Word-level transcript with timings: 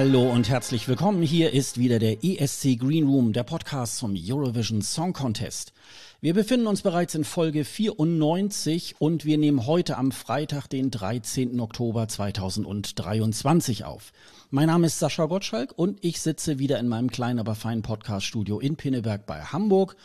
Hallo 0.00 0.30
und 0.30 0.48
herzlich 0.48 0.86
willkommen. 0.86 1.22
Hier 1.22 1.52
ist 1.52 1.76
wieder 1.76 1.98
der 1.98 2.22
ESC 2.22 2.78
Green 2.78 3.08
Room, 3.08 3.32
der 3.32 3.42
Podcast 3.42 3.96
zum 3.96 4.14
Eurovision 4.16 4.80
Song 4.80 5.12
Contest. 5.12 5.72
Wir 6.20 6.34
befinden 6.34 6.68
uns 6.68 6.82
bereits 6.82 7.16
in 7.16 7.24
Folge 7.24 7.64
94 7.64 8.94
und 9.00 9.24
wir 9.24 9.38
nehmen 9.38 9.66
heute 9.66 9.98
am 9.98 10.12
Freitag, 10.12 10.68
den 10.68 10.92
13. 10.92 11.58
Oktober 11.58 12.06
2023 12.06 13.86
auf. 13.86 14.12
Mein 14.50 14.68
Name 14.68 14.86
ist 14.86 15.00
Sascha 15.00 15.26
Gottschalk 15.26 15.72
und 15.74 15.98
ich 16.04 16.20
sitze 16.20 16.60
wieder 16.60 16.78
in 16.78 16.86
meinem 16.86 17.10
kleinen, 17.10 17.40
aber 17.40 17.56
feinen 17.56 17.82
Podcaststudio 17.82 18.60
in 18.60 18.76
Pinneberg 18.76 19.26
bei 19.26 19.40
Hamburg. 19.40 19.96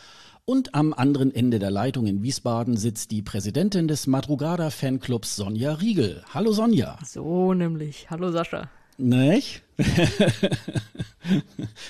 Und 0.43 0.73
am 0.73 0.93
anderen 0.93 1.33
Ende 1.35 1.59
der 1.59 1.69
Leitung 1.69 2.07
in 2.07 2.23
Wiesbaden 2.23 2.77
sitzt 2.77 3.11
die 3.11 3.21
Präsidentin 3.21 3.87
des 3.87 4.07
Madrugada 4.07 4.71
Fanclubs 4.71 5.35
Sonja 5.35 5.73
Riegel. 5.73 6.23
Hallo 6.33 6.51
Sonja. 6.51 6.97
So 7.05 7.53
nämlich. 7.53 8.09
Hallo 8.09 8.31
Sascha. 8.31 8.71
Nicht? 8.97 9.63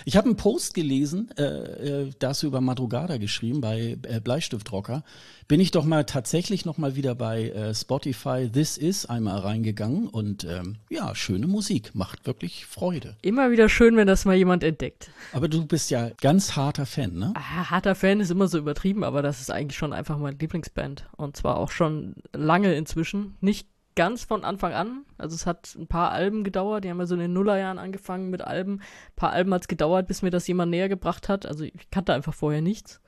ich 0.06 0.16
habe 0.16 0.28
einen 0.28 0.38
Post 0.38 0.74
gelesen, 0.74 1.30
äh, 1.38 1.44
äh, 1.44 2.12
da 2.20 2.30
hast 2.30 2.44
du 2.44 2.48
über 2.48 2.62
Madrugada 2.62 3.18
geschrieben 3.18 3.60
bei 3.60 3.98
äh, 4.04 4.22
Bleistiftrocker. 4.22 5.04
Bin 5.50 5.60
ich 5.60 5.72
doch 5.72 5.84
mal 5.84 6.06
tatsächlich 6.06 6.64
noch 6.64 6.78
mal 6.78 6.96
wieder 6.96 7.14
bei 7.14 7.50
äh, 7.50 7.76
Spotify 7.76 8.50
This 8.50 8.78
Is 8.78 9.06
einmal 9.06 9.40
reingegangen 9.40 10.08
und 10.08 10.46
ähm, 10.46 10.78
ja, 10.90 11.14
schöne 11.14 11.48
Musik, 11.48 11.94
macht 11.94 12.26
wirklich 12.26 12.66
Freude. 12.66 13.18
Immer 13.22 13.52
wieder 13.52 13.68
schön, 13.68 13.98
wenn 13.98 14.08
das 14.08 14.24
mal 14.24 14.36
jemand 14.36 14.64
entdeckt. 14.64 15.10
Aber 15.34 15.50
du 15.50 15.66
bist 15.66 15.92
ja 15.92 16.10
ganz 16.22 16.56
harter 16.56 16.86
Fan, 16.86 17.14
ne? 17.16 17.34
Ah, 17.36 17.70
harter 17.70 17.96
Fan 17.96 18.22
ist 18.22 18.32
immer 18.32 18.48
so 18.48 18.58
übertrieben, 18.58 19.04
aber 19.04 19.22
das 19.22 19.42
ist 19.42 19.52
eigentlich 19.52 19.78
schon 19.78 19.92
einfach 19.92 20.18
meine 20.18 20.38
Lieblingsband 20.38 21.06
und 21.18 21.36
zwar 21.36 21.58
auch 21.58 21.72
schon 21.72 22.16
lange 22.32 22.74
inzwischen. 22.76 23.36
Nicht 23.42 23.68
ganz 23.96 24.24
von 24.24 24.44
Anfang 24.44 24.74
an. 24.74 25.06
Also 25.18 25.36
es 25.36 25.46
hat 25.46 25.76
ein 25.76 25.88
paar 25.88 26.12
Alben 26.12 26.44
gedauert. 26.44 26.84
Die 26.84 26.90
haben 26.90 27.00
ja 27.00 27.06
so 27.06 27.16
in 27.16 27.22
den 27.22 27.34
Nullerjahren 27.34 27.80
angefangen 27.80 28.30
mit 28.30 28.42
Alben. 28.42 28.80
Ein 28.80 29.16
paar 29.16 29.32
Alben 29.32 29.54
hat 29.54 29.64
es 29.64 29.68
gedauert, 29.68 30.08
bis 30.08 30.22
mir 30.22 30.32
das 30.32 30.48
jemand 30.48 30.72
näher 30.72 30.90
gebracht 30.90 31.30
hat. 31.30 31.46
Also 31.46 31.64
ich 31.64 31.90
kannte 31.92 32.14
einfach 32.14 32.34
vorher 32.34 32.62
nichts. 32.62 33.02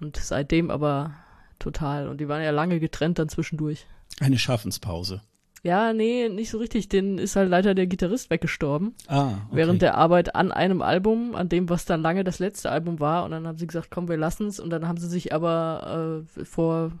Und 0.00 0.16
seitdem 0.16 0.70
aber 0.70 1.14
total. 1.58 2.08
Und 2.08 2.20
die 2.20 2.28
waren 2.28 2.42
ja 2.42 2.50
lange 2.50 2.80
getrennt 2.80 3.18
dann 3.18 3.28
zwischendurch. 3.28 3.86
Eine 4.20 4.38
Schaffenspause. 4.38 5.22
Ja, 5.62 5.92
nee, 5.92 6.28
nicht 6.28 6.50
so 6.50 6.58
richtig. 6.58 6.88
Den 6.88 7.18
ist 7.18 7.34
halt 7.34 7.50
leider 7.50 7.74
der 7.74 7.88
Gitarrist 7.88 8.30
weggestorben. 8.30 8.94
Ah, 9.08 9.28
okay. 9.28 9.36
Während 9.50 9.82
der 9.82 9.96
Arbeit 9.96 10.36
an 10.36 10.52
einem 10.52 10.80
Album, 10.80 11.34
an 11.34 11.48
dem, 11.48 11.68
was 11.68 11.84
dann 11.84 12.02
lange 12.02 12.22
das 12.22 12.38
letzte 12.38 12.70
Album 12.70 13.00
war. 13.00 13.24
Und 13.24 13.32
dann 13.32 13.48
haben 13.48 13.58
sie 13.58 13.66
gesagt, 13.66 13.90
komm, 13.90 14.08
wir 14.08 14.16
lassen's. 14.16 14.60
Und 14.60 14.70
dann 14.70 14.86
haben 14.86 14.98
sie 14.98 15.08
sich 15.08 15.34
aber 15.34 16.22
äh, 16.38 16.44
vor, 16.44 16.92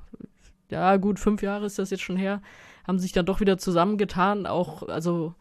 ja 0.68 0.96
gut, 0.96 1.20
fünf 1.20 1.42
Jahre 1.42 1.66
ist 1.66 1.78
das 1.78 1.90
jetzt 1.90 2.02
schon 2.02 2.16
her, 2.16 2.42
haben 2.86 2.98
sich 2.98 3.12
dann 3.12 3.26
doch 3.26 3.40
wieder 3.40 3.58
zusammengetan, 3.58 4.46
auch, 4.46 4.88
also 4.88 5.34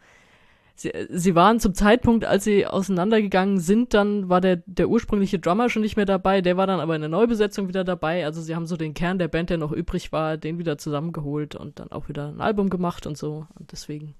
sie, 0.75 0.91
sie 1.09 1.35
waren 1.35 1.59
zum 1.59 1.73
Zeitpunkt, 1.73 2.25
als 2.25 2.43
sie 2.43 2.65
auseinandergegangen 2.65 3.59
sind, 3.59 3.93
dann 3.93 4.29
war 4.29 4.41
der, 4.41 4.57
der 4.65 4.89
ursprüngliche 4.89 5.39
Drummer 5.39 5.69
schon 5.69 5.81
nicht 5.81 5.95
mehr 5.95 6.05
dabei, 6.05 6.41
der 6.41 6.57
war 6.57 6.67
dann 6.67 6.79
aber 6.79 6.95
in 6.95 7.01
der 7.01 7.09
Neubesetzung 7.09 7.67
wieder 7.67 7.83
dabei, 7.83 8.25
also 8.25 8.41
sie 8.41 8.55
haben 8.55 8.65
so 8.65 8.77
den 8.77 8.93
Kern 8.93 9.19
der 9.19 9.27
Band, 9.27 9.49
der 9.49 9.57
noch 9.57 9.71
übrig 9.71 10.11
war, 10.11 10.37
den 10.37 10.57
wieder 10.57 10.77
zusammengeholt 10.77 11.55
und 11.55 11.79
dann 11.79 11.91
auch 11.91 12.09
wieder 12.09 12.27
ein 12.27 12.41
Album 12.41 12.69
gemacht 12.69 13.07
und 13.07 13.17
so 13.17 13.47
und 13.57 13.71
deswegen 13.71 14.15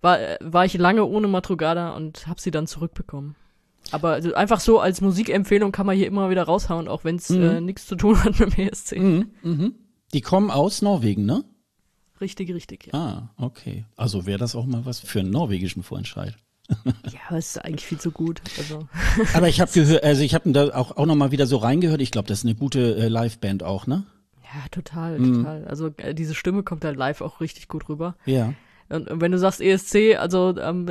war, 0.00 0.18
war 0.40 0.64
ich 0.64 0.74
lange 0.74 1.04
ohne 1.04 1.28
Matrugada 1.28 1.90
und 1.90 2.26
habe 2.26 2.40
sie 2.40 2.50
dann 2.50 2.66
zurückbekommen. 2.66 3.34
Aber 3.90 4.10
also 4.10 4.34
einfach 4.34 4.60
so 4.60 4.80
als 4.80 5.00
Musikempfehlung 5.00 5.72
kann 5.72 5.86
man 5.86 5.96
hier 5.96 6.06
immer 6.06 6.30
wieder 6.30 6.42
raushauen, 6.42 6.88
auch 6.88 7.04
wenn 7.04 7.16
es 7.16 7.30
mhm. 7.30 7.42
äh, 7.42 7.60
nichts 7.60 7.86
zu 7.86 7.96
tun 7.96 8.22
hat 8.22 8.38
mit 8.38 8.56
dem 8.56 8.66
ESC. 8.68 8.98
Mhm, 8.98 9.30
mhm. 9.42 9.74
Die 10.12 10.20
kommen 10.20 10.50
aus 10.50 10.82
Norwegen, 10.82 11.24
ne? 11.24 11.44
Richtig, 12.20 12.52
richtig. 12.52 12.88
Ja. 12.92 12.98
Ah, 12.98 13.30
okay. 13.36 13.84
Also 13.96 14.26
wäre 14.26 14.38
das 14.38 14.56
auch 14.56 14.66
mal 14.66 14.84
was 14.84 15.00
für 15.00 15.20
einen 15.20 15.30
norwegischen 15.30 15.82
Vorentscheid. 15.82 16.36
ja, 16.84 17.20
aber 17.28 17.38
es 17.38 17.56
ist 17.56 17.64
eigentlich 17.64 17.86
viel 17.86 17.98
zu 17.98 18.10
gut. 18.10 18.42
Also. 18.58 18.88
aber 19.34 19.48
ich 19.48 19.60
habe 19.60 19.70
gehört, 19.72 20.04
also 20.04 20.22
ich 20.22 20.34
habe 20.34 20.50
da 20.52 20.74
auch, 20.74 20.96
auch 20.96 21.06
noch 21.06 21.14
mal 21.14 21.30
wieder 21.30 21.46
so 21.46 21.56
reingehört. 21.56 22.00
Ich 22.00 22.10
glaube, 22.10 22.28
das 22.28 22.40
ist 22.40 22.44
eine 22.44 22.54
gute 22.54 22.96
äh, 22.96 23.08
Liveband 23.08 23.62
auch, 23.62 23.86
ne? 23.86 24.04
Ja, 24.42 24.68
total, 24.70 25.18
mhm. 25.18 25.34
total. 25.36 25.64
Also 25.66 25.90
äh, 25.98 26.14
diese 26.14 26.34
Stimme 26.34 26.62
kommt 26.62 26.84
da 26.84 26.90
live 26.90 27.20
auch 27.20 27.40
richtig 27.40 27.68
gut 27.68 27.88
rüber. 27.88 28.16
Ja. 28.26 28.54
Und, 28.88 29.10
und 29.10 29.20
wenn 29.20 29.32
du 29.32 29.38
sagst 29.38 29.60
ESC, 29.60 30.16
also 30.18 30.56
ähm, 30.58 30.86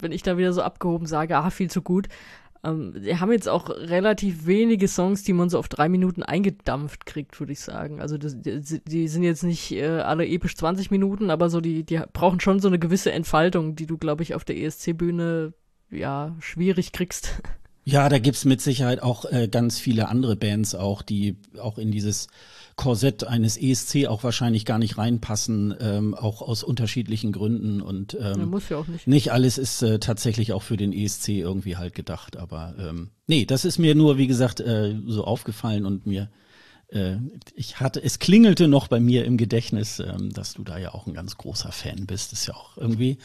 wenn 0.00 0.12
ich 0.12 0.22
da 0.22 0.36
wieder 0.36 0.52
so 0.52 0.62
abgehoben 0.62 1.06
sage, 1.06 1.36
ah, 1.36 1.50
viel 1.50 1.70
zu 1.70 1.82
gut, 1.82 2.08
ähm, 2.66 2.92
wir 2.94 3.20
haben 3.20 3.32
jetzt 3.32 3.48
auch 3.48 3.70
relativ 3.70 4.46
wenige 4.46 4.88
Songs, 4.88 5.22
die 5.22 5.32
man 5.32 5.48
so 5.48 5.58
auf 5.58 5.68
drei 5.68 5.88
Minuten 5.88 6.22
eingedampft 6.22 7.06
kriegt, 7.06 7.38
würde 7.38 7.52
ich 7.52 7.60
sagen. 7.60 8.00
Also 8.00 8.18
das, 8.18 8.40
die, 8.40 8.80
die, 8.84 9.08
sind 9.08 9.22
jetzt 9.22 9.44
nicht 9.44 9.72
äh, 9.72 10.00
alle 10.00 10.26
episch 10.26 10.56
20 10.56 10.90
Minuten, 10.90 11.30
aber 11.30 11.48
so 11.48 11.60
die, 11.60 11.84
die 11.84 12.00
brauchen 12.12 12.40
schon 12.40 12.60
so 12.60 12.68
eine 12.68 12.78
gewisse 12.78 13.12
Entfaltung, 13.12 13.76
die 13.76 13.86
du, 13.86 13.98
glaube 13.98 14.22
ich, 14.22 14.34
auf 14.34 14.44
der 14.44 14.56
ESC-Bühne 14.58 15.52
ja 15.90 16.34
schwierig 16.40 16.92
kriegst. 16.92 17.40
Ja, 17.84 18.08
da 18.08 18.18
gibt's 18.18 18.44
mit 18.44 18.60
Sicherheit 18.60 19.00
auch 19.00 19.26
äh, 19.26 19.46
ganz 19.46 19.78
viele 19.78 20.08
andere 20.08 20.34
Bands 20.34 20.74
auch, 20.74 21.02
die 21.02 21.36
auch 21.60 21.78
in 21.78 21.92
dieses 21.92 22.26
Korsett 22.76 23.24
eines 23.24 23.56
ESC 23.56 24.06
auch 24.06 24.22
wahrscheinlich 24.22 24.66
gar 24.66 24.78
nicht 24.78 24.98
reinpassen, 24.98 25.74
ähm, 25.80 26.14
auch 26.14 26.42
aus 26.42 26.62
unterschiedlichen 26.62 27.32
Gründen. 27.32 27.80
Und 27.80 28.14
ähm, 28.20 28.40
ja, 28.40 28.46
muss 28.46 28.68
ja 28.68 28.76
auch 28.76 28.86
nicht. 28.86 29.06
Nicht 29.06 29.32
alles 29.32 29.56
ist 29.56 29.82
äh, 29.82 29.98
tatsächlich 29.98 30.52
auch 30.52 30.62
für 30.62 30.76
den 30.76 30.92
ESC 30.92 31.28
irgendwie 31.28 31.76
halt 31.76 31.94
gedacht. 31.94 32.36
Aber 32.36 32.74
ähm, 32.78 33.10
nee, 33.26 33.46
das 33.46 33.64
ist 33.64 33.78
mir 33.78 33.94
nur, 33.94 34.18
wie 34.18 34.26
gesagt, 34.26 34.60
äh, 34.60 34.94
so 35.06 35.24
aufgefallen 35.24 35.86
und 35.86 36.06
mir 36.06 36.28
äh, 36.88 37.16
ich 37.54 37.80
hatte, 37.80 38.02
es 38.02 38.18
klingelte 38.18 38.68
noch 38.68 38.88
bei 38.88 39.00
mir 39.00 39.24
im 39.24 39.36
Gedächtnis, 39.36 39.98
ähm, 39.98 40.32
dass 40.32 40.54
du 40.54 40.62
da 40.62 40.78
ja 40.78 40.94
auch 40.94 41.06
ein 41.06 41.14
ganz 41.14 41.36
großer 41.36 41.72
Fan 41.72 42.06
bist. 42.06 42.32
Das 42.32 42.40
ist 42.40 42.46
ja 42.46 42.54
auch 42.54 42.76
irgendwie 42.76 43.18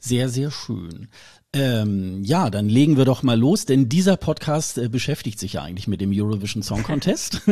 sehr, 0.00 0.28
sehr 0.28 0.50
schön. 0.50 1.08
Ähm, 1.54 2.24
ja, 2.24 2.48
dann 2.48 2.70
legen 2.70 2.96
wir 2.96 3.04
doch 3.04 3.22
mal 3.22 3.38
los, 3.38 3.66
denn 3.66 3.90
dieser 3.90 4.16
Podcast 4.16 4.78
äh, 4.78 4.88
beschäftigt 4.88 5.38
sich 5.38 5.52
ja 5.52 5.62
eigentlich 5.62 5.86
mit 5.86 6.00
dem 6.00 6.10
Eurovision 6.10 6.62
Song 6.62 6.82
Contest. 6.82 7.42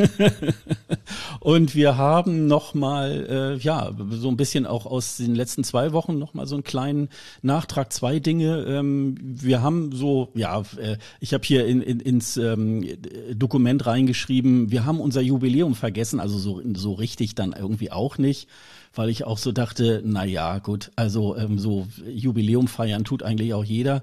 und 1.41 1.75
wir 1.75 1.99
haben 1.99 2.47
noch 2.47 2.73
mal, 2.73 3.27
äh, 3.29 3.63
ja, 3.63 3.93
so 4.13 4.29
ein 4.29 4.39
bisschen 4.39 4.65
auch 4.65 4.87
aus 4.87 5.19
den 5.19 5.35
letzten 5.35 5.65
zwei 5.65 5.93
Wochen 5.93 6.19
noch 6.19 6.33
mal 6.33 6.47
so 6.47 6.55
einen 6.55 6.65
kleinen 6.65 7.11
Nachtrag, 7.43 7.93
zwei 7.93 8.21
Dinge. 8.21 8.65
Ähm, 8.67 9.17
wir 9.21 9.61
haben 9.61 9.93
so, 9.93 10.31
ja, 10.35 10.63
äh, 10.79 10.97
ich 11.21 11.35
habe 11.35 11.45
hier 11.45 11.67
in, 11.67 11.83
in, 11.83 12.01
ins 12.01 12.39
ähm, 12.39 12.89
Dokument 13.35 13.85
reingeschrieben, 13.85 14.71
wir 14.71 14.87
haben 14.87 14.99
unser 14.99 15.21
Jubiläum 15.21 15.75
vergessen, 15.75 16.21
also 16.21 16.39
so, 16.39 16.63
so 16.75 16.95
richtig 16.95 17.35
dann 17.35 17.53
irgendwie 17.53 17.93
auch 17.93 18.17
nicht 18.17 18.49
weil 18.95 19.09
ich 19.09 19.25
auch 19.25 19.39
so 19.39 19.53
dachte, 19.53 20.03
na 20.05 20.25
ja, 20.25 20.59
gut, 20.59 20.91
also 20.97 21.37
ähm, 21.37 21.59
so 21.59 21.87
Jubiläum 22.05 22.67
feiern 22.67 23.05
tut 23.05 23.23
eigentlich 23.23 23.55
auch 23.55 23.65
jeder. 23.65 24.03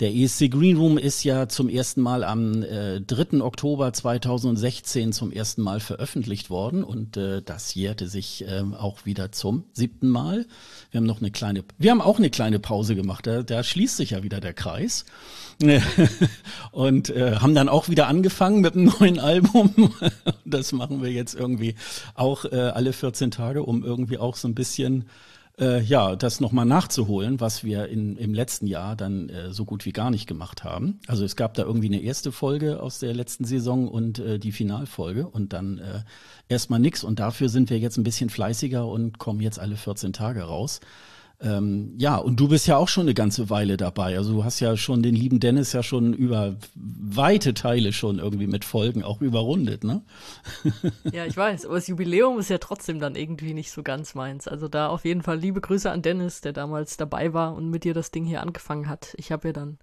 Der 0.00 0.14
ESC 0.14 0.50
Green 0.50 0.76
Room 0.76 0.98
ist 0.98 1.22
ja 1.22 1.48
zum 1.48 1.68
ersten 1.68 2.00
Mal 2.00 2.24
am 2.24 2.62
äh, 2.64 3.00
3. 3.00 3.40
Oktober 3.40 3.92
2016 3.92 5.12
zum 5.12 5.30
ersten 5.30 5.62
Mal 5.62 5.78
veröffentlicht 5.78 6.50
worden 6.50 6.82
und 6.82 7.16
äh, 7.16 7.42
das 7.42 7.74
jährte 7.74 8.08
sich 8.08 8.44
äh, 8.46 8.62
auch 8.76 9.04
wieder 9.04 9.30
zum 9.30 9.64
siebten 9.72 10.08
Mal. 10.08 10.46
Wir 10.90 10.98
haben 10.98 11.06
noch 11.06 11.20
eine 11.20 11.30
kleine, 11.30 11.62
wir 11.78 11.92
haben 11.92 12.00
auch 12.00 12.18
eine 12.18 12.30
kleine 12.30 12.58
Pause 12.58 12.96
gemacht, 12.96 13.26
da, 13.26 13.42
da 13.42 13.62
schließt 13.62 13.96
sich 13.96 14.10
ja 14.10 14.22
wieder 14.24 14.40
der 14.40 14.52
Kreis. 14.52 15.04
und 16.72 17.10
äh, 17.10 17.36
haben 17.36 17.54
dann 17.54 17.68
auch 17.68 17.88
wieder 17.88 18.08
angefangen 18.08 18.60
mit 18.60 18.74
einem 18.74 18.92
neuen 18.98 19.20
Album. 19.20 19.94
das 20.44 20.72
machen 20.72 21.02
wir 21.02 21.10
jetzt 21.10 21.34
irgendwie 21.34 21.74
auch 22.14 22.44
äh, 22.44 22.56
alle 22.56 22.92
14 22.92 23.30
Tage, 23.30 23.62
um 23.62 23.84
irgendwie 23.84 24.18
auch 24.18 24.36
so 24.36 24.48
ein 24.48 24.54
bisschen 24.54 25.04
äh, 25.58 25.80
ja, 25.82 26.16
das 26.16 26.40
nochmal 26.40 26.64
nachzuholen, 26.64 27.40
was 27.40 27.62
wir 27.62 27.88
in, 27.88 28.16
im 28.16 28.34
letzten 28.34 28.66
Jahr 28.66 28.96
dann 28.96 29.28
äh, 29.28 29.52
so 29.52 29.64
gut 29.64 29.84
wie 29.84 29.92
gar 29.92 30.10
nicht 30.10 30.26
gemacht 30.26 30.64
haben. 30.64 30.98
Also 31.06 31.24
es 31.24 31.36
gab 31.36 31.54
da 31.54 31.62
irgendwie 31.62 31.86
eine 31.86 32.02
erste 32.02 32.32
Folge 32.32 32.82
aus 32.82 32.98
der 32.98 33.14
letzten 33.14 33.44
Saison 33.44 33.88
und 33.88 34.18
äh, 34.18 34.38
die 34.38 34.52
Finalfolge 34.52 35.28
und 35.28 35.52
dann 35.52 35.78
äh, 35.78 36.02
erstmal 36.48 36.80
nix. 36.80 37.04
Und 37.04 37.20
dafür 37.20 37.48
sind 37.48 37.70
wir 37.70 37.78
jetzt 37.78 37.98
ein 37.98 38.04
bisschen 38.04 38.30
fleißiger 38.30 38.86
und 38.86 39.18
kommen 39.18 39.40
jetzt 39.40 39.60
alle 39.60 39.76
14 39.76 40.12
Tage 40.12 40.42
raus. 40.42 40.80
Ähm, 41.40 41.94
ja, 41.98 42.16
und 42.16 42.38
du 42.38 42.48
bist 42.48 42.66
ja 42.66 42.76
auch 42.76 42.88
schon 42.88 43.02
eine 43.02 43.14
ganze 43.14 43.50
Weile 43.50 43.76
dabei. 43.76 44.16
Also 44.16 44.34
du 44.34 44.44
hast 44.44 44.60
ja 44.60 44.76
schon 44.76 45.02
den 45.02 45.14
lieben 45.14 45.40
Dennis 45.40 45.72
ja 45.72 45.82
schon 45.82 46.14
über 46.14 46.56
weite 46.74 47.54
Teile 47.54 47.92
schon 47.92 48.18
irgendwie 48.18 48.46
mit 48.46 48.64
Folgen 48.64 49.02
auch 49.02 49.20
überrundet, 49.20 49.84
ne? 49.84 50.02
Ja, 51.12 51.26
ich 51.26 51.36
weiß, 51.36 51.66
aber 51.66 51.74
das 51.74 51.88
Jubiläum 51.88 52.38
ist 52.38 52.50
ja 52.50 52.58
trotzdem 52.58 53.00
dann 53.00 53.14
irgendwie 53.14 53.52
nicht 53.52 53.70
so 53.70 53.82
ganz 53.82 54.14
meins. 54.14 54.48
Also 54.48 54.68
da 54.68 54.88
auf 54.88 55.04
jeden 55.04 55.22
Fall 55.22 55.38
liebe 55.38 55.60
Grüße 55.60 55.90
an 55.90 56.02
Dennis, 56.02 56.40
der 56.40 56.52
damals 56.52 56.96
dabei 56.96 57.34
war 57.34 57.54
und 57.54 57.68
mit 57.68 57.84
dir 57.84 57.94
das 57.94 58.10
Ding 58.10 58.24
hier 58.24 58.40
angefangen 58.40 58.88
hat. 58.88 59.14
Ich 59.18 59.32
habe 59.32 59.48
ja 59.48 59.52
dann 59.52 59.78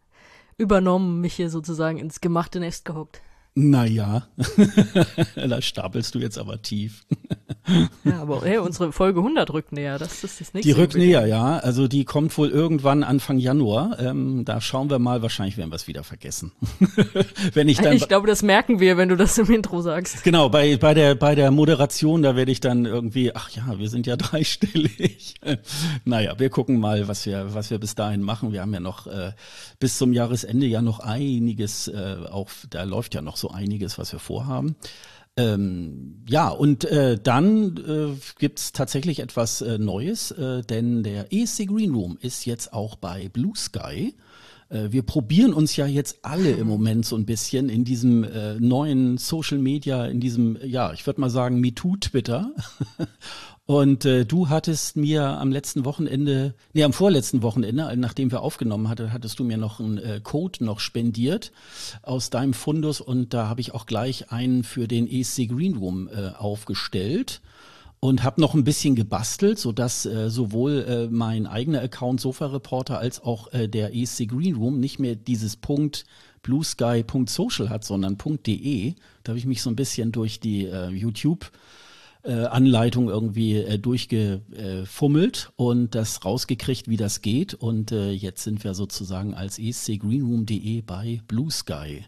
übernommen, 0.57 1.21
mich 1.21 1.33
hier 1.33 1.49
sozusagen 1.49 1.97
ins 1.97 2.21
gemachte 2.21 2.59
Nest 2.59 2.85
gehockt. 2.85 3.21
Naja, 3.53 4.27
da 5.35 5.61
stapelst 5.61 6.15
du 6.15 6.19
jetzt 6.19 6.37
aber 6.37 6.61
tief. 6.61 7.05
Ja, 8.05 8.21
aber 8.21 8.41
hey, 8.43 8.57
unsere 8.59 8.93
Folge 8.93 9.19
100 9.19 9.51
rückt 9.51 9.73
näher. 9.73 9.99
Das 9.99 10.23
ist 10.23 10.39
das 10.39 10.53
nächste. 10.53 10.61
Die 10.61 10.71
rückt 10.71 10.95
näher, 10.95 11.25
ja. 11.25 11.57
Also 11.57 11.89
die 11.89 12.05
kommt 12.05 12.37
wohl 12.37 12.49
irgendwann 12.49 13.03
Anfang 13.03 13.37
Januar. 13.37 13.99
Ähm, 13.99 14.45
da 14.45 14.61
schauen 14.61 14.89
wir 14.89 14.99
mal. 14.99 15.21
Wahrscheinlich 15.21 15.57
werden 15.57 15.69
wir 15.69 15.75
es 15.75 15.87
wieder 15.87 16.03
vergessen. 16.03 16.53
wenn 17.53 17.67
ich 17.67 17.77
dann. 17.77 17.93
Ich 17.93 18.07
glaube, 18.07 18.25
das 18.25 18.41
merken 18.41 18.79
wir, 18.79 18.95
wenn 18.95 19.09
du 19.09 19.17
das 19.17 19.37
im 19.37 19.51
Intro 19.51 19.81
sagst. 19.81 20.23
Genau, 20.23 20.47
bei, 20.47 20.77
bei 20.77 20.93
der, 20.93 21.15
bei 21.15 21.35
der 21.35 21.51
Moderation, 21.51 22.23
da 22.23 22.37
werde 22.37 22.51
ich 22.53 22.61
dann 22.61 22.85
irgendwie, 22.85 23.35
ach 23.35 23.49
ja, 23.49 23.77
wir 23.77 23.89
sind 23.89 24.07
ja 24.07 24.15
dreistellig. 24.17 25.35
naja, 26.05 26.39
wir 26.39 26.49
gucken 26.49 26.79
mal, 26.79 27.09
was 27.09 27.25
wir, 27.25 27.53
was 27.53 27.69
wir 27.69 27.79
bis 27.79 27.95
dahin 27.95 28.21
machen. 28.21 28.53
Wir 28.53 28.61
haben 28.61 28.73
ja 28.73 28.79
noch 28.79 29.07
äh, 29.07 29.33
bis 29.79 29.97
zum 29.97 30.13
Jahresende 30.13 30.67
ja 30.67 30.81
noch 30.81 30.99
einiges, 30.99 31.89
äh, 31.89 32.15
auch 32.31 32.49
da 32.69 32.83
läuft 32.83 33.13
ja 33.13 33.21
noch 33.21 33.40
so 33.41 33.49
einiges, 33.49 33.97
was 33.97 34.13
wir 34.13 34.19
vorhaben. 34.19 34.75
Ähm, 35.37 36.23
ja, 36.27 36.49
und 36.49 36.83
äh, 36.85 37.17
dann 37.21 37.77
äh, 37.77 38.17
gibt 38.37 38.73
tatsächlich 38.73 39.19
etwas 39.19 39.61
äh, 39.61 39.77
Neues, 39.77 40.31
äh, 40.31 40.61
denn 40.61 41.03
der 41.03 41.33
ESC 41.33 41.67
Green 41.67 41.93
Room 41.93 42.17
ist 42.21 42.45
jetzt 42.45 42.73
auch 42.73 42.95
bei 42.97 43.29
Blue 43.29 43.55
Sky. 43.55 44.13
Äh, 44.71 44.91
wir 44.91 45.03
probieren 45.03 45.53
uns 45.53 45.75
ja 45.75 45.85
jetzt 45.85 46.19
alle 46.23 46.51
im 46.51 46.67
Moment 46.67 47.05
so 47.05 47.15
ein 47.15 47.25
bisschen 47.25 47.69
in 47.69 47.83
diesem 47.85 48.23
äh, 48.23 48.55
neuen 48.55 49.17
Social 49.17 49.57
Media, 49.57 50.05
in 50.05 50.19
diesem, 50.19 50.57
ja, 50.63 50.93
ich 50.93 51.05
würde 51.05 51.21
mal 51.21 51.29
sagen, 51.29 51.59
MeToo-Twitter. 51.59 52.51
Und 53.71 54.03
äh, 54.03 54.25
du 54.25 54.49
hattest 54.49 54.97
mir 54.97 55.23
am 55.23 55.49
letzten 55.49 55.85
Wochenende, 55.85 56.55
nee, 56.73 56.83
am 56.83 56.91
vorletzten 56.91 57.41
Wochenende, 57.41 57.95
nachdem 57.95 58.29
wir 58.29 58.41
aufgenommen 58.41 58.89
hatten, 58.89 59.13
hattest 59.13 59.39
du 59.39 59.45
mir 59.45 59.55
noch 59.55 59.79
einen 59.79 59.97
äh, 59.97 60.19
Code 60.21 60.61
noch 60.65 60.81
spendiert 60.81 61.53
aus 62.01 62.29
deinem 62.29 62.53
Fundus 62.53 62.99
und 62.99 63.33
da 63.33 63.47
habe 63.47 63.61
ich 63.61 63.73
auch 63.73 63.85
gleich 63.85 64.29
einen 64.29 64.65
für 64.65 64.89
den 64.89 65.09
ESC 65.09 65.47
Green 65.47 65.77
Room 65.77 66.09
äh, 66.09 66.31
aufgestellt 66.37 67.39
und 68.01 68.23
habe 68.23 68.41
noch 68.41 68.55
ein 68.55 68.65
bisschen 68.65 68.95
gebastelt, 68.95 69.57
so 69.57 69.71
dass 69.71 70.05
äh, 70.05 70.29
sowohl 70.29 70.85
äh, 70.85 71.07
mein 71.09 71.47
eigener 71.47 71.79
Account 71.79 72.19
Sofa 72.19 72.47
Reporter 72.47 72.99
als 72.99 73.23
auch 73.23 73.53
äh, 73.53 73.69
der 73.69 73.95
ESC 73.95 74.27
Green 74.27 74.57
Room 74.57 74.81
nicht 74.81 74.99
mehr 74.99 75.15
dieses 75.15 75.55
Punkt 75.55 76.03
bluesky.social 76.43 77.69
hat, 77.69 77.85
sondern 77.85 78.17
.de. 78.17 78.95
Da 79.23 79.29
habe 79.29 79.39
ich 79.39 79.45
mich 79.45 79.61
so 79.61 79.69
ein 79.69 79.77
bisschen 79.77 80.11
durch 80.11 80.41
die 80.41 80.65
äh, 80.65 80.89
YouTube 80.89 81.51
äh, 82.23 82.45
Anleitung 82.45 83.09
irgendwie 83.09 83.57
äh, 83.57 83.79
durchgefummelt 83.79 85.51
und 85.55 85.95
das 85.95 86.23
rausgekriegt, 86.23 86.87
wie 86.87 86.97
das 86.97 87.21
geht. 87.21 87.53
Und 87.53 87.91
äh, 87.91 88.11
jetzt 88.11 88.43
sind 88.43 88.63
wir 88.63 88.73
sozusagen 88.73 89.33
als 89.33 89.57
escgreenroom.de 89.57 90.81
bei 90.81 91.21
Blue 91.27 91.51
Sky. 91.51 92.05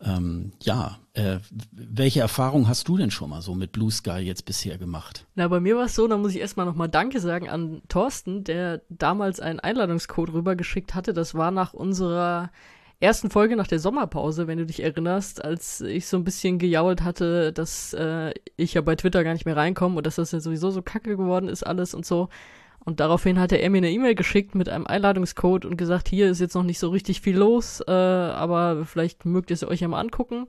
Ähm, 0.00 0.52
ja, 0.62 0.98
äh, 1.14 1.38
welche 1.72 2.20
Erfahrung 2.20 2.68
hast 2.68 2.86
du 2.86 2.96
denn 2.96 3.10
schon 3.10 3.30
mal 3.30 3.42
so 3.42 3.54
mit 3.54 3.72
Blue 3.72 3.90
Sky 3.90 4.18
jetzt 4.18 4.44
bisher 4.44 4.78
gemacht? 4.78 5.26
Na, 5.34 5.48
bei 5.48 5.58
mir 5.58 5.76
war 5.76 5.86
es 5.86 5.96
so, 5.96 6.06
da 6.06 6.16
muss 6.16 6.34
ich 6.34 6.40
erstmal 6.40 6.66
nochmal 6.66 6.88
Danke 6.88 7.18
sagen 7.18 7.48
an 7.48 7.82
Thorsten, 7.88 8.44
der 8.44 8.82
damals 8.88 9.40
einen 9.40 9.58
Einladungscode 9.58 10.32
rübergeschickt 10.32 10.94
hatte. 10.94 11.12
Das 11.12 11.34
war 11.34 11.50
nach 11.50 11.74
unserer 11.74 12.50
ersten 13.00 13.30
Folge 13.30 13.56
nach 13.56 13.66
der 13.66 13.78
Sommerpause, 13.78 14.46
wenn 14.46 14.58
du 14.58 14.66
dich 14.66 14.82
erinnerst, 14.82 15.44
als 15.44 15.80
ich 15.80 16.06
so 16.06 16.16
ein 16.16 16.24
bisschen 16.24 16.58
gejault 16.58 17.02
hatte, 17.02 17.52
dass 17.52 17.92
äh, 17.94 18.34
ich 18.56 18.74
ja 18.74 18.80
bei 18.80 18.96
Twitter 18.96 19.22
gar 19.24 19.32
nicht 19.32 19.46
mehr 19.46 19.56
reinkomme 19.56 19.96
und 19.96 20.06
dass 20.06 20.16
das 20.16 20.32
ja 20.32 20.40
sowieso 20.40 20.70
so 20.70 20.82
kacke 20.82 21.16
geworden 21.16 21.48
ist 21.48 21.62
alles 21.62 21.94
und 21.94 22.04
so. 22.04 22.28
Und 22.84 23.00
daraufhin 23.00 23.38
hatte 23.38 23.56
er 23.56 23.70
mir 23.70 23.78
eine 23.78 23.90
E-Mail 23.90 24.14
geschickt 24.14 24.54
mit 24.54 24.68
einem 24.68 24.86
Einladungscode 24.86 25.66
und 25.66 25.76
gesagt, 25.76 26.08
hier 26.08 26.30
ist 26.30 26.40
jetzt 26.40 26.54
noch 26.54 26.62
nicht 26.62 26.78
so 26.78 26.88
richtig 26.88 27.20
viel 27.20 27.36
los, 27.36 27.82
äh, 27.86 27.92
aber 27.92 28.84
vielleicht 28.84 29.26
mögt 29.26 29.50
ihr 29.50 29.54
es 29.54 29.64
euch 29.64 29.80
ja 29.80 29.88
mal 29.88 30.00
angucken. 30.00 30.46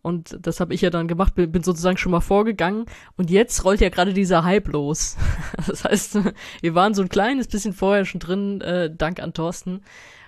Und 0.00 0.36
das 0.40 0.60
habe 0.60 0.74
ich 0.74 0.82
ja 0.82 0.90
dann 0.90 1.08
gemacht, 1.08 1.34
bin 1.34 1.62
sozusagen 1.62 1.96
schon 1.96 2.12
mal 2.12 2.20
vorgegangen. 2.20 2.84
Und 3.16 3.30
jetzt 3.30 3.64
rollt 3.64 3.80
ja 3.80 3.88
gerade 3.88 4.12
dieser 4.12 4.44
Hype 4.44 4.68
los. 4.68 5.16
Das 5.66 5.84
heißt, 5.84 6.18
wir 6.60 6.74
waren 6.74 6.92
so 6.92 7.00
ein 7.00 7.08
kleines 7.08 7.48
bisschen 7.48 7.72
vorher 7.72 8.04
schon 8.04 8.20
drin, 8.20 8.60
äh, 8.60 8.94
dank 8.94 9.18
an 9.20 9.32
Thorsten. 9.32 9.80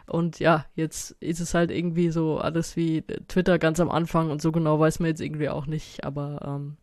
Und 0.06 0.38
ja, 0.38 0.67
jetzt 0.75 1.17
ist 1.20 1.41
es 1.41 1.55
halt 1.55 1.70
irgendwie 1.70 2.11
so 2.11 2.38
alles 2.38 2.76
wie 2.76 3.03
Twitter 3.29 3.58
ganz 3.58 3.81
am 3.81 3.91
Anfang 3.91 4.31
und 4.31 4.41
so 4.41 4.53
genau 4.53 4.79
weiß 4.79 5.00
man 5.00 5.08
jetzt 5.08 5.20
irgendwie 5.20 5.49
auch 5.49 5.67
nicht. 5.67 6.05
Aber 6.05 6.41
ähm, 6.47 6.76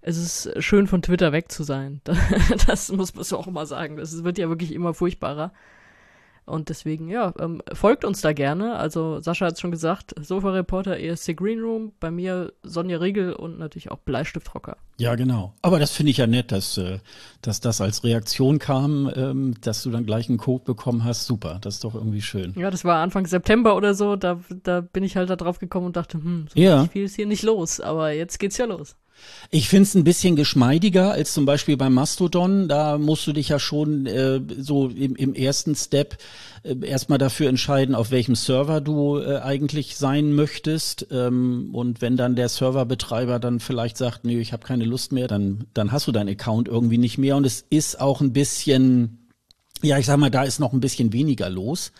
es 0.00 0.16
ist 0.16 0.62
schön 0.62 0.86
von 0.86 1.02
Twitter 1.02 1.32
weg 1.32 1.50
zu 1.50 1.64
sein. 1.64 2.00
das 2.66 2.90
muss 2.92 3.14
man 3.14 3.38
auch 3.38 3.46
mal 3.46 3.66
sagen. 3.66 3.96
Das 3.96 4.24
wird 4.24 4.38
ja 4.38 4.48
wirklich 4.48 4.72
immer 4.72 4.94
furchtbarer. 4.94 5.52
Und 6.48 6.70
deswegen, 6.70 7.08
ja, 7.08 7.34
ähm, 7.38 7.62
folgt 7.72 8.04
uns 8.04 8.20
da 8.22 8.32
gerne. 8.32 8.76
Also 8.76 9.20
Sascha 9.20 9.46
hat 9.46 9.54
es 9.54 9.60
schon 9.60 9.70
gesagt, 9.70 10.14
Sofa-Reporter, 10.20 10.98
ESC 10.98 11.36
Green 11.36 11.60
Room, 11.60 11.92
bei 12.00 12.10
mir 12.10 12.52
Sonja 12.62 12.98
Riegel 12.98 13.34
und 13.34 13.58
natürlich 13.58 13.90
auch 13.90 13.98
Bleistiftrocker. 13.98 14.76
Ja, 14.98 15.14
genau. 15.14 15.54
Aber 15.62 15.78
das 15.78 15.92
finde 15.92 16.10
ich 16.10 16.16
ja 16.16 16.26
nett, 16.26 16.50
dass, 16.50 16.78
äh, 16.78 16.98
dass 17.42 17.60
das 17.60 17.80
als 17.80 18.02
Reaktion 18.02 18.58
kam, 18.58 19.10
ähm, 19.14 19.54
dass 19.60 19.82
du 19.82 19.90
dann 19.90 20.06
gleich 20.06 20.28
einen 20.28 20.38
Code 20.38 20.64
bekommen 20.64 21.04
hast. 21.04 21.26
Super, 21.26 21.58
das 21.60 21.74
ist 21.74 21.84
doch 21.84 21.94
irgendwie 21.94 22.22
schön. 22.22 22.54
Ja, 22.56 22.70
das 22.70 22.84
war 22.84 23.02
Anfang 23.02 23.26
September 23.26 23.76
oder 23.76 23.94
so. 23.94 24.16
Da, 24.16 24.40
da 24.62 24.80
bin 24.80 25.04
ich 25.04 25.16
halt 25.16 25.30
da 25.30 25.36
drauf 25.36 25.58
gekommen 25.58 25.86
und 25.86 25.96
dachte, 25.96 26.18
hm, 26.18 26.46
so 26.52 26.58
ja. 26.58 26.86
viel 26.86 27.04
ist 27.04 27.16
hier 27.16 27.26
nicht 27.26 27.42
los. 27.42 27.80
Aber 27.80 28.10
jetzt 28.12 28.38
geht's 28.38 28.56
ja 28.56 28.64
los. 28.64 28.96
Ich 29.50 29.68
finde 29.68 29.84
es 29.84 29.94
ein 29.94 30.04
bisschen 30.04 30.36
geschmeidiger 30.36 31.12
als 31.12 31.32
zum 31.32 31.46
Beispiel 31.46 31.76
beim 31.78 31.94
Mastodon. 31.94 32.68
Da 32.68 32.98
musst 32.98 33.26
du 33.26 33.32
dich 33.32 33.48
ja 33.48 33.58
schon 33.58 34.04
äh, 34.06 34.40
so 34.58 34.88
im, 34.88 35.16
im 35.16 35.34
ersten 35.34 35.74
Step 35.74 36.18
äh, 36.64 36.74
erstmal 36.86 37.18
dafür 37.18 37.48
entscheiden, 37.48 37.94
auf 37.94 38.10
welchem 38.10 38.34
Server 38.34 38.82
du 38.82 39.18
äh, 39.18 39.38
eigentlich 39.38 39.96
sein 39.96 40.34
möchtest. 40.34 41.06
Ähm, 41.10 41.70
und 41.72 42.02
wenn 42.02 42.18
dann 42.18 42.36
der 42.36 42.50
Serverbetreiber 42.50 43.38
dann 43.38 43.58
vielleicht 43.58 43.96
sagt, 43.96 44.24
nee, 44.24 44.38
ich 44.38 44.52
habe 44.52 44.66
keine 44.66 44.84
Lust 44.84 45.12
mehr, 45.12 45.28
dann, 45.28 45.64
dann 45.72 45.92
hast 45.92 46.06
du 46.06 46.12
deinen 46.12 46.28
Account 46.28 46.68
irgendwie 46.68 46.98
nicht 46.98 47.16
mehr. 47.16 47.36
Und 47.36 47.46
es 47.46 47.64
ist 47.70 48.00
auch 48.00 48.20
ein 48.20 48.34
bisschen 48.34 49.24
ja, 49.80 49.96
ich 49.96 50.06
sag 50.06 50.16
mal, 50.16 50.30
da 50.30 50.42
ist 50.42 50.58
noch 50.58 50.72
ein 50.72 50.80
bisschen 50.80 51.12
weniger 51.12 51.48
los. 51.48 51.92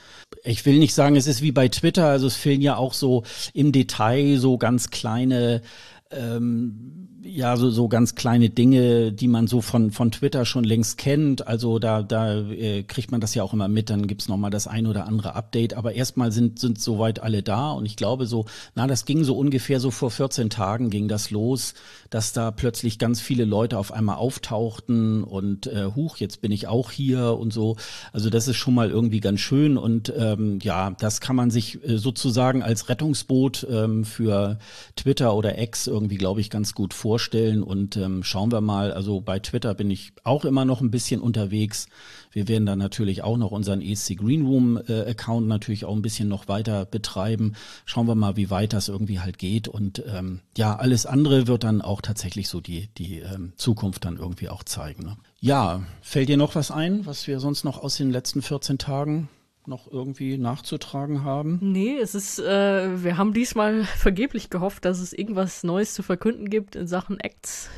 Ich 0.42 0.66
will 0.66 0.78
nicht 0.78 0.94
sagen, 0.94 1.14
es 1.14 1.28
ist 1.28 1.42
wie 1.42 1.52
bei 1.52 1.68
Twitter, 1.68 2.06
also 2.06 2.26
es 2.26 2.34
fehlen 2.34 2.60
ja 2.60 2.76
auch 2.76 2.92
so 2.92 3.22
im 3.54 3.70
Detail 3.70 4.36
so 4.38 4.58
ganz 4.58 4.90
kleine 4.90 5.62
ähm, 6.10 7.07
ja, 7.28 7.56
so, 7.56 7.70
so 7.70 7.88
ganz 7.88 8.14
kleine 8.14 8.50
Dinge, 8.50 9.12
die 9.12 9.28
man 9.28 9.46
so 9.46 9.60
von, 9.60 9.90
von 9.90 10.10
Twitter 10.10 10.44
schon 10.44 10.64
längst 10.64 10.98
kennt. 10.98 11.46
Also 11.46 11.78
da, 11.78 12.02
da 12.02 12.38
äh, 12.38 12.82
kriegt 12.82 13.12
man 13.12 13.20
das 13.20 13.34
ja 13.34 13.42
auch 13.42 13.52
immer 13.52 13.68
mit, 13.68 13.90
dann 13.90 14.06
gibt's 14.06 14.28
noch 14.28 14.36
mal 14.36 14.50
das 14.50 14.66
ein 14.66 14.86
oder 14.86 15.06
andere 15.06 15.34
Update. 15.34 15.74
Aber 15.74 15.92
erstmal 15.92 16.32
sind, 16.32 16.58
sind 16.58 16.80
soweit 16.80 17.20
alle 17.20 17.42
da 17.42 17.72
und 17.72 17.86
ich 17.86 17.96
glaube 17.96 18.26
so, 18.26 18.46
na, 18.74 18.86
das 18.86 19.04
ging 19.04 19.24
so 19.24 19.36
ungefähr 19.36 19.78
so 19.78 19.90
vor 19.90 20.10
14 20.10 20.50
Tagen 20.50 20.90
ging 20.90 21.08
das 21.08 21.30
los, 21.30 21.74
dass 22.10 22.32
da 22.32 22.50
plötzlich 22.50 22.98
ganz 22.98 23.20
viele 23.20 23.44
Leute 23.44 23.78
auf 23.78 23.92
einmal 23.92 24.16
auftauchten 24.16 25.22
und 25.22 25.66
äh, 25.66 25.86
huch, 25.94 26.16
jetzt 26.16 26.40
bin 26.40 26.50
ich 26.50 26.66
auch 26.66 26.90
hier 26.90 27.36
und 27.38 27.52
so. 27.52 27.76
Also 28.12 28.30
das 28.30 28.48
ist 28.48 28.56
schon 28.56 28.74
mal 28.74 28.90
irgendwie 28.90 29.20
ganz 29.20 29.40
schön 29.40 29.76
und 29.76 30.12
ähm, 30.16 30.58
ja, 30.62 30.90
das 30.98 31.20
kann 31.20 31.36
man 31.36 31.50
sich 31.50 31.84
äh, 31.86 31.98
sozusagen 31.98 32.62
als 32.62 32.88
Rettungsboot 32.88 33.66
ähm, 33.70 34.04
für 34.04 34.58
Twitter 34.96 35.34
oder 35.34 35.60
X 35.60 35.86
irgendwie, 35.86 36.16
glaube 36.16 36.40
ich, 36.40 36.48
ganz 36.48 36.74
gut 36.74 36.94
vorstellen. 36.94 37.17
Und 37.62 37.96
ähm, 37.96 38.22
schauen 38.22 38.52
wir 38.52 38.60
mal, 38.60 38.92
also 38.92 39.20
bei 39.20 39.38
Twitter 39.38 39.74
bin 39.74 39.90
ich 39.90 40.12
auch 40.24 40.44
immer 40.44 40.64
noch 40.64 40.80
ein 40.80 40.90
bisschen 40.90 41.20
unterwegs. 41.20 41.88
Wir 42.30 42.48
werden 42.48 42.66
dann 42.66 42.78
natürlich 42.78 43.22
auch 43.22 43.36
noch 43.36 43.50
unseren 43.50 43.80
ESC 43.80 44.16
Green 44.16 44.46
Room 44.46 44.80
äh, 44.88 45.02
Account 45.02 45.48
natürlich 45.48 45.84
auch 45.84 45.94
ein 45.94 46.02
bisschen 46.02 46.28
noch 46.28 46.48
weiter 46.48 46.84
betreiben. 46.86 47.54
Schauen 47.84 48.06
wir 48.06 48.14
mal, 48.14 48.36
wie 48.36 48.50
weit 48.50 48.72
das 48.72 48.88
irgendwie 48.88 49.20
halt 49.20 49.38
geht. 49.38 49.68
Und 49.68 50.02
ähm, 50.06 50.40
ja, 50.56 50.76
alles 50.76 51.06
andere 51.06 51.46
wird 51.46 51.64
dann 51.64 51.82
auch 51.82 52.00
tatsächlich 52.00 52.48
so 52.48 52.60
die, 52.60 52.88
die 52.98 53.20
ähm, 53.20 53.52
Zukunft 53.56 54.04
dann 54.04 54.16
irgendwie 54.16 54.48
auch 54.48 54.62
zeigen. 54.62 55.04
Ne? 55.04 55.16
Ja, 55.40 55.82
fällt 56.00 56.28
dir 56.28 56.36
noch 56.36 56.54
was 56.54 56.70
ein, 56.70 57.06
was 57.06 57.26
wir 57.26 57.40
sonst 57.40 57.64
noch 57.64 57.82
aus 57.82 57.96
den 57.96 58.10
letzten 58.10 58.42
14 58.42 58.78
Tagen 58.78 59.28
noch 59.68 59.90
irgendwie 59.90 60.38
nachzutragen 60.38 61.22
haben? 61.24 61.58
Nee, 61.60 61.96
es 61.98 62.14
ist, 62.14 62.38
äh, 62.38 63.02
wir 63.02 63.16
haben 63.16 63.32
diesmal 63.32 63.84
vergeblich 63.96 64.50
gehofft, 64.50 64.84
dass 64.84 64.98
es 64.98 65.12
irgendwas 65.12 65.62
Neues 65.62 65.94
zu 65.94 66.02
verkünden 66.02 66.50
gibt 66.50 66.74
in 66.74 66.86
Sachen 66.86 67.20
Acts 67.20 67.70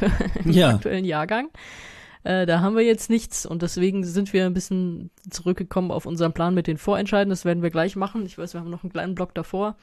im 0.44 0.50
ja. 0.50 0.70
aktuellen 0.70 1.04
Jahrgang. 1.04 1.50
Äh, 2.24 2.46
da 2.46 2.60
haben 2.60 2.74
wir 2.74 2.82
jetzt 2.82 3.10
nichts 3.10 3.44
und 3.44 3.62
deswegen 3.62 4.02
sind 4.02 4.32
wir 4.32 4.46
ein 4.46 4.54
bisschen 4.54 5.10
zurückgekommen 5.30 5.90
auf 5.90 6.06
unseren 6.06 6.32
Plan 6.32 6.54
mit 6.54 6.66
den 6.66 6.78
Vorentscheiden. 6.78 7.28
Das 7.28 7.44
werden 7.44 7.62
wir 7.62 7.70
gleich 7.70 7.96
machen. 7.96 8.24
Ich 8.24 8.38
weiß, 8.38 8.54
wir 8.54 8.60
haben 8.60 8.70
noch 8.70 8.82
einen 8.82 8.92
kleinen 8.92 9.14
Block 9.14 9.34
davor. 9.34 9.76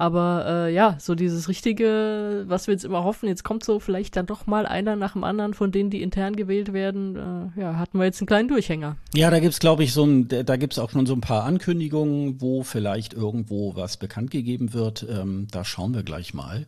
Aber 0.00 0.46
äh, 0.46 0.72
ja, 0.72 0.96
so 1.00 1.16
dieses 1.16 1.48
Richtige, 1.48 2.44
was 2.46 2.68
wir 2.68 2.72
jetzt 2.72 2.84
immer 2.84 3.02
hoffen, 3.02 3.28
jetzt 3.28 3.42
kommt 3.42 3.64
so 3.64 3.80
vielleicht 3.80 4.14
dann 4.14 4.26
doch 4.26 4.46
mal 4.46 4.64
einer 4.64 4.94
nach 4.94 5.14
dem 5.14 5.24
anderen 5.24 5.54
von 5.54 5.72
denen, 5.72 5.90
die 5.90 6.02
intern 6.02 6.36
gewählt 6.36 6.72
werden. 6.72 7.16
Äh, 7.56 7.60
ja, 7.60 7.76
hatten 7.76 7.98
wir 7.98 8.04
jetzt 8.04 8.20
einen 8.20 8.28
kleinen 8.28 8.48
Durchhänger. 8.48 8.96
Ja, 9.12 9.28
da 9.28 9.40
gibt's 9.40 9.58
glaube 9.58 9.82
ich, 9.82 9.92
so 9.92 10.04
ein, 10.04 10.28
da 10.28 10.56
gibt's 10.56 10.78
auch 10.78 10.90
schon 10.90 11.06
so 11.06 11.14
ein 11.14 11.20
paar 11.20 11.42
Ankündigungen, 11.42 12.40
wo 12.40 12.62
vielleicht 12.62 13.12
irgendwo 13.12 13.74
was 13.74 13.96
bekannt 13.96 14.30
gegeben 14.30 14.72
wird. 14.72 15.04
Ähm, 15.10 15.48
da 15.50 15.64
schauen 15.64 15.92
wir 15.94 16.04
gleich 16.04 16.32
mal. 16.32 16.66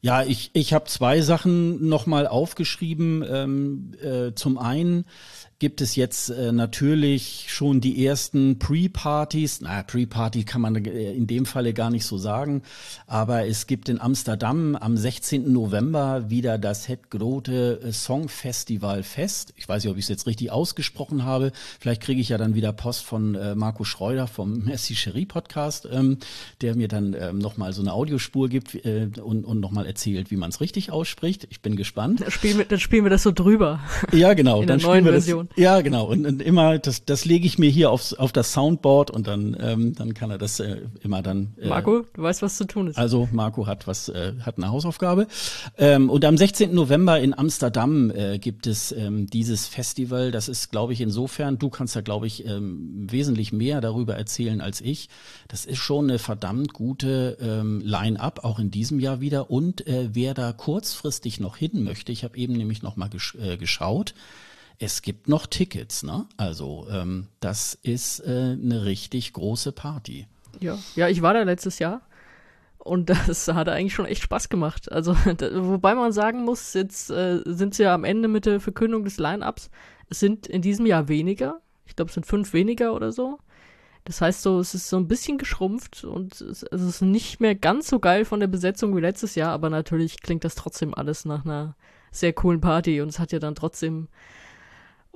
Ja, 0.00 0.24
ich, 0.24 0.50
ich 0.52 0.72
habe 0.72 0.86
zwei 0.86 1.20
Sachen 1.20 1.88
nochmal 1.88 2.26
aufgeschrieben. 2.26 3.24
Ähm, 3.28 3.92
äh, 4.02 4.34
zum 4.34 4.58
einen 4.58 5.04
gibt 5.58 5.80
es 5.80 5.96
jetzt 5.96 6.28
äh, 6.28 6.52
natürlich 6.52 7.46
schon 7.48 7.80
die 7.80 8.04
ersten 8.04 8.58
Pre-Partys. 8.58 9.60
Na, 9.62 9.82
Pre-Party 9.82 10.44
kann 10.44 10.60
man 10.60 10.76
äh, 10.84 11.12
in 11.12 11.26
dem 11.26 11.46
Falle 11.46 11.72
gar 11.72 11.90
nicht 11.90 12.04
so 12.04 12.18
sagen. 12.18 12.62
Aber 13.06 13.46
es 13.46 13.66
gibt 13.66 13.88
in 13.88 14.00
Amsterdam 14.00 14.76
am 14.76 14.96
16. 14.96 15.50
November 15.50 16.28
wieder 16.28 16.58
das 16.58 16.88
Het 16.88 17.10
Grote 17.10 17.80
äh, 17.82 17.92
Song 17.92 18.28
Festival 18.28 19.02
Fest. 19.02 19.54
Ich 19.56 19.66
weiß 19.66 19.84
nicht, 19.84 19.90
ob 19.90 19.96
ich 19.96 20.04
es 20.04 20.08
jetzt 20.08 20.26
richtig 20.26 20.50
ausgesprochen 20.52 21.24
habe. 21.24 21.52
Vielleicht 21.80 22.02
kriege 22.02 22.20
ich 22.20 22.28
ja 22.28 22.36
dann 22.36 22.54
wieder 22.54 22.74
Post 22.74 23.04
von 23.04 23.34
äh, 23.34 23.54
Marco 23.54 23.84
Schreuder 23.84 24.26
vom 24.26 24.64
Merci 24.64 24.94
Cherie 24.94 25.26
Podcast, 25.26 25.88
ähm, 25.90 26.18
der 26.60 26.76
mir 26.76 26.88
dann 26.88 27.16
ähm, 27.18 27.38
nochmal 27.38 27.72
so 27.72 27.80
eine 27.80 27.94
Audiospur 27.94 28.50
gibt 28.50 28.74
äh, 28.74 29.08
und, 29.22 29.46
und 29.46 29.60
nochmal 29.60 29.86
erzählt, 29.86 30.30
wie 30.30 30.36
man 30.36 30.50
es 30.50 30.60
richtig 30.60 30.90
ausspricht. 30.90 31.46
Ich 31.48 31.62
bin 31.62 31.76
gespannt. 31.76 32.20
Dann 32.20 32.30
spielen 32.30 32.58
wir, 32.58 32.66
dann 32.66 32.80
spielen 32.80 33.04
wir 33.04 33.10
das 33.10 33.22
so 33.22 33.32
drüber. 33.32 33.80
Ja, 34.12 34.34
genau. 34.34 34.60
In 34.60 34.66
dann 34.66 34.78
der 34.78 34.86
neuen 34.86 35.04
spielen 35.04 35.04
wir 35.06 35.12
das, 35.12 35.45
Version. 35.48 35.64
ja, 35.64 35.80
genau. 35.80 36.06
Und, 36.06 36.26
und 36.26 36.42
immer, 36.42 36.78
das, 36.78 37.04
das 37.04 37.24
lege 37.24 37.46
ich 37.46 37.58
mir 37.58 37.70
hier 37.70 37.90
aufs, 37.90 38.12
auf 38.14 38.32
das 38.32 38.52
Soundboard 38.52 39.10
und 39.10 39.26
dann, 39.26 39.56
ähm, 39.60 39.94
dann 39.94 40.14
kann 40.14 40.30
er 40.30 40.38
das 40.38 40.60
äh, 40.60 40.82
immer 41.02 41.22
dann. 41.22 41.54
Äh, 41.60 41.68
Marco, 41.68 42.04
du 42.12 42.22
weißt, 42.22 42.42
was 42.42 42.56
zu 42.56 42.64
tun 42.64 42.88
ist. 42.88 42.96
Also 42.96 43.28
Marco 43.32 43.66
hat 43.66 43.86
was, 43.86 44.08
äh, 44.08 44.32
hat 44.40 44.58
eine 44.58 44.70
Hausaufgabe. 44.70 45.26
Ähm, 45.78 46.10
und 46.10 46.24
am 46.24 46.36
16. 46.36 46.74
November 46.74 47.20
in 47.20 47.36
Amsterdam 47.36 48.10
äh, 48.10 48.38
gibt 48.38 48.66
es 48.66 48.92
ähm, 48.92 49.26
dieses 49.26 49.66
Festival. 49.66 50.30
Das 50.30 50.48
ist, 50.48 50.70
glaube 50.70 50.92
ich, 50.92 51.00
insofern, 51.00 51.58
du 51.58 51.70
kannst 51.70 51.94
ja, 51.94 52.00
glaube 52.00 52.26
ich, 52.26 52.46
ähm, 52.46 53.06
wesentlich 53.10 53.52
mehr 53.52 53.80
darüber 53.80 54.16
erzählen 54.16 54.60
als 54.60 54.80
ich. 54.80 55.08
Das 55.48 55.64
ist 55.64 55.78
schon 55.78 56.08
eine 56.08 56.18
verdammt 56.18 56.72
gute 56.72 57.36
ähm, 57.40 57.80
Line-up, 57.84 58.44
auch 58.44 58.58
in 58.58 58.70
diesem 58.70 59.00
Jahr 59.00 59.20
wieder. 59.20 59.50
Und 59.50 59.86
äh, 59.86 60.10
wer 60.12 60.34
da 60.34 60.52
kurzfristig 60.52 61.40
noch 61.40 61.56
hin 61.56 61.82
möchte, 61.82 62.12
ich 62.12 62.24
habe 62.24 62.36
eben 62.36 62.54
nämlich 62.54 62.82
noch 62.82 62.96
mal 62.96 63.08
gesch 63.08 63.36
äh, 63.36 63.56
geschaut, 63.56 64.14
es 64.78 65.02
gibt 65.02 65.28
noch 65.28 65.46
Tickets, 65.46 66.02
ne? 66.02 66.26
Also 66.36 66.86
ähm, 66.90 67.28
das 67.40 67.74
ist 67.82 68.20
äh, 68.20 68.56
eine 68.60 68.84
richtig 68.84 69.32
große 69.32 69.72
Party. 69.72 70.26
Ja, 70.60 70.78
ja, 70.94 71.08
ich 71.08 71.22
war 71.22 71.34
da 71.34 71.42
letztes 71.42 71.78
Jahr 71.78 72.02
und 72.86 73.10
das 73.26 73.48
hat 73.48 73.68
eigentlich 73.68 73.94
schon 73.94 74.06
echt 74.06 74.22
Spaß 74.22 74.48
gemacht. 74.48 74.90
Also, 74.90 75.16
da, 75.36 75.50
wobei 75.64 75.94
man 75.94 76.12
sagen 76.12 76.44
muss, 76.44 76.72
jetzt 76.74 77.10
äh, 77.10 77.40
sind 77.44 77.74
sie 77.74 77.82
ja 77.82 77.94
am 77.94 78.04
Ende 78.04 78.28
mit 78.28 78.46
der 78.46 78.60
Verkündung 78.60 79.04
des 79.04 79.18
Line-Ups. 79.18 79.70
Es 80.08 80.20
sind 80.20 80.46
in 80.46 80.62
diesem 80.62 80.86
Jahr 80.86 81.08
weniger. 81.08 81.60
Ich 81.84 81.96
glaube, 81.96 82.08
es 82.08 82.14
sind 82.14 82.26
fünf 82.26 82.52
weniger 82.52 82.94
oder 82.94 83.12
so. 83.12 83.38
Das 84.04 84.20
heißt 84.20 84.42
so, 84.42 84.60
es 84.60 84.72
ist 84.72 84.88
so 84.88 84.96
ein 84.98 85.08
bisschen 85.08 85.36
geschrumpft 85.36 86.04
und 86.04 86.40
es, 86.40 86.62
es 86.62 86.80
ist 86.80 87.00
nicht 87.00 87.40
mehr 87.40 87.56
ganz 87.56 87.88
so 87.88 87.98
geil 87.98 88.24
von 88.24 88.38
der 88.38 88.46
Besetzung 88.46 88.96
wie 88.96 89.00
letztes 89.00 89.34
Jahr, 89.34 89.50
aber 89.50 89.68
natürlich 89.68 90.22
klingt 90.22 90.44
das 90.44 90.54
trotzdem 90.54 90.94
alles 90.94 91.24
nach 91.24 91.44
einer 91.44 91.74
sehr 92.12 92.32
coolen 92.32 92.60
Party 92.60 93.00
und 93.00 93.08
es 93.08 93.18
hat 93.18 93.32
ja 93.32 93.40
dann 93.40 93.56
trotzdem 93.56 94.06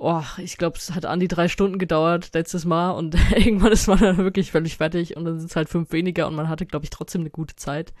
oh, 0.01 0.23
ich 0.37 0.57
glaube, 0.57 0.77
es 0.77 0.91
hat 0.91 1.05
an 1.05 1.19
die 1.19 1.27
drei 1.27 1.47
Stunden 1.47 1.77
gedauert 1.77 2.31
letztes 2.33 2.65
Mal 2.65 2.91
und 2.91 3.15
irgendwann 3.35 3.71
ist 3.71 3.87
man 3.87 3.99
dann 3.99 4.17
wirklich 4.17 4.51
völlig 4.51 4.77
fertig 4.77 5.15
und 5.15 5.25
dann 5.25 5.39
sind 5.39 5.49
es 5.49 5.55
halt 5.55 5.69
fünf 5.69 5.91
weniger 5.91 6.27
und 6.27 6.35
man 6.35 6.49
hatte, 6.49 6.65
glaube 6.65 6.85
ich, 6.85 6.89
trotzdem 6.89 7.21
eine 7.21 7.29
gute 7.29 7.55
Zeit. 7.55 7.93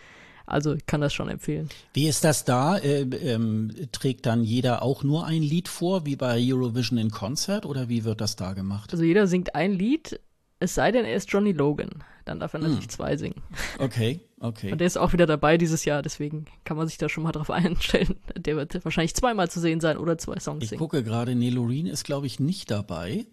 Also 0.47 0.73
ich 0.73 0.85
kann 0.85 0.99
das 0.99 1.13
schon 1.13 1.29
empfehlen. 1.29 1.69
Wie 1.93 2.07
ist 2.07 2.23
das 2.23 2.43
da? 2.43 2.77
Äh, 2.77 3.01
ähm, 3.01 3.71
trägt 3.91 4.25
dann 4.25 4.43
jeder 4.43 4.81
auch 4.81 5.03
nur 5.03 5.25
ein 5.25 5.41
Lied 5.41 5.67
vor, 5.67 6.05
wie 6.05 6.15
bei 6.15 6.39
Eurovision 6.41 6.97
in 6.97 7.11
Concert 7.11 7.65
oder 7.65 7.87
wie 7.87 8.03
wird 8.03 8.19
das 8.19 8.35
da 8.35 8.53
gemacht? 8.53 8.91
Also 8.91 9.03
jeder 9.03 9.27
singt 9.27 9.55
ein 9.55 9.71
Lied, 9.71 10.19
es 10.59 10.75
sei 10.75 10.91
denn, 10.91 11.05
er 11.05 11.15
ist 11.15 11.31
Johnny 11.31 11.51
Logan. 11.51 12.03
Dann 12.25 12.39
darf 12.39 12.53
er 12.53 12.59
natürlich 12.59 12.89
zwei 12.89 13.17
singen. 13.17 13.35
Okay, 13.79 14.19
okay. 14.39 14.71
Und 14.71 14.77
der 14.79 14.87
ist 14.87 14.97
auch 14.97 15.13
wieder 15.13 15.25
dabei 15.25 15.57
dieses 15.57 15.85
Jahr, 15.85 16.01
deswegen 16.01 16.45
kann 16.65 16.77
man 16.77 16.87
sich 16.87 16.97
da 16.97 17.09
schon 17.09 17.23
mal 17.23 17.31
drauf 17.31 17.49
einstellen. 17.51 18.15
Der 18.37 18.55
wird 18.55 18.83
wahrscheinlich 18.85 19.15
zweimal 19.15 19.49
zu 19.49 19.59
sehen 19.59 19.81
sein 19.81 19.97
oder 19.97 20.17
zwei 20.17 20.39
Songs 20.39 20.63
Ich 20.63 20.69
singen. 20.69 20.79
gucke 20.79 21.03
gerade, 21.03 21.35
Nelorine 21.35 21.89
ist, 21.89 22.03
glaube 22.03 22.27
ich, 22.27 22.39
nicht 22.39 22.69
dabei. 22.71 23.25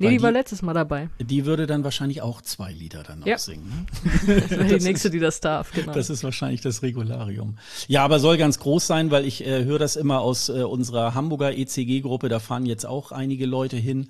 Nee, 0.00 0.10
die 0.10 0.22
war 0.22 0.30
die- 0.30 0.38
letztes 0.38 0.62
Mal 0.62 0.74
dabei. 0.74 1.08
Die 1.18 1.44
würde 1.44 1.66
dann 1.66 1.82
wahrscheinlich 1.82 2.22
auch 2.22 2.40
zwei 2.40 2.70
Lieder 2.70 3.02
dann 3.02 3.18
noch 3.18 3.26
Ja. 3.26 3.36
singen. 3.36 3.88
Ne? 4.04 4.36
Das 4.48 4.50
wäre 4.50 4.78
die 4.78 4.84
nächste, 4.84 5.10
die 5.10 5.18
das 5.18 5.40
darf, 5.40 5.72
genau. 5.72 5.92
Das 5.92 6.08
ist 6.08 6.22
wahrscheinlich 6.22 6.60
das 6.60 6.82
Regularium. 6.82 7.58
Ja, 7.88 8.04
aber 8.04 8.20
soll 8.20 8.36
ganz 8.38 8.60
groß 8.60 8.86
sein, 8.86 9.10
weil 9.10 9.24
ich 9.24 9.44
äh, 9.44 9.64
höre 9.64 9.80
das 9.80 9.96
immer 9.96 10.20
aus 10.20 10.50
äh, 10.50 10.62
unserer 10.62 11.14
Hamburger 11.14 11.52
ECG-Gruppe. 11.52 12.28
Da 12.28 12.38
fahren 12.38 12.64
jetzt 12.64 12.86
auch 12.86 13.10
einige 13.10 13.44
Leute 13.46 13.76
hin 13.76 14.06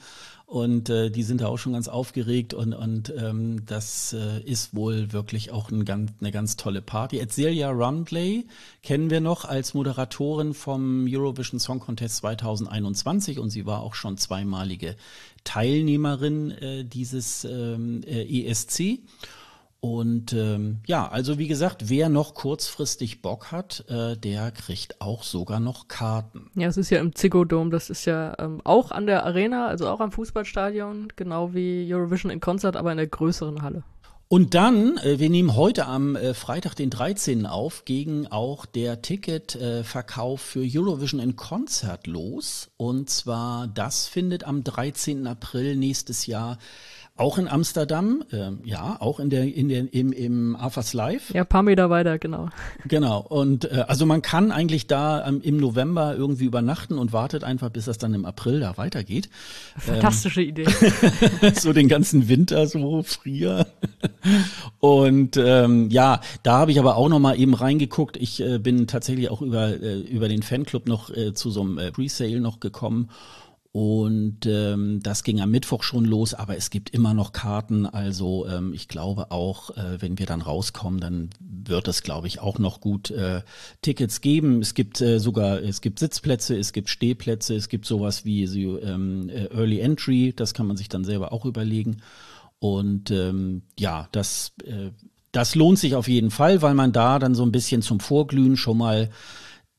und 0.49 0.89
äh, 0.89 1.11
die 1.11 1.25
sind 1.25 1.43
da 1.43 1.49
auch 1.49 1.59
schon 1.59 1.75
ganz 1.75 1.89
aufgeregt 1.89 2.55
und, 2.55 2.73
und 2.73 3.13
ähm, 3.15 3.67
das 3.67 4.15
äh, 4.15 4.41
ist 4.41 4.75
wohl 4.75 5.13
wirklich 5.13 5.51
auch 5.51 5.71
ein 5.71 5.85
ganz, 5.85 6.11
eine 6.21 6.33
ganz 6.33 6.57
tolle 6.57 6.81
Party. 6.81 7.25
Celia 7.29 7.69
Rumley 7.71 8.47
kennen 8.83 9.11
wir 9.11 9.21
noch 9.21 9.45
als 9.45 9.75
Moderatorin 9.75 10.55
vom 10.55 11.07
Eurovision 11.07 11.61
Song 11.61 11.81
Contest 11.81 12.17
2021 12.17 13.39
und 13.39 13.51
sie 13.51 13.67
war 13.67 13.83
auch 13.83 13.95
schon 13.95 14.17
zweimalige 14.17 14.97
Teilnehmerin 15.45 16.51
äh, 16.53 16.85
dieses 16.85 17.45
ähm, 17.45 18.01
äh, 18.07 18.49
ESC. 18.51 19.01
Und 19.81 20.33
ähm, 20.33 20.81
ja, 20.87 21.07
also 21.09 21.39
wie 21.39 21.47
gesagt, 21.47 21.89
wer 21.89 22.09
noch 22.09 22.35
kurzfristig 22.35 23.23
Bock 23.23 23.53
hat, 23.53 23.85
äh, 23.89 24.17
der 24.17 24.51
kriegt 24.51 25.01
auch 25.01 25.23
sogar 25.23 25.61
noch 25.61 25.87
Karten. 25.87 26.51
Ja, 26.57 26.67
es 26.67 26.77
ist 26.77 26.91
ja 26.91 26.99
im 26.99 27.15
Ziggo 27.15 27.45
Dome, 27.45 27.71
das 27.71 27.89
ist 27.89 28.05
ja 28.05 28.35
ähm, 28.41 28.61
auch 28.65 28.91
an 28.91 29.07
der 29.07 29.25
Arena, 29.25 29.69
also 29.69 29.89
auch 29.89 30.01
am 30.01 30.11
Fußballstadion, 30.11 31.13
genau 31.15 31.55
wie 31.55 31.87
Eurovision 31.93 32.33
in 32.33 32.41
Konzert, 32.41 32.77
aber 32.77 32.91
in 32.91 32.97
der 32.97 33.07
größeren 33.07 33.63
Halle. 33.63 33.85
Und 34.31 34.53
dann, 34.53 34.99
äh, 34.99 35.19
wir 35.19 35.31
nehmen 35.31 35.57
heute 35.57 35.87
am 35.87 36.15
äh, 36.15 36.35
Freitag, 36.35 36.75
den 36.75 36.91
13. 36.91 37.47
auf, 37.47 37.87
gegen 37.87 38.27
auch 38.27 38.67
der 38.67 39.01
Ticketverkauf 39.01 40.41
für 40.43 40.61
Eurovision 40.61 41.19
in 41.19 41.35
Konzert 41.35 42.07
los. 42.07 42.71
Und 42.77 43.09
zwar, 43.09 43.69
das 43.69 44.07
findet 44.07 44.45
am 44.45 44.65
13. 44.65 45.27
April 45.27 45.77
nächstes 45.77 46.27
Jahr 46.27 46.59
auch 47.19 47.37
in 47.39 47.49
Amsterdam, 47.49 48.25
ähm, 48.33 48.61
ja, 48.65 48.97
auch 49.01 49.19
in 49.21 49.29
der, 49.29 49.53
in 49.53 49.69
der, 49.69 49.93
im, 49.93 50.13
im 50.13 50.57
AFAS 50.57 50.95
Live. 50.95 51.35
Ja, 51.35 51.45
paar 51.45 51.63
Meter 51.63 51.91
weiter, 51.91 52.19
genau. 52.19 52.49
Genau. 52.87 53.21
Und 53.21 53.71
äh, 53.71 53.85
also 53.89 54.07
man 54.07 54.23
kann 54.23 54.53
eigentlich 54.53 54.87
da 54.87 55.27
ähm, 55.27 55.41
im 55.43 55.57
November 55.57 56.15
irgendwie 56.17 56.45
übernachten 56.45 56.97
und 56.97 57.13
wartet 57.13 57.45
einfach, 57.45 57.71
bis 57.71 57.87
das 57.87 57.99
dann 57.99 58.15
im 58.15 58.25
April 58.25 58.61
da 58.61 58.77
weitergeht. 58.77 59.29
Fantastische 59.77 60.43
Idee. 60.43 60.67
so 61.55 61.73
den 61.73 61.89
ganzen 61.89 62.29
Winter 62.29 62.67
so 62.67 63.03
frier. 63.03 63.67
Und 64.79 65.37
ähm, 65.37 65.91
ja, 65.91 66.21
da 66.43 66.59
habe 66.59 66.71
ich 66.71 66.79
aber 66.79 66.97
auch 66.97 67.09
noch 67.09 67.19
mal 67.19 67.39
eben 67.39 67.55
reingeguckt. 67.55 68.17
Ich 68.17 68.41
äh, 68.41 68.59
bin 68.59 68.87
tatsächlich 68.87 69.31
auch 69.31 69.43
über 69.43 69.69
äh, 69.69 69.99
über 70.01 70.29
den 70.29 70.43
Fanclub 70.43 70.87
noch 70.87 71.11
äh, 71.11 71.35
zu 71.35 71.51
so 71.51 71.63
einem 71.63 71.79
äh, 71.79 71.91
Presale 71.91 72.41
noch 72.41 72.61
gekommen. 72.61 73.11
Und 73.81 74.45
ähm, 74.45 74.99
das 75.05 75.23
ging 75.23 75.41
am 75.41 75.53
Mittwoch 75.53 75.85
schon 75.85 76.05
los, 76.05 76.35
aber 76.35 76.57
es 76.57 76.71
gibt 76.71 76.91
immer 76.91 77.15
noch 77.15 77.31
Karten. 77.31 77.87
Also 77.87 78.45
ähm, 78.49 78.73
ich 78.73 78.89
glaube 78.89 79.31
auch, 79.31 79.71
äh, 79.77 80.03
wenn 80.03 80.19
wir 80.19 80.27
dann 80.27 80.43
rauskommen, 80.43 80.99
dann 80.99 81.31
wird 81.39 81.87
es, 81.87 82.03
glaube 82.03 82.27
ich, 82.27 82.41
auch 82.41 82.59
noch 82.59 82.81
gut 82.81 83.13
äh, 83.13 83.43
Tickets 83.81 84.21
geben. 84.21 84.63
Es 84.63 84.75
gibt 84.75 85.01
äh, 85.01 85.21
sogar, 85.21 85.63
es 85.63 85.81
gibt 85.81 86.01
Sitzplätze, 86.01 86.57
es 86.59 86.73
gibt 86.73 86.89
Stehplätze, 86.89 87.55
es 87.55 87.69
gibt 87.69 87.87
sowas 87.87 88.25
wie 88.25 88.49
so, 88.49 88.83
ähm, 88.83 89.29
äh, 89.29 89.45
Early 89.45 89.79
Entry. 89.79 90.33
Das 90.35 90.55
kann 90.55 90.67
man 90.67 90.77
sich 90.77 90.89
dann 90.89 91.05
selber 91.05 91.33
auch 91.33 91.45
überlegen. 91.45 91.99
Und 92.59 93.13
ähm, 93.13 93.63
ja, 93.79 94.09
das, 94.11 94.55
äh, 94.65 94.91
das 95.31 95.55
lohnt 95.55 95.79
sich 95.79 95.95
auf 95.95 96.09
jeden 96.09 96.33
Fall, 96.33 96.63
weil 96.63 96.75
man 96.75 96.91
da 96.91 97.21
dann 97.21 97.37
so 97.37 97.45
ein 97.45 97.53
bisschen 97.53 97.83
zum 97.83 98.01
Vorglühen 98.01 98.57
schon 98.57 98.79
mal 98.79 99.11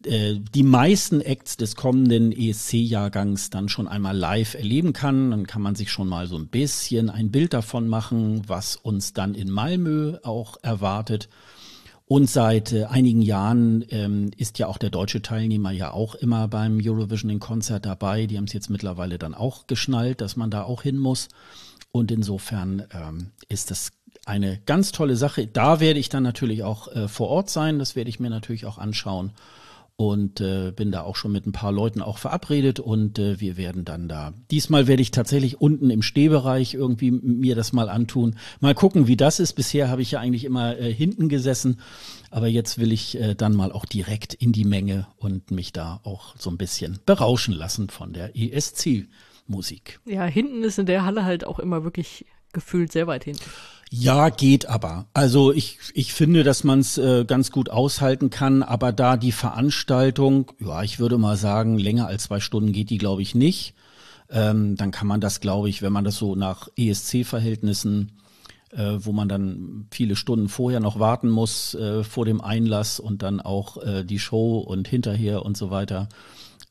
die 0.01 0.63
meisten 0.63 1.19
Acts 1.19 1.57
des 1.57 1.75
kommenden 1.75 2.31
ESC-Jahrgangs 2.31 3.49
dann 3.49 3.67
schon 3.67 3.87
einmal 3.87 4.15
live 4.15 4.53
erleben 4.53 4.93
kann. 4.93 5.31
Dann 5.31 5.45
kann 5.45 5.61
man 5.61 5.75
sich 5.75 5.91
schon 5.91 6.07
mal 6.07 6.25
so 6.25 6.37
ein 6.37 6.47
bisschen 6.47 7.09
ein 7.09 7.31
Bild 7.31 7.53
davon 7.53 7.89
machen, 7.89 8.43
was 8.47 8.77
uns 8.77 9.11
dann 9.11 9.35
in 9.35 9.51
Malmö 9.51 10.17
auch 10.23 10.55
erwartet. 10.61 11.27
Und 12.05 12.27
seit 12.27 12.71
äh, 12.73 12.85
einigen 12.85 13.21
Jahren 13.21 13.85
ähm, 13.89 14.31
ist 14.35 14.57
ja 14.57 14.65
auch 14.65 14.79
der 14.79 14.89
deutsche 14.89 15.21
Teilnehmer 15.21 15.69
ja 15.69 15.91
auch 15.91 16.15
immer 16.15 16.47
beim 16.47 16.79
Eurovision 16.81 17.29
in 17.29 17.39
Konzert 17.39 17.85
dabei. 17.85 18.25
Die 18.25 18.37
haben 18.37 18.45
es 18.45 18.53
jetzt 18.53 18.71
mittlerweile 18.71 19.19
dann 19.19 19.35
auch 19.35 19.67
geschnallt, 19.67 20.19
dass 20.19 20.35
man 20.35 20.49
da 20.49 20.63
auch 20.63 20.81
hin 20.81 20.97
muss. 20.97 21.27
Und 21.91 22.09
insofern 22.09 22.83
ähm, 22.93 23.31
ist 23.47 23.69
das 23.69 23.91
eine 24.25 24.59
ganz 24.65 24.91
tolle 24.91 25.17
Sache. 25.17 25.45
Da 25.45 25.79
werde 25.79 25.99
ich 25.99 26.09
dann 26.09 26.23
natürlich 26.23 26.63
auch 26.63 26.87
äh, 26.87 27.07
vor 27.07 27.27
Ort 27.27 27.51
sein. 27.51 27.77
Das 27.77 27.95
werde 27.95 28.09
ich 28.09 28.19
mir 28.19 28.31
natürlich 28.31 28.65
auch 28.65 28.79
anschauen. 28.79 29.33
Und 29.99 30.39
äh, 30.39 30.71
bin 30.73 30.93
da 30.93 31.01
auch 31.01 31.17
schon 31.17 31.33
mit 31.33 31.45
ein 31.45 31.51
paar 31.51 31.73
Leuten 31.73 32.01
auch 32.01 32.19
verabredet 32.19 32.79
und 32.79 33.19
äh, 33.19 33.41
wir 33.41 33.57
werden 33.57 33.83
dann 33.83 34.07
da. 34.07 34.33
Diesmal 34.49 34.87
werde 34.87 35.01
ich 35.01 35.11
tatsächlich 35.11 35.59
unten 35.59 35.89
im 35.89 36.03
Stehbereich 36.03 36.73
irgendwie 36.73 37.11
mir 37.11 37.53
das 37.53 37.73
mal 37.73 37.89
antun. 37.89 38.37
Mal 38.61 38.73
gucken, 38.73 39.07
wie 39.07 39.17
das 39.17 39.41
ist. 39.41 39.55
Bisher 39.55 39.89
habe 39.89 40.01
ich 40.01 40.11
ja 40.11 40.21
eigentlich 40.21 40.45
immer 40.45 40.79
äh, 40.79 40.93
hinten 40.93 41.27
gesessen, 41.27 41.81
aber 42.31 42.47
jetzt 42.47 42.77
will 42.77 42.93
ich 42.93 43.19
äh, 43.19 43.35
dann 43.35 43.53
mal 43.53 43.73
auch 43.73 43.83
direkt 43.83 44.33
in 44.33 44.53
die 44.53 44.63
Menge 44.63 45.05
und 45.17 45.51
mich 45.51 45.73
da 45.73 45.99
auch 46.05 46.33
so 46.37 46.49
ein 46.49 46.57
bisschen 46.57 46.99
berauschen 47.05 47.53
lassen 47.53 47.89
von 47.89 48.13
der 48.13 48.37
ESC-Musik. 48.37 49.99
Ja, 50.05 50.23
hinten 50.23 50.63
ist 50.63 50.79
in 50.79 50.85
der 50.85 51.03
Halle 51.03 51.25
halt 51.25 51.45
auch 51.45 51.59
immer 51.59 51.83
wirklich 51.83 52.25
gefühlt 52.53 52.93
sehr 52.93 53.07
weit 53.07 53.25
hinten. 53.25 53.43
Ja, 53.91 54.29
geht 54.29 54.67
aber. 54.67 55.07
Also 55.13 55.51
ich, 55.51 55.79
ich 55.95 56.13
finde, 56.13 56.43
dass 56.43 56.63
man 56.63 56.79
es 56.79 56.97
äh, 56.99 57.25
ganz 57.25 57.51
gut 57.51 57.69
aushalten 57.69 58.29
kann, 58.29 58.61
aber 58.61 58.91
da 58.91 59.17
die 59.17 59.31
Veranstaltung, 59.31 60.51
ja, 60.59 60.83
ich 60.83 60.99
würde 60.99 61.17
mal 61.17 61.37
sagen, 61.37 61.79
länger 61.79 62.07
als 62.07 62.23
zwei 62.23 62.39
Stunden 62.39 62.71
geht 62.71 62.91
die, 62.91 62.99
glaube 62.99 63.23
ich, 63.23 63.33
nicht. 63.35 63.73
ähm, 64.29 64.75
dann 64.75 64.91
kann 64.91 65.07
man 65.07 65.21
das, 65.21 65.39
glaube 65.41 65.69
ich, 65.69 65.81
wenn 65.81 65.93
man 65.93 66.03
das 66.03 66.17
so 66.17 66.35
nach 66.35 66.69
ESC-Verhältnissen 66.77 68.11
äh, 68.71 68.97
wo 68.99 69.11
man 69.11 69.27
dann 69.29 69.87
viele 69.91 70.15
Stunden 70.15 70.49
vorher 70.49 70.79
noch 70.79 70.99
warten 70.99 71.29
muss 71.29 71.73
äh, 71.75 72.03
vor 72.03 72.25
dem 72.25 72.41
Einlass 72.41 72.99
und 72.99 73.23
dann 73.23 73.39
auch 73.39 73.77
äh, 73.77 74.03
die 74.03 74.19
Show 74.19 74.59
und 74.59 74.87
hinterher 74.87 75.45
und 75.45 75.57
so 75.57 75.71
weiter 75.71 76.09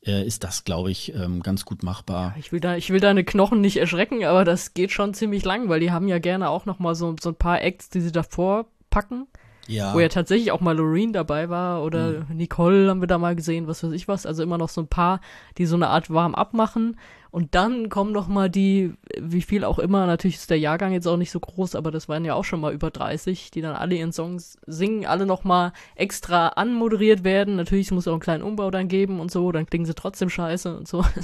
äh, 0.05 0.25
ist 0.25 0.43
das, 0.43 0.63
glaube 0.63 0.91
ich, 0.91 1.13
ähm, 1.13 1.41
ganz 1.41 1.65
gut 1.65 1.83
machbar. 1.83 2.33
Ja, 2.35 2.39
ich 2.39 2.51
will 2.51 2.59
da, 2.59 2.75
ich 2.75 2.89
will 2.89 2.99
deine 2.99 3.23
Knochen 3.23 3.61
nicht 3.61 3.77
erschrecken, 3.77 4.23
aber 4.23 4.45
das 4.45 4.73
geht 4.73 4.91
schon 4.91 5.13
ziemlich 5.13 5.43
lang, 5.43 5.69
weil 5.69 5.79
die 5.79 5.91
haben 5.91 6.07
ja 6.07 6.19
gerne 6.19 6.49
auch 6.49 6.65
noch 6.65 6.79
mal 6.79 6.95
so, 6.95 7.15
so 7.19 7.29
ein 7.29 7.35
paar 7.35 7.61
Acts, 7.61 7.89
die 7.89 8.01
sie 8.01 8.11
davor 8.11 8.65
packen. 8.89 9.27
Ja. 9.67 9.93
Wo 9.93 9.99
ja 9.99 10.09
tatsächlich 10.09 10.51
auch 10.51 10.61
mal 10.61 10.75
Loreen 10.75 11.13
dabei 11.13 11.49
war 11.49 11.83
oder 11.83 12.25
mhm. 12.27 12.37
Nicole 12.37 12.89
haben 12.89 13.01
wir 13.01 13.07
da 13.07 13.19
mal 13.19 13.35
gesehen, 13.35 13.67
was 13.67 13.83
weiß 13.83 13.91
ich 13.91 14.07
was. 14.07 14.25
Also 14.25 14.41
immer 14.41 14.57
noch 14.57 14.69
so 14.69 14.81
ein 14.81 14.87
paar, 14.87 15.21
die 15.59 15.67
so 15.67 15.75
eine 15.75 15.89
Art 15.89 16.09
warm 16.09 16.33
abmachen. 16.33 16.97
Und 17.31 17.53
dann 17.53 17.89
kommen 17.89 18.11
noch 18.11 18.27
mal 18.27 18.49
die, 18.49 18.93
wie 19.19 19.41
viel 19.41 19.63
auch 19.63 19.77
immer, 19.77 20.07
natürlich 20.07 20.37
ist 20.37 20.49
der 20.49 20.57
Jahrgang 20.57 20.93
jetzt 20.93 21.07
auch 21.07 21.17
nicht 21.17 21.31
so 21.31 21.39
groß, 21.39 21.75
aber 21.75 21.91
das 21.91 22.09
waren 22.09 22.25
ja 22.25 22.33
auch 22.33 22.43
schon 22.43 22.59
mal 22.59 22.73
über 22.73 22.89
30, 22.89 23.51
die 23.51 23.61
dann 23.61 23.75
alle 23.75 23.95
ihren 23.95 24.11
Songs 24.11 24.57
singen, 24.65 25.05
alle 25.05 25.27
noch 25.27 25.43
mal 25.43 25.73
extra 25.95 26.49
anmoderiert 26.49 27.23
werden. 27.23 27.55
Natürlich 27.55 27.91
muss 27.91 28.03
es 28.03 28.07
auch 28.07 28.13
einen 28.13 28.21
kleinen 28.21 28.43
Umbau 28.43 28.71
dann 28.71 28.87
geben 28.87 29.19
und 29.19 29.29
so, 29.31 29.51
dann 29.51 29.67
klingen 29.67 29.85
sie 29.85 29.93
trotzdem 29.93 30.29
scheiße 30.29 30.75
und 30.75 30.87
so. 30.87 31.05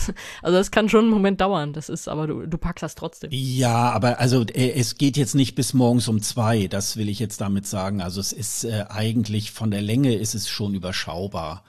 Also 0.41 0.57
das 0.57 0.69
kann 0.69 0.89
schon 0.89 1.05
einen 1.05 1.13
Moment 1.13 1.41
dauern, 1.41 1.73
das 1.73 1.89
ist, 1.89 2.07
aber 2.07 2.27
du, 2.27 2.45
du 2.45 2.57
packst 2.57 2.83
das 2.83 2.95
trotzdem. 2.95 3.29
Ja, 3.31 3.91
aber 3.91 4.19
also 4.19 4.43
äh, 4.43 4.71
es 4.71 4.97
geht 4.97 5.17
jetzt 5.17 5.33
nicht 5.33 5.55
bis 5.55 5.73
morgens 5.73 6.07
um 6.07 6.21
zwei, 6.21 6.67
das 6.67 6.97
will 6.97 7.09
ich 7.09 7.19
jetzt 7.19 7.41
damit 7.41 7.65
sagen. 7.65 8.01
Also 8.01 8.19
es 8.19 8.31
ist 8.31 8.65
äh, 8.65 8.85
eigentlich 8.89 9.51
von 9.51 9.71
der 9.71 9.81
Länge 9.81 10.13
ist 10.15 10.35
es 10.35 10.49
schon 10.49 10.73
überschaubar. 10.75 11.63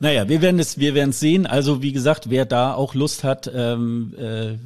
Naja, 0.00 0.28
wir 0.28 0.42
werden 0.42 0.60
es, 0.60 0.78
wir 0.78 0.94
werden 0.94 1.10
es 1.10 1.20
sehen. 1.20 1.46
Also 1.46 1.82
wie 1.82 1.92
gesagt, 1.92 2.30
wer 2.30 2.44
da 2.44 2.74
auch 2.74 2.94
Lust 2.94 3.24
hat, 3.24 3.50
ähm, 3.52 4.14
äh, 4.18 4.58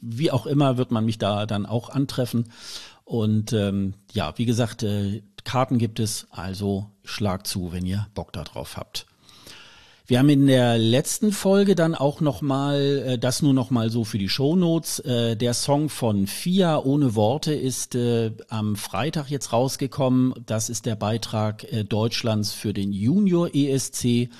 wie 0.00 0.30
auch 0.30 0.46
immer, 0.46 0.76
wird 0.76 0.90
man 0.90 1.04
mich 1.04 1.18
da 1.18 1.46
dann 1.46 1.66
auch 1.66 1.90
antreffen. 1.90 2.46
Und 3.04 3.52
ähm, 3.52 3.94
ja, 4.12 4.32
wie 4.36 4.46
gesagt, 4.46 4.82
äh, 4.82 5.22
Karten 5.44 5.78
gibt 5.78 6.00
es, 6.00 6.26
also 6.30 6.90
schlag 7.04 7.46
zu, 7.46 7.72
wenn 7.72 7.86
ihr 7.86 8.06
Bock 8.14 8.32
darauf 8.32 8.76
habt. 8.76 9.06
Wir 10.10 10.18
haben 10.18 10.28
in 10.28 10.48
der 10.48 10.76
letzten 10.76 11.30
Folge 11.30 11.76
dann 11.76 11.94
auch 11.94 12.20
noch 12.20 12.42
mal 12.42 12.80
äh, 13.06 13.16
das 13.16 13.42
nur 13.42 13.54
noch 13.54 13.70
mal 13.70 13.90
so 13.90 14.02
für 14.02 14.18
die 14.18 14.28
Shownotes. 14.28 14.98
Äh, 14.98 15.36
der 15.36 15.54
Song 15.54 15.88
von 15.88 16.26
Fia 16.26 16.80
ohne 16.80 17.14
Worte 17.14 17.54
ist 17.54 17.94
äh, 17.94 18.32
am 18.48 18.74
Freitag 18.74 19.30
jetzt 19.30 19.52
rausgekommen. 19.52 20.34
Das 20.46 20.68
ist 20.68 20.84
der 20.84 20.96
Beitrag 20.96 21.62
äh, 21.72 21.84
Deutschlands 21.84 22.52
für 22.52 22.72
den 22.72 22.92
Junior 22.92 23.54
ESC. 23.54 24.30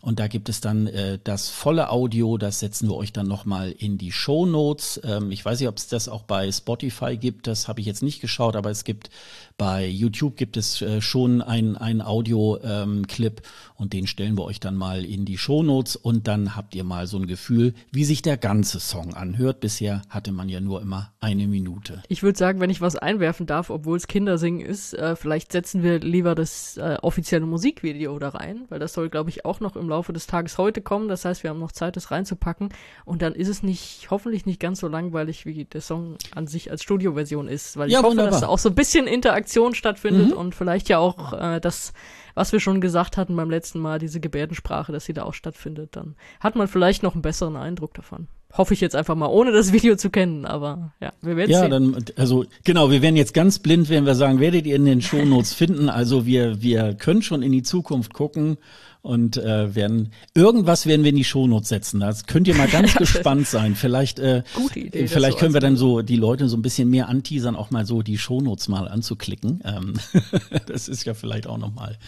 Und 0.00 0.20
da 0.20 0.28
gibt 0.28 0.48
es 0.48 0.60
dann 0.60 0.86
äh, 0.86 1.18
das 1.22 1.48
volle 1.48 1.90
Audio, 1.90 2.38
das 2.38 2.60
setzen 2.60 2.88
wir 2.88 2.94
euch 2.94 3.12
dann 3.12 3.26
nochmal 3.26 3.72
in 3.72 3.98
die 3.98 4.12
Show 4.12 4.46
Notes. 4.46 5.00
Ähm, 5.04 5.32
ich 5.32 5.44
weiß 5.44 5.58
nicht, 5.58 5.68
ob 5.68 5.76
es 5.76 5.88
das 5.88 6.08
auch 6.08 6.22
bei 6.22 6.50
Spotify 6.52 7.16
gibt, 7.16 7.48
das 7.48 7.66
habe 7.66 7.80
ich 7.80 7.86
jetzt 7.86 8.02
nicht 8.02 8.20
geschaut, 8.20 8.54
aber 8.54 8.70
es 8.70 8.84
gibt 8.84 9.10
bei 9.56 9.86
YouTube 9.86 10.36
gibt 10.36 10.56
es 10.56 10.80
äh, 10.82 11.00
schon 11.00 11.42
einen 11.42 12.00
Audio-Clip 12.00 13.40
ähm, 13.40 13.42
und 13.78 13.92
den 13.92 14.06
stellen 14.06 14.36
wir 14.36 14.44
euch 14.44 14.60
dann 14.60 14.76
mal 14.76 15.04
in 15.04 15.24
die 15.24 15.38
Show 15.38 15.62
Notes 15.62 15.96
und 15.96 16.26
dann 16.26 16.56
habt 16.56 16.74
ihr 16.74 16.84
mal 16.84 17.06
so 17.06 17.16
ein 17.16 17.26
Gefühl, 17.26 17.74
wie 17.92 18.04
sich 18.04 18.22
der 18.22 18.36
ganze 18.36 18.80
Song 18.80 19.14
anhört. 19.14 19.60
Bisher 19.60 20.02
hatte 20.10 20.32
man 20.32 20.48
ja 20.48 20.60
nur 20.60 20.82
immer 20.82 21.12
eine 21.20 21.46
Minute. 21.46 22.02
Ich 22.08 22.22
würde 22.24 22.36
sagen, 22.36 22.60
wenn 22.60 22.70
ich 22.70 22.80
was 22.80 22.96
einwerfen 22.96 23.46
darf, 23.46 23.70
obwohl 23.70 23.96
es 23.96 24.08
Kindersingen 24.08 24.66
ist, 24.66 24.94
äh, 24.94 25.14
vielleicht 25.14 25.52
setzen 25.52 25.82
wir 25.84 26.00
lieber 26.00 26.34
das 26.34 26.76
äh, 26.76 26.96
offizielle 27.02 27.46
Musikvideo 27.46 28.18
da 28.18 28.30
rein, 28.30 28.64
weil 28.68 28.80
das 28.80 28.92
soll, 28.92 29.08
glaube 29.08 29.30
ich, 29.30 29.44
auch 29.44 29.60
noch 29.60 29.76
im 29.76 29.88
Laufe 29.88 30.12
des 30.12 30.26
Tages 30.26 30.58
heute 30.58 30.82
kommen. 30.82 31.08
Das 31.08 31.24
heißt, 31.24 31.44
wir 31.44 31.50
haben 31.50 31.60
noch 31.60 31.72
Zeit, 31.72 31.96
das 31.96 32.10
reinzupacken 32.10 32.70
und 33.04 33.22
dann 33.22 33.34
ist 33.34 33.48
es 33.48 33.62
nicht, 33.62 34.08
hoffentlich 34.10 34.44
nicht 34.44 34.58
ganz 34.58 34.80
so 34.80 34.88
langweilig, 34.88 35.46
wie 35.46 35.64
der 35.64 35.82
Song 35.82 36.16
an 36.34 36.48
sich 36.48 36.72
als 36.72 36.82
Studioversion 36.82 37.46
ist, 37.46 37.76
weil 37.76 37.90
ja, 37.90 38.00
ich 38.00 38.04
hoffe, 38.04 38.10
wunderbar. 38.10 38.32
dass 38.32 38.40
da 38.40 38.48
auch 38.48 38.58
so 38.58 38.70
ein 38.70 38.74
bisschen 38.74 39.06
Interaktion 39.06 39.76
stattfindet 39.76 40.30
mhm. 40.30 40.36
und 40.36 40.54
vielleicht 40.56 40.88
ja 40.88 40.98
auch 40.98 41.32
äh, 41.32 41.60
das, 41.60 41.92
was 42.38 42.52
wir 42.52 42.60
schon 42.60 42.80
gesagt 42.80 43.16
hatten 43.16 43.34
beim 43.34 43.50
letzten 43.50 43.80
Mal, 43.80 43.98
diese 43.98 44.20
Gebärdensprache, 44.20 44.92
dass 44.92 45.04
sie 45.04 45.12
da 45.12 45.24
auch 45.24 45.34
stattfindet, 45.34 45.96
dann 45.96 46.14
hat 46.38 46.54
man 46.54 46.68
vielleicht 46.68 47.02
noch 47.02 47.14
einen 47.14 47.22
besseren 47.22 47.56
Eindruck 47.56 47.94
davon. 47.94 48.28
Hoffe 48.56 48.72
ich 48.72 48.80
jetzt 48.80 48.96
einfach 48.96 49.14
mal, 49.14 49.26
ohne 49.26 49.52
das 49.52 49.72
Video 49.72 49.96
zu 49.96 50.08
kennen, 50.08 50.46
aber 50.46 50.92
ja, 51.00 51.12
wir 51.20 51.36
werden 51.36 51.50
ja, 51.50 51.60
sehen. 51.60 51.70
Ja, 51.70 51.78
dann, 51.78 52.04
also 52.16 52.46
genau, 52.64 52.90
wir 52.90 53.02
werden 53.02 53.16
jetzt 53.16 53.34
ganz 53.34 53.58
blind, 53.58 53.90
wenn 53.90 54.06
wir 54.06 54.14
sagen, 54.14 54.40
werdet 54.40 54.66
ihr 54.66 54.76
in 54.76 54.86
den 54.86 55.02
Shownotes 55.02 55.52
finden. 55.54 55.90
Also 55.90 56.24
wir, 56.24 56.62
wir 56.62 56.94
können 56.94 57.22
schon 57.22 57.42
in 57.42 57.52
die 57.52 57.62
Zukunft 57.62 58.14
gucken 58.14 58.56
und 59.02 59.36
äh, 59.36 59.74
werden 59.74 60.12
irgendwas 60.34 60.86
werden 60.86 61.02
wir 61.02 61.10
in 61.10 61.16
die 61.16 61.24
Shownotes 61.24 61.68
setzen. 61.68 62.00
Das 62.00 62.26
könnt 62.26 62.48
ihr 62.48 62.54
mal 62.54 62.68
ganz 62.68 62.94
gespannt 62.96 63.46
sein. 63.46 63.74
Vielleicht, 63.74 64.18
äh, 64.18 64.42
Idee, 64.74 65.08
vielleicht 65.08 65.38
können 65.38 65.54
wir 65.54 65.60
dann 65.60 65.76
so 65.76 66.02
die 66.02 66.16
Leute 66.16 66.48
so 66.48 66.56
ein 66.56 66.62
bisschen 66.62 66.88
mehr 66.90 67.08
anteasern, 67.08 67.54
auch 67.54 67.70
mal 67.70 67.86
so 67.86 68.02
die 68.02 68.18
Shownotes 68.18 68.68
mal 68.68 68.88
anzuklicken. 68.88 69.62
Ähm, 69.64 69.94
das 70.66 70.88
ist 70.88 71.04
ja 71.04 71.14
vielleicht 71.14 71.46
auch 71.46 71.58
noch 71.58 71.74
mal 71.74 71.98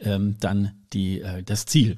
ähm, 0.00 0.36
dann 0.40 0.72
die 0.92 1.20
äh, 1.20 1.42
das 1.42 1.66
Ziel. 1.66 1.96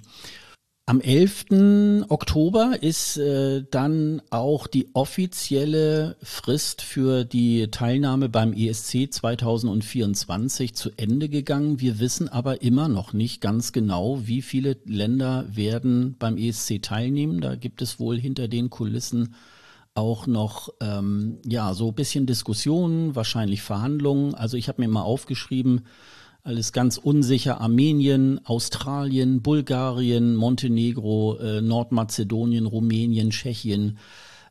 Am 0.86 1.00
11. 1.00 2.04
Oktober 2.10 2.82
ist 2.82 3.16
äh, 3.16 3.64
dann 3.70 4.20
auch 4.28 4.66
die 4.66 4.90
offizielle 4.92 6.14
Frist 6.22 6.82
für 6.82 7.24
die 7.24 7.70
Teilnahme 7.70 8.28
beim 8.28 8.52
ESC 8.52 9.10
2024 9.10 10.74
zu 10.74 10.90
Ende 10.98 11.30
gegangen. 11.30 11.80
Wir 11.80 12.00
wissen 12.00 12.28
aber 12.28 12.60
immer 12.60 12.88
noch 12.88 13.14
nicht 13.14 13.40
ganz 13.40 13.72
genau, 13.72 14.26
wie 14.26 14.42
viele 14.42 14.76
Länder 14.84 15.46
werden 15.48 16.16
beim 16.18 16.36
ESC 16.36 16.82
teilnehmen. 16.82 17.40
Da 17.40 17.54
gibt 17.54 17.80
es 17.80 17.98
wohl 17.98 18.20
hinter 18.20 18.46
den 18.46 18.68
Kulissen 18.68 19.34
auch 19.94 20.26
noch 20.26 20.68
ähm, 20.82 21.38
ja 21.46 21.72
so 21.72 21.88
ein 21.88 21.94
bisschen 21.94 22.26
Diskussionen, 22.26 23.16
wahrscheinlich 23.16 23.62
Verhandlungen. 23.62 24.34
Also 24.34 24.58
ich 24.58 24.68
habe 24.68 24.82
mir 24.82 24.88
mal 24.88 25.00
aufgeschrieben, 25.00 25.86
alles 26.44 26.72
ganz 26.72 26.98
unsicher. 26.98 27.60
Armenien, 27.62 28.38
Australien, 28.44 29.40
Bulgarien, 29.40 30.36
Montenegro, 30.36 31.38
äh, 31.38 31.62
Nordmazedonien, 31.62 32.66
Rumänien, 32.66 33.30
Tschechien. 33.30 33.98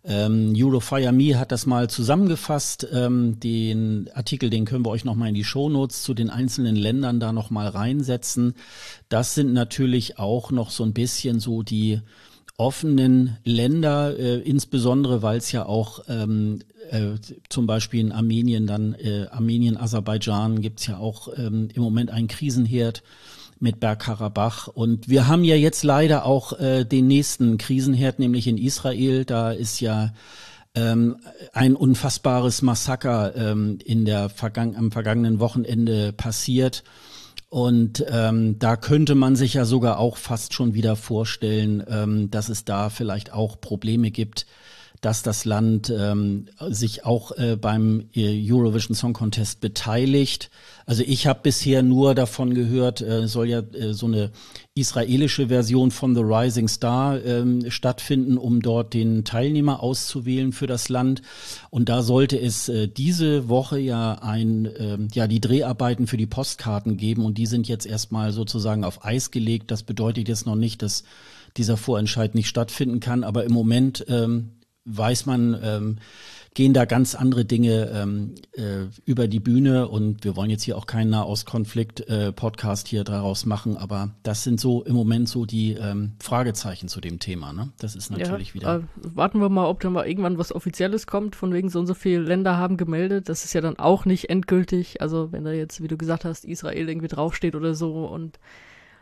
Ähm, 0.03 0.53
Eurofire 0.57 1.11
Me 1.11 1.37
hat 1.39 1.51
das 1.51 1.67
mal 1.67 1.89
zusammengefasst. 1.91 2.87
Ähm, 2.91 3.39
den 3.39 4.09
Artikel, 4.15 4.49
den 4.49 4.65
können 4.65 4.83
wir 4.83 4.89
euch 4.89 5.05
nochmal 5.05 5.29
in 5.29 5.35
die 5.35 5.43
Shownotes 5.43 6.01
zu 6.01 6.15
den 6.15 6.31
einzelnen 6.31 6.75
Ländern 6.75 7.19
da 7.19 7.31
nochmal 7.31 7.67
reinsetzen. 7.67 8.55
Das 9.07 9.35
sind 9.35 9.53
natürlich 9.53 10.17
auch 10.17 10.49
noch 10.49 10.71
so 10.71 10.83
ein 10.83 10.93
bisschen 10.93 11.39
so 11.39 11.61
die 11.61 12.01
offenen 12.57 13.37
Länder, 13.43 14.17
äh, 14.17 14.39
insbesondere 14.39 15.21
weil 15.21 15.37
es 15.37 15.51
ja 15.51 15.65
auch 15.65 16.03
ähm, 16.07 16.59
äh, 16.91 17.15
zum 17.49 17.65
Beispiel 17.65 17.99
in 17.99 18.11
Armenien, 18.11 18.67
dann 18.67 18.93
äh, 18.93 19.27
Armenien, 19.31 19.77
Aserbaidschan 19.77 20.61
gibt's 20.61 20.87
ja 20.87 20.97
auch 20.97 21.29
ähm, 21.35 21.69
im 21.73 21.81
Moment 21.81 22.11
einen 22.11 22.27
Krisenherd 22.27 23.01
mit 23.59 23.79
Bergkarabach. 23.79 24.67
Und 24.67 25.09
wir 25.09 25.27
haben 25.27 25.43
ja 25.43 25.55
jetzt 25.55 25.83
leider 25.83 26.25
auch 26.25 26.59
äh, 26.59 26.83
den 26.83 27.07
nächsten 27.07 27.57
Krisenherd, 27.57 28.19
nämlich 28.19 28.45
in 28.47 28.57
Israel. 28.57 29.25
Da 29.25 29.51
ist 29.51 29.79
ja 29.79 30.13
ähm, 30.75 31.17
ein 31.53 31.75
unfassbares 31.75 32.61
Massaker 32.61 33.35
ähm, 33.35 33.79
in 33.83 34.05
der 34.05 34.29
Vergang 34.29 34.75
am 34.75 34.91
vergangenen 34.91 35.39
Wochenende 35.39 36.13
passiert. 36.13 36.83
Und 37.53 38.03
ähm, 38.09 38.57
da 38.57 38.75
könnte 38.75 39.13
man 39.13 39.35
sich 39.35 39.53
ja 39.53 39.65
sogar 39.65 39.99
auch 39.99 40.17
fast 40.17 40.55
schon 40.55 40.73
wieder 40.73 40.95
vorstellen, 40.95 41.83
ähm, 41.87 42.31
dass 42.31 42.49
es 42.49 42.65
da 42.65 42.89
vielleicht 42.89 43.31
auch 43.31 43.61
Probleme 43.61 44.09
gibt, 44.09 44.47
dass 45.01 45.21
das 45.21 45.45
Land 45.45 45.93
ähm, 45.95 46.47
sich 46.69 47.05
auch 47.05 47.31
äh, 47.37 47.55
beim 47.55 48.09
äh, 48.15 48.41
Eurovision 48.51 48.95
Song 48.95 49.13
Contest 49.13 49.61
beteiligt. 49.61 50.49
Also 50.87 51.03
ich 51.05 51.27
habe 51.27 51.41
bisher 51.43 51.83
nur 51.83 52.15
davon 52.15 52.55
gehört, 52.55 53.01
äh, 53.01 53.27
soll 53.27 53.49
ja 53.49 53.59
äh, 53.59 53.93
so 53.93 54.07
eine 54.07 54.31
israelische 54.75 55.49
Version 55.49 55.91
von 55.91 56.15
The 56.15 56.21
Rising 56.21 56.67
Star 56.67 57.23
ähm, 57.23 57.69
stattfinden, 57.69 58.37
um 58.39 58.61
dort 58.61 58.95
den 58.95 59.23
Teilnehmer 59.23 59.83
auszuwählen 59.83 60.51
für 60.51 60.65
das 60.65 60.89
Land. 60.89 61.21
Und 61.69 61.89
da 61.89 62.01
sollte 62.01 62.39
es 62.39 62.69
äh, 62.69 62.87
diese 62.87 63.49
Woche 63.49 63.77
ja 63.77 64.13
ein, 64.15 64.65
äh, 64.65 64.97
ja 65.13 65.27
die 65.27 65.39
Dreharbeiten 65.41 66.07
für 66.07 66.17
die 66.17 66.25
Postkarten 66.25 66.97
geben 66.97 67.23
und 67.23 67.37
die 67.37 67.45
sind 67.45 67.67
jetzt 67.67 67.85
erstmal 67.85 68.31
sozusagen 68.31 68.83
auf 68.83 69.05
Eis 69.05 69.29
gelegt. 69.29 69.69
Das 69.69 69.83
bedeutet 69.83 70.27
jetzt 70.27 70.47
noch 70.47 70.55
nicht, 70.55 70.81
dass 70.81 71.03
dieser 71.55 71.77
Vorentscheid 71.77 72.33
nicht 72.33 72.47
stattfinden 72.47 72.99
kann, 72.99 73.23
aber 73.23 73.43
im 73.43 73.53
Moment 73.53 74.03
ähm, 74.07 74.53
weiß 74.85 75.27
man, 75.27 75.55
ähm, 75.63 75.97
gehen 76.53 76.73
da 76.73 76.85
ganz 76.85 77.15
andere 77.15 77.45
Dinge 77.45 77.89
ähm, 77.93 78.35
äh, 78.53 78.85
über 79.05 79.27
die 79.27 79.39
Bühne 79.39 79.87
und 79.87 80.23
wir 80.23 80.35
wollen 80.35 80.49
jetzt 80.49 80.63
hier 80.63 80.77
auch 80.77 80.85
keinen 80.85 81.09
Nahostkonflikt-Podcast 81.09 82.87
äh, 82.87 82.89
hier 82.89 83.03
daraus 83.03 83.45
machen, 83.45 83.77
aber 83.77 84.11
das 84.23 84.43
sind 84.43 84.59
so 84.59 84.83
im 84.83 84.93
Moment 84.93 85.27
so 85.27 85.45
die 85.45 85.73
ähm, 85.73 86.13
Fragezeichen 86.19 86.87
zu 86.87 87.01
dem 87.01 87.19
Thema. 87.19 87.53
Ne? 87.53 87.69
Das 87.79 87.95
ist 87.95 88.11
natürlich 88.11 88.49
ja, 88.49 88.53
wieder. 88.53 88.75
Äh, 88.77 88.81
warten 89.15 89.39
wir 89.39 89.49
mal, 89.49 89.67
ob 89.67 89.79
da 89.79 89.89
mal 89.89 90.05
irgendwann 90.05 90.37
was 90.37 90.53
Offizielles 90.53 91.07
kommt, 91.07 91.35
von 91.35 91.53
wegen 91.53 91.69
so 91.69 91.79
und 91.79 91.87
so 91.87 91.93
viele 91.93 92.21
Länder 92.21 92.57
haben 92.57 92.77
gemeldet. 92.77 93.29
Das 93.29 93.45
ist 93.45 93.53
ja 93.53 93.61
dann 93.61 93.79
auch 93.79 94.05
nicht 94.05 94.29
endgültig. 94.29 95.01
Also 95.01 95.31
wenn 95.31 95.43
da 95.43 95.51
jetzt, 95.51 95.81
wie 95.81 95.87
du 95.87 95.97
gesagt 95.97 96.25
hast, 96.25 96.45
Israel 96.45 96.87
irgendwie 96.87 97.07
draufsteht 97.07 97.55
oder 97.55 97.73
so 97.73 98.05
und 98.05 98.39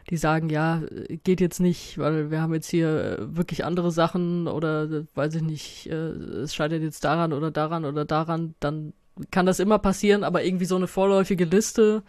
die 0.10 0.18
sagen, 0.18 0.50
ja, 0.50 0.82
geht 1.24 1.42
jetzt 1.42 1.60
nicht, 1.60 1.98
weil 1.98 2.32
wir 2.32 2.42
haben 2.42 2.54
jetzt 2.54 2.70
hier 2.70 3.18
wirklich 3.20 3.64
andere 3.66 3.92
Sachen 3.92 4.48
oder 4.48 5.06
weiß 5.14 5.36
ich 5.36 5.42
nicht, 5.42 5.88
äh, 5.88 5.94
es 5.94 6.56
scheitert 6.56 6.82
jetzt 6.82 7.04
daran 7.04 7.34
oder 7.34 7.52
daran 7.52 7.86
oder 7.86 8.06
daran, 8.06 8.56
dann 8.60 8.94
kann 9.30 9.46
das 9.46 9.60
immer 9.60 9.80
passieren, 9.80 10.24
aber 10.24 10.44
irgendwie 10.44 10.66
so 10.66 10.76
eine 10.76 10.88
vorläufige 10.88 11.46
Liste, 11.46 12.04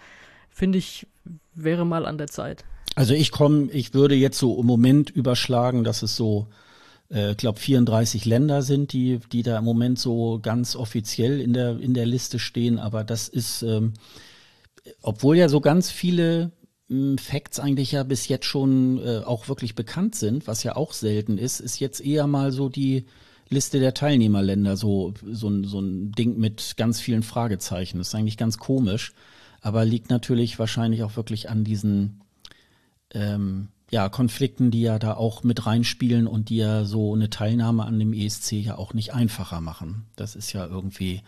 finde 0.50 0.78
ich, 0.78 1.07
wäre 1.55 1.85
mal 1.85 2.07
an 2.07 2.18
der 2.18 2.28
Zeit. 2.28 2.64
Also 2.94 3.14
ich 3.14 3.31
komme, 3.31 3.70
ich 3.70 3.94
würde 3.94 4.14
jetzt 4.14 4.38
so 4.38 4.59
im 4.59 4.66
Moment 4.66 5.11
überschlagen, 5.11 5.85
dass 5.85 6.02
es 6.02 6.16
so, 6.16 6.48
äh, 7.09 7.35
glaube 7.35 7.59
34 7.59 8.24
Länder 8.24 8.62
sind, 8.62 8.92
die, 8.92 9.20
die 9.33 9.42
da 9.42 9.59
im 9.59 9.64
Moment 9.64 9.98
so 9.98 10.38
ganz 10.42 10.76
offiziell 10.76 11.40
in 11.40 11.52
der 11.52 11.78
in 11.78 11.94
der 11.94 12.07
Liste 12.07 12.38
stehen. 12.38 12.78
Aber 12.78 13.02
das 13.05 13.28
ist, 13.28 13.62
ähm, 13.62 13.94
obwohl 15.00 15.37
ja 15.37 15.48
so 15.48 15.61
ganz 15.61 15.90
viele 15.90 16.52
Facts 17.18 17.61
eigentlich 17.61 17.92
ja 17.92 18.02
bis 18.02 18.28
jetzt 18.28 18.46
schon 18.46 18.98
äh, 18.98 19.22
auch 19.24 19.48
wirklich 19.48 19.74
bekannt 19.74 20.14
sind, 20.14 20.46
was 20.46 20.62
ja 20.62 20.76
auch 20.76 20.92
selten 20.92 21.38
ist, 21.38 21.61
ist 21.61 21.81
jetzt 21.81 22.00
eher 22.00 22.26
mal 22.26 22.52
so 22.52 22.68
die 22.68 23.05
Liste 23.48 23.81
der 23.81 23.94
Teilnehmerländer 23.94 24.76
so 24.76 25.14
so, 25.31 25.62
so 25.64 25.81
ein 25.81 26.12
Ding 26.12 26.38
mit 26.38 26.74
ganz 26.76 27.00
vielen 27.00 27.22
Fragezeichen. 27.22 27.98
Das 27.98 28.09
ist 28.09 28.14
eigentlich 28.14 28.37
ganz 28.37 28.59
komisch, 28.59 29.12
aber 29.61 29.85
liegt 29.85 30.11
natürlich 30.11 30.59
wahrscheinlich 30.59 31.02
auch 31.02 31.16
wirklich 31.16 31.48
an 31.50 31.64
diesen 31.64 32.20
ähm, 33.14 33.68
ja, 33.92 34.09
Konflikten, 34.09 34.70
die 34.70 34.81
ja 34.81 34.98
da 34.98 35.14
auch 35.14 35.44
mit 35.44 35.66
reinspielen 35.66 36.26
und 36.26 36.48
die 36.48 36.57
ja 36.57 36.85
so 36.85 37.14
eine 37.14 37.28
Teilnahme 37.28 37.85
an 37.85 37.98
dem 37.98 38.14
ESC 38.14 38.52
ja 38.52 38.78
auch 38.78 38.94
nicht 38.94 39.12
einfacher 39.12 39.61
machen. 39.61 40.07
Das 40.16 40.35
ist 40.35 40.52
ja 40.55 40.66
irgendwie. 40.66 41.22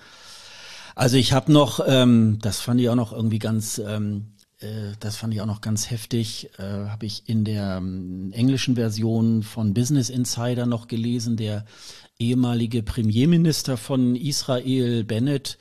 Also 0.95 1.19
ich 1.19 1.35
habe 1.35 1.53
noch, 1.53 1.81
ähm, 1.87 2.39
das 2.41 2.61
fand 2.61 2.81
ich 2.81 2.89
auch 2.89 2.95
noch 2.95 3.13
irgendwie 3.13 3.39
ganz, 3.39 3.79
ähm, 3.79 4.29
äh, 4.29 4.34
das 5.01 5.17
fand 5.17 5.35
ich 5.35 5.41
auch 5.41 5.47
noch 5.47 5.61
ganz 5.61 5.91
heftig, 5.91 6.51
äh, 6.59 6.63
habe 6.63 7.07
ich 7.07 7.29
in 7.29 7.45
der 7.45 7.77
ähm, 7.79 8.31
englischen 8.33 8.75
Version 8.75 9.43
von 9.43 9.75
Business 9.75 10.11
Insider 10.11 10.67
noch 10.67 10.89
gelesen, 10.89 11.37
der 11.37 11.65
ehemalige 12.19 12.83
Premierminister 12.83 13.77
von 13.77 14.17
Israel, 14.17 15.05
Bennett, 15.05 15.59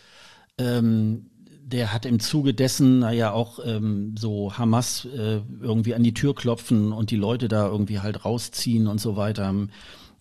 ähm, 0.58 1.30
der 1.66 1.94
hat 1.94 2.06
im 2.06 2.20
Zuge 2.20 2.54
dessen, 2.54 3.00
naja, 3.00 3.32
auch 3.32 3.60
ähm, 3.66 4.16
so 4.18 4.56
Hamas 4.58 5.06
äh, 5.06 5.42
irgendwie 5.62 5.96
an 5.96 6.04
die 6.04 6.14
Tür 6.14 6.36
klopfen 6.36 6.92
und 6.92 7.10
die 7.10 7.16
Leute 7.16 7.48
da 7.48 7.68
irgendwie 7.68 8.00
halt 8.00 8.26
rausziehen 8.26 8.88
und 8.88 9.02
so 9.02 9.16
weiter. 9.16 9.54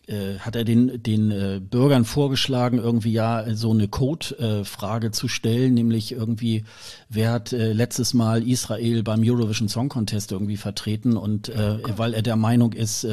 Äh, 0.09 0.41
hat 0.41 0.57
er 0.57 0.65
den, 0.65 1.01
den 1.01 1.31
äh, 1.31 1.61
Bürgern 1.61 2.05
vorgeschlagen, 2.05 2.79
irgendwie 2.79 3.13
ja 3.13 3.55
so 3.55 3.71
eine 3.71 3.87
Code-Frage 3.87 5.07
äh, 5.07 5.11
zu 5.13 5.29
stellen, 5.29 5.75
nämlich 5.75 6.11
irgendwie, 6.11 6.65
wer 7.09 7.31
hat 7.31 7.53
letztes 7.53 8.13
Mal 8.13 8.47
Israel 8.47 9.05
beim 9.05 9.23
Eurovision 9.23 9.69
Song 9.69 9.89
Contest 9.89 10.33
irgendwie 10.33 10.57
vertreten 10.57 11.17
und 11.17 11.53
weil 11.97 12.15
er 12.15 12.23
der 12.23 12.37
Meinung 12.37 12.73
ist, 12.73 13.07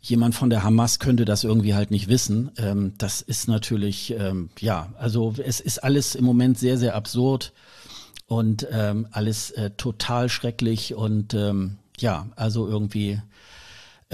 jemand 0.00 0.34
von 0.34 0.50
der 0.50 0.62
Hamas 0.62 0.98
könnte 0.98 1.24
das 1.24 1.42
irgendwie 1.42 1.74
halt 1.74 1.90
nicht 1.90 2.08
wissen. 2.08 2.50
Ähm, 2.58 2.92
das 2.98 3.20
ist 3.20 3.48
natürlich, 3.48 4.14
ähm, 4.16 4.50
ja, 4.60 4.92
also 4.98 5.34
es 5.44 5.60
ist 5.60 5.82
alles 5.82 6.14
im 6.14 6.24
Moment 6.24 6.58
sehr, 6.58 6.78
sehr 6.78 6.94
absurd 6.94 7.52
und 8.26 8.66
ähm, 8.70 9.08
alles 9.10 9.52
total 9.76 10.28
schrecklich 10.28 10.94
und 10.94 11.34
ähm, 11.34 11.78
ja, 11.98 12.28
also 12.36 12.68
irgendwie 12.68 13.20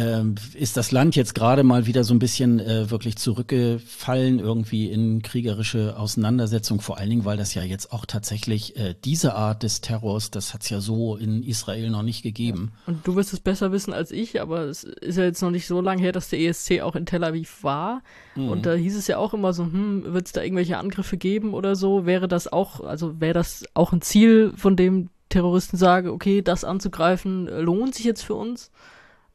ähm, 0.01 0.35
ist 0.55 0.79
das 0.79 0.93
Land 0.93 1.15
jetzt 1.15 1.35
gerade 1.35 1.63
mal 1.63 1.85
wieder 1.85 2.05
so 2.05 2.15
ein 2.15 2.19
bisschen 2.19 2.59
äh, 2.59 2.91
wirklich 2.91 3.17
zurückgefallen 3.17 4.39
irgendwie 4.39 4.91
in 4.91 5.21
kriegerische 5.21 5.99
Auseinandersetzung, 5.99 6.81
vor 6.81 6.97
allen 6.97 7.11
Dingen, 7.11 7.25
weil 7.27 7.37
das 7.37 7.53
ja 7.53 7.63
jetzt 7.63 7.93
auch 7.93 8.07
tatsächlich 8.07 8.77
äh, 8.77 8.95
diese 9.05 9.35
Art 9.35 9.63
des 9.63 9.83
Terrors, 9.83 10.31
das 10.31 10.55
hat 10.55 10.63
es 10.63 10.71
ja 10.71 10.81
so 10.81 11.17
in 11.17 11.43
Israel 11.43 11.91
noch 11.91 12.03
nicht 12.03 12.23
gegeben. 12.23 12.73
Und 12.87 13.07
du 13.07 13.15
wirst 13.15 13.35
es 13.35 13.41
besser 13.41 13.73
wissen 13.73 13.93
als 13.93 14.11
ich, 14.11 14.41
aber 14.41 14.63
es 14.63 14.85
ist 14.85 15.19
ja 15.19 15.25
jetzt 15.25 15.43
noch 15.43 15.51
nicht 15.51 15.67
so 15.67 15.83
lange 15.83 16.01
her, 16.01 16.13
dass 16.13 16.31
der 16.31 16.41
ESC 16.41 16.81
auch 16.81 16.97
in 16.97 17.05
Tel 17.05 17.23
Aviv 17.23 17.63
war. 17.63 18.03
Mhm. 18.37 18.49
Und 18.49 18.67
da 18.67 18.73
hieß 18.73 18.97
es 18.97 19.07
ja 19.07 19.19
auch 19.19 19.35
immer 19.35 19.53
so, 19.53 19.65
hm, 19.65 20.05
wird 20.15 20.27
es 20.27 20.33
da 20.33 20.43
irgendwelche 20.43 20.79
Angriffe 20.79 21.19
geben 21.19 21.53
oder 21.53 21.77
so? 21.77 22.07
Wäre 22.07 22.27
das 22.27 22.51
auch, 22.51 22.81
also 22.81 23.21
wäre 23.21 23.35
das 23.35 23.65
auch 23.75 23.93
ein 23.93 24.01
Ziel, 24.01 24.55
von 24.57 24.77
dem 24.77 25.11
Terroristen 25.29 25.77
sagen, 25.77 26.09
okay, 26.09 26.41
das 26.41 26.65
anzugreifen 26.65 27.47
lohnt 27.47 27.95
sich 27.95 28.07
jetzt 28.07 28.23
für 28.23 28.35
uns? 28.35 28.71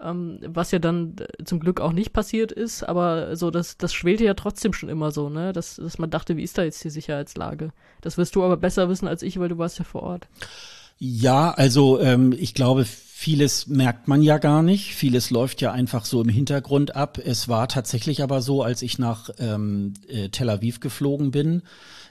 Ähm, 0.06 0.40
was 0.46 0.72
ja 0.72 0.80
dann 0.80 1.16
äh, 1.18 1.44
zum 1.44 1.60
Glück 1.60 1.82
auch 1.82 1.92
nicht 1.92 2.14
passiert 2.14 2.52
ist, 2.52 2.84
aber 2.84 3.36
so, 3.36 3.52
das, 3.52 3.78
das 3.78 3.94
schwelte 3.94 4.24
ja 4.24 4.34
trotzdem 4.34 4.74
schon 4.74 4.90
immer 4.90 5.12
so, 5.12 5.30
ne, 5.30 5.54
dass, 5.54 5.76
dass 5.76 5.98
man 5.98 6.10
dachte, 6.10 6.38
wie 6.38 6.44
ist 6.44 6.58
da 6.58 6.64
jetzt 6.64 6.84
die 6.84 6.90
Sicherheitslage? 6.90 7.72
Das 8.02 8.18
wirst 8.18 8.36
du 8.36 8.44
aber 8.44 8.58
besser 8.58 8.90
wissen 8.90 9.08
als 9.08 9.24
ich, 9.24 9.40
weil 9.40 9.50
du 9.50 9.58
warst 9.58 9.80
ja 9.80 9.86
vor 9.86 10.04
Ort. 10.04 10.28
Ja, 10.98 11.52
also 11.52 12.00
ähm, 12.00 12.34
ich 12.38 12.54
glaube, 12.54 12.86
vieles 12.86 13.68
merkt 13.68 14.08
man 14.08 14.22
ja 14.22 14.38
gar 14.38 14.62
nicht. 14.62 14.96
Vieles 14.96 15.30
läuft 15.30 15.62
ja 15.62 15.72
einfach 15.72 16.06
so 16.06 16.22
im 16.22 16.30
Hintergrund 16.30 16.96
ab. 16.96 17.18
Es 17.18 17.48
war 17.48 17.68
tatsächlich 17.68 18.22
aber 18.24 18.42
so, 18.42 18.62
als 18.62 18.82
ich 18.82 19.00
nach 19.00 19.30
ähm, 19.40 19.94
äh, 20.08 20.30
Tel 20.30 20.50
Aviv 20.50 20.80
geflogen 20.80 21.32
bin, 21.32 21.64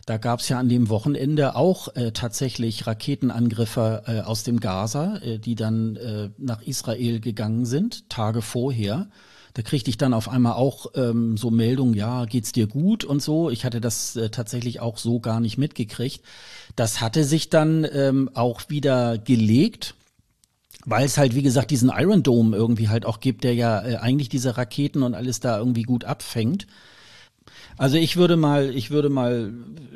da 0.06 0.18
gab 0.18 0.40
es 0.40 0.48
ja 0.48 0.58
an 0.58 0.68
dem 0.68 0.88
Wochenende 0.88 1.56
auch 1.56 1.94
äh, 1.96 2.12
tatsächlich 2.12 2.86
Raketenangriffe 2.86 4.02
äh, 4.06 4.20
aus 4.20 4.42
dem 4.42 4.60
Gaza, 4.60 5.16
äh, 5.18 5.38
die 5.38 5.54
dann 5.54 5.96
äh, 5.96 6.30
nach 6.38 6.62
Israel 6.62 7.20
gegangen 7.20 7.66
sind, 7.66 8.08
Tage 8.10 8.42
vorher. 8.42 9.08
Da 9.54 9.62
kriegte 9.62 9.88
ich 9.88 9.96
dann 9.96 10.14
auf 10.14 10.28
einmal 10.28 10.54
auch 10.54 10.86
ähm, 10.96 11.36
so 11.36 11.50
Meldungen, 11.50 11.94
ja, 11.94 12.24
geht's 12.24 12.52
dir 12.52 12.66
gut 12.66 13.04
und 13.04 13.22
so. 13.22 13.50
Ich 13.50 13.64
hatte 13.64 13.80
das 13.80 14.16
äh, 14.16 14.28
tatsächlich 14.28 14.80
auch 14.80 14.98
so 14.98 15.20
gar 15.20 15.40
nicht 15.40 15.58
mitgekriegt. 15.58 16.24
Das 16.74 17.00
hatte 17.00 17.24
sich 17.24 17.50
dann 17.50 17.86
ähm, 17.92 18.30
auch 18.34 18.68
wieder 18.68 19.16
gelegt 19.18 19.94
weil 20.86 21.06
es 21.06 21.16
halt, 21.16 21.34
wie 21.34 21.42
gesagt, 21.42 21.70
diesen 21.70 21.90
Iron 21.94 22.22
Dome 22.22 22.54
irgendwie 22.54 22.88
halt 22.88 23.06
auch 23.06 23.20
gibt, 23.20 23.44
der 23.44 23.54
ja 23.54 23.82
äh, 23.82 23.96
eigentlich 23.96 24.28
diese 24.28 24.56
Raketen 24.56 25.02
und 25.02 25.14
alles 25.14 25.40
da 25.40 25.58
irgendwie 25.58 25.82
gut 25.82 26.04
abfängt. 26.04 26.66
Also 27.76 27.96
ich 27.96 28.16
würde 28.16 28.36
mal, 28.36 28.70
ich 28.70 28.90
würde 28.90 29.08
mal 29.08 29.52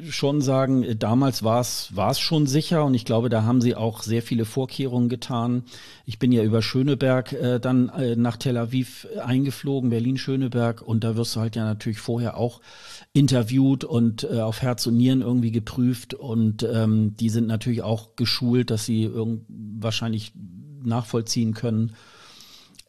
schon 0.08 0.40
sagen, 0.40 0.98
damals 0.98 1.42
war 1.42 1.60
es 1.60 1.94
war 1.94 2.10
es 2.10 2.18
schon 2.18 2.46
sicher 2.46 2.84
und 2.84 2.94
ich 2.94 3.04
glaube, 3.04 3.28
da 3.28 3.44
haben 3.44 3.60
sie 3.60 3.74
auch 3.74 4.02
sehr 4.02 4.22
viele 4.22 4.44
Vorkehrungen 4.44 5.08
getan. 5.08 5.62
Ich 6.04 6.18
bin 6.18 6.32
ja 6.32 6.42
über 6.42 6.60
Schöneberg 6.60 7.32
äh, 7.32 7.60
dann 7.60 7.88
äh, 7.90 8.16
nach 8.16 8.36
Tel 8.36 8.56
Aviv 8.56 9.06
eingeflogen, 9.22 9.90
Berlin-Schöneberg 9.90 10.82
und 10.82 11.04
da 11.04 11.16
wirst 11.16 11.36
du 11.36 11.40
halt 11.40 11.56
ja 11.56 11.64
natürlich 11.64 12.00
vorher 12.00 12.36
auch 12.36 12.60
interviewt 13.12 13.84
und 13.84 14.24
äh, 14.24 14.40
auf 14.40 14.62
Herz 14.62 14.86
und 14.86 14.96
Nieren 14.96 15.20
irgendwie 15.20 15.52
geprüft 15.52 16.14
und 16.14 16.64
ähm, 16.64 17.16
die 17.16 17.30
sind 17.30 17.46
natürlich 17.46 17.82
auch 17.82 18.16
geschult, 18.16 18.70
dass 18.70 18.86
sie 18.86 19.04
irgend 19.04 19.44
wahrscheinlich 19.48 20.32
nachvollziehen 20.82 21.54
können, 21.54 21.92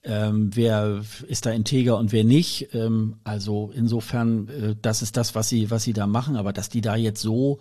ähm, 0.03 0.55
wer 0.55 1.03
ist 1.27 1.45
da 1.45 1.51
integer 1.51 1.97
und 1.97 2.11
wer 2.11 2.23
nicht. 2.23 2.73
Ähm, 2.73 3.17
also 3.23 3.71
insofern, 3.73 4.47
äh, 4.47 4.75
das 4.81 5.01
ist 5.01 5.17
das, 5.17 5.35
was 5.35 5.49
sie, 5.49 5.71
was 5.71 5.83
sie 5.83 5.93
da 5.93 6.07
machen, 6.07 6.35
aber 6.35 6.53
dass 6.53 6.69
die 6.69 6.81
da 6.81 6.95
jetzt 6.95 7.21
so 7.21 7.59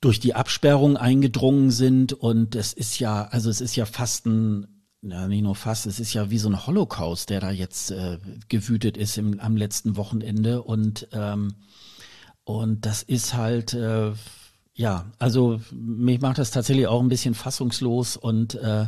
durch 0.00 0.20
die 0.20 0.34
Absperrung 0.34 0.96
eingedrungen 0.96 1.70
sind 1.70 2.12
und 2.12 2.54
es 2.54 2.72
ist 2.72 2.98
ja, 2.98 3.26
also 3.28 3.48
es 3.48 3.60
ist 3.60 3.76
ja 3.76 3.86
fast 3.86 4.26
ein, 4.26 4.66
ja, 5.02 5.26
nicht 5.28 5.42
nur 5.42 5.54
fast, 5.54 5.86
es 5.86 6.00
ist 6.00 6.12
ja 6.12 6.30
wie 6.30 6.38
so 6.38 6.48
ein 6.48 6.66
Holocaust, 6.66 7.30
der 7.30 7.40
da 7.40 7.50
jetzt 7.50 7.90
äh, 7.92 8.18
gewütet 8.48 8.96
ist 8.96 9.16
im, 9.16 9.40
am 9.40 9.56
letzten 9.56 9.96
Wochenende 9.96 10.62
und 10.62 11.08
ähm, 11.12 11.54
und 12.44 12.86
das 12.86 13.02
ist 13.02 13.34
halt 13.34 13.72
äh, 13.74 14.12
ja, 14.74 15.06
also 15.18 15.60
mich 15.72 16.20
macht 16.20 16.38
das 16.38 16.50
tatsächlich 16.50 16.86
auch 16.86 17.00
ein 17.00 17.08
bisschen 17.08 17.34
fassungslos 17.34 18.16
und 18.16 18.56
äh, 18.56 18.86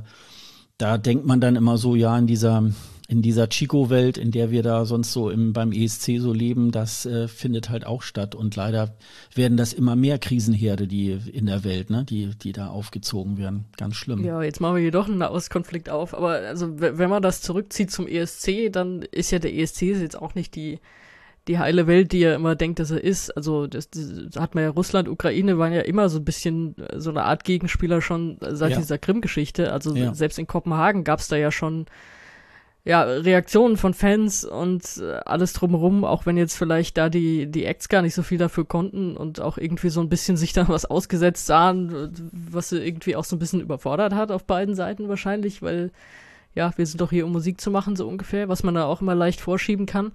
da 0.79 0.97
denkt 0.97 1.27
man 1.27 1.41
dann 1.41 1.57
immer 1.57 1.77
so, 1.77 1.97
ja, 1.97 2.17
in 2.17 2.27
dieser, 2.27 2.71
in 3.09 3.21
dieser 3.21 3.49
Chico-Welt, 3.49 4.17
in 4.17 4.31
der 4.31 4.51
wir 4.51 4.63
da 4.63 4.85
sonst 4.85 5.13
so 5.13 5.29
im, 5.29 5.53
beim 5.53 5.73
ESC 5.73 6.19
so 6.19 6.33
leben, 6.33 6.71
das 6.71 7.05
äh, 7.05 7.27
findet 7.27 7.69
halt 7.69 7.85
auch 7.85 8.03
statt. 8.03 8.37
Und 8.37 8.55
leider 8.55 8.95
werden 9.35 9.57
das 9.57 9.73
immer 9.73 9.97
mehr 9.97 10.19
Krisenherde, 10.19 10.87
die 10.87 11.19
in 11.33 11.47
der 11.47 11.65
Welt, 11.65 11.91
ne, 11.91 12.05
die, 12.05 12.31
die 12.37 12.53
da 12.53 12.69
aufgezogen 12.69 13.39
werden. 13.39 13.65
Ganz 13.77 13.97
schlimm. 13.97 14.25
Ja, 14.25 14.41
jetzt 14.43 14.61
machen 14.61 14.77
wir 14.77 14.83
hier 14.83 14.93
doch 14.93 15.09
einen 15.09 15.23
Auskonflikt 15.23 15.91
auf. 15.91 16.15
Aber 16.15 16.33
also, 16.33 16.79
wenn 16.79 17.11
man 17.11 17.23
das 17.23 17.43
zurückzieht 17.43 17.91
zum 17.91 18.07
ESC, 18.07 18.71
dann 18.71 19.03
ist 19.03 19.33
ja 19.33 19.41
der 19.41 19.55
ESC 19.55 19.83
jetzt 19.83 20.21
auch 20.21 20.37
nicht 20.37 20.55
die, 20.55 20.79
die 21.49 21.59
heile 21.59 21.87
Welt, 21.87 22.13
die 22.13 22.23
er 22.23 22.35
immer 22.35 22.55
denkt, 22.55 22.79
dass 22.79 22.91
er 22.91 23.03
ist. 23.03 23.37
Also 23.37 23.67
das, 23.67 23.91
das 23.91 24.37
hat 24.37 24.55
man 24.55 24.65
ja 24.65 24.71
Russland, 24.71 25.09
Ukraine 25.09 25.59
waren 25.59 25.73
ja 25.73 25.81
immer 25.81 26.09
so 26.09 26.19
ein 26.19 26.25
bisschen 26.25 26.77
äh, 26.79 27.01
so 27.01 27.11
eine 27.11 27.25
Art 27.25 27.45
Gegenspieler 27.45 28.01
schon 28.01 28.39
seit 28.41 28.73
ja. 28.73 28.77
dieser 28.77 28.99
Krim-Geschichte. 28.99 29.73
Also 29.73 29.95
ja. 29.95 30.15
selbst 30.15 30.39
in 30.39 30.47
Kopenhagen 30.47 31.05
gab 31.05 31.21
es 31.21 31.29
da 31.29 31.37
ja 31.37 31.51
schon 31.51 31.87
ja, 32.85 33.03
Reaktionen 33.03 33.77
von 33.77 33.93
Fans 33.93 34.45
und 34.45 34.99
äh, 34.99 35.21
alles 35.27 35.53
drumherum, 35.53 36.05
auch 36.05 36.25
wenn 36.25 36.39
jetzt 36.39 36.57
vielleicht 36.57 36.97
da 36.97 37.11
die, 37.11 37.47
die 37.47 37.65
Acts 37.65 37.89
gar 37.89 38.01
nicht 38.01 38.15
so 38.15 38.23
viel 38.23 38.39
dafür 38.39 38.65
konnten 38.65 39.17
und 39.17 39.41
auch 39.41 39.59
irgendwie 39.59 39.91
so 39.91 40.01
ein 40.01 40.09
bisschen 40.09 40.37
sich 40.37 40.53
da 40.53 40.69
was 40.69 40.87
ausgesetzt 40.87 41.47
sahen, 41.47 42.15
was 42.33 42.71
sie 42.71 42.79
irgendwie 42.79 43.17
auch 43.17 43.25
so 43.25 43.37
ein 43.37 43.41
bisschen 43.41 43.61
überfordert 43.61 44.15
hat 44.15 44.31
auf 44.31 44.45
beiden 44.45 44.75
Seiten 44.75 45.09
wahrscheinlich, 45.09 45.61
weil 45.61 45.91
ja, 46.55 46.73
wir 46.77 46.87
sind 46.87 47.01
doch 47.01 47.11
hier, 47.11 47.27
um 47.27 47.33
Musik 47.33 47.61
zu 47.61 47.71
machen, 47.71 47.95
so 47.95 48.09
ungefähr, 48.09 48.49
was 48.49 48.63
man 48.63 48.75
da 48.75 48.87
auch 48.87 49.03
immer 49.03 49.15
leicht 49.15 49.41
vorschieben 49.41 49.87
kann. 49.87 50.13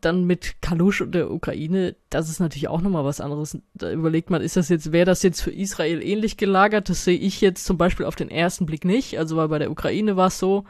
Dann 0.00 0.24
mit 0.24 0.60
Kalusch 0.60 1.00
und 1.00 1.14
der 1.14 1.30
Ukraine, 1.30 1.94
das 2.10 2.28
ist 2.28 2.40
natürlich 2.40 2.68
auch 2.68 2.80
nochmal 2.80 3.04
was 3.04 3.20
anderes. 3.20 3.56
Da 3.74 3.92
überlegt 3.92 4.28
man, 4.28 4.42
ist 4.42 4.56
das 4.56 4.68
jetzt, 4.68 4.90
wäre 4.90 5.06
das 5.06 5.22
jetzt 5.22 5.40
für 5.40 5.52
Israel 5.52 6.02
ähnlich 6.02 6.36
gelagert? 6.36 6.88
Das 6.88 7.04
sehe 7.04 7.18
ich 7.18 7.40
jetzt 7.40 7.64
zum 7.64 7.78
Beispiel 7.78 8.06
auf 8.06 8.16
den 8.16 8.30
ersten 8.30 8.66
Blick 8.66 8.84
nicht. 8.84 9.18
Also 9.18 9.36
weil 9.36 9.48
bei 9.48 9.60
der 9.60 9.70
Ukraine 9.70 10.16
war 10.16 10.28
es 10.28 10.38
so, 10.38 10.64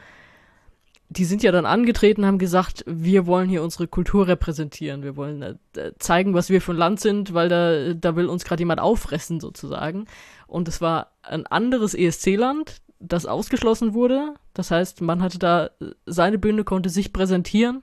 die 1.09 1.25
sind 1.25 1.43
ja 1.43 1.53
dann 1.53 1.67
angetreten, 1.67 2.27
haben 2.27 2.39
gesagt, 2.39 2.85
wir 2.87 3.27
wollen 3.27 3.49
hier 3.49 3.63
unsere 3.63 3.87
Kultur 3.87 4.29
repräsentieren, 4.29 5.03
wir 5.03 5.17
wollen 5.17 5.43
äh, 5.43 5.93
zeigen, 5.99 6.35
was 6.35 6.49
wir 6.49 6.61
für 6.61 6.73
ein 6.73 6.79
Land 6.79 7.01
sind, 7.01 7.35
weil 7.35 7.49
da, 7.49 7.95
da 7.95 8.17
will 8.17 8.27
uns 8.27 8.45
gerade 8.45 8.61
jemand 8.61 8.81
auffressen 8.81 9.41
sozusagen. 9.41 10.07
Und 10.47 10.69
es 10.69 10.81
war 10.81 11.13
ein 11.23 11.47
anderes 11.47 11.95
ESC-Land, 11.95 12.83
das 12.99 13.27
ausgeschlossen 13.27 13.95
wurde. 13.95 14.35
Das 14.53 14.71
heißt, 14.71 15.01
man 15.01 15.23
hatte 15.23 15.39
da 15.39 15.71
seine 16.05 16.39
Bühne, 16.39 16.65
konnte 16.65 16.91
sich 16.91 17.13
präsentieren 17.13 17.83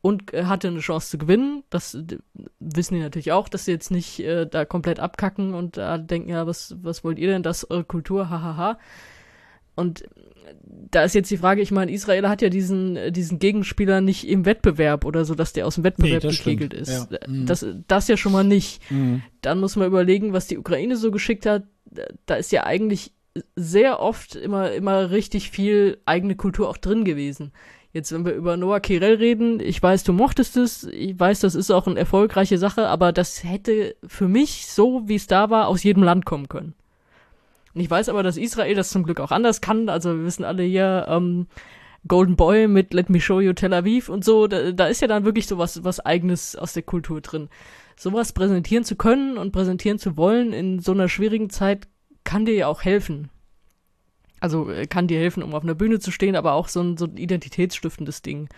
und 0.00 0.32
äh, 0.32 0.44
hatte 0.44 0.68
eine 0.68 0.80
Chance 0.80 1.10
zu 1.10 1.18
gewinnen. 1.18 1.64
Das 1.70 1.98
wissen 2.60 2.94
die 2.94 3.00
natürlich 3.00 3.32
auch, 3.32 3.48
dass 3.48 3.64
sie 3.64 3.72
jetzt 3.72 3.90
nicht 3.90 4.20
äh, 4.20 4.46
da 4.46 4.64
komplett 4.64 5.00
abkacken 5.00 5.54
und 5.54 5.76
äh, 5.76 5.98
denken, 5.98 6.30
ja, 6.30 6.46
was, 6.46 6.76
was 6.82 7.04
wollt 7.04 7.18
ihr 7.18 7.28
denn, 7.28 7.42
das 7.42 7.68
eure 7.70 7.84
Kultur, 7.84 8.30
hahaha. 8.30 8.78
Und 9.74 10.04
da 10.90 11.04
ist 11.04 11.14
jetzt 11.14 11.30
die 11.30 11.36
Frage, 11.36 11.60
ich 11.60 11.70
meine, 11.70 11.92
Israel 11.92 12.28
hat 12.28 12.42
ja 12.42 12.48
diesen, 12.48 13.12
diesen 13.12 13.38
Gegenspieler 13.38 14.00
nicht 14.00 14.26
im 14.26 14.44
Wettbewerb 14.44 15.04
oder 15.04 15.24
so, 15.24 15.34
dass 15.34 15.52
der 15.52 15.66
aus 15.66 15.76
dem 15.76 15.84
Wettbewerb 15.84 16.24
nee, 16.24 16.30
gekegelt 16.30 16.74
ist. 16.74 17.10
Ja. 17.10 17.18
Mhm. 17.26 17.46
Das, 17.46 17.66
das 17.86 18.08
ja 18.08 18.16
schon 18.16 18.32
mal 18.32 18.44
nicht. 18.44 18.80
Mhm. 18.90 19.22
Dann 19.40 19.60
muss 19.60 19.76
man 19.76 19.86
überlegen, 19.86 20.32
was 20.32 20.46
die 20.46 20.58
Ukraine 20.58 20.96
so 20.96 21.10
geschickt 21.10 21.46
hat. 21.46 21.64
Da 22.26 22.34
ist 22.34 22.52
ja 22.52 22.64
eigentlich 22.64 23.12
sehr 23.54 24.00
oft 24.00 24.34
immer, 24.34 24.72
immer 24.72 25.10
richtig 25.10 25.50
viel 25.50 25.98
eigene 26.06 26.34
Kultur 26.34 26.68
auch 26.68 26.76
drin 26.76 27.04
gewesen. 27.04 27.52
Jetzt, 27.92 28.12
wenn 28.12 28.26
wir 28.26 28.34
über 28.34 28.56
Noah 28.56 28.80
Kirel 28.80 29.14
reden, 29.14 29.60
ich 29.60 29.82
weiß, 29.82 30.04
du 30.04 30.12
mochtest 30.12 30.56
es, 30.56 30.84
ich 30.84 31.18
weiß, 31.18 31.40
das 31.40 31.54
ist 31.54 31.70
auch 31.70 31.86
eine 31.86 31.98
erfolgreiche 31.98 32.58
Sache, 32.58 32.86
aber 32.86 33.12
das 33.12 33.44
hätte 33.44 33.96
für 34.06 34.28
mich, 34.28 34.66
so 34.66 35.08
wie 35.08 35.14
es 35.14 35.26
da 35.26 35.48
war, 35.48 35.68
aus 35.68 35.82
jedem 35.82 36.02
Land 36.02 36.26
kommen 36.26 36.48
können. 36.48 36.74
Und 37.74 37.80
ich 37.80 37.90
weiß 37.90 38.08
aber, 38.10 38.22
dass 38.22 38.36
Israel 38.36 38.74
das 38.74 38.90
zum 38.90 39.04
Glück 39.04 39.20
auch 39.20 39.30
anders 39.30 39.60
kann. 39.60 39.88
Also 39.88 40.16
wir 40.16 40.24
wissen 40.24 40.44
alle 40.44 40.62
hier, 40.62 41.06
ähm, 41.08 41.46
Golden 42.06 42.36
Boy 42.36 42.68
mit 42.68 42.94
Let 42.94 43.10
Me 43.10 43.20
Show 43.20 43.40
You 43.40 43.52
Tel 43.52 43.74
Aviv 43.74 44.08
und 44.08 44.24
so, 44.24 44.46
da, 44.46 44.72
da 44.72 44.86
ist 44.86 45.00
ja 45.00 45.08
dann 45.08 45.24
wirklich 45.24 45.46
so 45.46 45.58
was, 45.58 45.84
was 45.84 46.00
eigenes 46.00 46.56
aus 46.56 46.72
der 46.72 46.82
Kultur 46.82 47.20
drin. 47.20 47.48
Sowas 47.96 48.32
präsentieren 48.32 48.84
zu 48.84 48.96
können 48.96 49.36
und 49.36 49.52
präsentieren 49.52 49.98
zu 49.98 50.16
wollen 50.16 50.52
in 50.52 50.78
so 50.78 50.92
einer 50.92 51.08
schwierigen 51.08 51.50
Zeit 51.50 51.88
kann 52.24 52.44
dir 52.44 52.54
ja 52.54 52.66
auch 52.68 52.82
helfen. 52.82 53.30
Also 54.40 54.70
äh, 54.70 54.86
kann 54.86 55.08
dir 55.08 55.18
helfen, 55.18 55.42
um 55.42 55.54
auf 55.54 55.62
einer 55.62 55.74
Bühne 55.74 55.98
zu 55.98 56.10
stehen, 56.10 56.36
aber 56.36 56.52
auch 56.52 56.68
so 56.68 56.80
ein, 56.80 56.96
so 56.96 57.06
ein 57.06 57.16
identitätsstiftendes 57.16 58.22
Ding. 58.22 58.48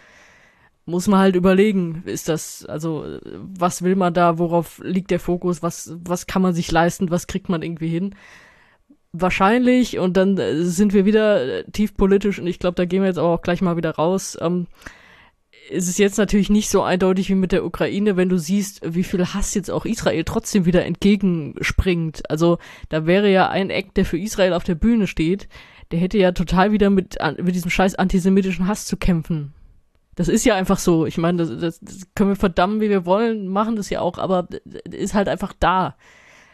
Muss 0.87 1.07
man 1.07 1.21
halt 1.21 1.37
überlegen, 1.37 2.03
ist 2.07 2.29
das, 2.29 2.65
also, 2.65 3.19
was 3.23 3.83
will 3.83 3.97
man 3.97 4.15
da, 4.15 4.39
worauf 4.39 4.81
liegt 4.83 5.11
der 5.11 5.21
Fokus, 5.21 5.63
was, 5.63 5.95
was 6.03 6.27
kann 6.27 6.43
man 6.43 6.55
sich 6.55 6.73
leisten, 6.73 7.11
was 7.11 7.27
kriegt 7.27 7.49
man 7.49 7.63
irgendwie 7.63 7.89
hin? 7.89 8.15
Wahrscheinlich, 9.13 9.99
und 9.99 10.17
dann 10.17 10.39
äh, 10.39 10.63
sind 10.65 10.93
wir 10.93 11.05
wieder 11.05 11.61
äh, 11.61 11.65
tief 11.71 11.97
politisch, 11.97 12.39
und 12.39 12.47
ich 12.47 12.59
glaube, 12.59 12.77
da 12.77 12.87
gehen 12.87 13.03
wir 13.03 13.09
jetzt 13.09 13.19
aber 13.19 13.29
auch 13.29 13.43
gleich 13.43 13.61
mal 13.61 13.77
wieder 13.77 13.91
raus, 13.91 14.39
ähm, 14.41 14.67
ist 15.69 15.89
es 15.89 15.99
jetzt 15.99 16.19
natürlich 16.19 16.51
nicht 16.51 16.69
so 16.71 16.83
eindeutig 16.83 17.29
wie 17.29 17.35
mit 17.35 17.53
der 17.53 17.65
Ukraine, 17.65 18.17
wenn 18.17 18.29
du 18.29 18.39
siehst, 18.39 18.81
wie 18.85 19.05
viel 19.05 19.25
Hass 19.27 19.55
jetzt 19.55 19.71
auch 19.71 19.85
Israel 19.85 20.25
trotzdem 20.25 20.65
wieder 20.65 20.85
entgegenspringt. 20.85 22.29
Also 22.31 22.59
da 22.89 23.07
wäre 23.07 23.31
ja 23.31 23.49
ein 23.49 23.71
Eck, 23.71 23.95
der 23.95 24.05
für 24.05 24.19
Israel 24.19 24.53
auf 24.53 24.65
der 24.65 24.75
Bühne 24.75 25.07
steht, 25.07 25.49
der 25.91 25.99
hätte 25.99 26.19
ja 26.19 26.33
total 26.33 26.73
wieder 26.73 26.91
mit, 26.91 27.19
mit 27.39 27.55
diesem 27.55 27.71
scheiß 27.71 27.95
antisemitischen 27.97 28.67
Hass 28.67 28.87
zu 28.87 28.97
kämpfen. 28.97 29.53
Das 30.15 30.29
ist 30.29 30.45
ja 30.45 30.55
einfach 30.55 30.79
so. 30.79 31.07
Ich 31.07 31.19
meine, 31.19 31.39
das, 31.39 31.59
das, 31.59 31.81
das 31.81 32.09
können 32.15 32.31
wir 32.31 32.37
verdammen, 32.37 32.81
wie 32.81 32.91
wir 32.91 33.07
wollen, 33.07 33.49
machen 33.49 33.77
das 33.77 33.91
ja 33.91 34.01
auch, 34.01 34.19
aber 34.19 34.49
ist 34.91 35.15
halt 35.15 35.29
einfach 35.29 35.53
da. 35.59 35.97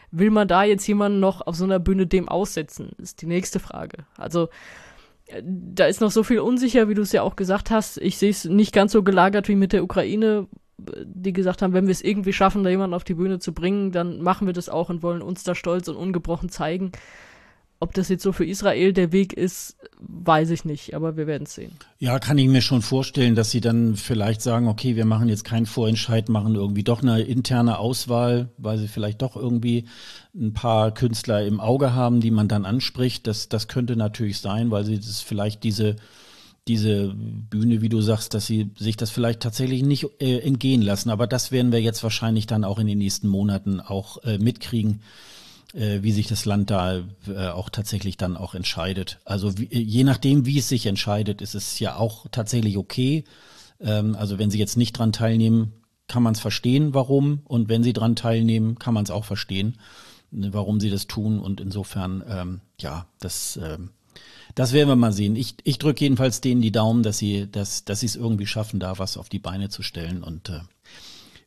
Will 0.09 0.31
man 0.31 0.47
da 0.47 0.63
jetzt 0.63 0.87
jemanden 0.87 1.19
noch 1.19 1.45
auf 1.45 1.55
so 1.55 1.65
einer 1.65 1.79
Bühne 1.79 2.07
dem 2.07 2.29
aussetzen? 2.29 2.91
Ist 2.97 3.21
die 3.21 3.25
nächste 3.25 3.59
Frage. 3.59 4.05
Also, 4.15 4.47
da 5.43 5.85
ist 5.85 6.01
noch 6.01 6.11
so 6.11 6.23
viel 6.23 6.39
unsicher, 6.39 6.87
wie 6.87 6.93
du 6.93 7.01
es 7.01 7.11
ja 7.11 7.21
auch 7.21 7.35
gesagt 7.35 7.69
hast. 7.71 7.97
Ich 7.97 8.17
sehe 8.17 8.29
es 8.29 8.45
nicht 8.45 8.73
ganz 8.73 8.91
so 8.91 9.03
gelagert 9.03 9.47
wie 9.47 9.55
mit 9.55 9.73
der 9.73 9.83
Ukraine, 9.83 10.47
die 10.77 11.33
gesagt 11.33 11.61
haben, 11.61 11.73
wenn 11.73 11.87
wir 11.87 11.91
es 11.91 12.03
irgendwie 12.03 12.33
schaffen, 12.33 12.63
da 12.63 12.69
jemanden 12.69 12.93
auf 12.93 13.03
die 13.03 13.15
Bühne 13.15 13.39
zu 13.39 13.53
bringen, 13.53 13.91
dann 13.91 14.21
machen 14.21 14.47
wir 14.47 14.53
das 14.53 14.69
auch 14.69 14.89
und 14.89 15.03
wollen 15.03 15.21
uns 15.21 15.43
da 15.43 15.55
stolz 15.55 15.87
und 15.87 15.95
ungebrochen 15.95 16.49
zeigen. 16.49 16.91
Ob 17.79 17.93
das 17.93 18.09
jetzt 18.09 18.23
so 18.23 18.31
für 18.31 18.45
Israel 18.45 18.91
der 18.91 19.11
Weg 19.11 19.33
ist, 19.33 19.77
weiß 19.99 20.49
ich 20.49 20.65
nicht, 20.65 20.95
aber 20.95 21.15
wir 21.15 21.27
werden 21.27 21.43
es 21.43 21.53
sehen. 21.53 21.73
Ja, 21.99 22.17
kann 22.17 22.39
ich 22.39 22.47
mir 22.47 22.61
schon 22.61 22.81
vorstellen, 22.81 23.35
dass 23.35 23.51
sie 23.51 23.61
dann 23.61 23.95
vielleicht 23.95 24.41
sagen, 24.41 24.67
okay, 24.67 24.95
wir 24.95 25.05
machen 25.05 25.29
jetzt 25.29 25.43
keinen 25.43 25.67
Vorentscheid, 25.67 26.27
machen 26.27 26.55
irgendwie 26.55 26.83
doch 26.83 27.03
eine 27.03 27.21
interne 27.21 27.77
Auswahl, 27.77 28.49
weil 28.57 28.79
sie 28.79 28.87
vielleicht 28.87 29.21
doch 29.21 29.35
irgendwie 29.35 29.85
ein 30.35 30.53
paar 30.53 30.91
Künstler 30.91 31.45
im 31.45 31.59
Auge 31.59 31.93
haben, 31.93 32.19
die 32.19 32.31
man 32.31 32.47
dann 32.47 32.65
anspricht. 32.65 33.27
Das, 33.27 33.47
das 33.47 33.67
könnte 33.67 33.95
natürlich 33.95 34.39
sein, 34.39 34.71
weil 34.71 34.83
sie 34.83 34.97
das 34.97 35.21
vielleicht 35.21 35.63
diese 35.63 35.97
diese 36.67 37.13
Bühne, 37.15 37.81
wie 37.81 37.87
du 37.87 38.01
sagst, 38.01 38.33
dass 38.33 38.45
sie 38.45 38.71
sich 38.77 38.97
das 38.97 39.09
vielleicht 39.09 39.39
tatsächlich 39.39 39.83
nicht 39.83 40.05
äh, 40.19 40.39
entgehen 40.39 40.81
lassen. 40.81 41.09
Aber 41.09 41.25
das 41.25 41.51
werden 41.53 41.71
wir 41.71 41.81
jetzt 41.81 42.03
wahrscheinlich 42.03 42.45
dann 42.45 42.65
auch 42.65 42.77
in 42.77 42.87
den 42.87 42.97
nächsten 42.97 43.29
Monaten 43.29 43.79
auch 43.79 44.21
äh, 44.23 44.37
mitkriegen 44.37 45.01
äh, 45.73 46.01
wie 46.01 46.11
sich 46.11 46.27
das 46.27 46.45
Land 46.45 46.69
da 46.69 47.03
äh, 47.27 47.47
auch 47.49 47.69
tatsächlich 47.69 48.17
dann 48.17 48.37
auch 48.37 48.55
entscheidet. 48.55 49.19
Also 49.25 49.57
wie, 49.57 49.65
äh, 49.65 49.79
je 49.79 50.03
nachdem, 50.03 50.45
wie 50.45 50.59
es 50.59 50.69
sich 50.69 50.85
entscheidet, 50.85 51.41
ist 51.41 51.55
es 51.55 51.79
ja 51.79 51.95
auch 51.95 52.25
tatsächlich 52.31 52.77
okay. 52.77 53.23
Ähm, 53.79 54.15
also 54.15 54.39
wenn 54.39 54.51
Sie 54.51 54.59
jetzt 54.59 54.77
nicht 54.77 54.93
dran 54.93 55.11
teilnehmen, 55.11 55.73
kann 56.07 56.23
man 56.23 56.33
es 56.33 56.39
verstehen, 56.39 56.93
warum. 56.93 57.41
Und 57.45 57.69
wenn 57.69 57.83
Sie 57.83 57.93
dran 57.93 58.15
teilnehmen, 58.15 58.79
kann 58.79 58.93
man 58.93 59.03
es 59.03 59.11
auch 59.11 59.25
verstehen, 59.25 59.77
ne, 60.31 60.53
warum 60.53 60.79
Sie 60.79 60.89
das 60.89 61.07
tun. 61.07 61.39
Und 61.39 61.59
insofern, 61.59 62.23
ähm, 62.27 62.61
ja, 62.79 63.07
das, 63.19 63.59
ähm, 63.61 63.91
das 64.55 64.73
werden 64.73 64.89
wir 64.89 64.95
mal 64.95 65.13
sehen. 65.13 65.35
Ich, 65.35 65.55
ich 65.63 65.77
drücke 65.77 66.03
jedenfalls 66.03 66.41
denen 66.41 66.61
die 66.61 66.71
Daumen, 66.71 67.03
dass 67.03 67.17
sie, 67.17 67.47
dass, 67.51 67.85
dass 67.85 67.99
sie 67.99 68.07
es 68.07 68.15
irgendwie 68.15 68.47
schaffen, 68.47 68.79
da 68.79 68.97
was 68.97 69.17
auf 69.17 69.29
die 69.29 69.39
Beine 69.39 69.69
zu 69.69 69.83
stellen. 69.83 70.23
Und 70.23 70.49
äh, 70.49 70.61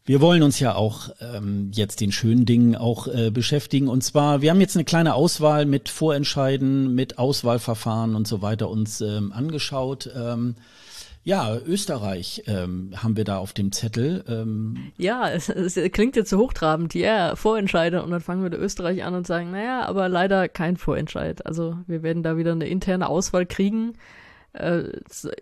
wir 0.05 0.21
wollen 0.21 0.43
uns 0.43 0.59
ja 0.61 0.75
auch 0.75 1.11
ähm, 1.21 1.71
jetzt 1.75 2.01
den 2.01 2.13
schönen 2.13 2.47
Dingen 2.47 2.75
auch 2.75 3.07
äh, 3.07 3.31
beschäftigen. 3.31 3.89
Und 3.89 4.03
zwar, 4.03 4.43
wir 4.43 4.51
haben 4.51 4.61
jetzt 4.61 4.77
eine 4.77 4.85
kleine 4.85 5.15
Auswahl 5.15 5.67
mit 5.67 5.89
Vorentscheiden, 5.89 6.95
mit 6.95 7.19
Auswahlverfahren 7.19 8.15
und 8.15 8.27
so 8.27 8.43
weiter 8.43 8.71
uns 8.71 9.01
ähm, 9.01 9.33
angeschaut. 9.33 10.11
Ähm, 10.17 10.57
ja, 11.23 11.59
Österreich 11.59 12.45
ähm, 12.47 12.93
haben 12.97 13.17
wir 13.17 13.25
da 13.25 13.37
auf 13.37 13.53
dem 13.53 13.73
Zettel. 13.73 14.25
Ähm. 14.27 14.91
Ja, 14.97 15.29
es, 15.29 15.51
es 15.51 15.75
klingt 15.93 16.17
jetzt 16.17 16.31
so 16.31 16.39
hochtrabend, 16.39 16.95
ja, 16.95 17.27
yeah, 17.27 17.37
Vorentscheide. 17.37 18.03
Und 18.03 18.11
dann 18.11 18.23
fangen 18.23 18.43
wir 18.43 18.49
mit 18.51 18.59
Österreich 18.59 19.05
an 19.05 19.15
und 19.15 19.27
sagen, 19.27 19.51
naja, 19.51 19.87
aber 19.87 20.09
leider 20.09 20.49
kein 20.49 20.79
Vorentscheid. 20.79 21.45
Also 21.45 21.77
wir 21.87 22.03
werden 22.03 22.23
da 22.23 22.39
wieder 22.39 22.53
eine 22.53 22.67
interne 22.67 23.09
Auswahl 23.09 23.45
kriegen. 23.45 23.93
Äh, 24.53 25.01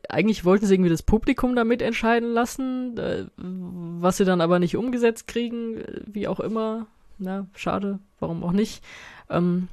eigentlich 0.09 0.45
wollten 0.45 0.67
sie 0.67 0.75
irgendwie 0.75 0.91
das 0.91 1.03
Publikum 1.03 1.57
damit 1.57 1.81
entscheiden 1.81 2.31
lassen, 2.31 2.99
äh, 2.99 3.25
was 3.37 4.19
sie 4.19 4.25
dann 4.25 4.41
aber 4.41 4.59
nicht 4.59 4.77
umgesetzt 4.77 5.27
kriegen, 5.27 5.79
äh, 5.79 6.01
wie 6.07 6.29
auch 6.29 6.41
immer. 6.41 6.87
Na, 7.19 7.47
schade, 7.55 7.99
warum 8.21 8.45
auch 8.45 8.53
nicht. 8.53 8.83
Ähm, 9.31 9.69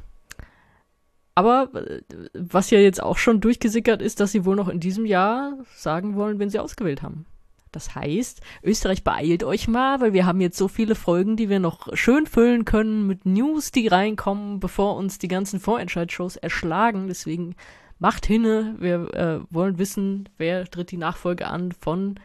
aber 1.35 1.69
äh, 1.73 2.01
was 2.33 2.69
ja 2.69 2.79
jetzt 2.79 3.03
auch 3.03 3.17
schon 3.17 3.41
durchgesickert 3.41 4.01
ist, 4.01 4.21
dass 4.21 4.31
sie 4.31 4.45
wohl 4.45 4.55
noch 4.55 4.69
in 4.69 4.79
diesem 4.79 5.05
Jahr 5.05 5.57
sagen 5.75 6.15
wollen, 6.15 6.39
wenn 6.39 6.49
sie 6.49 6.59
ausgewählt 6.59 7.01
haben. 7.01 7.25
Das 7.73 7.93
heißt, 7.93 8.39
Österreich 8.63 9.03
beeilt 9.03 9.43
euch 9.43 9.67
mal, 9.67 9.99
weil 9.99 10.13
wir 10.13 10.25
haben 10.25 10.39
jetzt 10.39 10.57
so 10.57 10.69
viele 10.69 10.95
Folgen, 10.95 11.35
die 11.35 11.49
wir 11.49 11.59
noch 11.59 11.93
schön 11.97 12.25
füllen 12.25 12.63
können 12.63 13.05
mit 13.05 13.25
News, 13.25 13.71
die 13.71 13.89
reinkommen, 13.89 14.61
bevor 14.61 14.95
uns 14.95 15.17
die 15.17 15.27
ganzen 15.27 15.59
Vorentscheidsshows 15.59 16.37
erschlagen. 16.37 17.09
Deswegen 17.09 17.55
macht 17.99 18.25
hinne, 18.25 18.75
wir 18.79 19.13
äh, 19.13 19.39
wollen 19.49 19.77
wissen, 19.77 20.29
wer 20.37 20.65
tritt 20.65 20.91
die 20.91 20.97
Nachfolge 20.97 21.47
an 21.47 21.71
von 21.71 22.19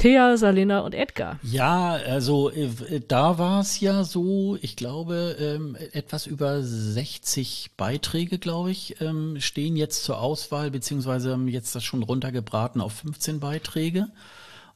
Thea, 0.00 0.38
Salena 0.38 0.80
und 0.80 0.94
Edgar. 0.94 1.38
Ja, 1.42 1.90
also 1.92 2.50
äh, 2.50 3.00
da 3.06 3.36
war 3.36 3.60
es 3.60 3.80
ja 3.80 4.02
so, 4.02 4.56
ich 4.62 4.74
glaube, 4.74 5.36
ähm, 5.38 5.76
etwas 5.92 6.26
über 6.26 6.62
60 6.62 7.72
Beiträge, 7.76 8.38
glaube 8.38 8.70
ich, 8.70 8.98
ähm, 9.02 9.38
stehen 9.40 9.76
jetzt 9.76 10.04
zur 10.04 10.18
Auswahl, 10.18 10.70
beziehungsweise 10.70 11.32
haben 11.32 11.48
jetzt 11.48 11.74
das 11.74 11.84
schon 11.84 12.02
runtergebraten 12.02 12.80
auf 12.80 12.94
15 12.94 13.40
Beiträge. 13.40 14.08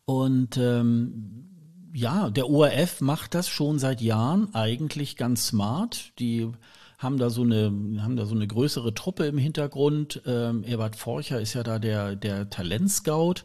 Und 0.04 0.58
ähm, 0.58 1.48
ja, 1.94 2.28
der 2.28 2.50
ORF 2.50 3.00
macht 3.00 3.34
das 3.34 3.48
schon 3.48 3.78
seit 3.78 4.02
Jahren 4.02 4.54
eigentlich 4.54 5.16
ganz 5.16 5.46
smart. 5.46 6.12
Die 6.18 6.50
haben 7.04 7.18
da 7.18 7.30
so 7.30 7.42
eine, 7.42 7.72
haben 8.00 8.16
da 8.16 8.26
so 8.26 8.34
eine 8.34 8.46
größere 8.48 8.94
Truppe 8.94 9.26
im 9.26 9.38
Hintergrund. 9.38 10.22
Ähm, 10.26 10.64
Ebert 10.64 10.96
Forcher 10.96 11.40
ist 11.40 11.54
ja 11.54 11.62
da 11.62 11.78
der, 11.78 12.16
der 12.16 12.50
Talentscout. 12.50 13.44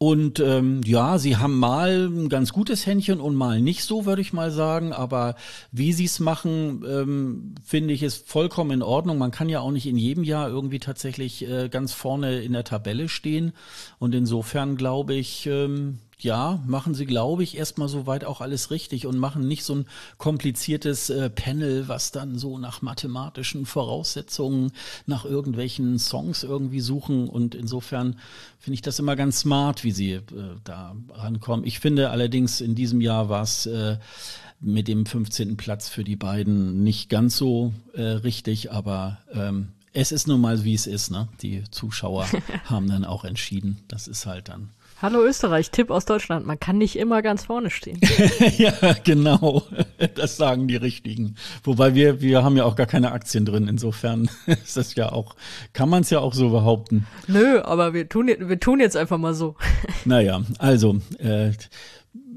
Und 0.00 0.38
ähm, 0.38 0.80
ja, 0.84 1.18
sie 1.18 1.36
haben 1.38 1.58
mal 1.58 2.08
ein 2.08 2.28
ganz 2.28 2.52
gutes 2.52 2.86
Händchen 2.86 3.20
und 3.20 3.34
mal 3.34 3.60
nicht 3.60 3.82
so, 3.82 4.06
würde 4.06 4.22
ich 4.22 4.32
mal 4.32 4.52
sagen. 4.52 4.92
Aber 4.92 5.34
wie 5.72 5.92
sie 5.92 6.04
es 6.04 6.20
machen, 6.20 6.84
ähm, 6.88 7.54
finde 7.64 7.94
ich, 7.94 8.04
ist 8.04 8.28
vollkommen 8.28 8.70
in 8.70 8.82
Ordnung. 8.82 9.18
Man 9.18 9.32
kann 9.32 9.48
ja 9.48 9.58
auch 9.58 9.72
nicht 9.72 9.86
in 9.86 9.96
jedem 9.96 10.22
Jahr 10.22 10.48
irgendwie 10.48 10.78
tatsächlich 10.78 11.48
äh, 11.48 11.68
ganz 11.68 11.92
vorne 11.92 12.40
in 12.42 12.52
der 12.52 12.62
Tabelle 12.62 13.08
stehen. 13.08 13.52
Und 13.98 14.14
insofern 14.14 14.76
glaube 14.76 15.14
ich, 15.14 15.46
ähm, 15.46 15.98
ja, 16.20 16.60
machen 16.66 16.94
sie, 16.94 17.06
glaube 17.06 17.44
ich, 17.44 17.56
erstmal 17.56 17.88
soweit 17.88 18.24
auch 18.24 18.40
alles 18.40 18.72
richtig 18.72 19.06
und 19.06 19.18
machen 19.18 19.46
nicht 19.46 19.62
so 19.62 19.76
ein 19.76 19.86
kompliziertes 20.16 21.10
äh, 21.10 21.30
Panel, 21.30 21.86
was 21.86 22.10
dann 22.10 22.38
so 22.38 22.58
nach 22.58 22.82
mathematischen 22.82 23.66
Voraussetzungen, 23.66 24.72
nach 25.06 25.24
irgendwelchen 25.24 25.98
Songs 25.98 26.42
irgendwie 26.42 26.80
suchen. 26.80 27.28
Und 27.28 27.54
insofern 27.54 28.16
finde 28.58 28.74
ich 28.74 28.82
das 28.82 28.98
immer 28.98 29.14
ganz 29.14 29.40
smart, 29.40 29.84
wie 29.84 29.92
sie 29.92 30.12
äh, 30.12 30.22
da 30.64 30.96
rankommen. 31.10 31.64
Ich 31.64 31.78
finde 31.78 32.10
allerdings, 32.10 32.60
in 32.60 32.74
diesem 32.74 33.00
Jahr 33.00 33.28
war 33.28 33.42
es 33.42 33.66
äh, 33.66 33.98
mit 34.60 34.88
dem 34.88 35.06
15. 35.06 35.56
Platz 35.56 35.88
für 35.88 36.02
die 36.02 36.16
beiden 36.16 36.82
nicht 36.82 37.10
ganz 37.10 37.36
so 37.36 37.72
äh, 37.94 38.02
richtig, 38.02 38.72
aber 38.72 39.18
ähm, 39.32 39.68
es 39.92 40.10
ist 40.10 40.26
nun 40.26 40.40
mal, 40.40 40.64
wie 40.64 40.74
es 40.74 40.88
ist. 40.88 41.12
Ne? 41.12 41.28
Die 41.42 41.62
Zuschauer 41.70 42.26
haben 42.64 42.88
dann 42.88 43.04
auch 43.04 43.24
entschieden. 43.24 43.78
Das 43.86 44.08
ist 44.08 44.26
halt 44.26 44.48
dann 44.48 44.70
Hallo 45.00 45.24
Österreich, 45.24 45.70
Tipp 45.70 45.90
aus 45.90 46.06
Deutschland. 46.06 46.44
Man 46.44 46.58
kann 46.58 46.76
nicht 46.76 46.96
immer 46.98 47.22
ganz 47.22 47.44
vorne 47.44 47.70
stehen. 47.70 48.00
ja, 48.58 48.72
genau. 49.04 49.62
Das 50.16 50.36
sagen 50.36 50.66
die 50.66 50.74
Richtigen. 50.74 51.36
Wobei 51.62 51.94
wir, 51.94 52.20
wir 52.20 52.42
haben 52.42 52.56
ja 52.56 52.64
auch 52.64 52.74
gar 52.74 52.86
keine 52.86 53.12
Aktien 53.12 53.44
drin. 53.44 53.68
Insofern 53.68 54.28
ist 54.46 54.76
das 54.76 54.96
ja 54.96 55.12
auch, 55.12 55.36
kann 55.72 55.88
man 55.88 56.02
es 56.02 56.10
ja 56.10 56.18
auch 56.18 56.34
so 56.34 56.50
behaupten. 56.50 57.06
Nö, 57.28 57.60
aber 57.60 57.94
wir 57.94 58.08
tun, 58.08 58.26
wir 58.26 58.58
tun 58.58 58.80
jetzt 58.80 58.96
einfach 58.96 59.18
mal 59.18 59.34
so. 59.34 59.54
Naja, 60.04 60.42
also, 60.58 60.96
äh, 61.20 61.52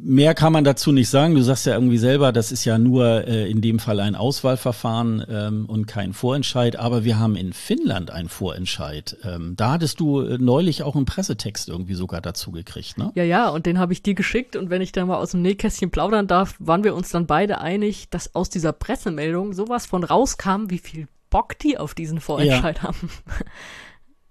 mehr 0.03 0.33
kann 0.33 0.53
man 0.53 0.63
dazu 0.63 0.91
nicht 0.91 1.09
sagen. 1.09 1.35
Du 1.35 1.41
sagst 1.41 1.65
ja 1.65 1.73
irgendwie 1.73 1.97
selber, 1.97 2.31
das 2.31 2.51
ist 2.51 2.65
ja 2.65 2.77
nur 2.77 3.27
äh, 3.27 3.49
in 3.49 3.61
dem 3.61 3.79
Fall 3.79 3.99
ein 3.99 4.15
Auswahlverfahren 4.15 5.25
ähm, 5.29 5.65
und 5.67 5.85
kein 5.87 6.13
Vorentscheid. 6.13 6.75
Aber 6.75 7.03
wir 7.03 7.19
haben 7.19 7.35
in 7.35 7.53
Finnland 7.53 8.11
einen 8.11 8.29
Vorentscheid. 8.29 9.17
Ähm, 9.23 9.53
da 9.55 9.71
hattest 9.73 9.99
du 9.99 10.21
äh, 10.21 10.37
neulich 10.37 10.83
auch 10.83 10.95
einen 10.95 11.05
Pressetext 11.05 11.69
irgendwie 11.69 11.93
sogar 11.93 12.21
dazu 12.21 12.51
gekriegt, 12.51 12.97
ne? 12.97 13.11
Ja, 13.15 13.23
ja, 13.23 13.49
und 13.49 13.65
den 13.65 13.79
habe 13.79 13.93
ich 13.93 14.03
dir 14.03 14.13
geschickt. 14.13 14.55
Und 14.55 14.69
wenn 14.69 14.81
ich 14.81 14.91
dann 14.91 15.07
mal 15.07 15.17
aus 15.17 15.31
dem 15.31 15.41
Nähkästchen 15.41 15.91
plaudern 15.91 16.27
darf, 16.27 16.55
waren 16.59 16.83
wir 16.83 16.95
uns 16.95 17.09
dann 17.09 17.27
beide 17.27 17.61
einig, 17.61 18.09
dass 18.09 18.35
aus 18.35 18.49
dieser 18.49 18.73
Pressemeldung 18.73 19.53
sowas 19.53 19.85
von 19.85 20.03
rauskam, 20.03 20.69
wie 20.69 20.79
viel 20.79 21.07
Bock 21.29 21.57
die 21.59 21.77
auf 21.77 21.93
diesen 21.93 22.19
Vorentscheid 22.19 22.77
ja. 22.77 22.83
haben. 22.83 23.09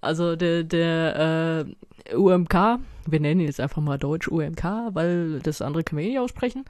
Also 0.02 0.34
der, 0.34 0.64
der 0.64 1.66
äh, 1.66 1.74
UMK, 2.14 2.78
wir 3.06 3.20
nennen 3.20 3.40
ihn 3.40 3.46
jetzt 3.46 3.60
einfach 3.60 3.82
mal 3.82 3.98
Deutsch 3.98 4.28
UMK, 4.28 4.64
weil 4.92 5.40
das 5.40 5.62
andere 5.62 5.84
können 5.84 6.00
wir 6.00 6.06
eh 6.06 6.10
nicht 6.10 6.18
aussprechen. 6.18 6.64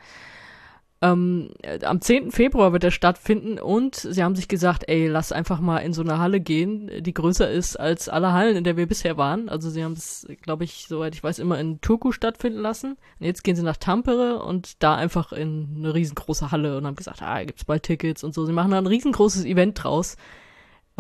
Ähm, 1.03 1.51
am 1.83 2.03
10. 2.03 2.31
Februar 2.31 2.75
wird 2.75 2.85
er 2.85 2.91
stattfinden 2.91 3.59
und 3.59 3.95
sie 3.95 4.23
haben 4.23 4.37
sich 4.37 4.49
gesagt, 4.49 4.85
ey, 4.87 5.09
lass 5.09 5.33
einfach 5.33 5.59
mal 5.59 5.79
in 5.79 5.95
so 5.95 6.03
eine 6.03 6.19
Halle 6.19 6.41
gehen, 6.41 6.91
die 7.03 7.15
größer 7.15 7.51
ist 7.51 7.77
als 7.77 8.11
alle 8.11 8.33
Hallen, 8.33 8.57
in 8.57 8.65
der 8.65 8.77
wir 8.77 8.87
bisher 8.87 9.17
waren. 9.17 9.49
Also 9.49 9.71
sie 9.71 9.83
haben 9.83 9.95
es, 9.95 10.27
glaube 10.43 10.65
ich, 10.65 10.87
soweit 10.89 11.15
ich 11.15 11.25
weiß, 11.25 11.39
immer 11.39 11.59
in 11.59 11.81
Turku 11.81 12.13
stattfinden 12.13 12.59
lassen. 12.59 12.99
Und 13.19 13.27
jetzt 13.27 13.45
gehen 13.45 13.57
sie 13.57 13.63
nach 13.63 13.79
Tampere 13.79 14.43
und 14.43 14.83
da 14.83 14.95
einfach 14.95 15.33
in 15.33 15.75
eine 15.79 15.95
riesengroße 15.95 16.51
Halle 16.51 16.77
und 16.77 16.87
haben 16.87 16.97
gesagt, 16.97 17.23
ah, 17.23 17.43
gibt's 17.45 17.65
bald 17.65 17.83
Tickets 17.83 18.23
und 18.23 18.35
so. 18.35 18.45
Sie 18.45 18.53
machen 18.53 18.73
da 18.73 18.77
ein 18.77 18.87
riesengroßes 18.87 19.47
Event 19.47 19.83
draus 19.83 20.19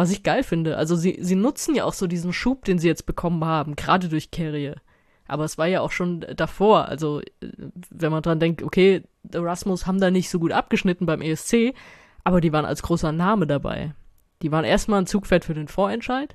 was 0.00 0.10
ich 0.10 0.22
geil 0.22 0.42
finde. 0.42 0.78
Also 0.78 0.96
sie, 0.96 1.18
sie 1.20 1.34
nutzen 1.34 1.74
ja 1.74 1.84
auch 1.84 1.92
so 1.92 2.06
diesen 2.06 2.32
Schub, 2.32 2.64
den 2.64 2.78
sie 2.78 2.88
jetzt 2.88 3.04
bekommen 3.04 3.44
haben, 3.44 3.76
gerade 3.76 4.08
durch 4.08 4.30
Carrier. 4.30 4.76
Aber 5.28 5.44
es 5.44 5.58
war 5.58 5.66
ja 5.66 5.82
auch 5.82 5.92
schon 5.92 6.24
davor. 6.34 6.86
Also, 6.86 7.20
wenn 7.90 8.10
man 8.10 8.22
dran 8.22 8.40
denkt, 8.40 8.62
okay, 8.62 9.02
Erasmus 9.30 9.86
haben 9.86 10.00
da 10.00 10.10
nicht 10.10 10.30
so 10.30 10.40
gut 10.40 10.52
abgeschnitten 10.52 11.04
beim 11.04 11.20
ESC, 11.20 11.74
aber 12.24 12.40
die 12.40 12.52
waren 12.52 12.64
als 12.64 12.82
großer 12.82 13.12
Name 13.12 13.46
dabei. 13.46 13.92
Die 14.40 14.50
waren 14.50 14.64
erstmal 14.64 15.02
ein 15.02 15.06
Zugpferd 15.06 15.44
für 15.44 15.52
den 15.52 15.68
Vorentscheid, 15.68 16.34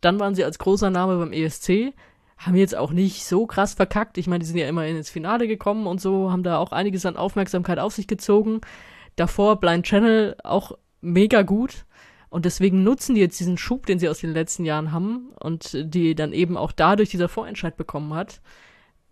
dann 0.00 0.18
waren 0.18 0.34
sie 0.34 0.44
als 0.44 0.58
großer 0.58 0.90
Name 0.90 1.18
beim 1.18 1.32
ESC, 1.32 1.94
haben 2.36 2.56
jetzt 2.56 2.76
auch 2.76 2.90
nicht 2.90 3.24
so 3.24 3.46
krass 3.46 3.74
verkackt. 3.74 4.18
Ich 4.18 4.26
meine, 4.26 4.40
die 4.40 4.46
sind 4.46 4.58
ja 4.58 4.68
immerhin 4.68 4.96
ins 4.96 5.08
Finale 5.08 5.46
gekommen 5.46 5.86
und 5.86 6.00
so, 6.00 6.32
haben 6.32 6.42
da 6.42 6.58
auch 6.58 6.72
einiges 6.72 7.06
an 7.06 7.16
Aufmerksamkeit 7.16 7.78
auf 7.78 7.94
sich 7.94 8.08
gezogen. 8.08 8.60
Davor 9.14 9.60
Blind 9.60 9.86
Channel 9.86 10.36
auch 10.42 10.72
mega 11.00 11.42
gut. 11.42 11.86
Und 12.30 12.44
deswegen 12.44 12.82
nutzen 12.82 13.14
die 13.14 13.20
jetzt 13.20 13.40
diesen 13.40 13.56
Schub, 13.56 13.86
den 13.86 13.98
sie 13.98 14.08
aus 14.08 14.20
den 14.20 14.32
letzten 14.32 14.64
Jahren 14.64 14.92
haben 14.92 15.30
und 15.40 15.70
die 15.72 16.14
dann 16.14 16.32
eben 16.32 16.56
auch 16.56 16.72
dadurch 16.72 17.08
dieser 17.08 17.28
Vorentscheid 17.28 17.76
bekommen 17.76 18.12
hat. 18.14 18.40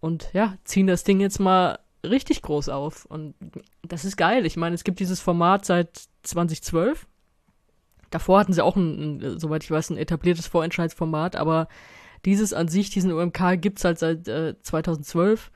Und 0.00 0.30
ja, 0.34 0.56
ziehen 0.64 0.86
das 0.86 1.04
Ding 1.04 1.20
jetzt 1.20 1.38
mal 1.38 1.78
richtig 2.04 2.42
groß 2.42 2.68
auf. 2.68 3.06
Und 3.06 3.34
das 3.82 4.04
ist 4.04 4.16
geil. 4.16 4.44
Ich 4.46 4.56
meine, 4.56 4.74
es 4.74 4.84
gibt 4.84 5.00
dieses 5.00 5.20
Format 5.20 5.64
seit 5.64 6.02
2012. 6.24 7.06
Davor 8.10 8.38
hatten 8.38 8.52
sie 8.52 8.62
auch 8.62 8.76
ein, 8.76 9.20
ein 9.20 9.38
soweit 9.38 9.64
ich 9.64 9.70
weiß, 9.70 9.90
ein 9.90 9.98
etabliertes 9.98 10.46
Vorentscheidsformat, 10.46 11.36
aber 11.36 11.68
dieses 12.24 12.52
an 12.52 12.68
sich, 12.68 12.90
diesen 12.90 13.12
UMK, 13.12 13.60
gibt's 13.60 13.84
halt 13.84 13.98
seit 13.98 14.28
äh, 14.28 14.60
2012. 14.60 15.50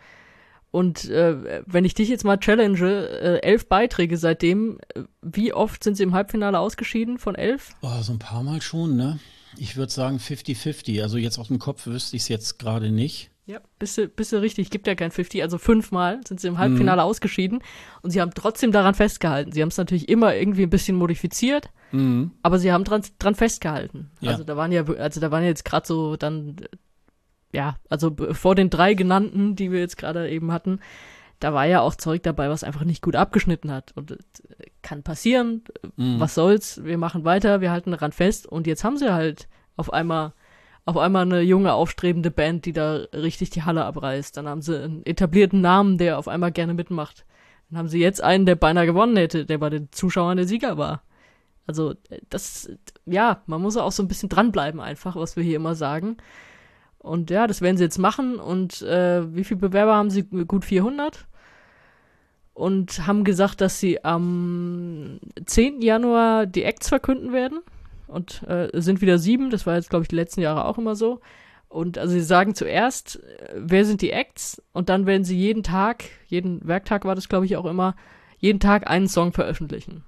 Und 0.70 1.08
äh, 1.10 1.62
wenn 1.66 1.84
ich 1.84 1.94
dich 1.94 2.08
jetzt 2.08 2.24
mal 2.24 2.38
challenge, 2.38 2.80
äh, 2.80 3.40
elf 3.42 3.68
Beiträge 3.68 4.16
seitdem, 4.16 4.78
äh, 4.94 5.02
wie 5.20 5.52
oft 5.52 5.82
sind 5.82 5.96
sie 5.96 6.04
im 6.04 6.14
Halbfinale 6.14 6.58
ausgeschieden 6.58 7.18
von 7.18 7.34
elf? 7.34 7.74
Oh, 7.82 8.02
so 8.02 8.12
ein 8.12 8.20
paar 8.20 8.42
Mal 8.42 8.62
schon, 8.62 8.96
ne? 8.96 9.18
Ich 9.56 9.76
würde 9.76 9.92
sagen 9.92 10.18
50-50. 10.18 11.02
Also 11.02 11.18
jetzt 11.18 11.38
aus 11.38 11.48
dem 11.48 11.58
Kopf 11.58 11.86
wüsste 11.86 12.16
ich 12.16 12.22
es 12.22 12.28
jetzt 12.28 12.58
gerade 12.58 12.90
nicht. 12.90 13.30
Ja, 13.46 13.60
bist 13.80 13.98
du, 13.98 14.06
bist 14.06 14.30
du 14.30 14.40
richtig, 14.40 14.70
gibt 14.70 14.86
ja 14.86 14.94
kein 14.94 15.10
50. 15.10 15.42
Also 15.42 15.58
fünfmal 15.58 16.20
sind 16.24 16.40
sie 16.40 16.46
im 16.46 16.58
Halbfinale 16.58 17.02
mhm. 17.02 17.08
ausgeschieden 17.08 17.62
und 18.00 18.12
sie 18.12 18.20
haben 18.20 18.30
trotzdem 18.32 18.70
daran 18.70 18.94
festgehalten. 18.94 19.50
Sie 19.50 19.60
haben 19.60 19.70
es 19.70 19.76
natürlich 19.76 20.08
immer 20.08 20.36
irgendwie 20.36 20.62
ein 20.62 20.70
bisschen 20.70 20.96
modifiziert, 20.96 21.68
mhm. 21.90 22.30
aber 22.42 22.60
sie 22.60 22.70
haben 22.70 22.84
dran, 22.84 23.02
dran 23.18 23.34
festgehalten. 23.34 24.12
Ja. 24.20 24.30
Also 24.30 24.44
da 24.44 24.56
waren 24.56 24.70
ja, 24.70 24.84
also 24.84 25.20
da 25.20 25.32
waren 25.32 25.42
jetzt 25.42 25.64
gerade 25.64 25.84
so 25.84 26.14
dann 26.14 26.54
ja, 27.52 27.76
also 27.88 28.14
vor 28.32 28.54
den 28.54 28.70
drei 28.70 28.94
genannten, 28.94 29.56
die 29.56 29.70
wir 29.70 29.80
jetzt 29.80 29.96
gerade 29.96 30.30
eben 30.30 30.52
hatten, 30.52 30.80
da 31.40 31.54
war 31.54 31.64
ja 31.64 31.80
auch 31.80 31.94
Zeug 31.94 32.22
dabei, 32.22 32.50
was 32.50 32.64
einfach 32.64 32.84
nicht 32.84 33.02
gut 33.02 33.16
abgeschnitten 33.16 33.72
hat. 33.72 33.92
Und 33.96 34.12
äh, 34.12 34.16
kann 34.82 35.02
passieren, 35.02 35.64
mhm. 35.96 36.20
was 36.20 36.34
soll's, 36.34 36.84
wir 36.84 36.98
machen 36.98 37.24
weiter, 37.24 37.60
wir 37.60 37.70
halten 37.70 37.90
daran 37.90 38.12
fest. 38.12 38.46
Und 38.46 38.66
jetzt 38.66 38.84
haben 38.84 38.98
sie 38.98 39.12
halt 39.12 39.48
auf 39.76 39.92
einmal, 39.92 40.34
auf 40.84 40.98
einmal 40.98 41.22
eine 41.22 41.40
junge, 41.40 41.72
aufstrebende 41.72 42.30
Band, 42.30 42.66
die 42.66 42.74
da 42.74 43.06
richtig 43.14 43.50
die 43.50 43.62
Halle 43.62 43.84
abreißt. 43.86 44.36
Dann 44.36 44.48
haben 44.48 44.60
sie 44.60 44.82
einen 44.82 45.04
etablierten 45.06 45.62
Namen, 45.62 45.96
der 45.96 46.18
auf 46.18 46.28
einmal 46.28 46.52
gerne 46.52 46.74
mitmacht. 46.74 47.24
Dann 47.70 47.78
haben 47.78 47.88
sie 47.88 48.00
jetzt 48.00 48.22
einen, 48.22 48.44
der 48.44 48.56
beinahe 48.56 48.86
gewonnen 48.86 49.16
hätte, 49.16 49.46
der 49.46 49.58
bei 49.58 49.70
den 49.70 49.90
Zuschauern 49.92 50.36
der 50.36 50.46
Sieger 50.46 50.76
war. 50.76 51.02
Also, 51.66 51.94
das, 52.28 52.68
ja, 53.06 53.42
man 53.46 53.62
muss 53.62 53.76
auch 53.76 53.92
so 53.92 54.02
ein 54.02 54.08
bisschen 54.08 54.28
dranbleiben 54.28 54.80
einfach, 54.80 55.16
was 55.16 55.36
wir 55.36 55.44
hier 55.44 55.56
immer 55.56 55.74
sagen. 55.74 56.16
Und 57.02 57.30
ja, 57.30 57.46
das 57.46 57.62
werden 57.62 57.76
sie 57.76 57.84
jetzt 57.84 57.98
machen. 57.98 58.36
Und 58.36 58.82
äh, 58.82 59.34
wie 59.34 59.44
viele 59.44 59.60
Bewerber 59.60 59.94
haben 59.94 60.10
sie? 60.10 60.22
Gut 60.22 60.64
400. 60.64 61.26
Und 62.52 63.06
haben 63.06 63.24
gesagt, 63.24 63.60
dass 63.60 63.80
sie 63.80 64.04
am 64.04 65.18
10. 65.44 65.80
Januar 65.80 66.46
die 66.46 66.64
Acts 66.64 66.88
verkünden 66.88 67.32
werden. 67.32 67.60
Und 68.06 68.42
äh, 68.42 68.68
sind 68.74 69.00
wieder 69.00 69.18
sieben. 69.18 69.50
Das 69.50 69.66
war 69.66 69.76
jetzt, 69.76 69.88
glaube 69.88 70.02
ich, 70.02 70.08
die 70.08 70.16
letzten 70.16 70.40
Jahre 70.42 70.66
auch 70.66 70.78
immer 70.78 70.94
so. 70.94 71.20
Und 71.68 71.98
also 71.98 72.12
sie 72.12 72.20
sagen 72.20 72.54
zuerst, 72.54 73.20
wer 73.54 73.84
sind 73.84 74.02
die 74.02 74.10
Acts? 74.10 74.60
Und 74.72 74.88
dann 74.88 75.06
werden 75.06 75.24
sie 75.24 75.38
jeden 75.38 75.62
Tag, 75.62 76.04
jeden 76.26 76.66
Werktag 76.66 77.04
war 77.04 77.14
das, 77.14 77.28
glaube 77.28 77.46
ich, 77.46 77.56
auch 77.56 77.64
immer, 77.64 77.94
jeden 78.38 78.58
Tag 78.58 78.90
einen 78.90 79.06
Song 79.06 79.32
veröffentlichen. 79.32 80.02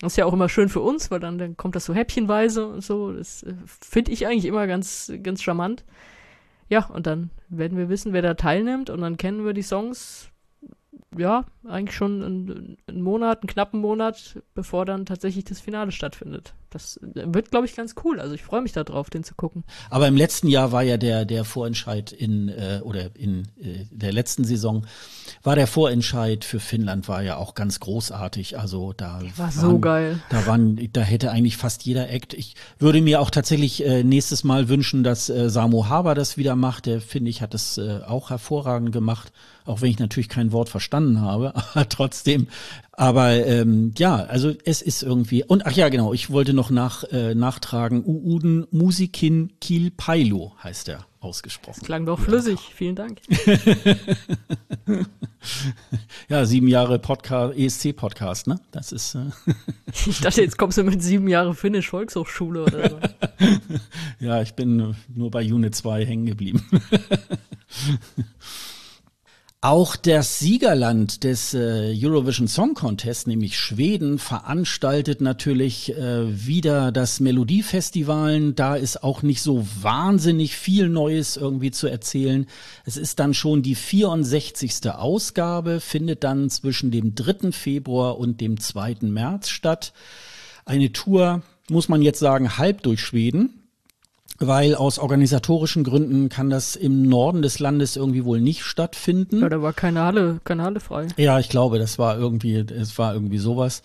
Das 0.00 0.12
ist 0.12 0.16
ja 0.16 0.26
auch 0.26 0.32
immer 0.32 0.48
schön 0.48 0.68
für 0.68 0.80
uns, 0.80 1.10
weil 1.10 1.20
dann, 1.20 1.38
dann 1.38 1.56
kommt 1.56 1.74
das 1.74 1.84
so 1.84 1.94
häppchenweise 1.94 2.66
und 2.66 2.82
so. 2.82 3.12
Das 3.12 3.42
äh, 3.42 3.54
finde 3.66 4.12
ich 4.12 4.26
eigentlich 4.26 4.44
immer 4.44 4.66
ganz, 4.66 5.12
ganz 5.22 5.42
charmant. 5.42 5.84
Ja, 6.68 6.86
und 6.86 7.06
dann 7.06 7.30
werden 7.48 7.78
wir 7.78 7.88
wissen, 7.88 8.12
wer 8.12 8.22
da 8.22 8.34
teilnimmt 8.34 8.90
und 8.90 9.00
dann 9.00 9.16
kennen 9.16 9.44
wir 9.44 9.54
die 9.54 9.62
Songs 9.62 10.30
ja, 11.16 11.44
eigentlich 11.64 11.96
schon 11.96 12.22
einen, 12.22 12.76
einen 12.86 13.02
Monat, 13.02 13.40
einen 13.40 13.48
knappen 13.48 13.80
Monat, 13.80 14.38
bevor 14.54 14.84
dann 14.84 15.06
tatsächlich 15.06 15.44
das 15.44 15.60
Finale 15.60 15.92
stattfindet. 15.92 16.54
Das 16.70 17.00
wird, 17.02 17.50
glaube 17.50 17.66
ich, 17.66 17.74
ganz 17.74 17.94
cool. 18.04 18.20
Also 18.20 18.34
ich 18.34 18.42
freue 18.42 18.60
mich 18.60 18.72
darauf, 18.72 19.08
den 19.08 19.24
zu 19.24 19.34
gucken. 19.34 19.64
Aber 19.90 20.06
im 20.06 20.16
letzten 20.16 20.48
Jahr 20.48 20.70
war 20.70 20.82
ja 20.82 20.96
der, 20.96 21.24
der 21.24 21.44
Vorentscheid 21.44 22.12
in, 22.12 22.48
äh, 22.48 22.80
oder 22.82 23.10
in 23.16 23.48
äh, 23.58 23.86
der 23.90 24.12
letzten 24.12 24.44
Saison, 24.44 24.86
war 25.42 25.56
der 25.56 25.66
Vorentscheid 25.66 26.44
für 26.44 26.60
Finnland 26.60 27.08
war 27.08 27.22
ja 27.22 27.36
auch 27.36 27.54
ganz 27.54 27.80
großartig. 27.80 28.58
Also 28.58 28.92
da 28.92 29.20
war 29.36 29.46
waren, 29.46 29.52
so 29.52 29.78
geil. 29.78 30.20
Da 30.28 30.46
waren, 30.46 30.78
da 30.92 31.00
hätte 31.00 31.30
eigentlich 31.30 31.56
fast 31.56 31.84
jeder 31.84 32.10
Act. 32.10 32.34
Ich 32.34 32.54
würde 32.78 33.00
mir 33.00 33.20
auch 33.20 33.30
tatsächlich 33.30 33.84
äh, 33.84 34.04
nächstes 34.04 34.44
Mal 34.44 34.68
wünschen, 34.68 35.04
dass 35.04 35.30
äh, 35.30 35.48
Samo 35.48 35.88
Haber 35.88 36.14
das 36.14 36.36
wieder 36.36 36.54
macht. 36.56 36.86
Der 36.86 37.00
finde 37.00 37.30
ich 37.30 37.40
hat 37.40 37.54
das 37.54 37.78
äh, 37.78 38.00
auch 38.06 38.30
hervorragend 38.30 38.92
gemacht 38.92 39.32
auch 39.68 39.82
wenn 39.82 39.90
ich 39.90 39.98
natürlich 39.98 40.28
kein 40.28 40.50
Wort 40.52 40.68
verstanden 40.68 41.20
habe, 41.20 41.54
aber 41.74 41.88
trotzdem. 41.88 42.48
Aber 42.98 43.30
ähm, 43.46 43.92
ja, 43.96 44.16
also 44.16 44.52
es 44.64 44.82
ist 44.82 45.04
irgendwie. 45.04 45.44
Und 45.44 45.64
ach 45.66 45.70
ja, 45.70 45.88
genau, 45.88 46.12
ich 46.12 46.30
wollte 46.30 46.52
noch 46.52 46.68
nach, 46.68 47.04
äh, 47.04 47.32
nachtragen, 47.32 48.02
Uuden 48.04 48.66
Musikin 48.72 49.52
Kiel 49.60 49.92
Pailo 49.92 50.54
heißt 50.64 50.88
er 50.88 51.06
ausgesprochen. 51.20 51.76
Das 51.78 51.86
klang 51.86 52.06
doch 52.06 52.18
flüssig, 52.18 52.58
vielen 52.74 52.96
Dank. 52.96 53.20
ja, 56.28 56.44
sieben 56.44 56.66
Jahre 56.66 56.98
Podcast, 56.98 57.56
ESC-Podcast, 57.56 58.48
ne? 58.48 58.60
Das 58.72 58.90
ist. 58.90 59.14
Äh 59.14 59.30
ich 60.06 60.20
dachte, 60.20 60.42
jetzt 60.42 60.58
kommst 60.58 60.78
du 60.78 60.82
mit 60.82 61.00
sieben 61.00 61.28
Jahre 61.28 61.54
Finnisch 61.54 61.90
Volkshochschule 61.90 62.64
oder 62.64 62.90
so. 62.90 62.98
ja, 64.26 64.42
ich 64.42 64.54
bin 64.54 64.96
nur 65.14 65.30
bei 65.30 65.44
Unit 65.44 65.76
2 65.76 66.04
hängen 66.04 66.26
geblieben. 66.26 66.66
Auch 69.60 69.96
das 69.96 70.38
Siegerland 70.38 71.24
des 71.24 71.52
äh, 71.52 71.92
Eurovision 71.92 72.46
Song 72.46 72.74
Contest, 72.74 73.26
nämlich 73.26 73.58
Schweden, 73.58 74.20
veranstaltet 74.20 75.20
natürlich 75.20 75.92
äh, 75.96 76.46
wieder 76.46 76.92
das 76.92 77.18
Melodiefestival. 77.18 78.52
Da 78.52 78.76
ist 78.76 79.02
auch 79.02 79.22
nicht 79.22 79.42
so 79.42 79.66
wahnsinnig 79.82 80.54
viel 80.56 80.88
Neues 80.88 81.36
irgendwie 81.36 81.72
zu 81.72 81.88
erzählen. 81.88 82.46
Es 82.84 82.96
ist 82.96 83.18
dann 83.18 83.34
schon 83.34 83.62
die 83.62 83.74
64. 83.74 84.92
Ausgabe, 84.92 85.80
findet 85.80 86.22
dann 86.22 86.50
zwischen 86.50 86.92
dem 86.92 87.16
3. 87.16 87.50
Februar 87.50 88.16
und 88.16 88.40
dem 88.40 88.60
2. 88.60 88.98
März 89.00 89.48
statt. 89.48 89.92
Eine 90.66 90.92
Tour, 90.92 91.42
muss 91.68 91.88
man 91.88 92.00
jetzt 92.00 92.20
sagen, 92.20 92.58
halb 92.58 92.84
durch 92.84 93.00
Schweden 93.00 93.57
weil 94.38 94.74
aus 94.74 94.98
organisatorischen 94.98 95.84
Gründen 95.84 96.28
kann 96.28 96.48
das 96.50 96.76
im 96.76 97.02
Norden 97.02 97.42
des 97.42 97.58
Landes 97.58 97.96
irgendwie 97.96 98.24
wohl 98.24 98.40
nicht 98.40 98.62
stattfinden. 98.62 99.40
Ja, 99.40 99.48
da 99.48 99.62
war 99.62 99.72
keine 99.72 100.02
Halle, 100.02 100.40
keine 100.44 100.62
Halle 100.62 100.80
frei. 100.80 101.08
Ja, 101.16 101.38
ich 101.38 101.48
glaube, 101.48 101.78
das 101.78 101.98
war 101.98 102.16
irgendwie, 102.16 102.54
es 102.54 102.98
war 102.98 103.14
irgendwie 103.14 103.38
sowas. 103.38 103.82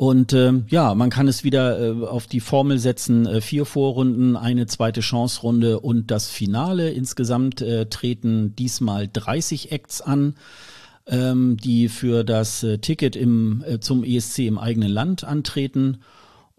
Und 0.00 0.32
ähm, 0.32 0.64
ja, 0.68 0.94
man 0.94 1.10
kann 1.10 1.28
es 1.28 1.44
wieder 1.44 1.78
äh, 1.78 2.06
auf 2.06 2.26
die 2.26 2.40
Formel 2.40 2.78
setzen, 2.78 3.26
äh, 3.26 3.42
vier 3.42 3.66
Vorrunden, 3.66 4.34
eine 4.34 4.66
zweite 4.66 5.02
Chance-Runde 5.02 5.80
und 5.80 6.10
das 6.10 6.28
Finale. 6.28 6.88
Insgesamt 6.88 7.60
äh, 7.60 7.84
treten 7.84 8.56
diesmal 8.56 9.08
30 9.12 9.72
Acts 9.72 10.00
an, 10.00 10.36
ähm, 11.06 11.58
die 11.58 11.90
für 11.90 12.24
das 12.24 12.62
äh, 12.62 12.78
Ticket 12.78 13.14
im, 13.14 13.62
äh, 13.66 13.78
zum 13.80 14.02
ESC 14.02 14.46
im 14.46 14.56
eigenen 14.56 14.90
Land 14.90 15.24
antreten. 15.24 15.98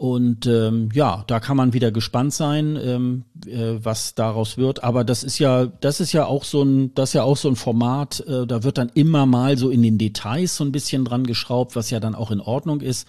Und 0.01 0.47
ähm, 0.47 0.89
ja, 0.95 1.23
da 1.27 1.39
kann 1.39 1.55
man 1.55 1.73
wieder 1.73 1.91
gespannt 1.91 2.33
sein, 2.33 2.75
ähm, 2.75 3.25
äh, 3.45 3.75
was 3.83 4.15
daraus 4.15 4.57
wird. 4.57 4.83
Aber 4.83 5.03
das 5.03 5.23
ist 5.23 5.37
ja, 5.37 5.67
das 5.67 5.99
ist 5.99 6.11
ja 6.11 6.25
auch 6.25 6.43
so 6.43 6.63
ein, 6.63 6.91
das 6.95 7.11
ist 7.11 7.13
ja 7.13 7.21
auch 7.21 7.37
so 7.37 7.47
ein 7.49 7.55
Format. 7.55 8.19
Äh, 8.21 8.47
da 8.47 8.63
wird 8.63 8.79
dann 8.79 8.89
immer 8.95 9.27
mal 9.27 9.59
so 9.59 9.69
in 9.69 9.83
den 9.83 9.99
Details 9.99 10.55
so 10.55 10.63
ein 10.63 10.71
bisschen 10.71 11.05
dran 11.05 11.27
geschraubt, 11.27 11.75
was 11.75 11.91
ja 11.91 11.99
dann 11.99 12.15
auch 12.15 12.31
in 12.31 12.41
Ordnung 12.41 12.81
ist. 12.81 13.07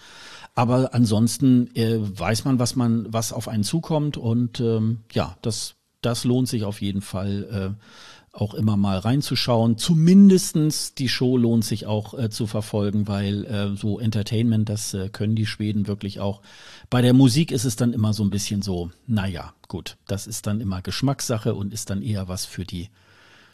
Aber 0.53 0.93
ansonsten 0.93 1.75
äh, 1.75 1.97
weiß 1.99 2.45
man, 2.45 2.59
was 2.59 2.75
man, 2.75 3.11
was 3.11 3.33
auf 3.33 3.47
einen 3.47 3.63
zukommt. 3.63 4.15
Und 4.15 4.59
ähm, 4.59 4.99
ja, 5.13 5.35
das, 5.41 5.73
das 6.03 6.25
lohnt 6.25 6.47
sich 6.47 6.63
auf 6.63 6.79
jeden 6.79 7.01
Fall. 7.01 7.75
Äh, 7.79 8.12
auch 8.33 8.55
immer 8.55 8.75
mal 8.75 8.97
reinzuschauen. 8.97 9.77
Zumindestens 9.77 10.95
die 10.95 11.07
Show 11.07 11.37
lohnt 11.37 11.63
sich 11.63 11.85
auch 11.85 12.17
äh, 12.17 12.29
zu 12.31 12.47
verfolgen, 12.47 13.07
weil 13.07 13.45
äh, 13.45 13.75
so 13.77 13.99
Entertainment, 13.99 14.67
das 14.69 14.93
äh, 14.95 15.09
können 15.09 15.35
die 15.35 15.45
Schweden 15.45 15.87
wirklich 15.87 16.19
auch. 16.19 16.41
Bei 16.89 17.03
der 17.03 17.13
Musik 17.13 17.51
ist 17.51 17.63
es 17.63 17.75
dann 17.75 17.93
immer 17.93 18.13
so 18.13 18.23
ein 18.23 18.31
bisschen 18.31 18.63
so, 18.63 18.89
naja, 19.05 19.53
gut, 19.67 19.97
das 20.07 20.25
ist 20.25 20.47
dann 20.47 20.61
immer 20.61 20.81
Geschmackssache 20.81 21.53
und 21.53 21.73
ist 21.73 21.91
dann 21.91 22.01
eher 22.01 22.27
was 22.27 22.45
für 22.45 22.65
die 22.65 22.89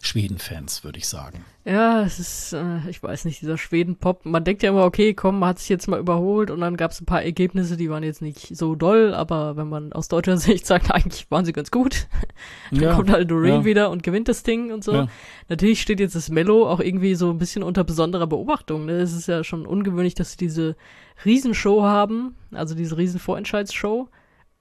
Schweden-Fans, 0.01 0.83
würde 0.83 0.97
ich 0.97 1.07
sagen. 1.07 1.43
Ja, 1.65 2.03
es 2.03 2.19
ist, 2.19 2.53
äh, 2.53 2.89
ich 2.89 3.03
weiß 3.03 3.25
nicht, 3.25 3.41
dieser 3.41 3.57
Schweden-Pop. 3.57 4.25
Man 4.25 4.43
denkt 4.43 4.63
ja 4.63 4.69
immer, 4.69 4.85
okay, 4.85 5.13
komm, 5.13 5.39
man 5.39 5.49
hat 5.49 5.59
sich 5.59 5.69
jetzt 5.69 5.87
mal 5.87 5.99
überholt 5.99 6.49
und 6.51 6.61
dann 6.61 6.77
gab 6.77 6.91
es 6.91 7.01
ein 7.01 7.05
paar 7.05 7.21
Ergebnisse, 7.21 7.75
die 7.75 7.89
waren 7.89 8.03
jetzt 8.03 8.21
nicht 8.21 8.55
so 8.55 8.75
doll, 8.75 9.13
aber 9.13 9.57
wenn 9.57 9.67
man 9.67 9.91
aus 9.91 10.07
deutscher 10.07 10.37
Sicht 10.37 10.65
sagt, 10.67 10.91
eigentlich 10.91 11.29
waren 11.29 11.43
sie 11.43 11.51
ganz 11.51 11.69
gut, 11.69 12.07
dann 12.71 12.81
ja, 12.81 12.95
kommt 12.95 13.11
halt 13.11 13.29
Doreen 13.29 13.61
ja. 13.61 13.65
wieder 13.65 13.89
und 13.91 14.01
gewinnt 14.01 14.29
das 14.29 14.43
Ding 14.43 14.71
und 14.71 14.83
so. 14.83 14.93
Ja. 14.93 15.07
Natürlich 15.49 15.81
steht 15.81 15.99
jetzt 15.99 16.15
das 16.15 16.29
Mello 16.29 16.67
auch 16.67 16.79
irgendwie 16.79 17.15
so 17.15 17.29
ein 17.29 17.37
bisschen 17.37 17.61
unter 17.61 17.83
besonderer 17.83 18.27
Beobachtung. 18.27 18.85
Ne? 18.85 18.93
Es 18.93 19.13
ist 19.13 19.27
ja 19.27 19.43
schon 19.43 19.65
ungewöhnlich, 19.65 20.15
dass 20.15 20.31
sie 20.31 20.37
diese 20.37 20.77
Riesenshow 21.25 21.83
haben, 21.83 22.35
also 22.51 22.73
diese 22.73 22.97
riesen 22.97 23.19
Vorentscheidsshow 23.19 24.07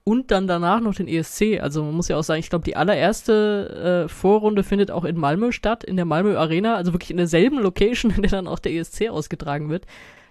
und 0.03 0.31
dann 0.31 0.47
danach 0.47 0.79
noch 0.81 0.95
den 0.95 1.07
ESC. 1.07 1.59
Also 1.61 1.83
man 1.83 1.93
muss 1.93 2.07
ja 2.07 2.17
auch 2.17 2.23
sagen, 2.23 2.39
ich 2.39 2.49
glaube, 2.49 2.65
die 2.65 2.75
allererste 2.75 4.05
äh, 4.05 4.09
Vorrunde 4.09 4.63
findet 4.63 4.91
auch 4.91 5.05
in 5.05 5.17
Malmö 5.17 5.51
statt, 5.51 5.83
in 5.83 5.95
der 5.95 6.05
Malmö 6.05 6.37
Arena, 6.37 6.75
also 6.75 6.93
wirklich 6.93 7.11
in 7.11 7.17
derselben 7.17 7.59
Location, 7.59 8.11
in 8.15 8.21
der 8.21 8.31
dann 8.31 8.47
auch 8.47 8.59
der 8.59 8.73
ESC 8.73 9.09
ausgetragen 9.09 9.69
wird. 9.69 9.85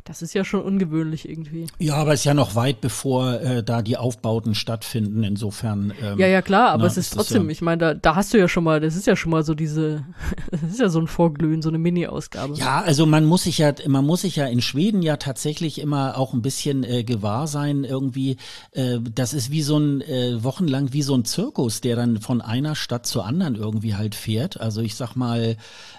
Das 0.09 0.23
ist 0.23 0.33
ja 0.33 0.43
schon 0.43 0.63
ungewöhnlich 0.63 1.29
irgendwie. 1.29 1.67
Ja, 1.79 1.97
aber 1.97 2.15
es 2.15 2.21
ist 2.21 2.25
ja 2.25 2.33
noch 2.33 2.55
weit 2.55 2.81
bevor 2.81 3.43
äh, 3.43 3.63
da 3.63 3.83
die 3.83 3.99
Aufbauten 3.99 4.55
stattfinden. 4.55 5.23
Insofern. 5.23 5.93
Ähm, 6.03 6.19
ja, 6.19 6.27
ja, 6.27 6.41
klar, 6.41 6.71
aber 6.71 6.85
na, 6.85 6.87
es 6.87 6.97
ist 6.97 7.11
trotzdem, 7.11 7.45
ja 7.45 7.51
ich 7.51 7.61
meine, 7.61 7.77
da, 7.77 7.93
da 7.95 8.17
hast 8.17 8.33
du 8.33 8.39
ja 8.39 8.49
schon 8.49 8.65
mal, 8.65 8.81
das 8.81 8.97
ist 8.97 9.07
ja 9.07 9.17
schon 9.17 9.31
mal 9.31 9.45
so 9.45 9.53
diese, 9.53 10.07
das 10.51 10.63
ist 10.63 10.81
ja 10.81 10.89
so 10.89 10.99
ein 10.99 11.09
Vorglühen, 11.09 11.61
so 11.61 11.69
eine 11.69 11.77
Mini-Ausgabe. 11.77 12.55
Ja, 12.55 12.81
also 12.81 13.05
man 13.05 13.27
muss 13.27 13.43
sich 13.43 13.59
ja, 13.59 13.75
man 13.87 14.07
muss 14.07 14.23
sich 14.23 14.37
ja 14.37 14.47
in 14.47 14.63
Schweden 14.63 15.03
ja 15.03 15.19
tatsächlich 15.19 15.79
immer 15.79 16.17
auch 16.17 16.33
ein 16.33 16.41
bisschen 16.41 16.85
äh, 16.85 17.05
gewahr 17.05 17.47
sein, 17.47 17.85
irgendwie, 17.85 18.39
äh, 18.73 18.99
das 19.15 19.35
ist 19.35 19.51
wie 19.51 19.63
so 19.63 19.77
ein 19.77 20.01
äh, 20.01 20.43
wochenlang 20.43 20.95
wie 20.95 21.03
so 21.03 21.15
ein 21.15 21.27
Zirkus, 21.27 21.83
der 21.83 21.97
dann 21.97 22.23
von 22.23 22.41
einer 22.41 22.77
Stadt 22.77 23.05
zur 23.05 23.27
anderen 23.27 23.57
irgendwie 23.57 23.95
halt 23.95 24.15
fährt. 24.15 24.59
Also 24.59 24.81
ich 24.81 24.95
sag 24.95 25.17
mal, 25.17 25.59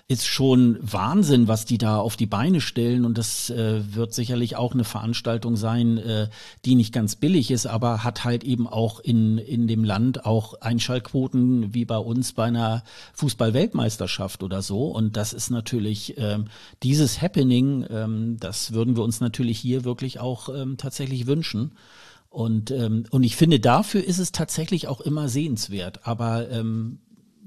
ist 0.10 0.26
schon 0.26 0.80
Wahnsinn, 0.82 1.48
was 1.48 1.66
die 1.66 1.78
da 1.78 2.00
auf 2.00 2.18
die 2.18 2.26
Beine 2.26 2.62
stellen 2.62 3.06
und 3.06 3.20
das 3.20 3.52
äh, 3.52 3.96
wird 3.96 4.12
sicherlich 4.12 4.56
auch 4.56 4.74
eine 4.74 4.84
Veranstaltung 4.84 5.56
sein, 5.56 6.00
äh, 6.00 6.30
die 6.66 6.74
nicht 6.74 6.92
ganz 6.92 7.16
billig 7.16 7.52
ist, 7.52 7.68
aber 7.68 8.04
hat 8.04 8.24
halt 8.24 8.44
eben 8.44 8.68
auch 8.68 9.00
in, 9.00 9.38
in 9.38 9.68
dem 9.68 9.84
Land 9.84 10.26
auch 10.26 10.62
Einschaltquoten 10.62 11.76
wie 11.76 11.86
bei 11.86 12.00
uns 12.00 12.34
bei 12.34 12.46
einer 12.46 12.84
Fußball-Weltmeisterschaft 13.14 14.42
oder 14.42 14.64
so 14.64 14.88
und 14.88 15.16
das 15.16 15.32
ist 15.32 15.52
natürlich 15.52 16.18
ähm, 16.18 16.46
dieses 16.82 17.22
Happening, 17.22 17.86
ähm, 17.92 18.38
das 18.40 18.74
würden 18.74 18.96
wir 18.96 19.04
uns 19.04 19.22
natürlich 19.22 19.60
hier 19.60 19.84
wirklich 19.84 20.20
auch 20.20 20.50
ähm, 20.50 20.78
tatsächlich 20.78 21.28
wünschen. 21.28 21.74
Und, 22.32 22.70
ähm, 22.70 23.06
und 23.10 23.24
ich 23.24 23.36
finde, 23.36 23.60
dafür 23.60 24.04
ist 24.04 24.20
es 24.20 24.32
tatsächlich 24.32 24.88
auch 24.88 25.02
immer 25.02 25.30
sehenswert. 25.30 26.06
Aber 26.06 26.50
ähm, 26.52 27.00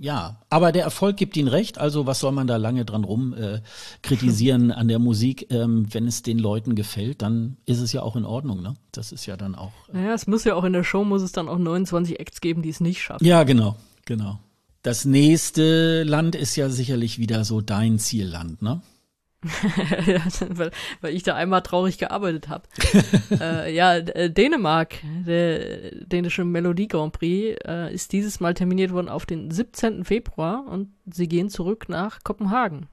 ja, 0.03 0.41
aber 0.51 0.73
der 0.73 0.83
Erfolg 0.83 1.17
gibt 1.17 1.37
ihnen 1.37 1.47
recht. 1.47 1.79
Also 1.79 2.07
was 2.07 2.19
soll 2.19 2.33
man 2.33 2.49
da 2.49 2.57
lange 2.57 2.85
dran 2.85 3.05
rum 3.05 3.35
äh, 3.35 3.61
kritisieren 4.03 4.73
an 4.73 4.89
der 4.89 4.99
Musik? 4.99 5.47
Ähm, 5.53 5.87
wenn 5.95 6.09
es 6.09 6.23
den 6.23 6.41
Leuten 6.41 6.75
gefällt, 6.75 7.23
dann 7.23 7.57
ist 7.67 7.79
es 7.79 7.93
ja 7.93 8.03
auch 8.03 8.17
in 8.17 8.25
Ordnung. 8.25 8.63
Ne? 8.63 8.75
Das 8.91 9.13
ist 9.13 9.27
ja 9.27 9.37
dann 9.37 9.55
auch. 9.55 9.71
Äh 9.91 9.99
naja, 9.99 10.15
es 10.15 10.27
muss 10.27 10.43
ja 10.43 10.57
auch 10.57 10.65
in 10.65 10.73
der 10.73 10.83
Show 10.83 11.05
muss 11.05 11.23
es 11.23 11.31
dann 11.31 11.49
auch 11.49 11.57
29 11.57 12.19
Acts 12.19 12.41
geben, 12.41 12.63
die 12.63 12.71
es 12.71 12.81
nicht 12.81 13.01
schaffen. 13.01 13.25
Ja, 13.25 13.45
genau, 13.45 13.77
genau. 14.05 14.41
Das 14.83 15.05
nächste 15.05 16.03
Land 16.03 16.35
ist 16.35 16.57
ja 16.57 16.69
sicherlich 16.69 17.21
wieder 17.21 17.45
so 17.45 17.61
dein 17.61 18.01
Zielland, 18.01 18.61
ne? 18.61 18.83
weil, 20.51 20.71
weil 21.01 21.15
ich 21.15 21.25
da 21.25 21.35
einmal 21.35 21.63
traurig 21.63 21.99
gearbeitet 21.99 22.49
habe. 22.49 22.69
äh, 23.41 23.75
ja, 23.75 23.97
äh, 23.97 24.31
Dänemark, 24.31 24.95
der 25.27 25.91
dänische 26.07 26.45
Melodie 26.45 26.89
Grand 26.89 27.13
Prix, 27.13 27.59
äh, 27.67 27.93
ist 27.93 28.13
dieses 28.13 28.41
Mal 28.41 28.55
terminiert 28.55 28.93
worden 28.93 29.09
auf 29.09 29.27
den 29.27 29.51
17. 29.51 30.05
Februar 30.05 30.65
und 30.69 30.93
sie 31.13 31.29
gehen 31.29 31.51
zurück 31.51 31.89
nach 31.89 32.23
Kopenhagen. 32.23 32.89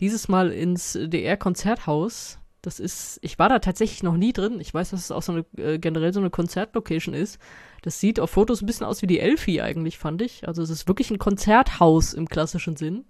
Dieses 0.00 0.28
Mal 0.28 0.50
ins 0.50 0.98
DR 1.00 1.36
Konzerthaus. 1.36 2.38
Das 2.62 2.80
ist, 2.80 3.18
ich 3.22 3.38
war 3.38 3.48
da 3.48 3.60
tatsächlich 3.60 4.02
noch 4.02 4.16
nie 4.16 4.32
drin. 4.32 4.60
Ich 4.60 4.74
weiß, 4.74 4.90
dass 4.90 5.00
es 5.00 5.10
auch 5.12 5.22
so 5.22 5.32
eine, 5.32 5.44
äh, 5.56 5.78
generell 5.78 6.12
so 6.12 6.20
eine 6.20 6.30
Konzertlocation 6.30 7.14
ist. 7.14 7.38
Das 7.82 8.00
sieht 8.00 8.18
auf 8.18 8.30
Fotos 8.30 8.62
ein 8.62 8.66
bisschen 8.66 8.86
aus 8.86 9.02
wie 9.02 9.06
die 9.06 9.20
Elfi 9.20 9.60
eigentlich, 9.60 9.98
fand 9.98 10.20
ich. 10.22 10.48
Also 10.48 10.62
es 10.62 10.70
ist 10.70 10.88
wirklich 10.88 11.10
ein 11.10 11.18
Konzerthaus 11.18 12.12
im 12.12 12.28
klassischen 12.28 12.76
Sinn. 12.76 13.04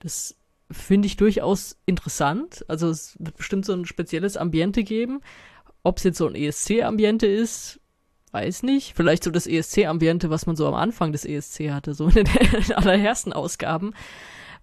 Das 0.00 0.36
finde 0.72 1.06
ich 1.06 1.16
durchaus 1.16 1.76
interessant. 1.86 2.64
Also 2.68 2.88
es 2.88 3.16
wird 3.18 3.36
bestimmt 3.36 3.64
so 3.64 3.72
ein 3.72 3.84
spezielles 3.84 4.36
Ambiente 4.36 4.84
geben. 4.84 5.20
Ob 5.82 5.98
es 5.98 6.04
jetzt 6.04 6.18
so 6.18 6.26
ein 6.26 6.34
ESC-Ambiente 6.34 7.26
ist, 7.26 7.80
weiß 8.32 8.62
nicht. 8.62 8.94
Vielleicht 8.94 9.24
so 9.24 9.30
das 9.30 9.46
ESC-Ambiente, 9.46 10.30
was 10.30 10.46
man 10.46 10.56
so 10.56 10.66
am 10.66 10.74
Anfang 10.74 11.12
des 11.12 11.24
ESC 11.24 11.70
hatte, 11.70 11.94
so 11.94 12.06
in 12.08 12.24
den 12.24 12.28
allerersten 12.74 13.32
Ausgaben. 13.32 13.92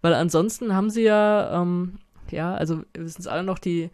Weil 0.02 0.14
ansonsten 0.14 0.76
haben 0.76 0.90
sie 0.90 1.04
ja, 1.04 1.62
ähm, 1.62 2.00
ja, 2.32 2.54
also 2.54 2.84
wir 2.94 3.04
wissen 3.04 3.22
es 3.22 3.28
alle 3.28 3.44
noch, 3.44 3.60
die, 3.60 3.90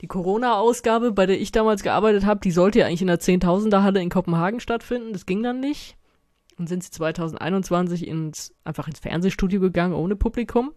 die 0.00 0.06
Corona-Ausgabe, 0.06 1.12
bei 1.12 1.26
der 1.26 1.40
ich 1.40 1.52
damals 1.52 1.82
gearbeitet 1.82 2.24
habe, 2.24 2.40
die 2.40 2.52
sollte 2.52 2.80
ja 2.80 2.86
eigentlich 2.86 3.02
in 3.02 3.08
der 3.08 3.20
Zehntausender 3.20 3.82
Halle 3.82 4.00
in 4.00 4.10
Kopenhagen 4.10 4.60
stattfinden. 4.60 5.12
Das 5.12 5.26
ging 5.26 5.42
dann 5.42 5.60
nicht. 5.60 5.96
Und 6.58 6.68
sind 6.68 6.82
sie 6.82 6.90
2021 6.90 8.06
ins, 8.06 8.54
einfach 8.64 8.88
ins 8.88 8.98
Fernsehstudio 8.98 9.60
gegangen 9.60 9.94
ohne 9.94 10.16
Publikum. 10.16 10.72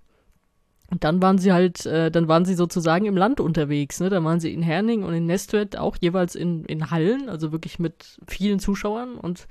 Und 0.91 1.05
dann 1.05 1.21
waren 1.21 1.37
sie 1.37 1.53
halt, 1.53 1.85
äh, 1.85 2.11
dann 2.11 2.27
waren 2.27 2.43
sie 2.43 2.53
sozusagen 2.53 3.05
im 3.05 3.15
Land 3.15 3.39
unterwegs, 3.39 4.01
ne? 4.01 4.09
Da 4.09 4.21
waren 4.23 4.41
sie 4.41 4.53
in 4.53 4.61
Herning 4.61 5.03
und 5.03 5.13
in 5.13 5.25
Nestwed 5.25 5.77
auch 5.77 5.95
jeweils 5.99 6.35
in, 6.35 6.65
in 6.65 6.91
Hallen, 6.91 7.29
also 7.29 7.53
wirklich 7.53 7.79
mit 7.79 8.17
vielen 8.27 8.59
Zuschauern 8.59 9.15
und 9.15 9.47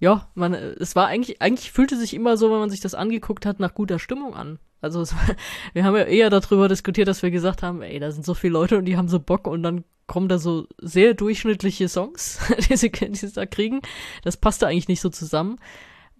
ja, 0.00 0.28
man, 0.34 0.54
es 0.54 0.94
war 0.94 1.08
eigentlich, 1.08 1.42
eigentlich 1.42 1.72
fühlte 1.72 1.96
sich 1.96 2.14
immer 2.14 2.36
so, 2.36 2.50
wenn 2.52 2.60
man 2.60 2.70
sich 2.70 2.80
das 2.80 2.94
angeguckt 2.94 3.46
hat, 3.46 3.58
nach 3.58 3.74
guter 3.74 3.98
Stimmung 3.98 4.34
an. 4.34 4.58
Also 4.80 5.00
es, 5.00 5.14
wir 5.72 5.84
haben 5.84 5.96
ja 5.96 6.04
eher 6.04 6.30
darüber 6.30 6.68
diskutiert, 6.68 7.08
dass 7.08 7.22
wir 7.22 7.30
gesagt 7.30 7.62
haben, 7.62 7.82
ey, 7.82 7.98
da 7.98 8.12
sind 8.12 8.24
so 8.24 8.34
viele 8.34 8.52
Leute 8.52 8.78
und 8.78 8.84
die 8.84 8.96
haben 8.96 9.08
so 9.08 9.18
Bock 9.18 9.46
und 9.46 9.62
dann 9.62 9.84
kommen 10.06 10.28
da 10.28 10.38
so 10.38 10.66
sehr 10.80 11.14
durchschnittliche 11.14 11.88
Songs, 11.88 12.38
die 12.68 12.76
sie, 12.76 12.90
die 12.90 13.14
sie 13.16 13.32
da 13.32 13.46
kriegen. 13.46 13.80
Das 14.22 14.36
passte 14.36 14.66
eigentlich 14.66 14.88
nicht 14.88 15.00
so 15.00 15.08
zusammen. 15.08 15.56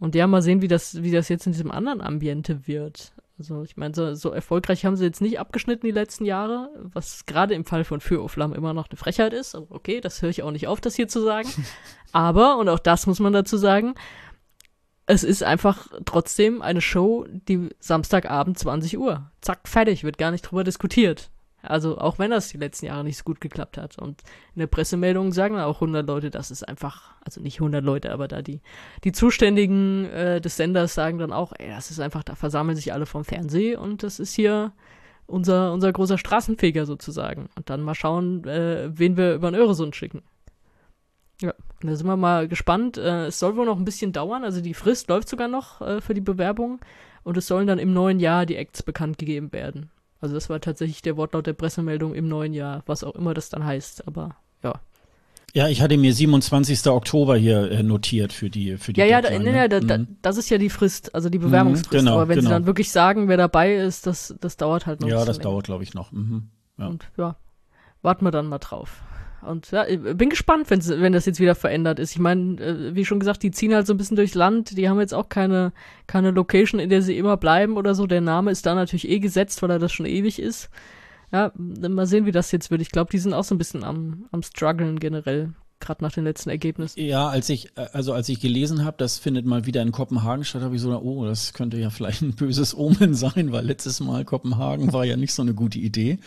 Und 0.00 0.14
ja, 0.14 0.26
mal 0.26 0.42
sehen, 0.42 0.62
wie 0.62 0.68
das, 0.68 1.02
wie 1.02 1.10
das 1.10 1.28
jetzt 1.28 1.46
in 1.46 1.52
diesem 1.52 1.70
anderen 1.70 2.00
Ambiente 2.00 2.66
wird. 2.66 3.12
Also 3.38 3.62
ich 3.62 3.76
meine, 3.76 3.94
so, 3.94 4.14
so, 4.14 4.30
erfolgreich 4.30 4.84
haben 4.84 4.96
sie 4.96 5.04
jetzt 5.04 5.20
nicht 5.20 5.38
abgeschnitten 5.38 5.86
die 5.86 5.92
letzten 5.92 6.24
Jahre, 6.24 6.70
was 6.92 7.24
gerade 7.24 7.54
im 7.54 7.64
Fall 7.64 7.84
von 7.84 8.00
Für 8.00 8.28
Flammen 8.28 8.54
immer 8.54 8.74
noch 8.74 8.88
eine 8.88 8.96
Frechheit 8.96 9.32
ist. 9.32 9.54
Aber 9.54 9.70
okay, 9.70 10.00
das 10.00 10.22
höre 10.22 10.30
ich 10.30 10.42
auch 10.42 10.50
nicht 10.50 10.66
auf, 10.66 10.80
das 10.80 10.96
hier 10.96 11.06
zu 11.06 11.22
sagen. 11.22 11.48
Aber, 12.12 12.58
und 12.58 12.68
auch 12.68 12.80
das 12.80 13.06
muss 13.06 13.20
man 13.20 13.32
dazu 13.32 13.56
sagen, 13.56 13.94
es 15.06 15.22
ist 15.22 15.42
einfach 15.42 15.86
trotzdem 16.04 16.62
eine 16.62 16.80
Show, 16.80 17.26
die 17.30 17.70
Samstagabend 17.78 18.58
20 18.58 18.98
Uhr. 18.98 19.30
Zack, 19.40 19.68
fertig, 19.68 20.04
wird 20.04 20.18
gar 20.18 20.32
nicht 20.32 20.42
drüber 20.42 20.64
diskutiert. 20.64 21.30
Also 21.62 21.98
auch 21.98 22.18
wenn 22.18 22.30
das 22.30 22.48
die 22.48 22.58
letzten 22.58 22.86
Jahre 22.86 23.04
nicht 23.04 23.18
so 23.18 23.24
gut 23.24 23.40
geklappt 23.40 23.78
hat. 23.78 23.98
Und 23.98 24.22
in 24.54 24.60
der 24.60 24.68
Pressemeldung 24.68 25.32
sagen 25.32 25.58
auch 25.58 25.76
100 25.76 26.06
Leute, 26.06 26.30
das 26.30 26.50
ist 26.50 26.66
einfach, 26.66 27.14
also 27.20 27.40
nicht 27.40 27.56
100 27.56 27.84
Leute, 27.84 28.12
aber 28.12 28.28
da 28.28 28.42
die, 28.42 28.60
die 29.04 29.12
Zuständigen 29.12 30.04
äh, 30.06 30.40
des 30.40 30.56
Senders 30.56 30.94
sagen 30.94 31.18
dann 31.18 31.32
auch, 31.32 31.52
ey, 31.58 31.68
das 31.68 31.90
ist 31.90 32.00
einfach, 32.00 32.22
da 32.22 32.36
versammeln 32.36 32.76
sich 32.76 32.92
alle 32.92 33.06
vom 33.06 33.24
Fernsehen 33.24 33.78
und 33.78 34.02
das 34.02 34.20
ist 34.20 34.34
hier 34.34 34.72
unser, 35.26 35.72
unser 35.72 35.92
großer 35.92 36.16
Straßenfeger 36.16 36.86
sozusagen. 36.86 37.48
Und 37.56 37.70
dann 37.70 37.82
mal 37.82 37.94
schauen, 37.94 38.44
äh, 38.44 38.90
wen 38.96 39.16
wir 39.16 39.34
über 39.34 39.50
den 39.50 39.60
Öresund 39.60 39.96
schicken. 39.96 40.22
Ja, 41.40 41.54
da 41.82 41.94
sind 41.94 42.06
wir 42.06 42.16
mal 42.16 42.48
gespannt. 42.48 42.98
Äh, 42.98 43.26
es 43.26 43.38
soll 43.38 43.56
wohl 43.56 43.66
noch 43.66 43.78
ein 43.78 43.84
bisschen 43.84 44.12
dauern, 44.12 44.44
also 44.44 44.60
die 44.60 44.74
Frist 44.74 45.08
läuft 45.08 45.28
sogar 45.28 45.48
noch 45.48 45.80
äh, 45.80 46.00
für 46.00 46.14
die 46.14 46.20
Bewerbung 46.20 46.80
und 47.24 47.36
es 47.36 47.46
sollen 47.48 47.66
dann 47.66 47.78
im 47.78 47.92
neuen 47.92 48.20
Jahr 48.20 48.46
die 48.46 48.56
Acts 48.56 48.82
bekannt 48.82 49.18
gegeben 49.18 49.52
werden. 49.52 49.90
Also 50.20 50.34
das 50.34 50.50
war 50.50 50.60
tatsächlich 50.60 51.02
der 51.02 51.16
Wortlaut 51.16 51.46
der 51.46 51.52
Pressemeldung 51.52 52.14
im 52.14 52.28
neuen 52.28 52.52
Jahr, 52.52 52.82
was 52.86 53.04
auch 53.04 53.14
immer 53.14 53.34
das 53.34 53.50
dann 53.50 53.64
heißt, 53.64 54.06
aber 54.06 54.36
ja. 54.62 54.80
Ja, 55.54 55.68
ich 55.68 55.80
hatte 55.80 55.96
mir 55.96 56.12
27. 56.12 56.86
Oktober 56.88 57.36
hier 57.36 57.70
äh, 57.70 57.82
notiert 57.82 58.32
für 58.32 58.50
die 58.50 58.76
für 58.76 58.92
die 58.92 59.00
Ja, 59.00 59.06
ja, 59.06 59.22
da, 59.22 59.30
nee, 59.30 59.38
nee, 59.38 59.68
da, 59.68 59.80
da, 59.80 59.98
mhm. 59.98 60.18
das 60.20 60.36
ist 60.36 60.50
ja 60.50 60.58
die 60.58 60.68
Frist, 60.68 61.14
also 61.14 61.30
die 61.30 61.38
Bewerbungsfrist. 61.38 61.90
Genau, 61.90 62.14
aber 62.14 62.28
wenn 62.28 62.36
genau. 62.36 62.50
sie 62.50 62.54
dann 62.54 62.66
wirklich 62.66 62.90
sagen, 62.90 63.28
wer 63.28 63.38
dabei 63.38 63.76
ist, 63.76 64.06
das, 64.06 64.34
das 64.40 64.56
dauert 64.56 64.86
halt 64.86 65.00
noch. 65.00 65.08
Ja, 65.08 65.24
das 65.24 65.38
dauert, 65.38 65.64
glaube 65.64 65.84
ich, 65.84 65.94
noch. 65.94 66.12
Mhm, 66.12 66.48
ja. 66.78 66.86
Und 66.88 67.06
ja, 67.16 67.36
warten 68.02 68.24
wir 68.26 68.30
dann 68.30 68.46
mal 68.46 68.58
drauf. 68.58 69.02
Und 69.42 69.70
ja, 69.70 69.84
bin 69.84 70.30
gespannt, 70.30 70.68
wenn, 70.70 70.84
wenn 70.84 71.12
das 71.12 71.26
jetzt 71.26 71.40
wieder 71.40 71.54
verändert 71.54 71.98
ist. 71.98 72.12
Ich 72.12 72.18
meine, 72.18 72.60
äh, 72.60 72.94
wie 72.94 73.04
schon 73.04 73.20
gesagt, 73.20 73.42
die 73.42 73.50
ziehen 73.50 73.74
halt 73.74 73.86
so 73.86 73.94
ein 73.94 73.96
bisschen 73.96 74.16
durchs 74.16 74.34
Land. 74.34 74.76
Die 74.76 74.88
haben 74.88 74.98
jetzt 75.00 75.14
auch 75.14 75.28
keine, 75.28 75.72
keine 76.06 76.32
Location, 76.32 76.80
in 76.80 76.90
der 76.90 77.02
sie 77.02 77.16
immer 77.16 77.36
bleiben 77.36 77.76
oder 77.76 77.94
so. 77.94 78.06
Der 78.06 78.20
Name 78.20 78.50
ist 78.50 78.66
da 78.66 78.74
natürlich 78.74 79.08
eh 79.08 79.20
gesetzt, 79.20 79.62
weil 79.62 79.70
er 79.70 79.78
das 79.78 79.92
schon 79.92 80.06
ewig 80.06 80.40
ist. 80.40 80.70
Ja, 81.30 81.52
mal 81.56 82.06
sehen, 82.06 82.26
wie 82.26 82.32
das 82.32 82.52
jetzt 82.52 82.70
wird. 82.70 82.80
Ich 82.80 82.90
glaube, 82.90 83.10
die 83.10 83.18
sind 83.18 83.34
auch 83.34 83.44
so 83.44 83.54
ein 83.54 83.58
bisschen 83.58 83.84
am, 83.84 84.26
am 84.32 84.42
struggeln 84.42 84.98
generell 84.98 85.52
gerade 85.80 86.02
nach 86.02 86.12
den 86.12 86.24
letzten 86.24 86.50
Ergebnissen. 86.50 87.00
Ja, 87.00 87.28
als 87.28 87.48
ich 87.48 87.76
äh, 87.76 87.86
also 87.92 88.12
als 88.12 88.28
ich 88.28 88.40
gelesen 88.40 88.84
habe, 88.84 88.96
das 88.98 89.18
findet 89.18 89.46
mal 89.46 89.66
wieder 89.66 89.82
in 89.82 89.92
Kopenhagen 89.92 90.44
statt, 90.44 90.62
habe 90.62 90.76
ich 90.76 90.80
so, 90.80 90.96
oh, 90.96 91.24
das 91.24 91.52
könnte 91.52 91.78
ja 91.78 91.90
vielleicht 91.90 92.22
ein 92.22 92.34
böses 92.34 92.76
Omen 92.76 93.14
sein, 93.14 93.52
weil 93.52 93.64
letztes 93.64 94.00
Mal 94.00 94.24
Kopenhagen 94.24 94.92
war 94.92 95.04
ja 95.04 95.16
nicht 95.16 95.32
so 95.32 95.42
eine 95.42 95.54
gute 95.54 95.78
Idee. 95.78 96.18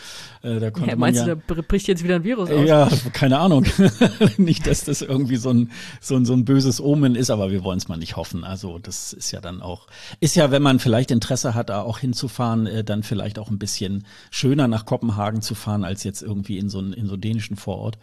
Äh, 0.42 0.60
da 0.60 0.70
konnte 0.70 0.90
ja, 0.90 0.96
meinst 0.96 1.26
ja, 1.26 1.34
du, 1.34 1.54
da 1.54 1.62
bricht 1.62 1.88
jetzt 1.88 2.02
wieder 2.02 2.16
ein 2.16 2.24
Virus 2.24 2.50
aus? 2.50 2.66
Ja, 2.66 2.88
keine 3.12 3.38
Ahnung. 3.38 3.66
nicht, 4.36 4.66
dass 4.66 4.84
das 4.84 5.02
irgendwie 5.02 5.36
so 5.36 5.50
ein 5.50 5.70
so 6.00 6.16
ein, 6.16 6.24
so 6.24 6.32
ein 6.32 6.44
böses 6.44 6.80
Omen 6.80 7.14
ist, 7.14 7.30
aber 7.30 7.50
wir 7.50 7.64
wollen 7.64 7.78
es 7.78 7.88
mal 7.88 7.96
nicht 7.96 8.16
hoffen. 8.16 8.44
Also 8.44 8.78
das 8.78 9.12
ist 9.12 9.30
ja 9.30 9.40
dann 9.40 9.62
auch 9.62 9.86
ist 10.20 10.36
ja, 10.36 10.50
wenn 10.50 10.62
man 10.62 10.78
vielleicht 10.78 11.10
Interesse 11.10 11.54
hat, 11.54 11.70
da 11.70 11.82
auch 11.82 11.98
hinzufahren, 11.98 12.66
äh, 12.66 12.84
dann 12.84 13.02
vielleicht 13.02 13.38
auch 13.38 13.50
ein 13.50 13.58
bisschen 13.58 14.04
schöner 14.30 14.68
nach 14.68 14.86
Kopenhagen 14.86 15.42
zu 15.42 15.54
fahren 15.54 15.84
als 15.84 16.04
jetzt 16.04 16.22
irgendwie 16.22 16.58
in 16.58 16.68
so 16.68 16.78
einen 16.78 16.92
in 16.92 17.06
so 17.06 17.14
einen 17.14 17.22
dänischen 17.22 17.56
Vorort. 17.56 17.98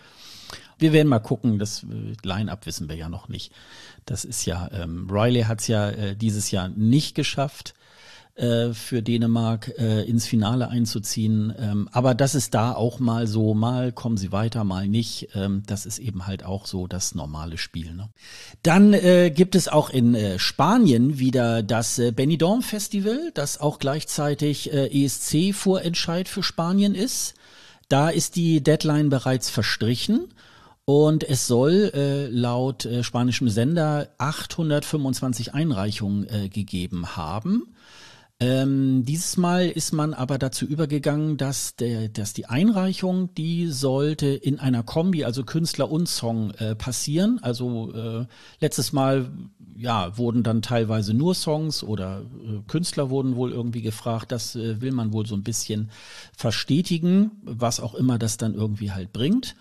Wir 0.80 0.94
werden 0.94 1.08
mal 1.08 1.20
gucken, 1.20 1.60
das 1.60 1.84
äh, 1.84 2.16
Line-Up 2.24 2.66
wissen 2.66 2.90
wir 2.90 2.96
ja 2.96 3.10
noch 3.10 3.30
nicht. 3.30 3.52
Das 4.06 4.26
ist 4.26 4.46
ja, 4.46 4.70
ähm, 4.72 5.08
Riley 5.10 5.44
hat 5.44 5.60
es 5.60 5.68
ja 5.68 5.90
äh, 5.90 6.16
dieses 6.16 6.52
Jahr 6.52 6.70
nicht 6.70 7.16
geschafft 7.16 7.76
äh, 8.40 8.74
für 8.74 9.02
Dänemark 9.02 9.74
äh, 9.78 10.04
ins 10.04 10.26
Finale 10.26 10.70
einzuziehen. 10.70 11.54
Ähm, 11.60 11.90
aber 11.92 12.16
das 12.16 12.36
ist 12.36 12.54
da 12.54 12.72
auch 12.72 13.00
mal 13.00 13.28
so, 13.28 13.54
mal 13.54 13.92
kommen 13.92 14.16
sie 14.16 14.32
weiter, 14.32 14.64
mal 14.64 14.88
nicht. 14.88 15.30
Ähm, 15.36 15.64
das 15.68 15.86
ist 15.86 16.00
eben 16.00 16.26
halt 16.26 16.46
auch 16.46 16.66
so 16.66 16.88
das 16.88 17.16
normale 17.16 17.58
Spiel. 17.58 17.94
Ne? 17.94 18.08
Dann 18.64 18.94
äh, 18.94 19.30
gibt 19.30 19.56
es 19.56 19.68
auch 19.68 19.90
in 19.90 20.16
äh, 20.16 20.40
Spanien 20.40 21.20
wieder 21.20 21.62
das 21.64 22.00
äh, 22.00 22.12
Benidorm 22.12 22.62
Festival, 22.62 23.32
das 23.34 23.60
auch 23.60 23.78
gleichzeitig 23.78 24.72
äh, 24.72 24.88
ESC-Vorentscheid 24.88 26.30
für 26.30 26.42
Spanien 26.42 26.96
ist. 26.96 27.34
Da 27.90 28.10
ist 28.10 28.38
die 28.38 28.64
Deadline 28.64 29.10
bereits 29.10 29.50
verstrichen. 29.50 30.30
Und 30.90 31.24
es 31.24 31.46
soll 31.46 31.92
äh, 31.94 32.30
laut 32.30 32.84
äh, 32.86 33.04
spanischem 33.04 33.48
Sender 33.48 34.08
825 34.18 35.54
Einreichungen 35.54 36.28
äh, 36.28 36.50
gegeben 36.50 37.16
haben. 37.16 37.76
Ähm, 38.40 39.06
dieses 39.06 39.38
Mal 39.38 39.70
ist 39.70 39.94
man 39.94 40.16
aber 40.16 40.40
dazu 40.40 40.66
übergegangen, 40.66 41.38
dass, 41.38 41.76
der, 41.76 42.10
dass 42.10 42.34
die 42.34 42.48
Einreichung, 42.48 43.32
die 43.36 43.68
sollte 43.68 44.30
in 44.30 44.60
einer 44.60 44.82
Kombi, 44.82 45.26
also 45.26 45.44
Künstler 45.44 45.92
und 45.92 46.10
Song, 46.10 46.56
äh, 46.56 46.74
passieren. 46.74 47.38
Also 47.44 47.94
äh, 47.94 48.26
letztes 48.60 48.92
Mal 48.92 49.30
ja, 49.78 50.18
wurden 50.18 50.42
dann 50.42 50.64
teilweise 50.64 51.14
nur 51.14 51.36
Songs 51.36 51.84
oder 51.84 52.22
äh, 52.22 52.62
Künstler 52.68 53.12
wurden 53.12 53.36
wohl 53.36 53.52
irgendwie 53.52 53.84
gefragt. 53.84 54.32
Das 54.32 54.56
äh, 54.56 54.82
will 54.82 54.92
man 54.92 55.14
wohl 55.14 55.28
so 55.28 55.36
ein 55.36 55.44
bisschen 55.44 55.92
verstetigen, 56.36 57.30
was 57.44 57.80
auch 57.80 57.94
immer 57.94 58.18
das 58.18 58.38
dann 58.38 58.56
irgendwie 58.56 58.92
halt 58.92 59.14
bringt. 59.14 59.56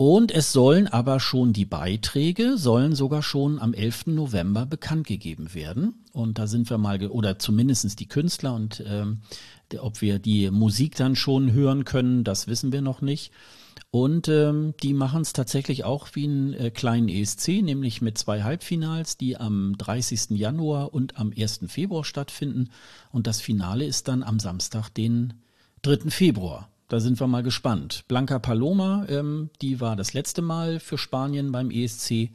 Und 0.00 0.32
es 0.32 0.50
sollen 0.50 0.86
aber 0.86 1.20
schon 1.20 1.52
die 1.52 1.66
Beiträge, 1.66 2.56
sollen 2.56 2.94
sogar 2.94 3.22
schon 3.22 3.58
am 3.58 3.74
11. 3.74 4.06
November 4.06 4.64
bekannt 4.64 5.06
gegeben 5.06 5.52
werden. 5.52 6.06
Und 6.14 6.38
da 6.38 6.46
sind 6.46 6.70
wir 6.70 6.78
mal, 6.78 7.06
oder 7.08 7.38
zumindestens 7.38 7.96
die 7.96 8.08
Künstler 8.08 8.54
und 8.54 8.82
ähm, 8.86 9.20
ob 9.78 10.00
wir 10.00 10.18
die 10.18 10.50
Musik 10.50 10.96
dann 10.96 11.16
schon 11.16 11.52
hören 11.52 11.84
können, 11.84 12.24
das 12.24 12.46
wissen 12.46 12.72
wir 12.72 12.80
noch 12.80 13.02
nicht. 13.02 13.30
Und 13.90 14.26
ähm, 14.28 14.72
die 14.82 14.94
machen 14.94 15.20
es 15.20 15.34
tatsächlich 15.34 15.84
auch 15.84 16.08
wie 16.14 16.24
einen 16.24 16.54
äh, 16.54 16.70
kleinen 16.70 17.10
ESC, 17.10 17.60
nämlich 17.60 18.00
mit 18.00 18.16
zwei 18.16 18.42
Halbfinals, 18.42 19.18
die 19.18 19.36
am 19.36 19.76
30. 19.76 20.30
Januar 20.30 20.94
und 20.94 21.18
am 21.18 21.30
1. 21.38 21.60
Februar 21.66 22.04
stattfinden. 22.04 22.70
Und 23.12 23.26
das 23.26 23.42
Finale 23.42 23.84
ist 23.84 24.08
dann 24.08 24.22
am 24.22 24.40
Samstag, 24.40 24.88
den 24.88 25.34
3. 25.82 26.08
Februar. 26.08 26.70
Da 26.90 26.98
sind 26.98 27.20
wir 27.20 27.28
mal 27.28 27.44
gespannt. 27.44 28.04
Blanca 28.08 28.40
Paloma, 28.40 29.06
ähm, 29.08 29.50
die 29.62 29.80
war 29.80 29.94
das 29.94 30.12
letzte 30.12 30.42
Mal 30.42 30.80
für 30.80 30.98
Spanien 30.98 31.52
beim 31.52 31.70
ESC 31.70 32.30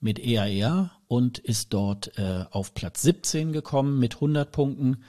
mit 0.00 0.18
EAR 0.18 0.90
und 1.06 1.38
ist 1.38 1.74
dort 1.74 2.16
äh, 2.16 2.46
auf 2.50 2.72
Platz 2.72 3.02
17 3.02 3.52
gekommen 3.52 3.98
mit 3.98 4.14
100 4.14 4.50
Punkten. 4.50 5.04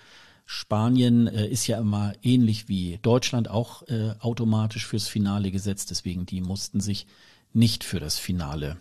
Spanien 0.46 1.28
äh, 1.28 1.48
ist 1.48 1.68
ja 1.68 1.80
immer 1.80 2.12
ähnlich 2.22 2.68
wie 2.68 3.00
Deutschland 3.02 3.50
auch 3.50 3.88
äh, 3.88 4.14
automatisch 4.20 4.86
fürs 4.86 5.08
Finale 5.08 5.52
gesetzt, 5.52 5.90
deswegen 5.90 6.26
die 6.26 6.42
mussten 6.42 6.82
sich 6.82 7.08
nicht 7.54 7.86
für 7.86 8.02
das 8.02 8.18
Finale 8.18 8.76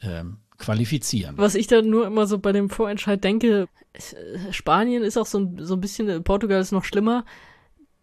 ähm, 0.00 0.38
qualifizieren. 0.56 1.36
Was 1.36 1.54
ich 1.54 1.66
da 1.66 1.82
nur 1.82 2.06
immer 2.06 2.26
so 2.26 2.38
bei 2.38 2.52
dem 2.52 2.70
Vorentscheid 2.70 3.22
denke, 3.22 3.68
äh, 3.92 4.52
Spanien 4.52 5.02
ist 5.02 5.18
auch 5.18 5.26
so, 5.26 5.52
so 5.58 5.74
ein 5.74 5.82
bisschen, 5.82 6.24
Portugal 6.24 6.62
ist 6.62 6.72
noch 6.72 6.84
schlimmer 6.84 7.26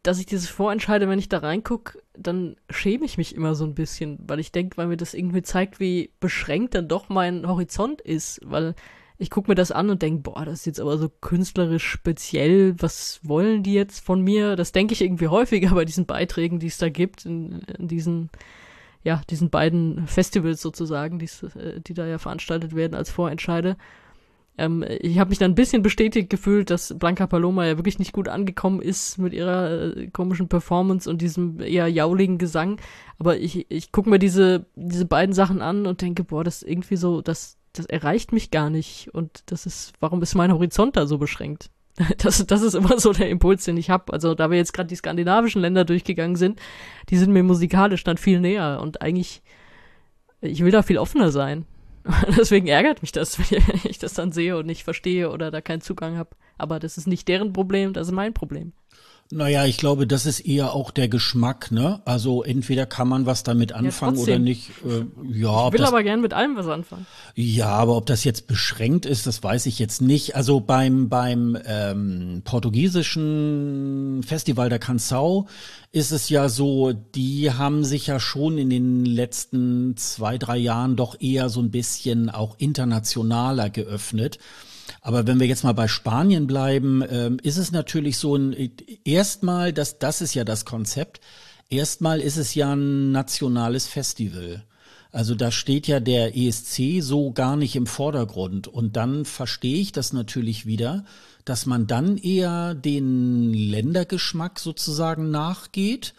dass 0.07 0.19
ich 0.19 0.25
dieses 0.25 0.47
vorentscheide, 0.47 1.09
wenn 1.09 1.19
ich 1.19 1.27
da 1.27 1.39
reingucke, 1.39 2.01
dann 2.17 2.55
schäme 2.69 3.03
ich 3.03 3.17
mich 3.17 3.35
immer 3.35 3.55
so 3.55 3.65
ein 3.65 3.75
bisschen, 3.75 4.17
weil 4.25 4.39
ich 4.39 4.53
denke, 4.53 4.77
weil 4.77 4.87
mir 4.87 4.95
das 4.95 5.13
irgendwie 5.13 5.41
zeigt, 5.41 5.81
wie 5.81 6.11
beschränkt 6.21 6.75
dann 6.75 6.87
doch 6.87 7.09
mein 7.09 7.45
Horizont 7.45 7.99
ist, 7.99 8.39
weil 8.45 8.73
ich 9.17 9.29
gucke 9.29 9.51
mir 9.51 9.55
das 9.55 9.73
an 9.73 9.89
und 9.89 10.01
denke, 10.01 10.21
boah, 10.21 10.45
das 10.45 10.59
ist 10.59 10.65
jetzt 10.65 10.79
aber 10.79 10.97
so 10.97 11.09
künstlerisch 11.09 11.85
speziell, 11.85 12.75
was 12.81 13.19
wollen 13.23 13.63
die 13.63 13.73
jetzt 13.73 13.99
von 13.99 14.21
mir? 14.21 14.55
Das 14.55 14.71
denke 14.71 14.93
ich 14.93 15.01
irgendwie 15.01 15.27
häufiger 15.27 15.71
bei 15.71 15.83
diesen 15.83 16.05
Beiträgen, 16.05 16.59
die 16.59 16.67
es 16.67 16.77
da 16.77 16.87
gibt, 16.87 17.25
in, 17.25 17.63
in 17.77 17.89
diesen, 17.89 18.29
ja, 19.03 19.21
diesen 19.29 19.49
beiden 19.49 20.07
Festivals 20.07 20.61
sozusagen, 20.61 21.19
äh, 21.19 21.81
die 21.81 21.93
da 21.93 22.07
ja 22.07 22.17
veranstaltet 22.17 22.75
werden 22.75 22.95
als 22.95 23.09
Vorentscheide. 23.09 23.75
Ähm, 24.57 24.83
ich 24.99 25.19
habe 25.19 25.29
mich 25.29 25.37
dann 25.37 25.51
ein 25.51 25.55
bisschen 25.55 25.83
bestätigt 25.83 26.29
gefühlt, 26.29 26.69
dass 26.69 26.95
Blanca 26.97 27.27
Paloma 27.27 27.65
ja 27.65 27.77
wirklich 27.77 27.99
nicht 27.99 28.13
gut 28.13 28.27
angekommen 28.27 28.81
ist 28.81 29.17
mit 29.17 29.33
ihrer 29.33 29.95
äh, 29.95 30.07
komischen 30.07 30.47
Performance 30.47 31.09
und 31.09 31.21
diesem 31.21 31.59
eher 31.61 31.87
jauligen 31.87 32.37
Gesang. 32.37 32.79
Aber 33.19 33.37
ich, 33.37 33.69
ich 33.69 33.91
gucke 33.91 34.09
mir 34.09 34.19
diese, 34.19 34.65
diese 34.75 35.05
beiden 35.05 35.33
Sachen 35.33 35.61
an 35.61 35.85
und 35.85 36.01
denke, 36.01 36.23
boah, 36.23 36.43
das 36.43 36.63
ist 36.63 36.69
irgendwie 36.69 36.95
so, 36.97 37.21
das, 37.21 37.57
das 37.73 37.85
erreicht 37.85 38.31
mich 38.33 38.49
gar 38.49 38.69
nicht. 38.69 39.13
Und 39.13 39.43
das 39.45 39.65
ist, 39.65 39.93
warum 39.99 40.21
ist 40.23 40.35
mein 40.35 40.51
Horizont 40.51 40.97
da 40.97 41.05
so 41.05 41.17
beschränkt? 41.17 41.69
Das, 42.19 42.45
das 42.45 42.61
ist 42.61 42.75
immer 42.75 42.99
so 42.99 43.11
der 43.11 43.27
Impuls, 43.27 43.63
den 43.65 43.75
ich 43.75 43.89
habe. 43.89 44.13
Also 44.13 44.35
da 44.35 44.51
wir 44.51 44.57
jetzt 44.57 44.71
gerade 44.71 44.87
die 44.87 44.95
skandinavischen 44.95 45.61
Länder 45.61 45.83
durchgegangen 45.83 46.35
sind, 46.35 46.59
die 47.09 47.17
sind 47.17 47.33
mir 47.33 47.41
musikalisch 47.41 48.03
dann 48.03 48.17
viel 48.17 48.39
näher 48.39 48.79
und 48.83 49.01
eigentlich, 49.01 49.41
ich 50.39 50.63
will 50.63 50.71
da 50.71 50.83
viel 50.83 50.99
offener 50.99 51.31
sein. 51.31 51.65
Deswegen 52.37 52.67
ärgert 52.67 53.01
mich 53.01 53.11
das, 53.11 53.39
wenn 53.51 53.81
ich 53.83 53.99
das 53.99 54.13
dann 54.13 54.31
sehe 54.31 54.57
und 54.57 54.65
nicht 54.65 54.83
verstehe 54.83 55.31
oder 55.31 55.51
da 55.51 55.61
keinen 55.61 55.81
Zugang 55.81 56.17
habe. 56.17 56.31
Aber 56.57 56.79
das 56.79 56.97
ist 56.97 57.07
nicht 57.07 57.27
deren 57.27 57.53
Problem, 57.53 57.93
das 57.93 58.07
ist 58.07 58.13
mein 58.13 58.33
Problem. 58.33 58.73
Naja, 59.30 59.65
ich 59.65 59.78
glaube, 59.78 60.07
das 60.07 60.25
ist 60.25 60.39
eher 60.39 60.73
auch 60.73 60.89
der 60.89 61.09
Geschmack, 61.09 61.69
ne? 61.69 61.99
Also 62.05 62.43
entweder 62.43 62.86
kann 62.86 63.09
man 63.09 63.25
was 63.25 63.43
damit 63.43 63.73
anfangen 63.73 64.15
ja, 64.15 64.23
oder 64.23 64.39
nicht. 64.39 64.69
Äh, 64.86 65.03
ja, 65.38 65.67
ich 65.67 65.73
will 65.73 65.80
das, 65.80 65.89
aber 65.89 66.01
gern 66.03 66.21
mit 66.21 66.34
allem 66.34 66.55
was 66.55 66.67
anfangen. 66.67 67.05
Ja, 67.36 67.67
aber 67.67 67.97
ob 67.97 68.05
das 68.05 68.23
jetzt 68.23 68.47
beschränkt 68.47 69.05
ist, 69.05 69.28
das 69.28 69.43
weiß 69.43 69.65
ich 69.65 69.80
jetzt 69.80 70.01
nicht. 70.01 70.38
Also 70.38 70.61
beim 70.61 71.09
beim 71.09 71.57
ähm, 71.65 72.41
portugiesischen 72.45 74.23
Festival 74.25 74.69
der 74.69 74.80
Canção 74.80 75.47
ist 75.91 76.11
es 76.11 76.30
ja 76.30 76.47
so, 76.47 76.93
die 76.93 77.51
haben 77.51 77.84
sich 77.84 78.07
ja 78.07 78.21
schon 78.21 78.57
in 78.57 78.69
den 78.69 79.03
letzten 79.03 79.97
zwei 79.97 80.38
drei 80.38 80.57
Jahren 80.57 80.95
doch 80.95 81.19
eher 81.19 81.49
so 81.49 81.59
ein 81.59 81.71
bisschen 81.71 82.30
auch 82.30 82.55
internationaler 82.59 83.69
geöffnet. 83.69 84.39
Aber 85.07 85.25
wenn 85.25 85.39
wir 85.39 85.47
jetzt 85.47 85.63
mal 85.63 85.71
bei 85.71 85.87
Spanien 85.87 86.47
bleiben, 86.47 87.01
ähm, 87.09 87.37
ist 87.41 87.55
es 87.55 87.71
natürlich 87.71 88.17
so 88.17 88.35
ein, 88.35 88.53
erstmal, 89.05 89.71
das, 89.71 89.99
das 89.99 90.19
ist 90.19 90.33
ja 90.33 90.43
das 90.43 90.65
Konzept, 90.65 91.21
erstmal 91.69 92.19
ist 92.19 92.35
es 92.35 92.55
ja 92.55 92.75
ein 92.75 93.13
nationales 93.13 93.87
Festival. 93.87 94.65
Also 95.13 95.33
da 95.33 95.49
steht 95.49 95.87
ja 95.87 96.01
der 96.01 96.35
ESC 96.35 96.99
so 96.99 97.31
gar 97.31 97.55
nicht 97.55 97.77
im 97.77 97.87
Vordergrund. 97.87 98.67
Und 98.67 98.97
dann 98.97 99.23
verstehe 99.23 99.77
ich 99.77 99.93
das 99.93 100.11
natürlich 100.11 100.65
wieder, 100.65 101.05
dass 101.45 101.65
man 101.65 101.87
dann 101.87 102.17
eher 102.17 102.75
den 102.75 103.53
Ländergeschmack 103.53 104.59
sozusagen 104.59 105.31
nachgeht. 105.31 106.15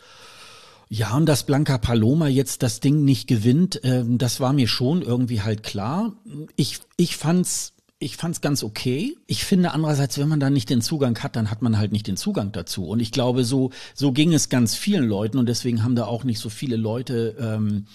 Ja, 0.89 1.15
und 1.15 1.27
dass 1.27 1.45
Blanca 1.45 1.77
Paloma 1.77 2.29
jetzt 2.29 2.63
das 2.63 2.81
Ding 2.81 3.05
nicht 3.05 3.27
gewinnt, 3.27 3.85
äh, 3.85 4.03
das 4.07 4.41
war 4.41 4.55
mir 4.55 4.67
schon 4.67 5.03
irgendwie 5.03 5.43
halt 5.43 5.63
klar. 5.63 6.15
Ich, 6.57 6.79
ich 6.97 7.19
fand's 7.19 7.75
ich 8.01 8.17
fand's 8.17 8.41
ganz 8.41 8.63
okay. 8.63 9.17
Ich 9.27 9.45
finde 9.45 9.73
andererseits, 9.73 10.19
wenn 10.19 10.29
man 10.29 10.41
da 10.41 10.51
nicht 10.51 10.71
den 10.71 10.81
Zugang 10.81 11.19
hat, 11.19 11.35
dann 11.35 11.51
hat 11.51 11.63
man 11.63 11.79
halt 11.79 11.91
nicht 11.91 12.07
den 12.07 12.17
Zugang 12.17 12.53
dazu. 12.53 12.87
Und 12.87 13.01
ich 13.01 13.11
glaube, 13.11 13.45
so 13.45 13.71
so 13.95 14.13
ging 14.13 14.33
es 14.33 14.49
ganz 14.49 14.77
vielen 14.77 15.05
Leuten 15.05 15.39
und 15.39 15.47
deswegen 15.47 15.83
haben 15.83 15.97
da 15.97 16.07
auch 16.07 16.25
nicht 16.25 16.39
so 16.39 16.49
viele 16.49 16.77
Leute 16.77 17.37
ähm, 17.41 17.87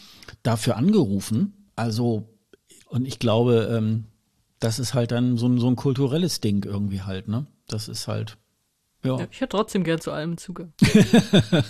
dafür 0.41 0.76
angerufen. 0.76 1.70
Also 1.76 2.28
und 2.89 3.08
ich 3.08 3.18
glaube, 3.18 3.74
ähm, 3.76 4.06
das 4.60 4.80
ist 4.80 4.93
halt 4.93 5.12
dann 5.12 5.38
so 5.38 5.47
ein, 5.47 5.60
so 5.60 5.68
ein 5.68 5.76
kulturelles 5.76 6.41
Ding 6.41 6.64
irgendwie 6.64 7.01
halt, 7.01 7.28
ne? 7.28 7.47
Das 7.68 7.88
ist 7.88 8.08
halt. 8.08 8.38
Ja. 9.04 9.18
ja 9.18 9.28
ich 9.32 9.41
hätte 9.41 9.58
trotzdem 9.58 9.84
gern 9.84 9.99
zu 9.99 10.12
allem 10.12 10.38
Zugang. 10.38 10.74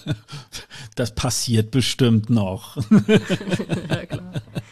das 0.96 1.16
passiert 1.16 1.72
bestimmt 1.72 2.30
noch. 2.30 2.78
ja, 3.90 4.06
klar. 4.06 4.23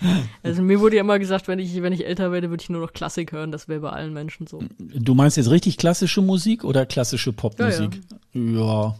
Also 0.43 0.61
mir 0.61 0.79
wurde 0.79 0.95
ja 0.95 1.01
immer 1.01 1.19
gesagt, 1.19 1.47
wenn 1.47 1.59
ich, 1.59 1.81
wenn 1.81 1.93
ich 1.93 2.05
älter 2.05 2.31
werde, 2.31 2.49
würde 2.49 2.61
ich 2.61 2.69
nur 2.69 2.81
noch 2.81 2.93
Klassik 2.93 3.31
hören. 3.31 3.51
Das 3.51 3.67
wäre 3.67 3.81
bei 3.81 3.89
allen 3.91 4.13
Menschen 4.13 4.47
so. 4.47 4.63
Du 4.79 5.13
meinst 5.13 5.37
jetzt 5.37 5.49
richtig 5.49 5.77
klassische 5.77 6.21
Musik 6.21 6.63
oder 6.63 6.85
klassische 6.85 7.31
Popmusik? 7.33 8.01
Ja, 8.33 8.41
ja. 8.41 8.83
ja. 8.83 8.95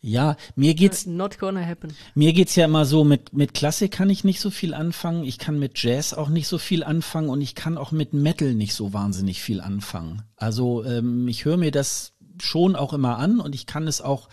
Ja, 0.00 0.36
mir 0.54 0.74
geht's. 0.74 1.06
Not 1.06 1.38
gonna 1.38 1.64
happen. 1.64 1.92
Mir 2.14 2.32
geht's 2.32 2.54
ja 2.54 2.66
immer 2.66 2.84
so, 2.84 3.02
mit, 3.02 3.32
mit 3.32 3.52
Klassik 3.52 3.90
kann 3.90 4.10
ich 4.10 4.22
nicht 4.22 4.40
so 4.40 4.50
viel 4.50 4.72
anfangen. 4.72 5.24
Ich 5.24 5.38
kann 5.38 5.58
mit 5.58 5.82
Jazz 5.82 6.14
auch 6.14 6.28
nicht 6.28 6.46
so 6.46 6.58
viel 6.58 6.84
anfangen 6.84 7.28
und 7.28 7.40
ich 7.40 7.54
kann 7.54 7.76
auch 7.76 7.90
mit 7.90 8.12
Metal 8.12 8.54
nicht 8.54 8.74
so 8.74 8.92
wahnsinnig 8.92 9.42
viel 9.42 9.60
anfangen. 9.60 10.22
Also, 10.36 10.84
ähm, 10.84 11.26
ich 11.26 11.44
höre 11.44 11.56
mir 11.56 11.72
das 11.72 12.12
schon 12.40 12.76
auch 12.76 12.92
immer 12.92 13.18
an 13.18 13.40
und 13.40 13.56
ich 13.56 13.66
kann 13.66 13.88
es 13.88 14.00
auch, 14.00 14.28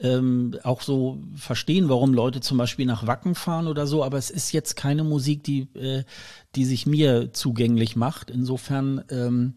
ähm, 0.00 0.56
auch 0.62 0.82
so 0.82 1.18
verstehen, 1.34 1.88
warum 1.88 2.14
Leute 2.14 2.40
zum 2.40 2.58
Beispiel 2.58 2.86
nach 2.86 3.06
Wacken 3.06 3.34
fahren 3.34 3.66
oder 3.66 3.86
so, 3.86 4.04
aber 4.04 4.18
es 4.18 4.30
ist 4.30 4.52
jetzt 4.52 4.76
keine 4.76 5.04
Musik, 5.04 5.42
die, 5.44 5.68
äh, 5.74 6.04
die 6.54 6.64
sich 6.64 6.86
mir 6.86 7.32
zugänglich 7.32 7.96
macht. 7.96 8.30
Insofern, 8.30 9.04
ähm, 9.10 9.54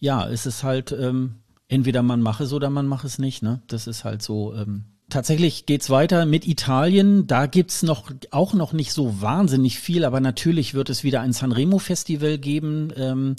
ja, 0.00 0.28
es 0.28 0.46
ist 0.46 0.64
halt, 0.64 0.92
ähm, 0.92 1.36
entweder 1.68 2.02
man 2.02 2.22
mache 2.22 2.44
es 2.44 2.52
oder 2.52 2.70
man 2.70 2.86
mache 2.86 3.06
es 3.06 3.18
nicht, 3.18 3.42
ne? 3.42 3.62
Das 3.68 3.86
ist 3.86 4.04
halt 4.04 4.22
so, 4.22 4.54
ähm, 4.54 4.84
Tatsächlich 5.10 5.66
geht's 5.66 5.90
weiter 5.90 6.24
mit 6.24 6.46
Italien. 6.46 7.26
Da 7.26 7.46
gibt's 7.46 7.82
noch 7.82 8.10
auch 8.30 8.54
noch 8.54 8.72
nicht 8.72 8.92
so 8.92 9.20
wahnsinnig 9.20 9.78
viel, 9.78 10.04
aber 10.04 10.18
natürlich 10.18 10.72
wird 10.72 10.88
es 10.88 11.04
wieder 11.04 11.20
ein 11.20 11.34
Sanremo 11.34 11.78
Festival 11.78 12.38
geben. 12.38 12.90
Ähm, 12.96 13.36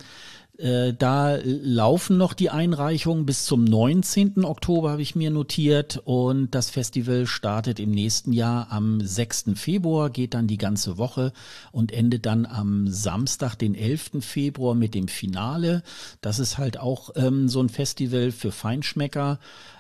äh, 0.58 0.94
da 0.94 1.38
laufen 1.44 2.18
noch 2.18 2.34
die 2.34 2.50
Einreichungen 2.50 3.26
bis 3.26 3.46
zum 3.46 3.64
19. 3.64 4.46
Oktober, 4.46 4.92
habe 4.92 5.02
ich 5.02 5.16
mir 5.16 5.30
notiert. 5.30 6.02
Und 6.06 6.56
das 6.56 6.70
Festival 6.70 7.28
startet 7.28 7.80
im 7.80 7.92
nächsten 7.92 8.32
Jahr 8.32 8.72
am 8.72 9.02
6. 9.02 9.46
Februar, 9.56 10.10
geht 10.10 10.34
dann 10.34 10.48
die 10.48 10.58
ganze 10.58 10.98
Woche 10.98 11.34
und 11.72 11.92
endet 11.92 12.26
dann 12.26 12.46
am 12.46 12.88
Samstag, 12.88 13.56
den 13.56 13.76
11. 13.76 14.12
Februar 14.22 14.76
mit 14.76 14.96
dem 14.96 15.08
Finale. 15.08 15.84
Das 16.22 16.40
ist 16.40 16.58
halt 16.58 16.80
auch 16.80 17.12
ähm, 17.16 17.50
so 17.50 17.62
ein 17.62 17.70
Festival 17.70 18.32
für 18.32 18.52
Feinschmecker 18.52 19.40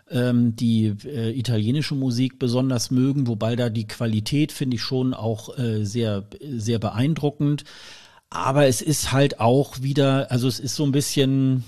ähm, 0.09 0.55
die 0.55 0.93
äh, 1.05 1.37
italienische 1.37 1.95
Musik 1.95 2.37
besonders 2.37 2.91
mögen, 2.91 3.27
wobei 3.27 3.55
da 3.55 3.69
die 3.69 3.87
Qualität 3.87 4.51
finde 4.51 4.75
ich 4.75 4.81
schon 4.81 5.13
auch 5.13 5.57
äh, 5.57 5.83
sehr, 5.83 6.25
sehr 6.41 6.79
beeindruckend. 6.79 7.63
Aber 8.35 8.67
es 8.67 8.81
ist 8.81 9.13
halt 9.13 9.39
auch 9.39 9.81
wieder, 9.81 10.29
also 10.29 10.47
es 10.47 10.59
ist 10.59 10.75
so 10.75 10.83
ein 10.83 10.91
bisschen, 10.91 11.63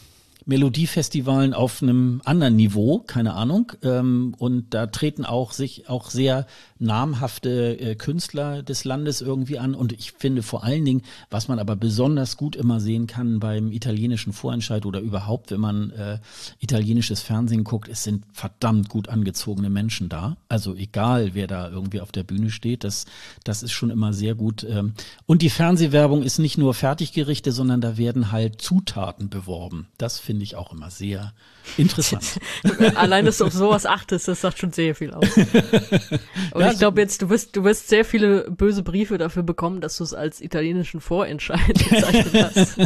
Melodiefestivalen 0.48 1.54
auf 1.54 1.84
einem 1.84 2.22
anderen 2.24 2.56
Niveau, 2.56 3.00
keine 3.00 3.34
Ahnung. 3.34 3.74
Ähm, 3.84 4.34
und 4.38 4.74
da 4.74 4.88
treten 4.88 5.26
auch 5.26 5.52
sich 5.52 5.90
auch 5.90 6.10
sehr 6.10 6.48
namhafte 6.80 7.80
äh, 7.80 7.96
Künstler 7.96 8.64
des 8.64 8.86
Landes 8.86 9.22
irgendwie 9.22 9.60
an. 9.60 9.76
Und 9.76 9.92
ich 9.92 10.14
finde 10.14 10.44
vor 10.44 10.64
allen 10.64 10.86
Dingen, 10.86 11.02
was 11.30 11.50
man 11.50 11.60
aber 11.60 11.76
besonders 11.76 12.38
gut 12.38 12.56
immer 12.56 12.80
sehen 12.80 13.08
kann 13.08 13.40
beim 13.40 13.72
italienischen 13.72 14.32
Vorentscheid 14.32 14.86
oder 14.86 15.02
überhaupt, 15.02 15.52
wenn 15.52 15.60
man 15.60 15.92
äh, 15.92 16.20
italienisches 16.60 17.22
Fernsehen 17.22 17.66
guckt, 17.66 17.90
es 17.90 18.06
sind 18.06 18.24
verdammt 18.32 18.88
gut 18.88 19.10
angezogene 19.10 19.70
Menschen 19.70 20.08
da. 20.08 20.38
Also 20.48 20.76
egal, 20.76 21.32
wer 21.34 21.48
da 21.48 21.70
irgendwie 21.70 22.00
auf 22.00 22.14
der 22.14 22.24
Bühne 22.24 22.52
steht, 22.52 22.86
das, 22.86 23.06
das 23.44 23.64
ist 23.64 23.74
schon 23.74 23.90
immer 23.90 24.14
sehr 24.14 24.34
gut. 24.34 24.64
Ähm. 24.64 24.94
Und 25.26 25.42
die 25.42 25.50
Fernsehwerbung 25.50 26.24
ist 26.24 26.40
nicht 26.40 26.58
nur 26.58 26.74
Fertiggerichte, 26.74 27.52
sondern 27.52 27.82
da 27.82 27.98
werden 27.98 28.32
halt 28.32 28.62
Zutaten 28.62 29.30
beworben. 29.30 29.88
Das 29.98 30.20
finde 30.20 30.37
ich 30.42 30.56
auch 30.56 30.72
immer 30.74 30.90
sehr 30.90 31.34
interessant. 31.76 32.40
Allein, 32.96 33.26
dass 33.26 33.40
du 33.40 33.46
auf 33.46 33.54
sowas 33.54 33.86
achtest, 33.86 34.28
das 34.28 34.42
sagt 34.42 34.60
schon 34.60 34.72
sehr 34.72 34.96
viel 34.96 35.14
aus. 35.14 35.38
Und 36.52 36.62
ja, 36.62 36.72
ich 36.72 36.80
glaube 36.80 37.02
jetzt, 37.02 37.22
du 37.22 37.30
wirst, 37.30 37.56
du 37.56 37.64
wirst 37.64 37.90
sehr 37.90 38.06
viele 38.06 38.50
böse 38.50 38.84
Briefe 38.84 39.18
dafür 39.18 39.44
bekommen, 39.44 39.82
dass 39.82 39.98
du 39.98 40.04
es 40.04 40.14
als 40.14 40.42
italienischen 40.42 41.02
Vorentscheid 41.02 41.68
bezeichnet 41.74 42.52
hast. 42.56 42.78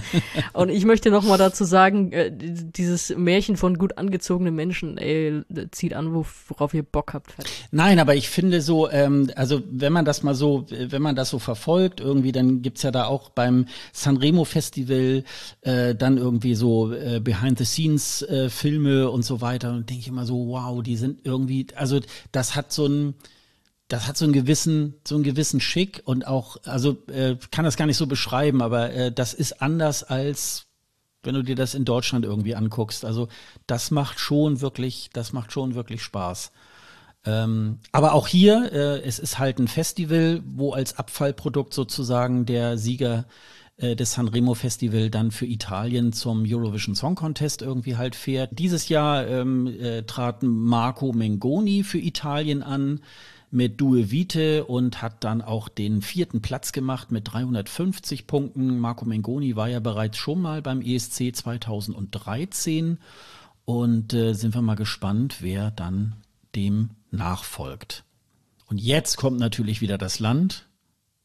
Und 0.53 0.69
ich 0.69 0.85
möchte 0.85 1.11
noch 1.11 1.23
mal 1.23 1.37
dazu 1.37 1.63
sagen, 1.63 2.11
äh, 2.11 2.31
dieses 2.31 3.15
Märchen 3.15 3.57
von 3.57 3.77
gut 3.77 3.97
angezogenen 3.97 4.55
Menschen, 4.55 4.97
ey, 4.97 5.41
zieht 5.71 5.93
an, 5.93 6.13
worauf 6.49 6.73
ihr 6.73 6.83
Bock 6.83 7.13
habt. 7.13 7.33
Nein, 7.71 7.99
aber 7.99 8.15
ich 8.15 8.29
finde 8.29 8.61
so, 8.61 8.89
ähm, 8.89 9.29
also 9.35 9.61
wenn 9.69 9.93
man 9.93 10.05
das 10.05 10.23
mal 10.23 10.35
so, 10.35 10.65
wenn 10.69 11.01
man 11.01 11.15
das 11.15 11.29
so 11.29 11.39
verfolgt, 11.39 11.99
irgendwie, 11.99 12.31
dann 12.31 12.61
gibt's 12.61 12.83
ja 12.83 12.91
da 12.91 13.05
auch 13.05 13.29
beim 13.29 13.67
Sanremo 13.93 14.45
Festival 14.45 15.23
äh, 15.61 15.95
dann 15.95 16.17
irgendwie 16.17 16.55
so 16.55 16.93
äh, 16.93 17.19
Behind-the-Scenes-Filme 17.41 19.01
äh, 19.01 19.05
und 19.05 19.23
so 19.23 19.41
weiter. 19.41 19.71
Und 19.71 19.89
denke 19.89 20.01
ich 20.01 20.07
immer 20.07 20.25
so, 20.25 20.47
wow, 20.47 20.81
die 20.81 20.95
sind 20.95 21.25
irgendwie, 21.25 21.67
also 21.75 21.99
das 22.31 22.55
hat 22.55 22.71
so 22.71 22.85
ein 22.87 23.15
das 23.87 24.07
hat 24.07 24.15
so 24.15 24.23
einen 24.23 24.33
gewissen, 24.33 24.95
so 25.05 25.15
einen 25.15 25.25
gewissen 25.25 25.59
Schick 25.59 26.01
und 26.05 26.25
auch, 26.25 26.55
also 26.63 26.95
äh, 27.07 27.35
kann 27.51 27.65
das 27.65 27.75
gar 27.75 27.87
nicht 27.87 27.97
so 27.97 28.07
beschreiben, 28.07 28.61
aber 28.61 28.93
äh, 28.93 29.11
das 29.11 29.33
ist 29.33 29.61
anders 29.61 30.05
als 30.05 30.67
wenn 31.23 31.35
du 31.35 31.43
dir 31.43 31.55
das 31.55 31.75
in 31.75 31.85
Deutschland 31.85 32.25
irgendwie 32.25 32.55
anguckst. 32.55 33.05
Also 33.05 33.27
das 33.67 33.91
macht 33.91 34.19
schon 34.19 34.61
wirklich, 34.61 35.09
das 35.13 35.33
macht 35.33 35.51
schon 35.51 35.75
wirklich 35.75 36.01
Spaß. 36.01 36.51
Ähm, 37.25 37.79
aber 37.91 38.13
auch 38.13 38.27
hier, 38.27 38.71
äh, 38.71 39.01
es 39.01 39.19
ist 39.19 39.37
halt 39.37 39.59
ein 39.59 39.67
Festival, 39.67 40.41
wo 40.45 40.73
als 40.73 40.97
Abfallprodukt 40.97 41.73
sozusagen 41.73 42.45
der 42.45 42.77
Sieger 42.79 43.25
äh, 43.81 43.95
des 43.95 44.13
Sanremo 44.13 44.53
Festival 44.53 45.09
dann 45.09 45.31
für 45.31 45.45
Italien 45.45 46.13
zum 46.13 46.43
Eurovision 46.47 46.95
Song 46.95 47.15
Contest 47.15 47.61
irgendwie 47.61 47.97
halt 47.97 48.15
fährt. 48.15 48.51
Dieses 48.57 48.89
Jahr 48.89 49.27
ähm, 49.27 49.67
äh, 49.67 50.03
trat 50.03 50.43
Marco 50.43 51.11
Mengoni 51.13 51.83
für 51.83 51.97
Italien 51.97 52.61
an 52.61 53.01
mit 53.49 53.81
Due 53.81 54.11
Vite 54.11 54.65
und 54.65 55.01
hat 55.01 55.23
dann 55.23 55.41
auch 55.41 55.67
den 55.67 56.01
vierten 56.01 56.41
Platz 56.41 56.71
gemacht 56.71 57.11
mit 57.11 57.31
350 57.31 58.27
Punkten. 58.27 58.79
Marco 58.79 59.05
Mengoni 59.05 59.55
war 59.55 59.67
ja 59.67 59.79
bereits 59.79 60.17
schon 60.17 60.41
mal 60.41 60.61
beim 60.61 60.81
ESC 60.81 61.35
2013 61.35 62.97
und 63.65 64.13
äh, 64.13 64.33
sind 64.33 64.53
wir 64.53 64.61
mal 64.61 64.75
gespannt, 64.75 65.37
wer 65.41 65.71
dann 65.71 66.15
dem 66.55 66.91
nachfolgt. 67.09 68.03
Und 68.67 68.79
jetzt 68.79 69.17
kommt 69.17 69.39
natürlich 69.39 69.81
wieder 69.81 69.97
das 69.97 70.19
Land, 70.19 70.67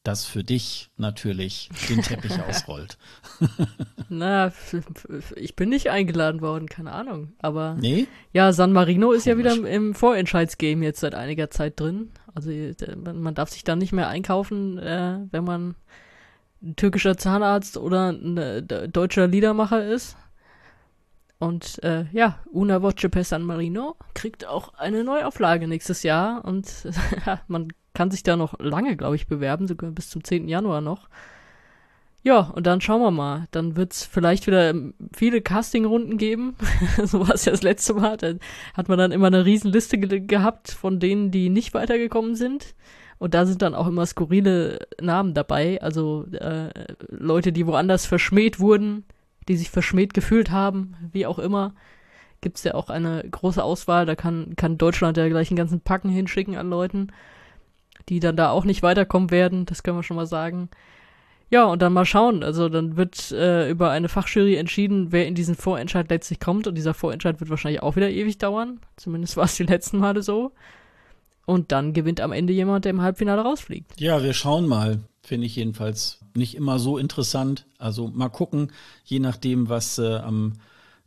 das 0.07 0.25
für 0.25 0.43
dich 0.43 0.89
natürlich 0.95 1.69
den 1.89 2.01
Teppich 2.01 2.39
ausrollt. 2.49 2.97
Na, 4.07 4.53
ich 5.35 5.55
bin 5.57 5.67
nicht 5.67 5.89
eingeladen 5.89 6.39
worden, 6.39 6.69
keine 6.69 6.93
Ahnung. 6.93 7.33
Aber 7.39 7.75
nee? 7.75 8.07
ja, 8.31 8.53
San 8.53 8.71
Marino 8.71 9.11
ist 9.11 9.25
Komisch. 9.25 9.45
ja 9.45 9.55
wieder 9.59 9.69
im 9.69 9.93
Vorentscheidsgame 9.93 10.85
jetzt 10.85 11.01
seit 11.01 11.13
einiger 11.13 11.49
Zeit 11.49 11.79
drin. 11.79 12.11
Also 12.33 12.51
man 12.95 13.35
darf 13.35 13.49
sich 13.49 13.65
da 13.65 13.75
nicht 13.75 13.91
mehr 13.91 14.07
einkaufen, 14.07 14.77
äh, 14.77 15.19
wenn 15.31 15.43
man 15.43 15.75
ein 16.61 16.75
türkischer 16.77 17.17
Zahnarzt 17.17 17.77
oder 17.77 18.11
ein 18.11 18.37
äh, 18.37 18.63
deutscher 18.63 19.27
Liedermacher 19.27 19.85
ist. 19.85 20.15
Und 21.39 21.83
äh, 21.83 22.05
ja, 22.13 22.39
Una 22.51 22.81
Voce 22.81 23.09
per 23.11 23.23
San 23.25 23.43
Marino 23.43 23.97
kriegt 24.13 24.47
auch 24.47 24.73
eine 24.75 25.03
Neuauflage 25.03 25.67
nächstes 25.67 26.03
Jahr 26.03 26.45
und 26.45 26.71
man 27.47 27.67
kann 27.97 28.11
sich 28.11 28.21
da 28.21 28.35
noch 28.35 28.59
lange, 28.59 28.95
glaube 28.95 29.15
ich, 29.15 29.25
bewerben, 29.25 29.67
sogar 29.67 29.89
bis 29.89 30.11
zum 30.11 30.23
10. 30.23 30.47
Januar 30.47 30.81
noch. 30.81 31.09
Ja, 32.21 32.41
und 32.41 32.67
dann 32.67 32.79
schauen 32.79 33.01
wir 33.01 33.09
mal. 33.09 33.47
Dann 33.49 33.75
wird 33.75 33.93
es 33.93 34.05
vielleicht 34.05 34.45
wieder 34.45 34.75
viele 35.15 35.41
Castingrunden 35.41 36.19
geben. 36.19 36.55
so 37.05 37.27
war 37.27 37.33
es 37.33 37.45
ja 37.45 37.51
das 37.51 37.63
letzte 37.63 37.95
Mal. 37.95 38.17
Da 38.17 38.33
hat 38.75 38.87
man 38.87 38.99
dann 38.99 39.11
immer 39.11 39.25
eine 39.25 39.45
Riesenliste 39.45 39.97
ge 39.97 40.19
gehabt 40.19 40.69
von 40.69 40.99
denen, 40.99 41.31
die 41.31 41.49
nicht 41.49 41.73
weitergekommen 41.73 42.35
sind. 42.35 42.75
Und 43.17 43.33
da 43.33 43.47
sind 43.47 43.63
dann 43.63 43.73
auch 43.73 43.87
immer 43.87 44.05
skurrile 44.05 44.85
Namen 45.01 45.33
dabei. 45.33 45.81
Also 45.81 46.27
äh, 46.33 46.69
Leute, 47.09 47.51
die 47.51 47.65
woanders 47.65 48.05
verschmäht 48.05 48.59
wurden, 48.59 49.05
die 49.47 49.57
sich 49.57 49.71
verschmäht 49.71 50.13
gefühlt 50.13 50.51
haben, 50.51 50.95
wie 51.13 51.25
auch 51.25 51.39
immer, 51.39 51.73
gibt 52.41 52.57
es 52.57 52.63
ja 52.63 52.75
auch 52.75 52.91
eine 52.91 53.27
große 53.27 53.63
Auswahl. 53.63 54.05
Da 54.05 54.13
kann, 54.13 54.55
kann 54.55 54.77
Deutschland 54.77 55.17
ja 55.17 55.27
gleich 55.29 55.49
einen 55.49 55.57
ganzen 55.57 55.81
Packen 55.81 56.09
hinschicken 56.09 56.57
an 56.57 56.69
Leuten, 56.69 57.07
die 58.09 58.19
dann 58.19 58.37
da 58.37 58.49
auch 58.49 58.65
nicht 58.65 58.83
weiterkommen 58.83 59.31
werden, 59.31 59.65
das 59.65 59.83
können 59.83 59.97
wir 59.97 60.03
schon 60.03 60.17
mal 60.17 60.27
sagen. 60.27 60.69
Ja, 61.49 61.65
und 61.65 61.81
dann 61.81 61.93
mal 61.93 62.05
schauen. 62.05 62.43
Also 62.43 62.67
dann 62.67 62.97
wird 62.97 63.31
äh, 63.31 63.69
über 63.69 63.89
eine 63.89 64.09
Fachjury 64.09 64.55
entschieden, 64.55 65.11
wer 65.11 65.27
in 65.27 65.35
diesen 65.35 65.55
Vorentscheid 65.55 66.09
letztlich 66.09 66.39
kommt. 66.39 66.67
Und 66.67 66.75
dieser 66.75 66.93
Vorentscheid 66.93 67.39
wird 67.39 67.49
wahrscheinlich 67.49 67.81
auch 67.81 67.95
wieder 67.95 68.09
ewig 68.09 68.37
dauern. 68.37 68.81
Zumindest 68.97 69.37
war 69.37 69.45
es 69.45 69.55
die 69.55 69.63
letzten 69.63 69.99
Male 69.99 70.23
so. 70.23 70.51
Und 71.45 71.71
dann 71.71 71.93
gewinnt 71.93 72.19
am 72.19 72.33
Ende 72.33 72.51
jemand, 72.51 72.83
der 72.83 72.89
im 72.89 73.01
Halbfinale 73.01 73.41
rausfliegt. 73.41 73.99
Ja, 73.99 74.21
wir 74.21 74.33
schauen 74.33 74.67
mal. 74.67 74.99
Finde 75.23 75.45
ich 75.45 75.55
jedenfalls 75.55 76.19
nicht 76.35 76.55
immer 76.55 76.79
so 76.79 76.97
interessant. 76.97 77.65
Also 77.77 78.09
mal 78.09 78.29
gucken, 78.29 78.71
je 79.05 79.19
nachdem, 79.19 79.69
was 79.69 79.97
äh, 79.99 80.17
am 80.17 80.53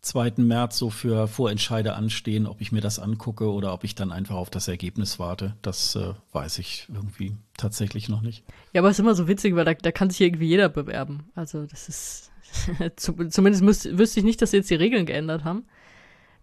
2. 0.02 0.34
März 0.38 0.78
so 0.78 0.90
für 0.90 1.28
Vorentscheide 1.28 1.94
anstehen, 1.94 2.46
ob 2.46 2.60
ich 2.60 2.72
mir 2.72 2.80
das 2.80 2.98
angucke 2.98 3.50
oder 3.52 3.72
ob 3.72 3.84
ich 3.84 3.94
dann 3.94 4.12
einfach 4.12 4.36
auf 4.36 4.50
das 4.50 4.68
Ergebnis 4.68 5.18
warte. 5.18 5.56
Das 5.62 5.94
äh, 5.94 6.14
weiß 6.32 6.58
ich 6.58 6.86
irgendwie 6.88 7.36
tatsächlich 7.56 8.08
noch 8.08 8.22
nicht. 8.22 8.44
Ja, 8.72 8.80
aber 8.80 8.88
es 8.88 8.96
ist 8.96 9.00
immer 9.00 9.14
so 9.14 9.28
witzig, 9.28 9.54
weil 9.56 9.64
da, 9.64 9.74
da 9.74 9.92
kann 9.92 10.10
sich 10.10 10.20
irgendwie 10.20 10.46
jeder 10.46 10.68
bewerben. 10.68 11.30
Also 11.34 11.66
das 11.66 11.88
ist 11.88 12.30
zumindest 12.96 13.62
müsst, 13.62 13.98
wüsste 13.98 14.20
ich 14.20 14.24
nicht, 14.24 14.40
dass 14.40 14.52
sie 14.52 14.58
jetzt 14.58 14.70
die 14.70 14.74
Regeln 14.74 15.06
geändert 15.06 15.44
haben. 15.44 15.66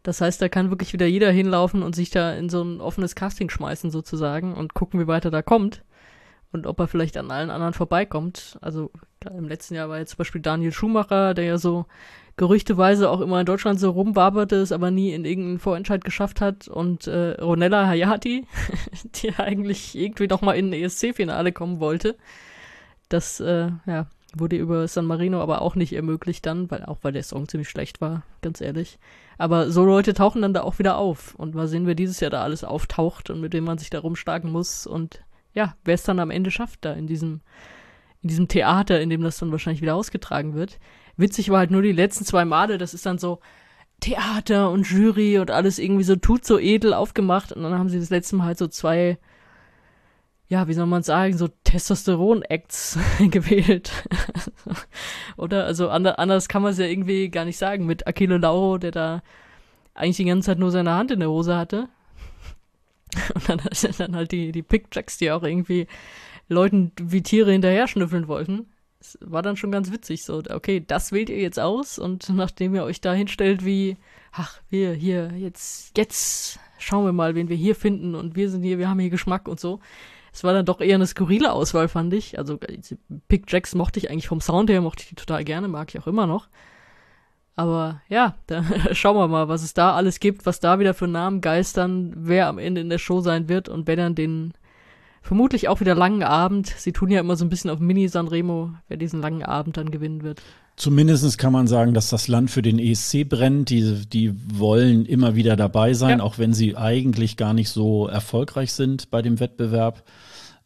Das 0.03 0.21
heißt, 0.21 0.41
da 0.41 0.47
kann 0.49 0.69
wirklich 0.69 0.93
wieder 0.93 1.07
jeder 1.07 1.31
hinlaufen 1.31 1.83
und 1.83 1.95
sich 1.95 2.11
da 2.11 2.33
in 2.33 2.49
so 2.49 2.61
ein 2.63 2.79
offenes 2.79 3.15
Casting 3.15 3.49
schmeißen 3.49 3.91
sozusagen 3.91 4.53
und 4.53 4.73
gucken, 4.73 4.99
wie 4.99 5.07
weit 5.07 5.25
er 5.25 5.31
da 5.31 5.41
kommt 5.41 5.83
und 6.51 6.67
ob 6.67 6.79
er 6.79 6.87
vielleicht 6.87 7.17
an 7.17 7.31
allen 7.31 7.49
anderen 7.49 7.73
vorbeikommt. 7.73 8.57
Also 8.61 8.91
im 9.29 9.47
letzten 9.47 9.75
Jahr 9.75 9.89
war 9.89 9.97
jetzt 9.97 10.11
zum 10.11 10.19
Beispiel 10.19 10.41
Daniel 10.41 10.71
Schumacher, 10.71 11.33
der 11.33 11.45
ja 11.45 11.57
so 11.57 11.87
gerüchteweise 12.37 13.09
auch 13.09 13.19
immer 13.19 13.39
in 13.39 13.45
Deutschland 13.45 13.79
so 13.79 13.89
rumwaberte, 13.89 14.57
es 14.57 14.71
aber 14.71 14.91
nie 14.91 15.11
in 15.11 15.25
irgendeinen 15.25 15.59
Vorentscheid 15.59 16.03
geschafft 16.03 16.39
hat. 16.39 16.67
Und 16.67 17.07
äh, 17.07 17.31
Ronella 17.41 17.87
Hayati, 17.87 18.45
die 19.15 19.33
eigentlich 19.37 19.97
irgendwie 19.97 20.27
noch 20.27 20.41
mal 20.41 20.53
in 20.53 20.69
ein 20.69 20.73
ESC-Finale 20.73 21.51
kommen 21.51 21.79
wollte. 21.79 22.15
Das 23.09 23.39
äh, 23.39 23.71
ja, 23.87 24.05
wurde 24.35 24.55
über 24.55 24.87
San 24.87 25.05
Marino 25.05 25.41
aber 25.41 25.61
auch 25.61 25.75
nicht 25.75 25.93
ermöglicht 25.93 26.45
dann, 26.45 26.69
weil 26.69 26.85
auch 26.85 26.99
weil 27.01 27.13
der 27.13 27.23
Song 27.23 27.47
ziemlich 27.47 27.69
schlecht 27.69 28.01
war, 28.01 28.23
ganz 28.41 28.61
ehrlich. 28.61 28.99
Aber 29.39 29.71
so 29.71 29.83
Leute 29.83 30.13
tauchen 30.13 30.43
dann 30.43 30.53
da 30.53 30.61
auch 30.61 30.77
wieder 30.77 30.97
auf. 30.97 31.33
Und 31.35 31.55
mal 31.55 31.67
sehen, 31.67 31.87
wer 31.87 31.95
dieses 31.95 32.19
Jahr 32.19 32.31
da 32.31 32.43
alles 32.43 32.63
auftaucht 32.63 33.31
und 33.31 33.41
mit 33.41 33.53
wem 33.53 33.63
man 33.63 33.79
sich 33.79 33.89
da 33.89 33.99
rumschlagen 33.99 34.51
muss. 34.51 34.85
Und 34.85 35.23
ja, 35.53 35.75
wer 35.85 35.95
es 35.95 36.03
dann 36.03 36.19
am 36.19 36.29
Ende 36.29 36.51
schafft, 36.51 36.85
da 36.85 36.93
in 36.93 37.07
diesem, 37.07 37.41
in 38.21 38.29
diesem 38.29 38.47
Theater, 38.47 39.01
in 39.01 39.09
dem 39.09 39.21
das 39.21 39.39
dann 39.39 39.51
wahrscheinlich 39.51 39.81
wieder 39.81 39.95
ausgetragen 39.95 40.53
wird. 40.53 40.79
Witzig 41.17 41.49
war 41.49 41.59
halt 41.59 41.71
nur 41.71 41.81
die 41.81 41.91
letzten 41.91 42.25
zwei 42.25 42.45
Male, 42.45 42.77
das 42.77 42.93
ist 42.93 43.05
dann 43.05 43.17
so 43.17 43.39
Theater 43.99 44.69
und 44.69 44.89
Jury 44.89 45.39
und 45.39 45.49
alles 45.49 45.79
irgendwie 45.79 46.03
so 46.03 46.15
tut 46.15 46.45
so 46.45 46.59
edel 46.59 46.93
aufgemacht 46.93 47.51
und 47.51 47.63
dann 47.63 47.73
haben 47.73 47.89
sie 47.89 47.99
das 47.99 48.11
letzte 48.11 48.35
Mal 48.35 48.45
halt 48.45 48.57
so 48.59 48.67
zwei, 48.67 49.17
ja, 50.47 50.67
wie 50.67 50.73
soll 50.73 50.85
man 50.85 51.01
sagen, 51.01 51.35
so 51.35 51.47
Testosteron-Acts 51.63 52.99
gewählt. 53.31 53.91
Oder? 55.37 55.65
Also 55.65 55.89
anders 55.89 56.47
kann 56.47 56.61
man 56.61 56.71
es 56.71 56.77
ja 56.77 56.85
irgendwie 56.85 57.29
gar 57.29 57.45
nicht 57.45 57.57
sagen. 57.57 57.85
Mit 57.85 58.07
Achille 58.07 58.37
Lauro, 58.37 58.77
der 58.77 58.91
da 58.91 59.23
eigentlich 59.95 60.17
die 60.17 60.25
ganze 60.25 60.45
Zeit 60.47 60.59
nur 60.59 60.71
seine 60.71 60.93
Hand 60.93 61.09
in 61.09 61.19
der 61.19 61.29
Hose 61.29 61.57
hatte. 61.57 61.89
Und 63.33 63.49
dann, 63.49 63.59
dann 63.97 64.15
halt 64.15 64.31
die, 64.31 64.51
die 64.51 64.61
Pickjacks, 64.61 65.17
die 65.17 65.31
auch 65.31 65.43
irgendwie 65.43 65.87
Leuten 66.49 66.91
wie 67.01 67.23
Tiere 67.23 67.51
hinterher 67.51 67.87
schnüffeln 67.87 68.27
wollten 68.27 68.67
es 69.07 69.17
war 69.21 69.41
dann 69.41 69.55
schon 69.55 69.71
ganz 69.71 69.91
witzig 69.91 70.23
so, 70.23 70.41
okay, 70.49 70.83
das 70.85 71.11
wählt 71.11 71.29
ihr 71.29 71.39
jetzt 71.39 71.59
aus 71.59 71.99
und 71.99 72.29
nachdem 72.29 72.75
ihr 72.75 72.83
euch 72.83 73.01
da 73.01 73.13
hinstellt 73.13 73.63
wie, 73.65 73.97
ach, 74.31 74.59
wir 74.69 74.93
hier, 74.93 75.31
jetzt, 75.37 75.97
jetzt 75.97 76.59
schauen 76.77 77.05
wir 77.05 77.13
mal, 77.13 77.35
wen 77.35 77.49
wir 77.49 77.55
hier 77.55 77.75
finden 77.75 78.15
und 78.15 78.35
wir 78.35 78.49
sind 78.49 78.63
hier, 78.63 78.77
wir 78.77 78.89
haben 78.89 78.99
hier 78.99 79.09
Geschmack 79.09 79.47
und 79.47 79.59
so. 79.59 79.79
Es 80.33 80.43
war 80.43 80.53
dann 80.53 80.65
doch 80.65 80.81
eher 80.81 80.95
eine 80.95 81.07
skurrile 81.07 81.51
Auswahl, 81.51 81.87
fand 81.87 82.13
ich. 82.13 82.37
Also 82.37 82.59
Pick 83.27 83.51
Jacks 83.51 83.73
mochte 83.73 83.99
ich 83.99 84.11
eigentlich 84.11 84.27
vom 84.27 84.41
Sound 84.41 84.69
her, 84.69 84.81
mochte 84.81 85.01
ich 85.03 85.09
die 85.09 85.15
total 85.15 85.43
gerne, 85.43 85.67
mag 85.67 85.89
ich 85.89 85.99
auch 85.99 86.07
immer 86.07 86.27
noch. 86.27 86.47
Aber 87.55 88.01
ja, 88.07 88.35
da 88.47 88.63
schauen 88.93 89.17
wir 89.17 89.27
mal, 89.27 89.47
was 89.47 89.63
es 89.63 89.73
da 89.73 89.95
alles 89.95 90.19
gibt, 90.19 90.45
was 90.45 90.59
da 90.59 90.79
wieder 90.79 90.93
für 90.93 91.07
Namen 91.07 91.41
geistern, 91.41 92.13
wer 92.15 92.47
am 92.47 92.59
Ende 92.59 92.81
in 92.81 92.89
der 92.89 92.99
Show 92.99 93.21
sein 93.21 93.49
wird 93.49 93.67
und 93.69 93.87
wer 93.87 93.95
dann 93.95 94.13
den 94.13 94.53
vermutlich 95.27 95.67
auch 95.67 95.81
wieder 95.81 95.93
langen 95.93 96.23
Abend. 96.23 96.73
Sie 96.77 96.93
tun 96.93 97.11
ja 97.11 97.19
immer 97.19 97.35
so 97.35 97.43
ein 97.43 97.49
bisschen 97.49 97.69
auf 97.69 97.79
Mini 97.79 98.07
Sanremo, 98.07 98.71
wer 98.87 98.95
diesen 98.95 99.21
langen 99.21 99.43
Abend 99.43 99.75
dann 99.75 99.91
gewinnen 99.91 100.23
wird. 100.23 100.41
Zumindest 100.77 101.37
kann 101.37 101.51
man 101.51 101.67
sagen, 101.67 101.93
dass 101.93 102.09
das 102.09 102.29
Land 102.29 102.49
für 102.49 102.61
den 102.61 102.79
ESC 102.79 103.27
brennt. 103.27 103.69
Die, 103.69 104.05
die 104.07 104.33
wollen 104.57 105.05
immer 105.05 105.35
wieder 105.35 105.57
dabei 105.57 105.93
sein, 105.93 106.19
ja. 106.19 106.23
auch 106.23 106.37
wenn 106.37 106.53
sie 106.53 106.77
eigentlich 106.77 107.35
gar 107.35 107.53
nicht 107.53 107.69
so 107.69 108.07
erfolgreich 108.07 108.71
sind 108.71 109.09
bei 109.09 109.21
dem 109.21 109.41
Wettbewerb. 109.41 110.03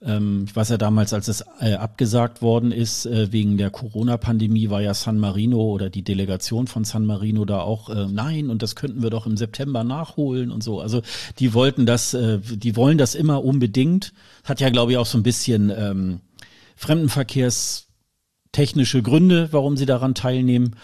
Ähm, 0.04 0.46
ich 0.48 0.56
weiß 0.56 0.70
ja 0.70 0.78
damals, 0.78 1.14
als 1.14 1.28
es 1.28 1.44
äh, 1.60 1.74
abgesagt 1.74 2.42
worden 2.42 2.72
ist, 2.72 3.06
äh, 3.06 3.32
wegen 3.32 3.58
der 3.58 3.70
Corona-Pandemie, 3.70 4.72
war 4.72 4.82
ja 4.82 4.96
San 4.96 5.20
Marino 5.20 5.62
oder 5.62 5.92
die 5.92 6.04
Delegation 6.04 6.66
von 6.68 6.84
San 6.84 7.06
Marino 7.06 7.46
da 7.46 7.62
auch, 7.62 7.90
äh, 7.90 8.08
nein, 8.08 8.50
und 8.50 8.64
das 8.64 8.76
könnten 8.76 9.04
wir 9.04 9.12
doch 9.12 9.28
im 9.28 9.38
September 9.38 9.84
nachholen 9.84 10.52
und 10.52 10.64
so. 10.64 10.82
Also 10.82 11.04
die 11.40 11.54
wollten 11.54 11.86
das, 11.86 12.16
äh, 12.16 12.40
die 12.40 12.76
wollen 12.76 12.98
das 12.98 13.14
immer 13.14 13.44
unbedingt. 13.44 14.14
Hat 14.44 14.60
ja, 14.60 14.70
glaube 14.70 14.94
ich, 14.94 14.98
auch 14.98 15.06
so 15.06 15.20
ein 15.20 15.24
bisschen 15.24 15.70
ähm, 15.70 16.22
Fremdenverkehrstechnische 16.76 19.04
Gründe, 19.04 19.50
warum 19.52 19.78
sie 19.78 19.86
daran 19.86 20.16
teilnehmen 20.16 20.78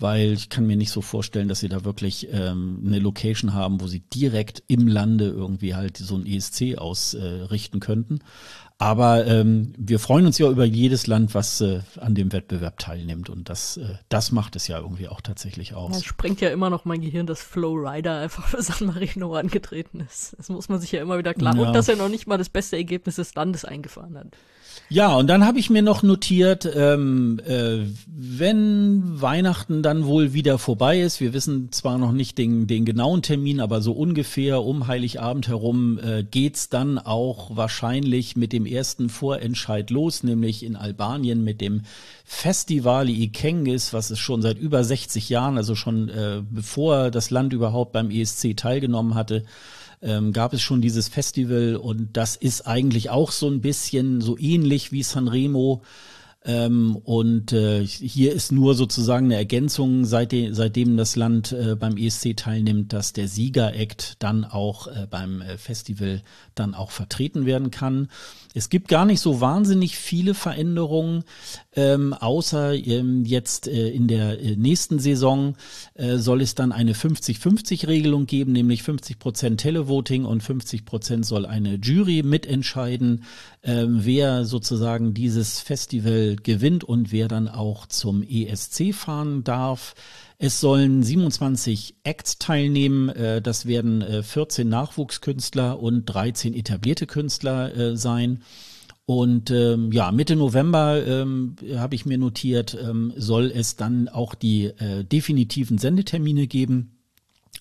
weil 0.00 0.32
ich 0.32 0.48
kann 0.48 0.66
mir 0.66 0.76
nicht 0.76 0.90
so 0.90 1.02
vorstellen, 1.02 1.48
dass 1.48 1.60
sie 1.60 1.68
da 1.68 1.84
wirklich 1.84 2.28
ähm, 2.32 2.82
eine 2.86 2.98
Location 2.98 3.54
haben, 3.54 3.80
wo 3.80 3.86
sie 3.86 4.00
direkt 4.00 4.62
im 4.66 4.88
Lande 4.88 5.26
irgendwie 5.26 5.74
halt 5.74 5.96
so 5.96 6.16
ein 6.16 6.26
ESC 6.26 6.78
ausrichten 6.78 7.76
äh, 7.76 7.80
könnten. 7.80 8.20
Aber 8.80 9.26
ähm, 9.26 9.74
wir 9.76 9.98
freuen 9.98 10.24
uns 10.24 10.38
ja 10.38 10.48
über 10.48 10.64
jedes 10.64 11.06
Land, 11.06 11.34
was 11.34 11.60
äh, 11.60 11.80
an 12.00 12.14
dem 12.14 12.32
Wettbewerb 12.32 12.78
teilnimmt. 12.78 13.28
Und 13.28 13.50
das, 13.50 13.76
äh, 13.76 13.96
das 14.08 14.32
macht 14.32 14.56
es 14.56 14.68
ja 14.68 14.78
irgendwie 14.78 15.06
auch 15.06 15.20
tatsächlich 15.20 15.74
aus. 15.74 15.98
Es 15.98 16.04
sprengt 16.04 16.40
ja 16.40 16.48
immer 16.48 16.70
noch 16.70 16.86
mein 16.86 17.02
Gehirn, 17.02 17.26
dass 17.26 17.42
Flow 17.42 17.74
Rider 17.74 18.20
einfach 18.20 18.48
für 18.48 18.62
San 18.62 18.86
Marino 18.86 19.34
angetreten 19.34 20.00
ist. 20.00 20.34
Das 20.38 20.48
muss 20.48 20.70
man 20.70 20.80
sich 20.80 20.92
ja 20.92 21.02
immer 21.02 21.18
wieder 21.18 21.34
klar. 21.34 21.54
Ja. 21.54 21.66
Und 21.66 21.74
dass 21.74 21.88
er 21.88 21.96
noch 21.96 22.08
nicht 22.08 22.26
mal 22.26 22.38
das 22.38 22.48
beste 22.48 22.76
Ergebnis 22.76 23.16
des 23.16 23.34
Landes 23.34 23.66
eingefahren 23.66 24.16
hat. 24.16 24.28
Ja, 24.88 25.14
und 25.14 25.28
dann 25.28 25.46
habe 25.46 25.60
ich 25.60 25.70
mir 25.70 25.82
noch 25.82 26.02
notiert, 26.02 26.68
ähm, 26.74 27.40
äh, 27.46 27.86
wenn 28.06 29.20
Weihnachten 29.20 29.84
dann 29.84 30.04
wohl 30.04 30.32
wieder 30.32 30.58
vorbei 30.58 31.00
ist, 31.00 31.20
wir 31.20 31.32
wissen 31.32 31.70
zwar 31.70 31.96
noch 31.96 32.10
nicht 32.10 32.38
den, 32.38 32.66
den 32.66 32.84
genauen 32.84 33.22
Termin, 33.22 33.60
aber 33.60 33.82
so 33.82 33.92
ungefähr 33.92 34.64
um 34.64 34.88
Heiligabend 34.88 35.46
herum 35.46 36.00
äh, 36.00 36.24
geht's 36.24 36.70
dann 36.70 36.98
auch 36.98 37.54
wahrscheinlich 37.56 38.34
mit 38.34 38.52
dem 38.52 38.66
ersten 38.66 39.10
Vorentscheid 39.10 39.90
los, 39.90 40.24
nämlich 40.24 40.64
in 40.64 40.74
Albanien 40.74 41.44
mit 41.44 41.60
dem 41.60 41.82
Festival 42.24 43.08
Ikengis, 43.08 43.92
was 43.92 44.10
es 44.10 44.18
schon 44.18 44.42
seit 44.42 44.58
über 44.58 44.82
60 44.82 45.28
Jahren, 45.28 45.56
also 45.56 45.76
schon 45.76 46.08
äh, 46.08 46.42
bevor 46.50 47.12
das 47.12 47.30
Land 47.30 47.52
überhaupt 47.52 47.92
beim 47.92 48.10
ESC 48.10 48.56
teilgenommen 48.56 49.14
hatte, 49.14 49.44
ähm, 50.02 50.32
gab 50.32 50.52
es 50.52 50.62
schon 50.62 50.80
dieses 50.80 51.08
Festival 51.08 51.76
und 51.76 52.16
das 52.16 52.36
ist 52.36 52.66
eigentlich 52.66 53.10
auch 53.10 53.32
so 53.32 53.48
ein 53.48 53.60
bisschen 53.60 54.20
so 54.20 54.38
ähnlich 54.38 54.92
wie 54.92 55.02
Sanremo. 55.02 55.82
Ähm, 56.42 56.96
und 56.96 57.52
äh, 57.52 57.86
hier 57.86 58.32
ist 58.32 58.50
nur 58.50 58.74
sozusagen 58.74 59.26
eine 59.26 59.36
Ergänzung, 59.36 60.06
seitdem, 60.06 60.54
seitdem 60.54 60.96
das 60.96 61.14
Land 61.14 61.52
äh, 61.52 61.76
beim 61.76 61.98
ESC 61.98 62.34
teilnimmt, 62.34 62.94
dass 62.94 63.12
der 63.12 63.28
Sieger-Act 63.28 64.16
dann 64.20 64.46
auch 64.46 64.86
äh, 64.86 65.06
beim 65.10 65.42
äh, 65.42 65.58
Festival 65.58 66.22
dann 66.60 66.74
auch 66.74 66.90
vertreten 66.90 67.46
werden 67.46 67.70
kann. 67.70 68.08
Es 68.52 68.68
gibt 68.68 68.88
gar 68.88 69.04
nicht 69.04 69.20
so 69.20 69.40
wahnsinnig 69.40 69.96
viele 69.96 70.34
Veränderungen, 70.34 71.24
ähm, 71.74 72.12
außer 72.12 72.74
ähm, 72.74 73.24
jetzt 73.24 73.68
äh, 73.68 73.88
in 73.90 74.08
der 74.08 74.40
äh, 74.40 74.56
nächsten 74.56 74.98
Saison 74.98 75.56
äh, 75.94 76.16
soll 76.16 76.42
es 76.42 76.56
dann 76.56 76.72
eine 76.72 76.94
50-50-Regelung 76.94 78.26
geben, 78.26 78.52
nämlich 78.52 78.82
50 78.82 79.18
Prozent 79.20 79.60
Televoting 79.60 80.24
und 80.24 80.42
50 80.42 80.84
Prozent 80.84 81.26
soll 81.26 81.46
eine 81.46 81.76
Jury 81.76 82.22
mitentscheiden, 82.24 83.24
ähm, 83.62 84.00
wer 84.02 84.44
sozusagen 84.44 85.14
dieses 85.14 85.60
Festival 85.60 86.36
gewinnt 86.42 86.82
und 86.82 87.12
wer 87.12 87.28
dann 87.28 87.46
auch 87.46 87.86
zum 87.86 88.22
ESC 88.22 88.92
fahren 88.92 89.44
darf. 89.44 89.94
Es 90.42 90.58
sollen 90.58 91.02
27 91.02 91.96
Acts 92.02 92.38
teilnehmen. 92.38 93.10
Äh, 93.10 93.42
das 93.42 93.66
werden 93.66 94.02
14 94.22 94.66
äh, 94.66 94.70
Nachwuchskünstler 94.70 95.78
und 95.78 96.06
13 96.06 96.54
etablierte 96.54 97.06
Künstler 97.06 97.76
äh, 97.76 97.96
sein. 97.98 98.42
Und 99.04 99.50
ähm, 99.50 99.92
ja, 99.92 100.10
Mitte 100.12 100.36
November 100.36 101.06
ähm, 101.06 101.56
habe 101.76 101.94
ich 101.94 102.06
mir 102.06 102.16
notiert, 102.16 102.74
ähm, 102.80 103.12
soll 103.16 103.52
es 103.54 103.76
dann 103.76 104.08
auch 104.08 104.34
die 104.34 104.66
äh, 104.66 105.04
definitiven 105.04 105.76
Sendetermine 105.76 106.46
geben. 106.46 106.96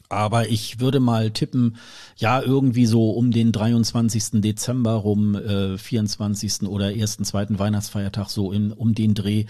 Aber 0.08 0.48
ich 0.48 0.80
würde 0.80 1.02
mal 1.02 1.32
tippen, 1.32 1.76
ja, 2.16 2.42
irgendwie 2.42 2.86
so 2.86 3.12
um 3.12 3.32
den 3.32 3.52
23. 3.52 4.42
Dezember 4.42 4.94
rum, 4.94 5.36
äh, 5.36 5.78
24. 5.78 6.64
oder 6.64 6.96
ersten, 6.96 7.26
zweiten 7.26 7.60
Weihnachtsfeiertag, 7.60 8.30
so 8.30 8.54
in, 8.54 8.72
um 8.72 8.96
den 8.96 9.16
Dreh 9.16 9.48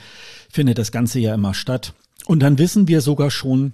findet 0.50 0.80
das 0.80 0.92
Ganze 0.92 1.20
ja 1.20 1.36
immer 1.36 1.54
statt. 1.54 1.94
Und 2.30 2.42
dann 2.42 2.60
wissen 2.60 2.88
wir 2.88 3.02
sogar 3.02 3.32
schon, 3.32 3.74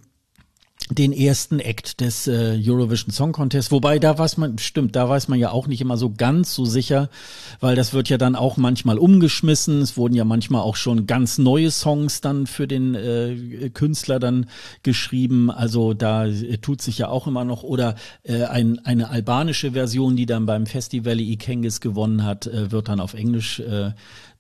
den 0.90 1.12
ersten 1.12 1.60
Act 1.60 2.00
des 2.00 2.26
äh, 2.28 2.58
Eurovision 2.64 3.12
Song 3.12 3.34
Contest, 3.34 3.70
wobei 3.72 4.00
da 4.00 4.18
weiß 4.18 4.38
man, 4.38 4.58
stimmt, 4.60 4.96
da 4.96 5.10
weiß 5.10 5.28
man 5.28 5.40
ja 5.40 5.50
auch 5.50 5.68
nicht 5.68 5.82
immer 5.82 5.98
so 5.98 6.12
ganz 6.12 6.56
so 6.56 6.64
sicher, 6.64 7.10
weil 7.60 7.76
das 7.76 7.94
wird 7.94 8.08
ja 8.08 8.18
dann 8.18 8.36
auch 8.38 8.56
manchmal 8.56 8.98
umgeschmissen. 8.98 9.82
Es 9.82 9.98
wurden 9.98 10.14
ja 10.14 10.24
manchmal 10.24 10.62
auch 10.62 10.78
schon 10.78 11.06
ganz 11.06 11.38
neue 11.38 11.70
Songs 11.70 12.22
dann 12.22 12.48
für 12.48 12.66
den 12.66 12.96
äh, 12.96 13.70
Künstler 13.74 14.20
dann 14.20 14.46
geschrieben. 14.84 15.52
Also 15.52 15.94
da 15.94 16.26
äh, 16.26 16.58
tut 16.58 16.82
sich 16.82 17.00
ja 17.00 17.10
auch 17.10 17.28
immer 17.28 17.44
noch 17.44 17.64
oder 17.64 17.96
äh, 18.24 18.44
ein, 18.44 18.80
eine 18.86 19.10
albanische 19.10 19.74
Version, 19.74 20.16
die 20.16 20.28
dann 20.28 20.46
beim 20.46 20.66
Festival 20.66 21.20
Ikengis 21.20 21.82
gewonnen 21.82 22.24
hat, 22.24 22.48
äh, 22.48 22.72
wird 22.72 22.88
dann 22.88 23.02
auf 23.02 23.16
Englisch 23.16 23.60
äh, 23.60 23.92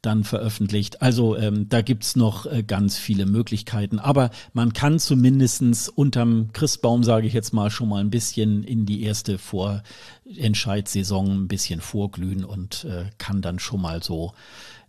dann 0.05 0.23
veröffentlicht. 0.23 1.01
Also 1.01 1.35
ähm, 1.37 1.67
da 1.69 1.81
gibt's 1.81 2.15
noch 2.15 2.45
äh, 2.45 2.63
ganz 2.63 2.97
viele 2.97 3.25
Möglichkeiten. 3.25 3.99
Aber 3.99 4.29
man 4.53 4.73
kann 4.73 4.99
zumindestens 4.99 5.89
unterm 5.89 6.51
Christbaum, 6.53 7.03
sage 7.03 7.27
ich 7.27 7.33
jetzt 7.33 7.53
mal, 7.53 7.69
schon 7.69 7.89
mal 7.89 8.01
ein 8.01 8.09
bisschen 8.09 8.63
in 8.63 8.85
die 8.85 9.03
erste 9.03 9.37
Vorentscheidssaison 9.37 11.43
ein 11.43 11.47
bisschen 11.47 11.81
vorglühen 11.81 12.45
und 12.45 12.85
äh, 12.85 13.05
kann 13.17 13.41
dann 13.41 13.59
schon 13.59 13.81
mal 13.81 14.03
so 14.03 14.33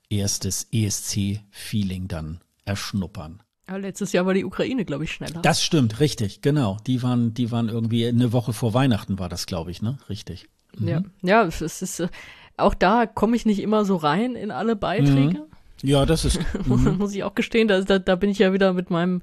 erstes 0.09 0.69
ESC-Feeling 0.73 2.09
dann 2.09 2.41
erschnuppern. 2.65 3.43
Ja, 3.69 3.77
letztes 3.77 4.13
Jahr 4.13 4.27
war 4.27 4.35
die 4.35 4.45
Ukraine, 4.45 4.85
glaube 4.85 5.05
ich, 5.05 5.13
schneller. 5.13 5.43
Das 5.43 5.63
stimmt, 5.63 5.99
richtig, 5.99 6.41
genau. 6.41 6.77
Die 6.87 7.03
waren, 7.03 7.35
die 7.35 7.51
waren 7.51 7.69
irgendwie 7.69 8.07
eine 8.07 8.33
Woche 8.33 8.53
vor 8.53 8.75
Weihnachten 8.75 9.19
war 9.19 9.29
das, 9.29 9.47
glaube 9.47 9.73
ich, 9.73 9.83
ne? 9.83 9.99
Richtig. 10.09 10.49
Mhm. 10.79 10.89
Ja, 10.89 11.03
ja, 11.23 11.45
es 11.45 11.61
ist, 11.61 12.01
äh, 12.01 12.09
auch 12.57 12.75
da 12.75 13.07
komme 13.07 13.37
ich 13.37 13.47
nicht 13.47 13.61
immer 13.61 13.85
so 13.85 13.97
rein 13.97 14.35
in 14.35 14.51
alle 14.51 14.77
Beiträge. 14.77 15.39
Mhm. 15.39 15.45
Ja, 15.83 16.07
das 16.07 16.25
ist. 16.25 16.41
Mhm. 16.67 16.97
Muss 16.99 17.15
ich 17.15 17.23
auch 17.23 17.35
gestehen, 17.35 17.69
da, 17.69 17.81
da, 17.81 17.99
da 17.99 18.17
bin 18.17 18.31
ich 18.31 18.39
ja 18.39 18.53
wieder 18.53 18.73
mit 18.73 18.91
meinem 18.91 19.23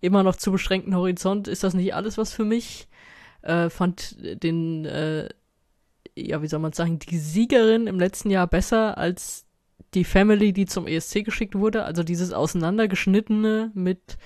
immer 0.00 0.22
noch 0.22 0.36
zu 0.36 0.52
beschränkten 0.52 0.94
Horizont. 0.94 1.48
Ist 1.48 1.64
das 1.64 1.74
nicht 1.74 1.94
alles 1.94 2.16
was 2.16 2.32
für 2.32 2.44
mich? 2.44 2.88
Äh, 3.42 3.70
fand 3.70 4.16
den, 4.42 4.84
äh, 4.84 5.28
ja, 6.16 6.42
wie 6.42 6.46
soll 6.46 6.60
man 6.60 6.72
sagen, 6.72 6.98
die 6.98 7.18
Siegerin 7.18 7.86
im 7.86 7.98
letzten 7.98 8.30
Jahr 8.30 8.46
besser 8.46 8.96
als 8.98 9.46
die 9.94 10.04
Family, 10.04 10.52
die 10.52 10.66
zum 10.66 10.86
ESC 10.86 11.24
geschickt 11.24 11.54
wurde. 11.54 11.84
Also 11.84 12.02
dieses 12.02 12.32
Auseinandergeschnittene 12.32 13.72
mit 13.74 14.18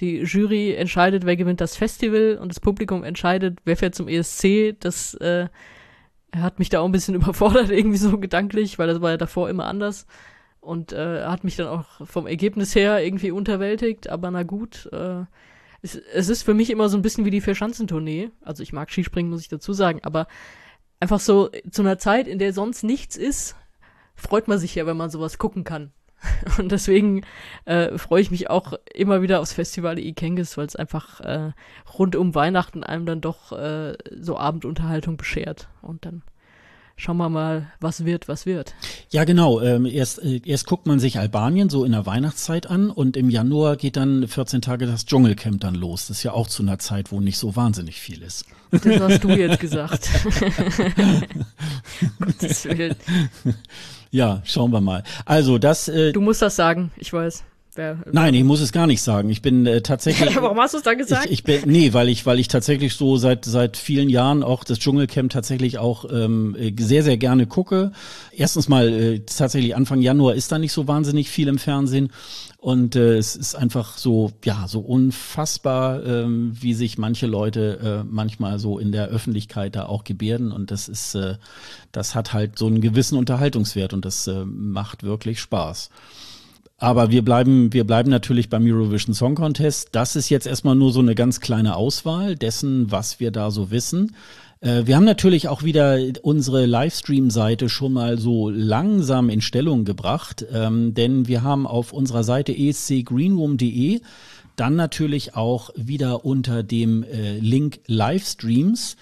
die 0.00 0.18
Jury 0.18 0.74
entscheidet, 0.74 1.24
wer 1.24 1.36
gewinnt 1.36 1.60
das 1.60 1.76
Festival 1.76 2.38
und 2.40 2.50
das 2.50 2.60
Publikum 2.60 3.02
entscheidet, 3.02 3.60
wer 3.64 3.76
fährt 3.76 3.94
zum 3.94 4.08
ESC. 4.08 4.76
Das 4.78 5.14
äh, 5.14 5.48
er 6.36 6.42
hat 6.42 6.58
mich 6.58 6.68
da 6.68 6.80
auch 6.80 6.84
ein 6.84 6.92
bisschen 6.92 7.14
überfordert, 7.20 7.70
irgendwie 7.70 7.96
so 7.96 8.18
gedanklich, 8.18 8.78
weil 8.78 8.88
das 8.88 9.00
war 9.00 9.10
ja 9.10 9.16
davor 9.16 9.48
immer 9.48 9.66
anders. 9.66 10.06
Und 10.60 10.92
äh, 10.92 11.24
hat 11.24 11.44
mich 11.44 11.56
dann 11.56 11.68
auch 11.68 12.06
vom 12.06 12.26
Ergebnis 12.26 12.74
her 12.74 13.02
irgendwie 13.02 13.30
unterwältigt, 13.30 14.08
aber 14.08 14.30
na 14.30 14.42
gut. 14.42 14.88
Äh, 14.92 15.24
es, 15.82 15.94
es 15.94 16.28
ist 16.28 16.42
für 16.42 16.54
mich 16.54 16.70
immer 16.70 16.88
so 16.88 16.98
ein 16.98 17.02
bisschen 17.02 17.24
wie 17.24 17.30
die 17.30 17.40
Vierschanzentournee. 17.40 18.30
Also 18.42 18.62
ich 18.62 18.72
mag 18.72 18.90
Skispringen, 18.90 19.30
muss 19.30 19.42
ich 19.42 19.48
dazu 19.48 19.72
sagen, 19.72 20.00
aber 20.02 20.26
einfach 20.98 21.20
so 21.20 21.50
zu 21.70 21.82
einer 21.82 21.98
Zeit, 21.98 22.26
in 22.26 22.38
der 22.38 22.52
sonst 22.52 22.82
nichts 22.82 23.16
ist, 23.16 23.54
freut 24.14 24.48
man 24.48 24.58
sich 24.58 24.74
ja, 24.74 24.86
wenn 24.86 24.96
man 24.96 25.10
sowas 25.10 25.38
gucken 25.38 25.62
kann. 25.62 25.92
Und 26.58 26.72
deswegen 26.72 27.22
äh, 27.64 27.96
freue 27.98 28.22
ich 28.22 28.30
mich 28.30 28.50
auch 28.50 28.74
immer 28.92 29.22
wieder 29.22 29.40
aufs 29.40 29.52
Festival 29.52 29.98
Ikengis, 29.98 30.56
weil 30.56 30.66
es 30.66 30.76
einfach 30.76 31.20
äh, 31.20 31.52
rund 31.98 32.16
um 32.16 32.34
Weihnachten 32.34 32.82
einem 32.82 33.06
dann 33.06 33.20
doch 33.20 33.52
äh, 33.52 33.94
so 34.18 34.36
Abendunterhaltung 34.38 35.16
beschert. 35.16 35.68
Und 35.82 36.04
dann 36.04 36.22
schauen 36.96 37.18
wir 37.18 37.28
mal, 37.28 37.70
was 37.78 38.04
wird, 38.04 38.26
was 38.28 38.46
wird. 38.46 38.74
Ja, 39.10 39.24
genau. 39.24 39.60
Ähm, 39.60 39.86
erst, 39.86 40.22
äh, 40.22 40.40
erst 40.44 40.66
guckt 40.66 40.86
man 40.86 40.98
sich 40.98 41.18
Albanien 41.18 41.68
so 41.68 41.84
in 41.84 41.92
der 41.92 42.06
Weihnachtszeit 42.06 42.68
an 42.68 42.90
und 42.90 43.16
im 43.16 43.30
Januar 43.30 43.76
geht 43.76 43.96
dann 43.96 44.26
14 44.26 44.62
Tage 44.62 44.86
das 44.86 45.04
Dschungelcamp 45.04 45.60
dann 45.60 45.74
los. 45.74 46.08
Das 46.08 46.18
ist 46.18 46.22
ja 46.22 46.32
auch 46.32 46.48
zu 46.48 46.62
einer 46.62 46.78
Zeit, 46.78 47.12
wo 47.12 47.20
nicht 47.20 47.38
so 47.38 47.54
wahnsinnig 47.54 48.00
viel 48.00 48.22
ist. 48.22 48.46
Das 48.70 49.00
hast 49.00 49.24
du 49.24 49.28
jetzt 49.36 49.60
gesagt. 49.60 50.08
Gottes 52.18 52.64
Willen. 52.64 52.96
Ja, 54.10 54.42
schauen 54.44 54.72
wir 54.72 54.80
mal. 54.80 55.02
Also 55.24 55.58
das. 55.58 55.88
Äh, 55.88 56.12
du 56.12 56.20
musst 56.20 56.42
das 56.42 56.56
sagen, 56.56 56.90
ich 56.96 57.12
weiß. 57.12 57.44
Wer, 57.76 57.98
Nein, 58.10 58.32
ich 58.32 58.42
muss 58.42 58.60
es 58.60 58.72
gar 58.72 58.86
nicht 58.86 59.02
sagen. 59.02 59.28
Ich 59.28 59.42
bin 59.42 59.66
äh, 59.66 59.82
tatsächlich. 59.82 60.34
Warum 60.40 60.58
hast 60.58 60.72
du 60.72 60.78
es 60.78 60.84
dann 60.84 60.96
gesagt? 60.96 61.26
Ich, 61.26 61.32
ich 61.32 61.44
bin, 61.44 61.62
nee, 61.66 61.92
weil 61.92 62.08
ich, 62.08 62.24
weil 62.24 62.40
ich 62.40 62.48
tatsächlich 62.48 62.94
so 62.94 63.18
seit 63.18 63.44
seit 63.44 63.76
vielen 63.76 64.08
Jahren 64.08 64.42
auch 64.42 64.64
das 64.64 64.78
Dschungelcamp 64.78 65.30
tatsächlich 65.30 65.78
auch 65.78 66.06
ähm, 66.10 66.56
sehr 66.78 67.02
sehr 67.02 67.18
gerne 67.18 67.46
gucke. 67.46 67.92
Erstens 68.32 68.68
mal 68.68 68.88
äh, 68.88 69.20
tatsächlich 69.20 69.76
Anfang 69.76 70.00
Januar 70.00 70.34
ist 70.34 70.50
da 70.50 70.58
nicht 70.58 70.72
so 70.72 70.88
wahnsinnig 70.88 71.28
viel 71.28 71.48
im 71.48 71.58
Fernsehen 71.58 72.10
und 72.58 72.96
äh, 72.96 73.16
es 73.16 73.36
ist 73.36 73.54
einfach 73.54 73.98
so 73.98 74.32
ja 74.44 74.66
so 74.66 74.80
unfassbar, 74.80 76.04
ähm, 76.04 76.56
wie 76.58 76.74
sich 76.74 76.98
manche 76.98 77.26
Leute 77.26 78.02
äh, 78.02 78.08
manchmal 78.08 78.58
so 78.58 78.78
in 78.78 78.90
der 78.90 79.08
Öffentlichkeit 79.08 79.76
da 79.76 79.86
auch 79.86 80.04
gebärden 80.04 80.50
und 80.50 80.70
das 80.70 80.88
ist 80.88 81.14
äh, 81.14 81.36
das 81.92 82.14
hat 82.14 82.32
halt 82.32 82.58
so 82.58 82.66
einen 82.66 82.80
gewissen 82.80 83.18
Unterhaltungswert 83.18 83.92
und 83.92 84.04
das 84.04 84.26
äh, 84.26 84.44
macht 84.44 85.02
wirklich 85.02 85.40
Spaß. 85.40 85.90
Aber 86.78 87.10
wir 87.10 87.24
bleiben, 87.24 87.72
wir 87.72 87.84
bleiben 87.84 88.10
natürlich 88.10 88.50
beim 88.50 88.66
Eurovision 88.66 89.14
Song 89.14 89.34
Contest. 89.34 89.88
Das 89.92 90.14
ist 90.14 90.28
jetzt 90.28 90.46
erstmal 90.46 90.76
nur 90.76 90.92
so 90.92 91.00
eine 91.00 91.14
ganz 91.14 91.40
kleine 91.40 91.74
Auswahl 91.74 92.36
dessen, 92.36 92.90
was 92.90 93.18
wir 93.18 93.30
da 93.30 93.50
so 93.50 93.70
wissen. 93.70 94.14
Äh, 94.60 94.82
wir 94.84 94.96
haben 94.96 95.04
natürlich 95.04 95.48
auch 95.48 95.62
wieder 95.62 95.98
unsere 96.22 96.66
Livestream-Seite 96.66 97.70
schon 97.70 97.94
mal 97.94 98.18
so 98.18 98.50
langsam 98.50 99.30
in 99.30 99.40
Stellung 99.40 99.86
gebracht, 99.86 100.44
ähm, 100.52 100.92
denn 100.92 101.28
wir 101.28 101.42
haben 101.42 101.66
auf 101.66 101.94
unserer 101.94 102.24
Seite 102.24 102.56
escgreenroom.de 102.56 104.00
dann 104.56 104.74
natürlich 104.74 105.34
auch 105.34 105.70
wieder 105.76 106.24
unter 106.24 106.62
dem 106.62 107.04
äh, 107.04 107.38
Link 107.38 107.80
Livestreams 107.86 108.96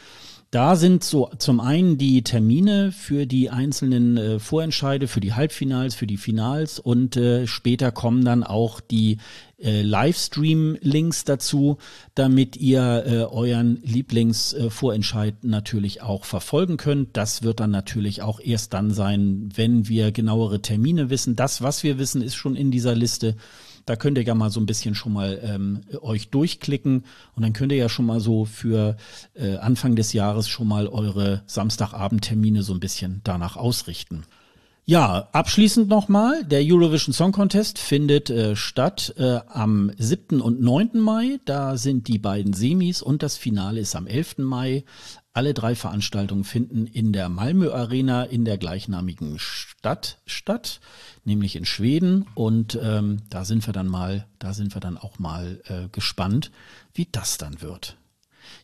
da 0.55 0.77
sind 0.77 1.03
so 1.03 1.31
zum 1.39 1.59
einen 1.59 1.99
die 1.99 2.23
Termine 2.23 2.93
für 2.93 3.27
die 3.27 3.51
einzelnen 3.51 4.17
äh, 4.17 4.39
Vorentscheide, 4.39 5.09
für 5.09 5.19
die 5.19 5.33
Halbfinals, 5.33 5.97
für 5.97 6.07
die 6.07 6.17
Finals 6.17 6.79
und 6.79 7.17
äh, 7.17 7.49
später 7.49 7.91
kommen 7.91 8.25
dann 8.25 8.45
auch 8.45 8.81
die 8.81 9.19
äh, 9.59 9.83
Livestream-Links 9.83 11.25
dazu, 11.25 11.79
damit 12.15 12.57
ihr 12.57 13.05
äh, 13.05 13.11
euren 13.25 13.81
Lieblingsvorentscheid 13.83 15.43
natürlich 15.43 16.03
auch 16.03 16.25
verfolgen 16.25 16.77
könnt. 16.77 17.17
Das 17.17 17.43
wird 17.43 17.59
dann 17.59 17.73
natürlich 17.73 18.23
auch 18.23 18.39
erst 18.39 18.75
dann 18.75 18.93
sein, 18.93 19.49
wenn 19.57 19.89
wir 19.89 20.13
genauere 20.13 20.63
Termine 20.63 21.11
wissen. 21.11 21.35
Das, 21.35 21.63
was 21.63 21.83
wir 21.83 21.99
wissen, 21.99 22.23
ist 22.23 22.37
schon 22.37 22.55
in 22.55 22.71
dieser 22.71 22.95
Liste. 22.95 23.35
Da 23.87 23.97
könnt 23.97 24.19
ihr 24.19 24.25
ja 24.25 24.35
mal 24.35 24.51
so 24.51 24.61
ein 24.61 24.67
bisschen 24.67 24.95
schon 24.95 25.13
mal 25.13 25.41
ähm, 25.43 25.83
euch 26.01 26.31
durchklicken 26.31 27.05
und 27.35 27.43
dann 27.43 27.53
könnt 27.53 27.73
ihr 27.73 27.79
ja 27.79 27.89
schon 27.89 28.07
mal 28.07 28.21
so 28.21 28.45
für 28.45 28.97
äh, 29.35 29.57
Anfang 29.57 29.97
des 29.97 30.13
Jahres 30.13 30.49
schon 30.49 30.69
mal 30.69 30.89
eure 30.89 31.43
Samstagabendtermine 31.47 32.63
so 32.63 32.73
ein 32.73 32.81
bisschen 32.81 33.21
danach 33.25 33.57
ausrichten. 33.57 34.25
Ja, 34.87 35.29
abschließend 35.33 35.89
nochmal, 35.89 36.45
der 36.45 36.61
Eurovision 36.63 37.15
Song 37.15 37.33
Contest 37.33 37.79
findet 37.79 38.29
äh, 38.29 38.55
statt 38.55 39.15
äh, 39.17 39.41
am 39.49 39.91
7. 39.97 40.43
und 40.43 40.61
9. 40.61 41.01
Mai. 41.01 41.41
Da 41.47 41.79
sind 41.79 42.07
die 42.07 42.19
beiden 42.19 42.53
Semis 42.53 43.01
und 43.01 43.23
das 43.23 43.39
Finale 43.39 43.81
ist 43.81 43.97
am 43.97 44.07
11. 44.07 44.39
Mai. 44.39 44.85
Alle 45.33 45.55
drei 45.55 45.75
Veranstaltungen 45.75 46.45
finden 46.45 46.87
in 46.87 47.15
der 47.15 47.31
Malmö 47.31 47.73
Arena 47.73 48.25
in 48.25 48.45
der 48.45 48.59
gleichnamigen 48.59 49.39
Stadt 49.39 50.19
statt, 50.27 50.81
nämlich 51.25 51.57
in 51.57 51.65
Schweden. 51.65 52.27
Und 52.35 52.79
ähm, 52.83 53.23
da 53.31 53.45
sind 53.45 53.67
wir 53.67 53.73
dann 53.73 53.89
mal, 53.89 54.27
da 54.39 54.53
sind 54.53 54.75
wir 54.75 54.81
dann 54.81 54.99
auch 54.99 55.19
mal 55.19 55.61
äh, 55.67 55.89
gespannt, 55.93 56.51
wie 56.93 57.09
das 57.11 57.39
dann 57.39 57.61
wird. 57.63 57.97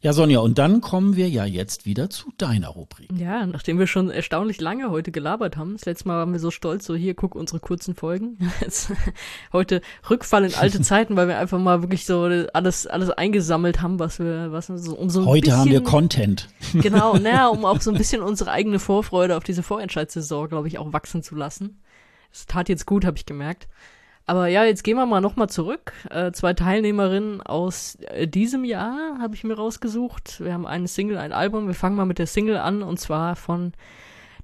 Ja, 0.02 0.14
Sonja, 0.14 0.40
und 0.40 0.56
dann 0.58 0.80
kommen 0.80 1.16
wir 1.16 1.28
ja 1.28 1.44
jetzt 1.44 1.84
wieder 1.84 2.08
zu 2.08 2.32
deiner 2.38 2.68
Rubrik. 2.68 3.10
Ja, 3.18 3.44
nachdem 3.46 3.78
wir 3.78 3.86
schon 3.86 4.10
erstaunlich 4.10 4.60
lange 4.60 4.90
heute 4.90 5.12
gelabert 5.12 5.56
haben. 5.58 5.74
Das 5.74 5.84
letzte 5.84 6.08
Mal 6.08 6.18
waren 6.18 6.32
wir 6.32 6.40
so 6.40 6.50
stolz, 6.50 6.86
so 6.86 6.94
hier, 6.94 7.14
guck 7.14 7.34
unsere 7.34 7.60
kurzen 7.60 7.94
Folgen. 7.94 8.38
Jetzt, 8.60 8.92
heute 9.52 9.82
Rückfall 10.08 10.44
in 10.44 10.54
alte 10.54 10.80
Zeiten, 10.82 11.16
weil 11.16 11.28
wir 11.28 11.38
einfach 11.38 11.58
mal 11.58 11.82
wirklich 11.82 12.06
so 12.06 12.22
alles, 12.52 12.86
alles 12.86 13.10
eingesammelt 13.10 13.82
haben, 13.82 13.98
was 13.98 14.18
wir, 14.18 14.52
was 14.52 14.68
so, 14.68 14.96
um 14.96 15.10
so 15.10 15.20
ein 15.20 15.26
Heute 15.26 15.46
bisschen, 15.46 15.58
haben 15.58 15.70
wir 15.70 15.82
Content. 15.82 16.48
Genau, 16.72 17.16
naja, 17.18 17.48
um 17.48 17.64
auch 17.64 17.80
so 17.80 17.90
ein 17.90 17.98
bisschen 17.98 18.22
unsere 18.22 18.50
eigene 18.50 18.78
Vorfreude 18.78 19.36
auf 19.36 19.44
diese 19.44 19.62
Vorentscheidssaison, 19.62 20.48
glaube 20.48 20.68
ich, 20.68 20.78
auch 20.78 20.92
wachsen 20.92 21.22
zu 21.22 21.34
lassen. 21.34 21.78
Das 22.30 22.46
tat 22.46 22.68
jetzt 22.68 22.86
gut, 22.86 23.04
habe 23.04 23.16
ich 23.16 23.26
gemerkt. 23.26 23.68
Aber 24.26 24.46
ja, 24.46 24.64
jetzt 24.64 24.84
gehen 24.84 24.96
wir 24.96 25.06
mal 25.06 25.20
nochmal 25.20 25.48
zurück. 25.48 25.92
Äh, 26.08 26.30
zwei 26.32 26.54
Teilnehmerinnen 26.54 27.40
aus 27.40 27.96
äh, 27.96 28.28
diesem 28.28 28.64
Jahr 28.64 29.18
habe 29.18 29.34
ich 29.34 29.42
mir 29.42 29.54
rausgesucht. 29.54 30.40
Wir 30.40 30.52
haben 30.52 30.66
eine 30.66 30.86
Single, 30.86 31.18
ein 31.18 31.32
Album. 31.32 31.66
Wir 31.66 31.74
fangen 31.74 31.96
mal 31.96 32.04
mit 32.04 32.20
der 32.20 32.28
Single 32.28 32.58
an 32.58 32.82
und 32.82 33.00
zwar 33.00 33.34
von 33.34 33.72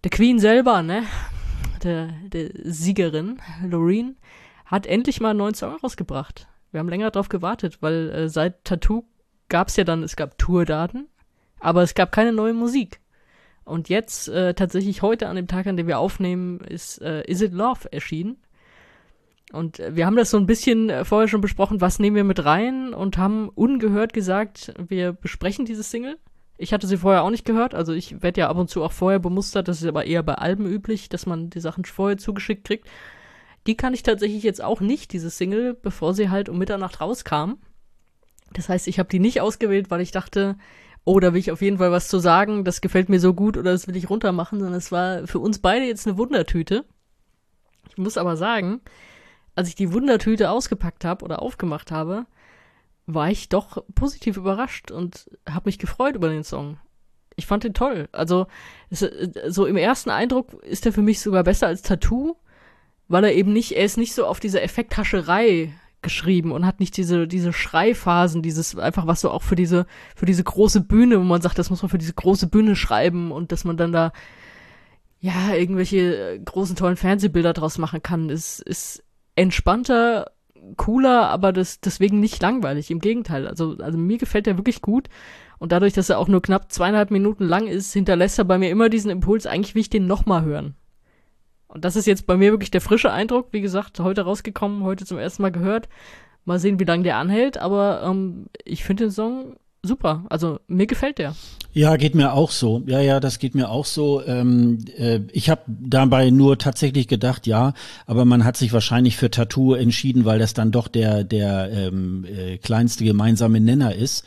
der 0.02 0.10
Queen 0.10 0.38
selber, 0.38 0.82
ne? 0.82 1.04
Der, 1.84 2.08
der 2.24 2.50
Siegerin, 2.64 3.40
Loreen, 3.64 4.16
hat 4.64 4.86
endlich 4.86 5.20
mal 5.20 5.30
einen 5.30 5.38
neuen 5.38 5.54
Song 5.54 5.76
rausgebracht. 5.76 6.48
Wir 6.72 6.80
haben 6.80 6.88
länger 6.88 7.10
drauf 7.10 7.28
gewartet, 7.28 7.78
weil 7.80 8.10
äh, 8.10 8.28
seit 8.28 8.64
Tattoo 8.64 9.04
gab 9.48 9.68
es 9.68 9.76
ja 9.76 9.84
dann, 9.84 10.02
es 10.02 10.16
gab 10.16 10.36
Tourdaten, 10.36 11.06
aber 11.60 11.82
es 11.82 11.94
gab 11.94 12.10
keine 12.10 12.32
neue 12.32 12.54
Musik. 12.54 13.00
Und 13.66 13.88
jetzt, 13.88 14.28
äh, 14.28 14.54
tatsächlich 14.54 15.02
heute 15.02 15.28
an 15.28 15.34
dem 15.34 15.48
Tag, 15.48 15.66
an 15.66 15.76
dem 15.76 15.88
wir 15.88 15.98
aufnehmen, 15.98 16.60
ist 16.60 17.02
äh, 17.02 17.24
Is 17.24 17.42
It 17.42 17.52
Love 17.52 17.92
erschienen. 17.92 18.36
Und 19.52 19.82
wir 19.90 20.06
haben 20.06 20.16
das 20.16 20.30
so 20.30 20.36
ein 20.36 20.46
bisschen 20.46 20.88
äh, 20.88 21.04
vorher 21.04 21.26
schon 21.26 21.40
besprochen, 21.40 21.80
was 21.80 21.98
nehmen 21.98 22.14
wir 22.14 22.22
mit 22.22 22.44
rein 22.44 22.94
und 22.94 23.18
haben 23.18 23.48
ungehört 23.48 24.12
gesagt, 24.12 24.72
wir 24.88 25.12
besprechen 25.12 25.64
diese 25.64 25.82
Single. 25.82 26.16
Ich 26.58 26.72
hatte 26.72 26.86
sie 26.86 26.96
vorher 26.96 27.24
auch 27.24 27.30
nicht 27.30 27.44
gehört, 27.44 27.74
also 27.74 27.92
ich 27.92 28.22
werde 28.22 28.42
ja 28.42 28.48
ab 28.48 28.56
und 28.56 28.70
zu 28.70 28.84
auch 28.84 28.92
vorher 28.92 29.18
bemustert, 29.18 29.66
das 29.66 29.82
ist 29.82 29.88
aber 29.88 30.06
eher 30.06 30.22
bei 30.22 30.36
Alben 30.36 30.64
üblich, 30.64 31.08
dass 31.08 31.26
man 31.26 31.50
die 31.50 31.60
Sachen 31.60 31.84
vorher 31.84 32.18
zugeschickt 32.18 32.64
kriegt. 32.64 32.88
Die 33.66 33.76
kann 33.76 33.94
ich 33.94 34.04
tatsächlich 34.04 34.44
jetzt 34.44 34.62
auch 34.62 34.80
nicht, 34.80 35.12
diese 35.12 35.28
Single, 35.28 35.74
bevor 35.74 36.14
sie 36.14 36.30
halt 36.30 36.48
um 36.48 36.56
Mitternacht 36.56 37.00
rauskam. 37.00 37.54
Das 38.52 38.68
heißt, 38.68 38.86
ich 38.86 39.00
habe 39.00 39.08
die 39.08 39.18
nicht 39.18 39.40
ausgewählt, 39.40 39.90
weil 39.90 40.00
ich 40.00 40.12
dachte, 40.12 40.56
oh, 41.06 41.20
da 41.20 41.32
will 41.32 41.40
ich 41.40 41.52
auf 41.52 41.62
jeden 41.62 41.78
Fall 41.78 41.92
was 41.92 42.08
zu 42.08 42.18
sagen, 42.18 42.64
das 42.64 42.80
gefällt 42.80 43.08
mir 43.08 43.20
so 43.20 43.32
gut 43.32 43.56
oder 43.56 43.70
das 43.70 43.86
will 43.86 43.96
ich 43.96 44.10
runtermachen, 44.10 44.58
sondern 44.58 44.76
es 44.76 44.90
war 44.90 45.26
für 45.26 45.38
uns 45.38 45.60
beide 45.60 45.86
jetzt 45.86 46.06
eine 46.06 46.18
Wundertüte. 46.18 46.84
Ich 47.88 47.96
muss 47.96 48.18
aber 48.18 48.36
sagen, 48.36 48.80
als 49.54 49.68
ich 49.68 49.76
die 49.76 49.92
Wundertüte 49.92 50.50
ausgepackt 50.50 51.04
habe 51.04 51.24
oder 51.24 51.40
aufgemacht 51.40 51.92
habe, 51.92 52.26
war 53.06 53.30
ich 53.30 53.48
doch 53.48 53.84
positiv 53.94 54.36
überrascht 54.36 54.90
und 54.90 55.30
habe 55.48 55.68
mich 55.68 55.78
gefreut 55.78 56.16
über 56.16 56.28
den 56.28 56.42
Song. 56.42 56.78
Ich 57.36 57.46
fand 57.46 57.62
den 57.62 57.72
toll. 57.72 58.08
Also 58.10 58.48
es, 58.90 59.06
so 59.46 59.64
im 59.64 59.76
ersten 59.76 60.10
Eindruck 60.10 60.54
ist 60.64 60.86
er 60.86 60.92
für 60.92 61.02
mich 61.02 61.20
sogar 61.20 61.44
besser 61.44 61.68
als 61.68 61.82
Tattoo, 61.82 62.36
weil 63.06 63.22
er 63.22 63.34
eben 63.34 63.52
nicht, 63.52 63.76
er 63.76 63.84
ist 63.84 63.96
nicht 63.96 64.12
so 64.12 64.26
auf 64.26 64.40
diese 64.40 64.60
Effekthascherei 64.60 65.72
geschrieben 66.02 66.52
und 66.52 66.66
hat 66.66 66.80
nicht 66.80 66.96
diese 66.96 67.26
diese 67.26 67.52
Schreiphasen, 67.52 68.42
dieses 68.42 68.78
einfach 68.78 69.06
was 69.06 69.20
so 69.20 69.30
auch 69.30 69.42
für 69.42 69.56
diese 69.56 69.86
für 70.14 70.26
diese 70.26 70.44
große 70.44 70.80
Bühne, 70.82 71.18
wo 71.18 71.24
man 71.24 71.42
sagt, 71.42 71.58
das 71.58 71.70
muss 71.70 71.82
man 71.82 71.88
für 71.88 71.98
diese 71.98 72.14
große 72.14 72.48
Bühne 72.48 72.76
schreiben 72.76 73.32
und 73.32 73.52
dass 73.52 73.64
man 73.64 73.76
dann 73.76 73.92
da 73.92 74.12
ja 75.20 75.54
irgendwelche 75.54 76.40
großen 76.44 76.76
tollen 76.76 76.96
Fernsehbilder 76.96 77.52
draus 77.52 77.78
machen 77.78 78.02
kann, 78.02 78.30
ist 78.30 78.60
ist 78.60 79.02
entspannter, 79.34 80.30
cooler, 80.76 81.28
aber 81.28 81.52
das, 81.52 81.80
deswegen 81.80 82.20
nicht 82.20 82.42
langweilig. 82.42 82.90
Im 82.90 82.98
Gegenteil. 82.98 83.46
Also, 83.46 83.76
also 83.78 83.96
mir 83.98 84.18
gefällt 84.18 84.46
der 84.46 84.56
wirklich 84.56 84.82
gut. 84.82 85.08
Und 85.58 85.72
dadurch, 85.72 85.92
dass 85.92 86.10
er 86.10 86.18
auch 86.18 86.28
nur 86.28 86.42
knapp 86.42 86.72
zweieinhalb 86.72 87.10
Minuten 87.10 87.44
lang 87.44 87.66
ist, 87.66 87.92
hinterlässt 87.92 88.38
er 88.38 88.44
bei 88.44 88.58
mir 88.58 88.70
immer 88.70 88.88
diesen 88.88 89.10
Impuls, 89.10 89.46
eigentlich 89.46 89.74
will 89.74 89.82
ich 89.82 89.90
den 89.90 90.06
nochmal 90.06 90.44
hören. 90.44 90.74
Und 91.68 91.84
das 91.84 91.96
ist 91.96 92.06
jetzt 92.06 92.26
bei 92.26 92.36
mir 92.36 92.52
wirklich 92.52 92.70
der 92.70 92.80
frische 92.80 93.12
Eindruck. 93.12 93.48
Wie 93.52 93.60
gesagt, 93.60 94.00
heute 94.00 94.22
rausgekommen, 94.22 94.84
heute 94.84 95.04
zum 95.04 95.18
ersten 95.18 95.42
Mal 95.42 95.52
gehört. 95.52 95.88
Mal 96.44 96.58
sehen, 96.58 96.78
wie 96.78 96.84
lange 96.84 97.02
der 97.02 97.16
anhält. 97.16 97.58
Aber 97.58 98.02
ähm, 98.04 98.46
ich 98.64 98.84
finde 98.84 99.04
den 99.04 99.10
Song 99.10 99.56
super. 99.82 100.24
Also 100.28 100.60
mir 100.68 100.86
gefällt 100.86 101.18
der. 101.18 101.34
Ja, 101.72 101.96
geht 101.96 102.14
mir 102.14 102.32
auch 102.32 102.50
so. 102.50 102.82
Ja, 102.86 103.00
ja, 103.00 103.20
das 103.20 103.38
geht 103.38 103.54
mir 103.54 103.70
auch 103.70 103.84
so. 103.84 104.22
Ähm, 104.24 104.78
äh, 104.96 105.20
ich 105.32 105.50
habe 105.50 105.62
dabei 105.66 106.30
nur 106.30 106.58
tatsächlich 106.58 107.08
gedacht, 107.08 107.46
ja, 107.46 107.74
aber 108.06 108.24
man 108.24 108.44
hat 108.44 108.56
sich 108.56 108.72
wahrscheinlich 108.72 109.16
für 109.16 109.30
Tattoo 109.30 109.74
entschieden, 109.74 110.24
weil 110.24 110.38
das 110.38 110.54
dann 110.54 110.72
doch 110.72 110.88
der 110.88 111.24
der 111.24 111.70
ähm, 111.70 112.24
äh, 112.24 112.58
kleinste 112.58 113.04
gemeinsame 113.04 113.60
Nenner 113.60 113.94
ist. 113.94 114.24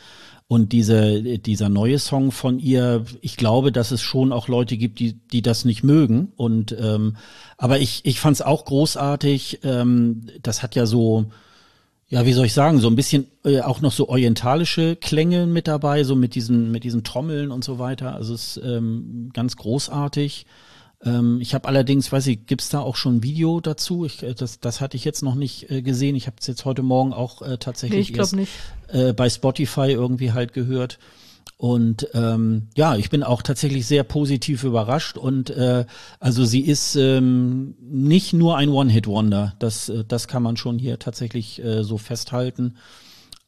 Und 0.50 0.72
diese, 0.72 1.22
dieser 1.38 1.68
neue 1.68 2.00
Song 2.00 2.32
von 2.32 2.58
ihr, 2.58 3.04
ich 3.20 3.36
glaube, 3.36 3.70
dass 3.70 3.92
es 3.92 4.02
schon 4.02 4.32
auch 4.32 4.48
Leute 4.48 4.76
gibt, 4.76 4.98
die, 4.98 5.12
die 5.12 5.42
das 5.42 5.64
nicht 5.64 5.84
mögen. 5.84 6.32
Und 6.34 6.76
ähm, 6.76 7.14
aber 7.56 7.78
ich, 7.78 8.00
ich 8.02 8.18
fand 8.18 8.34
es 8.34 8.42
auch 8.42 8.64
großartig. 8.64 9.60
Ähm, 9.62 10.26
das 10.42 10.64
hat 10.64 10.74
ja 10.74 10.86
so, 10.86 11.26
ja, 12.08 12.26
wie 12.26 12.32
soll 12.32 12.46
ich 12.46 12.52
sagen, 12.52 12.80
so 12.80 12.88
ein 12.88 12.96
bisschen 12.96 13.28
äh, 13.44 13.60
auch 13.60 13.80
noch 13.80 13.92
so 13.92 14.08
orientalische 14.08 14.96
Klänge 14.96 15.46
mit 15.46 15.68
dabei, 15.68 16.02
so 16.02 16.16
mit 16.16 16.34
diesen, 16.34 16.72
mit 16.72 16.82
diesen 16.82 17.04
Trommeln 17.04 17.52
und 17.52 17.62
so 17.62 17.78
weiter. 17.78 18.16
Also 18.16 18.34
es 18.34 18.56
ist 18.56 18.64
ähm, 18.64 19.30
ganz 19.32 19.56
großartig. 19.56 20.46
Ähm, 21.04 21.40
ich 21.40 21.54
habe 21.54 21.66
allerdings, 21.66 22.12
weiß 22.12 22.26
ich, 22.26 22.46
gibt's 22.46 22.68
da 22.68 22.80
auch 22.80 22.96
schon 22.96 23.16
ein 23.16 23.22
Video 23.22 23.60
dazu? 23.60 24.04
Ich, 24.04 24.22
äh, 24.22 24.34
das, 24.34 24.60
das 24.60 24.80
hatte 24.80 24.96
ich 24.96 25.04
jetzt 25.04 25.22
noch 25.22 25.34
nicht 25.34 25.70
äh, 25.70 25.82
gesehen. 25.82 26.14
Ich 26.16 26.26
habe 26.26 26.36
es 26.40 26.46
jetzt 26.46 26.64
heute 26.64 26.82
Morgen 26.82 27.12
auch 27.12 27.42
äh, 27.42 27.58
tatsächlich 27.58 28.12
nee, 28.12 28.36
nicht. 28.36 28.52
Äh, 28.88 29.12
bei 29.12 29.30
Spotify 29.30 29.92
irgendwie 29.92 30.32
halt 30.32 30.52
gehört. 30.52 30.98
Und 31.56 32.08
ähm, 32.14 32.68
ja, 32.74 32.96
ich 32.96 33.10
bin 33.10 33.22
auch 33.22 33.42
tatsächlich 33.42 33.86
sehr 33.86 34.02
positiv 34.02 34.64
überrascht. 34.64 35.18
Und 35.18 35.50
äh, 35.50 35.84
also 36.18 36.44
sie 36.44 36.60
ist 36.60 36.96
ähm, 36.96 37.74
nicht 37.80 38.32
nur 38.32 38.56
ein 38.56 38.70
One-Hit-Wonder. 38.70 39.54
Das, 39.58 39.88
äh, 39.90 40.04
das 40.06 40.26
kann 40.26 40.42
man 40.42 40.56
schon 40.56 40.78
hier 40.78 40.98
tatsächlich 40.98 41.62
äh, 41.62 41.82
so 41.82 41.98
festhalten. 41.98 42.76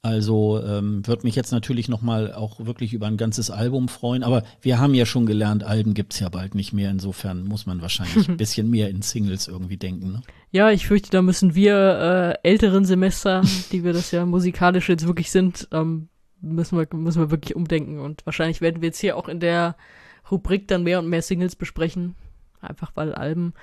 Also 0.04 0.60
ähm, 0.60 1.06
wird 1.06 1.22
mich 1.22 1.36
jetzt 1.36 1.52
natürlich 1.52 1.88
nochmal 1.88 2.34
auch 2.34 2.58
wirklich 2.66 2.92
über 2.92 3.06
ein 3.06 3.16
ganzes 3.16 3.52
Album 3.52 3.86
freuen. 3.86 4.24
Aber 4.24 4.42
wir 4.60 4.80
haben 4.80 4.94
ja 4.94 5.06
schon 5.06 5.26
gelernt, 5.26 5.62
Alben 5.62 5.94
gibt's 5.94 6.18
ja 6.18 6.28
bald 6.28 6.56
nicht 6.56 6.72
mehr. 6.72 6.90
Insofern 6.90 7.44
muss 7.44 7.66
man 7.66 7.80
wahrscheinlich 7.80 8.28
ein 8.28 8.36
bisschen 8.36 8.68
mehr 8.68 8.90
in 8.90 9.02
Singles 9.02 9.46
irgendwie 9.46 9.76
denken. 9.76 10.12
Ne? 10.14 10.22
Ja, 10.50 10.70
ich 10.70 10.88
fürchte, 10.88 11.10
da 11.10 11.22
müssen 11.22 11.54
wir 11.54 12.36
äh, 12.42 12.48
älteren 12.48 12.84
Semester, 12.84 13.42
die 13.70 13.84
wir 13.84 13.92
das 13.92 14.10
ja 14.10 14.26
musikalisch 14.26 14.88
jetzt 14.88 15.06
wirklich 15.06 15.30
sind, 15.30 15.68
ähm, 15.70 16.08
müssen 16.40 16.76
wir, 16.76 16.88
müssen 16.98 17.20
wir 17.20 17.30
wirklich 17.30 17.54
umdenken. 17.54 18.00
Und 18.00 18.26
wahrscheinlich 18.26 18.60
werden 18.60 18.82
wir 18.82 18.88
jetzt 18.88 19.00
hier 19.00 19.16
auch 19.16 19.28
in 19.28 19.38
der 19.38 19.76
Rubrik 20.32 20.66
dann 20.66 20.82
mehr 20.82 20.98
und 20.98 21.08
mehr 21.08 21.22
Singles 21.22 21.54
besprechen. 21.54 22.16
Einfach 22.60 22.90
weil 22.96 23.14
Alben, 23.14 23.54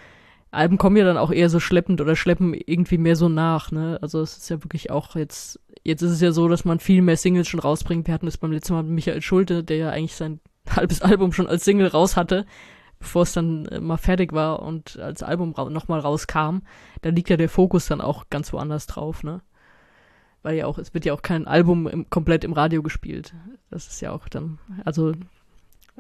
Alben 0.52 0.78
kommen 0.78 0.96
ja 0.96 1.04
dann 1.04 1.18
auch 1.18 1.32
eher 1.32 1.50
so 1.50 1.60
schleppend 1.60 2.02
oder 2.02 2.16
schleppen 2.16 2.54
irgendwie 2.54 2.98
mehr 2.98 3.16
so 3.16 3.30
nach, 3.30 3.72
ne? 3.72 4.00
Also 4.02 4.22
es 4.22 4.38
ist 4.38 4.50
ja 4.50 4.64
wirklich 4.64 4.90
auch 4.90 5.16
jetzt, 5.16 5.60
jetzt 5.84 6.02
ist 6.02 6.12
es 6.12 6.22
ja 6.22 6.32
so, 6.32 6.48
dass 6.48 6.66
man 6.66 6.80
viel 6.80 7.02
mehr 7.02 7.18
Singles 7.18 7.48
schon 7.48 7.60
rausbringt. 7.60 8.08
Wir 8.08 8.14
hatten 8.14 8.28
es 8.28 8.38
beim 8.38 8.52
letzten 8.52 8.74
Mal 8.74 8.84
mit 8.84 8.94
Michael 8.94 9.22
Schulte, 9.22 9.64
der 9.64 9.78
ja 9.78 9.90
eigentlich 9.90 10.16
sein 10.16 10.40
halbes 10.70 11.02
Album 11.02 11.32
schon 11.34 11.48
als 11.48 11.66
Single 11.66 11.88
raus 11.88 12.16
hatte, 12.16 12.46
bevor 13.00 13.24
es 13.24 13.34
dann 13.34 13.66
äh, 13.68 13.80
mal 13.80 13.98
fertig 13.98 14.34
war 14.34 14.62
und 14.62 14.98
als 15.00 15.24
Album 15.24 15.54
ra 15.54 15.70
nochmal 15.70 16.00
rauskam. 16.00 16.60
Da 17.02 17.10
liegt 17.10 17.30
ja 17.30 17.38
der 17.38 17.50
Fokus 17.50 17.88
dann 17.88 18.02
auch 18.02 18.26
ganz 18.30 18.54
woanders 18.54 18.88
drauf, 18.88 19.24
ne? 19.24 19.42
weil 20.42 20.56
ja 20.56 20.66
auch, 20.66 20.78
es 20.78 20.94
wird 20.94 21.06
ja 21.06 21.14
auch 21.14 21.22
kein 21.22 21.48
Album 21.48 21.88
im, 21.88 22.10
komplett 22.10 22.44
im 22.44 22.54
Radio 22.54 22.82
gespielt. 22.82 23.34
Das 23.70 23.88
ist 23.88 24.02
ja 24.02 24.12
auch 24.12 24.30
dann, 24.30 24.60
also 24.86 25.14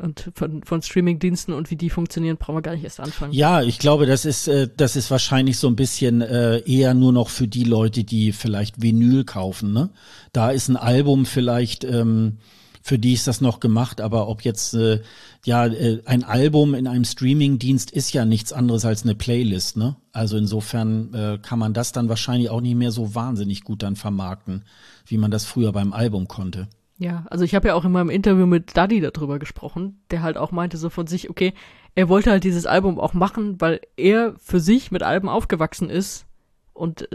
und 0.01 0.31
von, 0.35 0.63
von 0.63 0.81
Streaming-Diensten 0.81 1.53
und 1.53 1.71
wie 1.71 1.75
die 1.75 1.89
funktionieren, 1.89 2.37
brauchen 2.37 2.55
wir 2.55 2.61
gar 2.61 2.73
nicht 2.73 2.83
erst 2.83 2.99
anfangen. 2.99 3.33
Ja, 3.33 3.61
ich 3.61 3.79
glaube, 3.79 4.05
das 4.05 4.25
ist, 4.25 4.47
äh, 4.47 4.69
das 4.75 4.95
ist 4.95 5.11
wahrscheinlich 5.11 5.57
so 5.57 5.67
ein 5.67 5.75
bisschen 5.75 6.21
äh, 6.21 6.59
eher 6.59 6.93
nur 6.93 7.13
noch 7.13 7.29
für 7.29 7.47
die 7.47 7.63
Leute, 7.63 8.03
die 8.03 8.31
vielleicht 8.31 8.81
Vinyl 8.81 9.23
kaufen. 9.23 9.73
Ne? 9.73 9.89
Da 10.33 10.51
ist 10.51 10.69
ein 10.69 10.77
Album 10.77 11.25
vielleicht 11.25 11.83
ähm, 11.83 12.37
für 12.81 12.97
die 12.97 13.13
ist 13.13 13.27
das 13.27 13.41
noch 13.41 13.59
gemacht, 13.59 14.01
aber 14.01 14.27
ob 14.29 14.41
jetzt 14.43 14.73
äh, 14.73 15.01
ja 15.45 15.65
äh, 15.67 16.01
ein 16.05 16.23
Album 16.23 16.73
in 16.73 16.87
einem 16.87 17.03
Streaming-Dienst 17.03 17.91
ist 17.91 18.13
ja 18.13 18.25
nichts 18.25 18.53
anderes 18.53 18.85
als 18.85 19.03
eine 19.03 19.15
Playlist, 19.15 19.77
ne? 19.77 19.95
Also 20.11 20.37
insofern 20.37 21.13
äh, 21.13 21.37
kann 21.41 21.59
man 21.59 21.73
das 21.73 21.91
dann 21.91 22.09
wahrscheinlich 22.09 22.49
auch 22.49 22.61
nicht 22.61 22.75
mehr 22.75 22.91
so 22.91 23.13
wahnsinnig 23.15 23.63
gut 23.63 23.83
dann 23.83 23.95
vermarkten, 23.95 24.63
wie 25.05 25.17
man 25.17 25.29
das 25.29 25.45
früher 25.45 25.71
beim 25.71 25.93
Album 25.93 26.27
konnte. 26.27 26.67
Ja, 26.99 27.25
also 27.29 27.45
ich 27.45 27.55
habe 27.55 27.69
ja 27.69 27.75
auch 27.75 27.85
in 27.85 27.93
meinem 27.93 28.09
Interview 28.09 28.45
mit 28.45 28.75
Daddy 28.75 28.99
darüber 28.99 29.39
gesprochen, 29.39 30.01
der 30.11 30.21
halt 30.21 30.35
auch 30.35 30.51
meinte 30.51 30.75
so 30.75 30.89
von 30.89 31.07
sich, 31.07 31.29
okay, 31.29 31.53
er 31.95 32.09
wollte 32.09 32.29
halt 32.29 32.43
dieses 32.43 32.65
Album 32.65 32.99
auch 32.99 33.13
machen, 33.13 33.59
weil 33.61 33.79
er 33.95 34.35
für 34.37 34.59
sich 34.59 34.91
mit 34.91 35.01
Alben 35.01 35.29
aufgewachsen 35.29 35.89
ist 35.89 36.25
und 36.73 37.07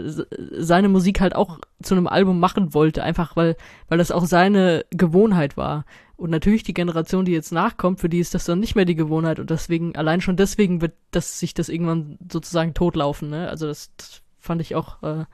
seine 0.57 0.89
Musik 0.89 1.21
halt 1.21 1.35
auch 1.35 1.59
zu 1.83 1.93
einem 1.93 2.07
Album 2.07 2.39
machen 2.39 2.73
wollte, 2.73 3.03
einfach 3.03 3.35
weil, 3.35 3.55
weil 3.87 3.99
das 3.99 4.09
auch 4.09 4.25
seine 4.25 4.85
Gewohnheit 4.89 5.55
war. 5.55 5.85
Und 6.17 6.31
natürlich 6.31 6.63
die 6.63 6.73
Generation, 6.73 7.25
die 7.25 7.33
jetzt 7.33 7.51
nachkommt, 7.51 7.99
für 7.99 8.09
die 8.09 8.19
ist 8.19 8.33
das 8.33 8.45
dann 8.45 8.59
nicht 8.59 8.73
mehr 8.73 8.85
die 8.85 8.95
Gewohnheit 8.95 9.39
und 9.39 9.51
deswegen, 9.51 9.95
allein 9.95 10.19
schon 10.19 10.35
deswegen 10.35 10.81
wird 10.81 10.93
das 11.11 11.39
sich 11.39 11.53
das 11.53 11.69
irgendwann 11.69 12.17
sozusagen 12.31 12.73
totlaufen, 12.73 13.29
ne? 13.29 13.49
Also 13.49 13.67
das, 13.67 13.91
das 13.97 14.23
fand 14.39 14.61
ich 14.61 14.73
auch, 14.73 15.03
äh, 15.03 15.25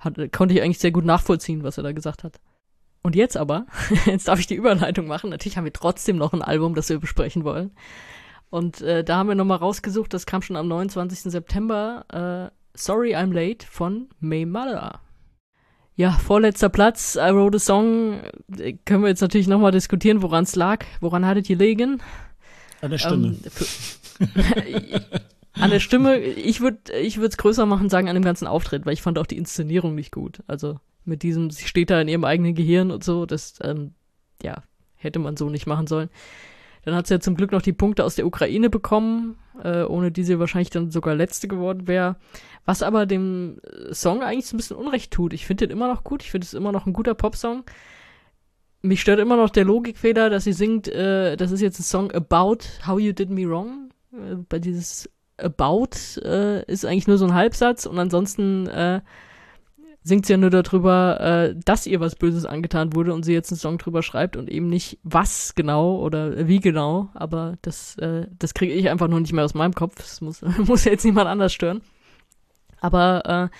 hat, 0.00 0.16
konnte 0.32 0.54
ich 0.54 0.62
eigentlich 0.62 0.80
sehr 0.80 0.90
gut 0.90 1.04
nachvollziehen, 1.04 1.62
was 1.62 1.76
er 1.76 1.84
da 1.84 1.92
gesagt 1.92 2.24
hat. 2.24 2.40
Und 3.02 3.16
jetzt 3.16 3.36
aber, 3.36 3.66
jetzt 4.06 4.28
darf 4.28 4.38
ich 4.38 4.46
die 4.46 4.54
Überleitung 4.54 5.06
machen. 5.06 5.30
Natürlich 5.30 5.56
haben 5.56 5.64
wir 5.64 5.72
trotzdem 5.72 6.16
noch 6.16 6.32
ein 6.32 6.42
Album, 6.42 6.74
das 6.74 6.88
wir 6.88 6.98
besprechen 6.98 7.44
wollen. 7.44 7.72
Und 8.50 8.80
äh, 8.82 9.02
da 9.02 9.16
haben 9.16 9.28
wir 9.28 9.34
nochmal 9.34 9.58
rausgesucht, 9.58 10.12
das 10.12 10.26
kam 10.26 10.42
schon 10.42 10.56
am 10.56 10.68
29. 10.68 11.32
September, 11.32 12.50
äh, 12.52 12.54
Sorry 12.74 13.14
I'm 13.14 13.32
Late 13.32 13.66
von 13.66 14.08
May 14.20 14.46
Mother. 14.46 15.00
Ja, 15.94 16.12
vorletzter 16.12 16.68
Platz, 16.68 17.16
I 17.16 17.34
Wrote 17.34 17.56
a 17.56 17.58
Song. 17.58 18.22
Können 18.86 19.02
wir 19.02 19.08
jetzt 19.08 19.20
natürlich 19.20 19.46
nochmal 19.46 19.72
diskutieren, 19.72 20.22
woran 20.22 20.44
es 20.44 20.56
lag. 20.56 20.84
Woran 21.00 21.26
hattet 21.26 21.50
ihr 21.50 21.56
liegen? 21.56 22.00
An 22.80 22.90
der 22.90 22.98
Stimme. 22.98 23.36
Ähm, 24.20 24.30
an 25.52 25.70
der 25.70 25.80
Stimme, 25.80 26.18
ich 26.18 26.60
würde 26.60 26.98
ich 26.98 27.18
würde 27.18 27.28
es 27.28 27.36
größer 27.36 27.66
machen, 27.66 27.90
sagen, 27.90 28.08
an 28.08 28.14
dem 28.14 28.24
ganzen 28.24 28.46
Auftritt, 28.46 28.86
weil 28.86 28.94
ich 28.94 29.02
fand 29.02 29.18
auch 29.18 29.26
die 29.26 29.36
Inszenierung 29.36 29.94
nicht 29.94 30.12
gut. 30.12 30.42
Also 30.46 30.80
mit 31.04 31.22
diesem, 31.22 31.50
sie 31.50 31.66
steht 31.66 31.90
da 31.90 32.00
in 32.00 32.08
ihrem 32.08 32.24
eigenen 32.24 32.54
Gehirn 32.54 32.90
und 32.90 33.04
so, 33.04 33.26
das, 33.26 33.54
ähm, 33.62 33.92
ja, 34.42 34.62
hätte 34.94 35.18
man 35.18 35.36
so 35.36 35.50
nicht 35.50 35.66
machen 35.66 35.86
sollen. 35.86 36.08
Dann 36.84 36.94
hat 36.94 37.06
sie 37.06 37.14
ja 37.14 37.20
zum 37.20 37.36
Glück 37.36 37.52
noch 37.52 37.62
die 37.62 37.72
Punkte 37.72 38.04
aus 38.04 38.16
der 38.16 38.26
Ukraine 38.26 38.68
bekommen, 38.68 39.36
äh, 39.62 39.82
ohne 39.82 40.10
die 40.10 40.24
sie 40.24 40.38
wahrscheinlich 40.38 40.70
dann 40.70 40.90
sogar 40.90 41.14
letzte 41.14 41.46
geworden 41.46 41.86
wäre. 41.86 42.16
Was 42.64 42.82
aber 42.82 43.06
dem 43.06 43.60
Song 43.92 44.22
eigentlich 44.22 44.46
so 44.46 44.56
ein 44.56 44.58
bisschen 44.58 44.76
Unrecht 44.76 45.12
tut. 45.12 45.32
Ich 45.32 45.46
finde 45.46 45.66
den 45.66 45.76
immer 45.76 45.86
noch 45.86 46.02
gut, 46.02 46.22
ich 46.22 46.30
finde 46.30 46.44
es 46.44 46.54
immer 46.54 46.72
noch 46.72 46.86
ein 46.86 46.92
guter 46.92 47.14
Popsong. 47.14 47.64
Mich 48.82 49.00
stört 49.00 49.20
immer 49.20 49.36
noch 49.36 49.50
der 49.50 49.64
Logikfehler, 49.64 50.28
dass 50.28 50.42
sie 50.42 50.52
singt, 50.52 50.88
äh, 50.88 51.36
das 51.36 51.52
ist 51.52 51.60
jetzt 51.60 51.78
ein 51.78 51.84
Song 51.84 52.10
about 52.10 52.58
how 52.84 52.98
you 52.98 53.12
did 53.12 53.30
me 53.30 53.48
wrong. 53.48 53.90
Äh, 54.12 54.36
bei 54.48 54.58
dieses 54.58 55.08
About 55.36 56.20
äh, 56.20 56.64
ist 56.64 56.84
eigentlich 56.84 57.06
nur 57.06 57.18
so 57.18 57.26
ein 57.26 57.34
Halbsatz 57.34 57.86
und 57.86 57.98
ansonsten 57.98 58.66
äh, 58.66 59.00
singt 60.04 60.26
sie 60.26 60.32
ja 60.32 60.36
nur 60.36 60.50
darüber, 60.50 61.20
äh, 61.20 61.54
dass 61.64 61.86
ihr 61.86 62.00
was 62.00 62.16
Böses 62.16 62.44
angetan 62.44 62.94
wurde 62.94 63.14
und 63.14 63.24
sie 63.24 63.32
jetzt 63.32 63.52
einen 63.52 63.58
Song 63.58 63.78
drüber 63.78 64.02
schreibt 64.02 64.36
und 64.36 64.50
eben 64.50 64.66
nicht 64.66 64.98
was 65.02 65.54
genau 65.54 65.98
oder 65.98 66.48
wie 66.48 66.60
genau, 66.60 67.08
aber 67.14 67.56
das, 67.62 67.96
äh, 67.98 68.26
das 68.38 68.54
kriege 68.54 68.72
ich 68.72 68.90
einfach 68.90 69.08
nur 69.08 69.20
nicht 69.20 69.32
mehr 69.32 69.44
aus 69.44 69.54
meinem 69.54 69.74
Kopf. 69.74 69.96
Das 69.96 70.20
muss, 70.20 70.42
muss 70.66 70.84
ja 70.84 70.92
jetzt 70.92 71.04
niemand 71.04 71.28
anders 71.28 71.52
stören. 71.52 71.82
Aber 72.80 73.50
äh, 73.50 73.56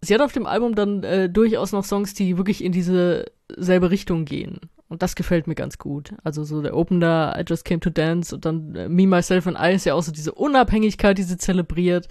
sie 0.00 0.14
hat 0.14 0.20
auf 0.20 0.32
dem 0.32 0.46
Album 0.46 0.74
dann 0.74 1.02
äh, 1.02 1.28
durchaus 1.28 1.72
noch 1.72 1.84
Songs, 1.84 2.14
die 2.14 2.36
wirklich 2.36 2.62
in 2.62 2.72
diese 2.72 3.26
selbe 3.48 3.90
Richtung 3.90 4.24
gehen. 4.24 4.60
Und 4.88 5.02
das 5.02 5.16
gefällt 5.16 5.48
mir 5.48 5.56
ganz 5.56 5.78
gut. 5.78 6.14
Also 6.22 6.44
so 6.44 6.62
der 6.62 6.76
Opener, 6.76 7.34
I 7.36 7.42
Just 7.46 7.64
Came 7.64 7.80
to 7.80 7.90
Dance 7.90 8.32
und 8.32 8.44
dann 8.44 8.76
äh, 8.76 8.88
Me, 8.88 9.08
Myself 9.08 9.48
and 9.48 9.58
I 9.60 9.74
ist 9.74 9.86
ja 9.86 9.94
auch 9.94 10.02
so 10.04 10.12
diese 10.12 10.32
Unabhängigkeit, 10.32 11.18
die 11.18 11.24
sie 11.24 11.36
zelebriert. 11.36 12.06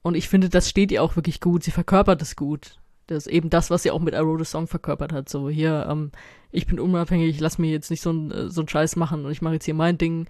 Und 0.00 0.14
ich 0.14 0.28
finde, 0.28 0.48
das 0.48 0.70
steht 0.70 0.92
ihr 0.92 1.02
auch 1.02 1.16
wirklich 1.16 1.40
gut. 1.40 1.62
Sie 1.62 1.72
verkörpert 1.72 2.22
es 2.22 2.36
gut. 2.36 2.78
Das 3.06 3.26
ist 3.26 3.32
eben 3.32 3.50
das, 3.50 3.70
was 3.70 3.82
sie 3.82 3.90
auch 3.90 4.00
mit 4.00 4.14
I 4.14 4.18
Wrote 4.18 4.42
a 4.42 4.44
Song 4.44 4.66
verkörpert 4.66 5.12
hat. 5.12 5.28
So 5.28 5.48
hier, 5.48 5.86
ähm, 5.88 6.10
ich 6.50 6.66
bin 6.66 6.80
unabhängig, 6.80 7.28
ich 7.28 7.40
lass 7.40 7.58
mir 7.58 7.70
jetzt 7.70 7.90
nicht 7.90 8.02
so 8.02 8.12
ein 8.12 8.30
äh, 8.30 8.50
so 8.50 8.66
Scheiß 8.66 8.96
machen 8.96 9.24
und 9.24 9.30
ich 9.30 9.42
mache 9.42 9.54
jetzt 9.54 9.64
hier 9.64 9.74
mein 9.74 9.98
Ding. 9.98 10.26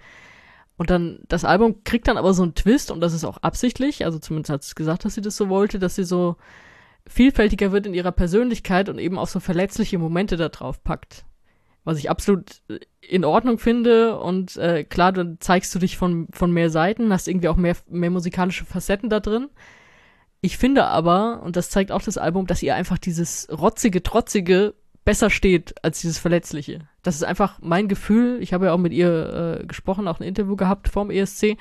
Und 0.76 0.90
dann, 0.90 1.20
das 1.28 1.44
Album 1.44 1.84
kriegt 1.84 2.06
dann 2.06 2.18
aber 2.18 2.34
so 2.34 2.42
einen 2.42 2.54
Twist 2.54 2.90
und 2.90 3.00
das 3.00 3.14
ist 3.14 3.24
auch 3.24 3.38
absichtlich, 3.38 4.04
also 4.04 4.18
zumindest 4.18 4.50
hat 4.50 4.62
sie 4.62 4.74
gesagt, 4.74 5.06
dass 5.06 5.14
sie 5.14 5.22
das 5.22 5.36
so 5.36 5.48
wollte, 5.48 5.78
dass 5.78 5.94
sie 5.94 6.04
so 6.04 6.36
vielfältiger 7.06 7.72
wird 7.72 7.86
in 7.86 7.94
ihrer 7.94 8.12
Persönlichkeit 8.12 8.88
und 8.88 8.98
eben 8.98 9.18
auch 9.18 9.28
so 9.28 9.40
verletzliche 9.40 9.98
Momente 9.98 10.36
da 10.36 10.48
drauf 10.50 10.82
packt. 10.82 11.24
Was 11.84 11.98
ich 11.98 12.10
absolut 12.10 12.62
äh, 12.68 12.80
in 13.00 13.24
Ordnung 13.24 13.58
finde 13.58 14.18
und 14.18 14.56
äh, 14.56 14.84
klar, 14.84 15.12
dann 15.12 15.38
zeigst 15.40 15.74
du 15.74 15.78
dich 15.78 15.96
von, 15.96 16.28
von 16.32 16.50
mehr 16.50 16.68
Seiten, 16.68 17.12
hast 17.12 17.28
irgendwie 17.28 17.48
auch 17.48 17.56
mehr, 17.56 17.76
mehr 17.88 18.10
musikalische 18.10 18.64
Facetten 18.64 19.08
da 19.08 19.20
drin. 19.20 19.48
Ich 20.40 20.58
finde 20.58 20.84
aber, 20.84 21.42
und 21.42 21.56
das 21.56 21.70
zeigt 21.70 21.90
auch 21.90 22.02
das 22.02 22.18
Album, 22.18 22.46
dass 22.46 22.62
ihr 22.62 22.74
einfach 22.74 22.98
dieses 22.98 23.48
rotzige, 23.50 24.02
trotzige 24.02 24.74
besser 25.04 25.30
steht 25.30 25.74
als 25.84 26.00
dieses 26.00 26.18
Verletzliche. 26.18 26.80
Das 27.02 27.14
ist 27.14 27.24
einfach 27.24 27.58
mein 27.60 27.88
Gefühl. 27.88 28.38
Ich 28.42 28.52
habe 28.52 28.66
ja 28.66 28.72
auch 28.72 28.78
mit 28.78 28.92
ihr 28.92 29.60
äh, 29.60 29.66
gesprochen, 29.66 30.08
auch 30.08 30.20
ein 30.20 30.26
Interview 30.26 30.56
gehabt 30.56 30.88
vorm 30.88 31.10
ESC 31.10 31.56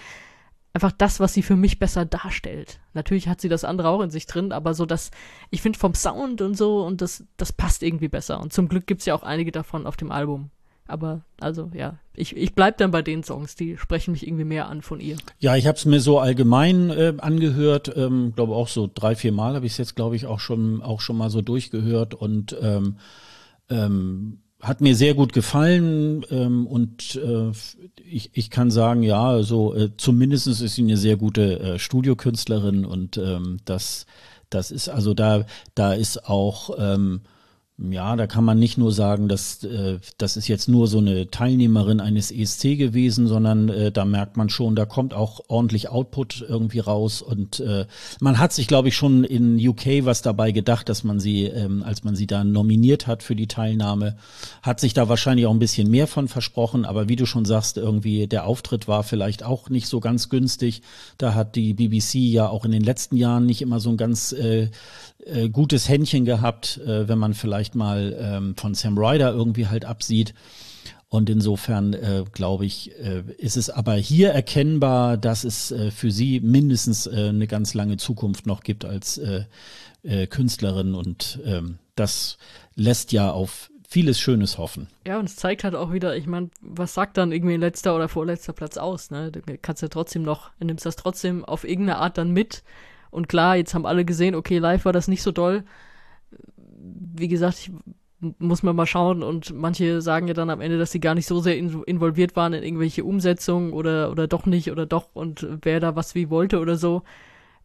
einfach 0.76 0.92
das, 0.92 1.22
was 1.22 1.34
sie 1.34 1.42
für 1.42 1.56
mich 1.56 1.80
besser 1.80 2.04
darstellt. 2.06 2.82
Natürlich 2.94 3.30
hat 3.30 3.40
sie 3.40 3.48
das 3.48 3.64
andere 3.64 3.88
auch 3.88 4.02
in 4.02 4.10
sich 4.10 4.26
drin, 4.26 4.52
aber 4.52 4.74
so 4.74 4.86
das, 4.86 5.10
ich 5.50 5.62
finde 5.62 5.80
vom 5.80 5.96
Sound 5.96 6.42
und 6.42 6.56
so 6.56 6.86
und 6.86 7.02
das, 7.02 7.24
das 7.38 7.54
passt 7.54 7.82
irgendwie 7.82 8.10
besser. 8.10 8.42
Und 8.42 8.52
zum 8.52 8.68
Glück 8.68 8.86
gibt's 8.86 9.06
ja 9.06 9.16
auch 9.16 9.24
einige 9.24 9.54
davon 9.54 9.88
auf 9.88 9.96
dem 9.96 10.12
Album. 10.12 10.52
Aber 10.88 11.22
also 11.40 11.72
ja, 11.74 11.98
ich, 12.14 12.36
ich 12.38 12.54
bleib 12.54 12.78
dann 12.78 12.92
bei 12.92 13.02
den 13.02 13.24
Songs, 13.24 13.56
die 13.56 13.78
sprechen 13.78 14.12
mich 14.12 14.28
irgendwie 14.28 14.44
mehr 14.44 14.70
an 14.70 14.82
von 14.82 15.00
ihr. 15.00 15.18
Ja, 15.40 15.56
ich 15.56 15.66
habe 15.68 15.78
es 15.78 15.86
mir 15.86 16.00
so 16.00 16.20
allgemein 16.20 16.92
äh, 16.92 17.14
angehört, 17.18 17.92
ähm, 17.96 18.34
glaube 18.36 18.56
auch 18.56 18.68
so 18.68 18.90
drei, 18.94 19.16
vier 19.16 19.32
Mal 19.32 19.56
habe 19.56 19.66
ich 19.66 19.74
es 19.74 19.78
jetzt, 19.80 19.96
glaube 19.96 20.16
ich, 20.16 20.28
auch 20.28 20.40
schon 20.40 20.82
auch 20.82 21.02
schon 21.02 21.18
mal 21.18 21.30
so 21.30 21.42
durchgehört 21.42 22.14
und 22.14 22.56
ähm, 22.62 22.98
ähm, 23.70 24.40
hat 24.62 24.82
mir 24.82 24.96
sehr 24.96 25.14
gut 25.14 25.34
gefallen 25.34 26.26
ähm, 26.30 26.68
und 26.68 27.16
äh, 27.16 27.52
ich, 28.08 28.32
ich 28.34 28.50
kann 28.50 28.72
sagen, 28.72 29.04
ja, 29.04 29.24
also 29.24 29.76
äh, 29.76 29.90
zumindest 29.98 30.48
ist 30.48 30.60
sie 30.60 30.82
eine 30.82 30.98
sehr 30.98 31.18
gute 31.18 31.60
äh, 31.60 31.80
Studiokünstlerin 31.80 32.86
und 32.86 33.18
ähm, 33.18 33.58
das, 33.66 34.06
das 34.50 34.72
ist 34.72 34.90
also 34.90 35.14
da, 35.14 35.46
da 35.74 35.94
ist 35.94 36.28
auch 36.28 36.72
ähm, 36.78 37.22
ja, 37.78 38.16
da 38.16 38.26
kann 38.26 38.46
man 38.46 38.58
nicht 38.58 38.78
nur 38.78 38.94
sagen, 38.94 39.28
dass 39.28 39.62
äh, 39.66 40.00
das 40.18 40.38
ist 40.38 40.48
jetzt 40.48 40.70
nur 40.70 40.88
so 40.88 41.00
eine 41.00 41.30
Teilnehmerin 41.30 42.00
eines 42.00 42.32
ESC 42.32 42.78
gewesen, 42.78 43.28
sondern 43.28 43.68
äh, 43.68 43.92
da 43.92 44.06
merkt 44.06 44.38
man 44.38 44.48
schon, 44.48 44.78
da 44.78 44.86
kommt 44.86 45.14
auch 45.14 45.42
ordentlich 45.50 45.90
Output 45.90 46.46
irgendwie 46.48 46.80
raus 46.80 47.22
und 47.22 47.60
äh, 47.60 47.86
man 48.22 48.40
hat 48.40 48.54
sich, 48.54 48.68
glaube 48.68 48.88
ich, 48.88 48.96
schon 48.96 49.26
in 49.26 49.56
UK 49.60 50.06
was 50.06 50.22
dabei 50.22 50.54
gedacht, 50.54 50.88
dass 50.88 51.04
man 51.04 51.20
sie, 51.20 51.44
ähm, 51.48 51.84
als 51.84 52.06
man 52.06 52.16
sie 52.16 52.28
da 52.28 52.46
nominiert 52.46 53.08
hat 53.08 53.24
für 53.24 53.36
die 53.36 53.48
Teilnahme, 53.48 54.16
hat 54.62 54.80
sich 54.80 54.94
da 54.94 55.10
wahrscheinlich 55.10 55.46
auch 55.46 55.54
ein 55.54 55.60
bisschen 55.60 55.92
mehr 55.92 56.08
von 56.08 56.30
versprochen. 56.30 56.86
Aber 56.86 57.10
wie 57.10 57.18
du 57.18 57.26
schon 57.26 57.44
sagst, 57.44 57.76
irgendwie 57.76 58.26
der 58.28 58.48
Auftritt 58.48 58.88
war 58.88 59.04
vielleicht 59.04 59.44
auch 59.44 59.70
nicht 59.70 59.88
so 59.88 60.00
ganz 60.00 60.30
günstig. 60.30 60.82
Da 61.18 61.34
hat 61.34 61.58
die 61.58 61.74
BBC 61.74 62.16
ja 62.16 62.48
auch 62.48 62.64
in 62.64 62.72
den 62.72 62.84
letzten 62.84 63.18
Jahren 63.18 63.46
nicht 63.46 63.62
immer 63.62 63.82
so 63.82 63.90
ein 63.90 63.98
ganz 63.98 64.32
äh, 64.32 64.70
äh, 65.26 65.50
gutes 65.50 65.90
Händchen 65.90 66.26
gehabt, 66.26 66.78
äh, 66.78 67.08
wenn 67.08 67.18
man 67.18 67.34
vielleicht 67.34 67.76
mal 67.76 68.16
ähm, 68.20 68.56
von 68.56 68.74
Sam 68.74 68.98
Ryder 68.98 69.32
irgendwie 69.34 69.68
halt 69.68 69.86
absieht. 69.86 70.34
Und 71.10 71.30
insofern 71.30 71.94
äh, 71.94 72.24
glaube 72.32 72.66
ich, 72.66 72.92
äh, 73.00 73.24
ist 73.38 73.58
es 73.58 73.70
aber 73.70 73.94
hier 73.94 74.32
erkennbar, 74.32 75.18
dass 75.18 75.44
es 75.44 75.72
äh, 75.72 75.92
für 75.92 76.12
sie 76.12 76.40
mindestens 76.40 77.08
äh, 77.08 77.30
eine 77.30 77.48
ganz 77.48 77.74
lange 77.74 77.98
Zukunft 77.98 78.46
noch 78.46 78.62
gibt 78.62 78.86
als 78.86 79.18
äh, 79.18 79.46
Künstlerin. 80.30 80.94
Und 80.94 81.40
ähm, 81.46 81.80
das 81.96 82.38
lässt 82.76 83.12
ja 83.12 83.32
auf 83.32 83.72
vieles 83.88 84.20
Schönes 84.20 84.58
hoffen. 84.58 84.88
Ja, 85.08 85.18
und 85.20 85.30
es 85.30 85.36
zeigt 85.36 85.64
halt 85.64 85.74
auch 85.74 85.94
wieder, 85.94 86.16
ich 86.16 86.28
meine, 86.28 86.50
was 86.62 86.94
sagt 86.94 87.18
dann 87.18 87.32
irgendwie 87.32 87.56
letzter 87.56 87.96
oder 87.96 88.10
vorletzter 88.10 88.54
Platz 88.54 88.78
aus? 88.78 89.10
Ne? 89.10 89.32
Du 89.32 89.42
kannst 89.62 89.82
ja 89.82 89.88
trotzdem 89.88 90.24
noch, 90.24 90.52
du 90.60 90.66
nimmst 90.66 90.86
das 90.86 90.96
trotzdem 90.96 91.46
auf 91.46 91.64
irgendeine 91.64 92.00
Art 92.00 92.18
dann 92.18 92.32
mit 92.32 92.64
und 93.16 93.28
klar, 93.30 93.56
jetzt 93.56 93.74
haben 93.74 93.86
alle 93.86 94.06
gesehen, 94.06 94.36
okay, 94.36 94.60
live 94.60 94.86
war 94.86 94.94
das 94.94 95.08
nicht 95.08 95.24
so 95.24 95.32
doll. 95.32 95.64
Wie 96.78 97.28
gesagt, 97.28 97.60
ich, 97.60 97.72
muss 98.40 98.64
man 98.64 98.76
mal 98.76 98.86
schauen 98.86 99.24
und 99.24 99.54
manche 99.54 100.02
sagen 100.02 100.28
ja 100.28 100.34
dann 100.34 100.50
am 100.50 100.62
Ende, 100.62 100.78
dass 100.78 100.92
sie 100.92 101.00
gar 101.00 101.16
nicht 101.16 101.28
so 101.28 101.40
sehr 101.40 101.58
in, 101.58 101.84
involviert 101.84 102.36
waren 102.36 102.54
in 102.54 102.64
irgendwelche 102.64 103.04
Umsetzungen 103.04 103.74
oder, 103.74 104.12
oder 104.12 104.28
doch 104.28 104.46
nicht 104.46 104.72
oder 104.72 104.86
doch 104.86 105.10
und 105.14 105.48
wer 105.62 105.80
da 105.80 105.96
was 105.96 106.16
wie 106.16 106.30
wollte 106.30 106.60
oder 106.60 106.78
so. 106.78 107.04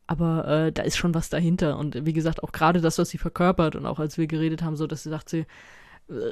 Aber 0.06 0.46
äh, 0.48 0.72
da 0.72 0.82
ist 0.82 0.96
schon 0.96 1.14
was 1.14 1.30
dahinter. 1.30 1.78
Und 1.78 2.04
wie 2.04 2.12
gesagt, 2.12 2.42
auch 2.42 2.52
gerade 2.52 2.80
das, 2.80 2.98
was 2.98 3.10
sie 3.10 3.18
verkörpert 3.18 3.76
und 3.76 3.86
auch 3.86 4.00
als 4.00 4.18
wir 4.18 4.26
geredet 4.26 4.62
haben, 4.62 4.76
so, 4.76 4.86
dass 4.88 5.04
sie 5.04 5.10
sagt, 5.10 5.28
sie, 5.28 5.46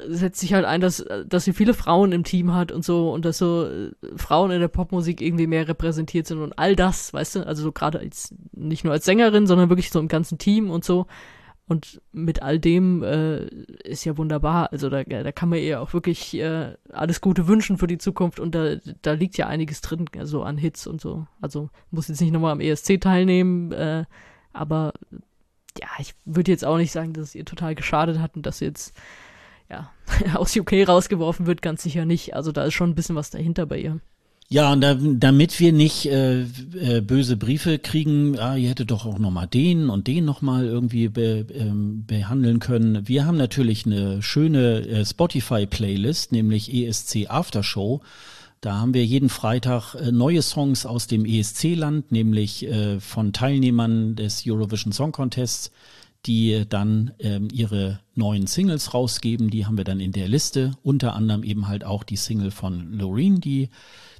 setzt 0.07 0.41
sich 0.41 0.53
halt 0.53 0.65
ein, 0.65 0.81
dass, 0.81 1.05
dass 1.25 1.45
sie 1.45 1.53
viele 1.53 1.73
Frauen 1.73 2.11
im 2.11 2.23
Team 2.23 2.53
hat 2.53 2.71
und 2.71 2.83
so 2.83 3.11
und 3.11 3.23
dass 3.23 3.37
so 3.37 3.65
äh, 3.65 3.91
Frauen 4.17 4.51
in 4.51 4.59
der 4.59 4.67
Popmusik 4.67 5.21
irgendwie 5.21 5.47
mehr 5.47 5.67
repräsentiert 5.67 6.27
sind 6.27 6.39
und 6.39 6.57
all 6.59 6.75
das, 6.75 7.13
weißt 7.13 7.35
du, 7.37 7.47
also 7.47 7.63
so 7.63 7.71
gerade 7.71 7.99
als 7.99 8.35
nicht 8.51 8.83
nur 8.83 8.91
als 8.91 9.05
Sängerin, 9.05 9.47
sondern 9.47 9.69
wirklich 9.69 9.89
so 9.89 9.99
im 9.99 10.09
ganzen 10.09 10.37
Team 10.37 10.69
und 10.69 10.83
so. 10.83 11.07
Und 11.65 12.01
mit 12.11 12.41
all 12.41 12.57
dem 12.57 13.03
äh, 13.03 13.45
ist 13.83 14.03
ja 14.03 14.17
wunderbar. 14.17 14.71
Also 14.71 14.89
da, 14.89 15.03
da 15.03 15.31
kann 15.31 15.49
man 15.49 15.59
ihr 15.59 15.79
auch 15.79 15.93
wirklich 15.93 16.33
äh, 16.33 16.73
alles 16.91 17.21
Gute 17.21 17.47
wünschen 17.47 17.77
für 17.77 17.85
die 17.85 17.99
Zukunft 17.99 18.39
und 18.39 18.55
da, 18.55 18.77
da 19.03 19.13
liegt 19.13 19.37
ja 19.37 19.47
einiges 19.47 19.79
drin, 19.81 20.05
also 20.17 20.41
an 20.41 20.57
Hits 20.57 20.87
und 20.87 20.99
so. 20.99 21.27
Also 21.41 21.69
muss 21.91 22.07
jetzt 22.07 22.21
nicht 22.21 22.31
nochmal 22.33 22.53
am 22.53 22.59
ESC 22.59 22.99
teilnehmen, 22.99 23.71
äh, 23.71 24.05
aber 24.51 24.93
ja, 25.79 25.87
ich 25.99 26.15
würde 26.25 26.51
jetzt 26.51 26.65
auch 26.65 26.77
nicht 26.77 26.91
sagen, 26.91 27.13
dass 27.13 27.29
es 27.29 27.35
ihr 27.35 27.45
total 27.45 27.75
geschadet 27.75 28.19
hat 28.19 28.35
und 28.35 28.47
dass 28.47 28.57
sie 28.57 28.65
jetzt 28.65 28.97
ja, 29.69 29.91
aus 30.35 30.55
UK 30.55 30.87
rausgeworfen 30.87 31.45
wird, 31.45 31.61
ganz 31.61 31.83
sicher 31.83 32.05
nicht. 32.05 32.35
Also 32.35 32.51
da 32.51 32.63
ist 32.63 32.73
schon 32.73 32.89
ein 32.89 32.95
bisschen 32.95 33.15
was 33.15 33.29
dahinter 33.29 33.65
bei 33.65 33.79
ihr. 33.79 33.99
Ja, 34.51 34.73
und 34.73 34.81
da, 34.81 34.97
damit 34.99 35.59
wir 35.59 35.71
nicht 35.71 36.07
äh, 36.07 36.41
äh, 36.41 37.01
böse 37.01 37.37
Briefe 37.37 37.77
kriegen, 37.77 38.39
ah, 38.39 38.55
ihr 38.55 38.69
hättet 38.69 38.89
doch 38.89 39.05
auch 39.05 39.19
nochmal 39.19 39.45
den 39.45 39.91
und 39.91 40.07
den 40.07 40.25
nochmal 40.25 40.65
irgendwie 40.65 41.07
be, 41.07 41.45
ähm, 41.53 42.03
behandeln 42.07 42.57
können. 42.57 43.07
Wir 43.07 43.27
haben 43.27 43.37
natürlich 43.37 43.85
eine 43.85 44.23
schöne 44.23 44.87
äh, 44.87 45.05
Spotify-Playlist, 45.05 46.31
nämlich 46.31 46.73
ESC 46.73 47.27
Aftershow. 47.29 48.01
Da 48.61 48.79
haben 48.79 48.95
wir 48.95 49.05
jeden 49.05 49.29
Freitag 49.29 49.93
äh, 49.93 50.11
neue 50.11 50.41
Songs 50.41 50.87
aus 50.87 51.05
dem 51.05 51.25
ESC-Land, 51.25 52.11
nämlich 52.11 52.65
äh, 52.65 52.99
von 52.99 53.33
Teilnehmern 53.33 54.15
des 54.15 54.43
Eurovision 54.47 54.91
Song 54.93 55.11
Contests 55.11 55.71
die 56.25 56.65
dann 56.67 57.13
ähm, 57.19 57.47
ihre 57.51 58.01
neuen 58.15 58.47
Singles 58.47 58.93
rausgeben. 58.93 59.49
Die 59.49 59.65
haben 59.65 59.77
wir 59.77 59.85
dann 59.85 59.99
in 59.99 60.11
der 60.11 60.27
Liste. 60.27 60.71
Unter 60.83 61.15
anderem 61.15 61.43
eben 61.43 61.67
halt 61.67 61.83
auch 61.83 62.03
die 62.03 62.17
Single 62.17 62.51
von 62.51 62.93
Loreen, 62.93 63.39
die 63.39 63.69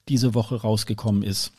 diese 0.07 0.33
Woche 0.33 0.61
rausgekommen 0.61 1.23
ist. 1.23 1.51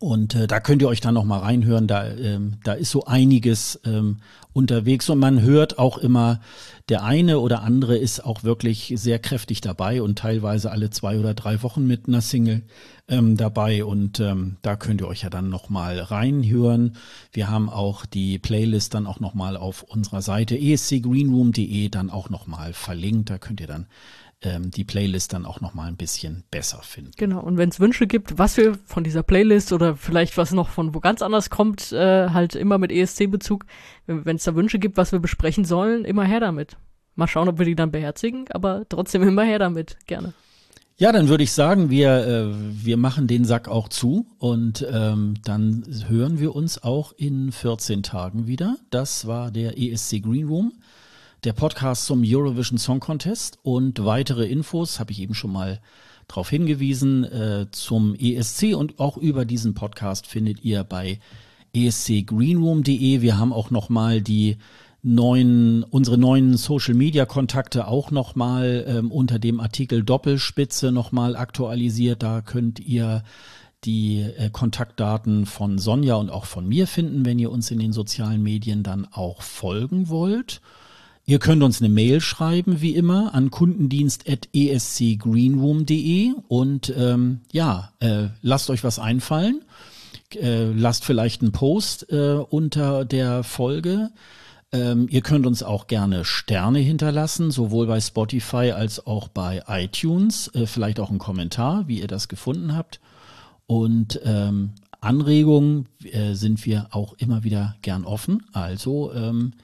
Und 0.00 0.34
äh, 0.34 0.46
da 0.46 0.60
könnt 0.60 0.82
ihr 0.82 0.88
euch 0.88 1.00
dann 1.00 1.14
noch 1.14 1.24
mal 1.24 1.40
reinhören. 1.40 1.86
Da, 1.86 2.06
ähm, 2.06 2.58
da 2.62 2.72
ist 2.72 2.90
so 2.90 3.04
einiges 3.04 3.80
ähm, 3.84 4.18
unterwegs 4.52 5.08
und 5.08 5.18
man 5.18 5.42
hört 5.42 5.78
auch 5.78 5.98
immer, 5.98 6.40
der 6.88 7.04
eine 7.04 7.38
oder 7.40 7.62
andere 7.62 7.96
ist 7.96 8.24
auch 8.24 8.44
wirklich 8.44 8.92
sehr 8.96 9.18
kräftig 9.18 9.60
dabei 9.60 10.00
und 10.00 10.18
teilweise 10.18 10.70
alle 10.70 10.90
zwei 10.90 11.18
oder 11.18 11.34
drei 11.34 11.62
Wochen 11.62 11.86
mit 11.86 12.08
einer 12.08 12.20
Single 12.20 12.62
ähm, 13.08 13.36
dabei. 13.36 13.84
Und 13.84 14.20
ähm, 14.20 14.56
da 14.62 14.76
könnt 14.76 15.00
ihr 15.00 15.08
euch 15.08 15.22
ja 15.22 15.30
dann 15.30 15.48
noch 15.48 15.68
mal 15.68 15.98
reinhören. 15.98 16.96
Wir 17.32 17.50
haben 17.50 17.68
auch 17.68 18.06
die 18.06 18.38
Playlist 18.38 18.94
dann 18.94 19.06
auch 19.06 19.20
noch 19.20 19.34
mal 19.34 19.56
auf 19.56 19.82
unserer 19.82 20.22
Seite 20.22 20.56
escgreenroom.de 20.58 21.88
dann 21.88 22.10
auch 22.10 22.30
noch 22.30 22.46
mal 22.46 22.72
verlinkt. 22.72 23.30
Da 23.30 23.38
könnt 23.38 23.60
ihr 23.60 23.66
dann 23.66 23.86
ähm, 24.42 24.70
die 24.70 24.84
Playlist 24.84 25.32
dann 25.32 25.44
auch 25.44 25.60
noch 25.60 25.74
mal 25.74 25.86
ein 25.88 25.96
bisschen 25.96 26.44
besser 26.50 26.80
finden. 26.82 27.10
Genau, 27.16 27.40
und 27.40 27.56
wenn 27.56 27.70
es 27.70 27.80
Wünsche 27.80 28.06
gibt, 28.06 28.38
was 28.38 28.56
wir 28.56 28.78
von 28.84 29.04
dieser 29.04 29.22
Playlist 29.22 29.72
oder 29.72 29.96
vielleicht 29.96 30.36
was 30.36 30.52
noch 30.52 30.68
von 30.68 30.94
wo 30.94 31.00
ganz 31.00 31.22
anders 31.22 31.50
kommt, 31.50 31.92
äh, 31.92 32.30
halt 32.30 32.54
immer 32.54 32.78
mit 32.78 32.92
ESC-Bezug, 32.92 33.66
wenn 34.06 34.36
es 34.36 34.44
da 34.44 34.54
Wünsche 34.54 34.78
gibt, 34.78 34.96
was 34.96 35.12
wir 35.12 35.18
besprechen 35.18 35.64
sollen, 35.64 36.04
immer 36.04 36.24
her 36.24 36.40
damit. 36.40 36.76
Mal 37.16 37.26
schauen, 37.26 37.48
ob 37.48 37.58
wir 37.58 37.66
die 37.66 37.74
dann 37.74 37.90
beherzigen, 37.90 38.46
aber 38.50 38.86
trotzdem 38.88 39.22
immer 39.22 39.42
her 39.42 39.58
damit, 39.58 39.96
gerne. 40.06 40.34
Ja, 41.00 41.12
dann 41.12 41.28
würde 41.28 41.44
ich 41.44 41.52
sagen, 41.52 41.90
wir, 41.90 42.26
äh, 42.26 42.46
wir 42.84 42.96
machen 42.96 43.28
den 43.28 43.44
Sack 43.44 43.68
auch 43.68 43.88
zu 43.88 44.26
und 44.38 44.84
ähm, 44.90 45.34
dann 45.44 45.84
hören 46.08 46.40
wir 46.40 46.56
uns 46.56 46.82
auch 46.82 47.12
in 47.16 47.52
14 47.52 48.02
Tagen 48.02 48.48
wieder. 48.48 48.78
Das 48.90 49.28
war 49.28 49.52
der 49.52 49.78
ESC 49.78 50.20
Green 50.20 50.48
Room, 50.48 50.72
der 51.44 51.52
Podcast 51.52 52.06
zum 52.06 52.22
Eurovision 52.24 52.78
Song 52.78 53.00
Contest 53.00 53.58
und 53.62 54.04
weitere 54.04 54.46
Infos 54.46 54.98
habe 54.98 55.12
ich 55.12 55.20
eben 55.20 55.34
schon 55.34 55.52
mal 55.52 55.80
darauf 56.26 56.50
hingewiesen 56.50 57.24
äh, 57.24 57.66
zum 57.70 58.14
ESC 58.14 58.74
und 58.74 58.98
auch 58.98 59.16
über 59.16 59.44
diesen 59.44 59.74
Podcast 59.74 60.26
findet 60.26 60.64
ihr 60.64 60.84
bei 60.84 61.20
escgreenroom.de. 61.74 63.20
Wir 63.20 63.38
haben 63.38 63.52
auch 63.52 63.70
noch 63.70 63.88
mal 63.88 64.20
die 64.20 64.56
neuen, 65.02 65.84
unsere 65.84 66.18
neuen 66.18 66.56
Social 66.56 66.94
Media 66.94 67.24
Kontakte 67.24 67.86
auch 67.86 68.10
nochmal 68.10 68.84
ähm, 68.88 69.12
unter 69.12 69.38
dem 69.38 69.60
Artikel 69.60 70.02
Doppelspitze 70.02 70.90
nochmal 70.90 71.36
aktualisiert. 71.36 72.22
Da 72.22 72.40
könnt 72.40 72.80
ihr 72.80 73.22
die 73.84 74.20
äh, 74.20 74.50
Kontaktdaten 74.50 75.46
von 75.46 75.78
Sonja 75.78 76.16
und 76.16 76.30
auch 76.30 76.46
von 76.46 76.66
mir 76.66 76.88
finden, 76.88 77.24
wenn 77.24 77.38
ihr 77.38 77.52
uns 77.52 77.70
in 77.70 77.78
den 77.78 77.92
sozialen 77.92 78.42
Medien 78.42 78.82
dann 78.82 79.06
auch 79.06 79.42
folgen 79.42 80.08
wollt. 80.08 80.60
Ihr 81.28 81.38
könnt 81.38 81.62
uns 81.62 81.80
eine 81.82 81.90
Mail 81.90 82.22
schreiben, 82.22 82.80
wie 82.80 82.94
immer, 82.94 83.34
an 83.34 83.50
kundendienst.escgreenroom.de 83.50 86.32
und 86.48 86.90
ähm, 86.96 87.40
ja, 87.52 87.92
äh, 88.00 88.28
lasst 88.40 88.70
euch 88.70 88.82
was 88.82 88.98
einfallen. 88.98 89.60
Äh, 90.34 90.72
lasst 90.72 91.04
vielleicht 91.04 91.42
einen 91.42 91.52
Post 91.52 92.10
äh, 92.10 92.38
unter 92.48 93.04
der 93.04 93.44
Folge 93.44 94.10
ähm, 94.70 95.08
ihr 95.10 95.22
könnt 95.22 95.46
uns 95.46 95.62
auch 95.62 95.86
gerne 95.86 96.26
Sterne 96.26 96.80
hinterlassen, 96.80 97.50
sowohl 97.50 97.86
bei 97.86 98.00
Spotify 98.00 98.72
als 98.72 99.06
auch 99.06 99.28
bei 99.28 99.62
iTunes. 99.66 100.48
Äh, 100.54 100.66
vielleicht 100.66 101.00
auch 101.00 101.08
einen 101.08 101.18
Kommentar, 101.18 101.88
wie 101.88 102.00
ihr 102.00 102.06
das 102.06 102.28
gefunden 102.28 102.76
habt. 102.76 103.00
Und 103.66 104.20
ähm, 104.24 104.72
Anregungen 105.00 105.88
äh, 106.04 106.34
sind 106.34 106.66
wir 106.66 106.88
auch 106.90 107.14
immer 107.14 107.44
wieder 107.44 107.76
gern 107.80 108.04
offen. 108.04 108.42
Also 108.52 109.10
ähm, 109.14 109.54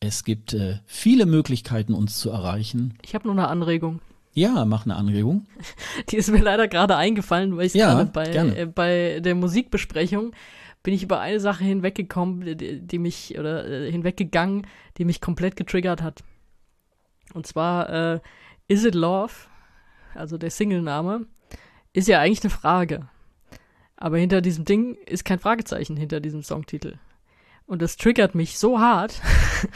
es 0.00 0.24
gibt 0.24 0.54
äh, 0.54 0.78
viele 0.86 1.26
Möglichkeiten, 1.26 1.94
uns 1.94 2.18
zu 2.18 2.30
erreichen. 2.30 2.94
Ich 3.02 3.14
habe 3.14 3.26
nur 3.26 3.34
eine 3.34 3.48
Anregung. 3.48 4.00
Ja, 4.32 4.64
mach 4.64 4.84
eine 4.84 4.96
Anregung. 4.96 5.46
Die 6.10 6.16
ist 6.16 6.30
mir 6.30 6.42
leider 6.42 6.68
gerade 6.68 6.96
eingefallen, 6.96 7.56
weil 7.56 7.66
ich 7.66 7.74
ja, 7.74 7.94
gerade 7.94 8.10
bei, 8.10 8.26
äh, 8.26 8.66
bei 8.66 9.20
der 9.20 9.34
Musikbesprechung 9.34 10.32
bin 10.84 10.94
ich 10.94 11.02
über 11.02 11.20
eine 11.20 11.40
Sache 11.40 11.64
hinweggekommen, 11.64 12.56
die, 12.56 12.80
die 12.80 12.98
mich, 12.98 13.36
oder 13.36 13.68
äh, 13.68 13.90
hinweggegangen, 13.90 14.66
die 14.96 15.04
mich 15.04 15.20
komplett 15.20 15.56
getriggert 15.56 16.02
hat. 16.02 16.22
Und 17.34 17.46
zwar, 17.46 17.90
äh, 17.90 18.20
Is 18.68 18.84
It 18.84 18.94
Love, 18.94 19.32
also 20.14 20.38
der 20.38 20.50
Single-Name, 20.50 21.26
ist 21.92 22.06
ja 22.06 22.20
eigentlich 22.20 22.42
eine 22.42 22.50
Frage. 22.50 23.08
Aber 23.96 24.18
hinter 24.18 24.40
diesem 24.40 24.64
Ding 24.64 24.94
ist 25.06 25.24
kein 25.24 25.40
Fragezeichen 25.40 25.96
hinter 25.96 26.20
diesem 26.20 26.44
Songtitel. 26.44 26.98
Und 27.68 27.82
das 27.82 27.98
triggert 27.98 28.34
mich 28.34 28.58
so 28.58 28.80
hart. 28.80 29.20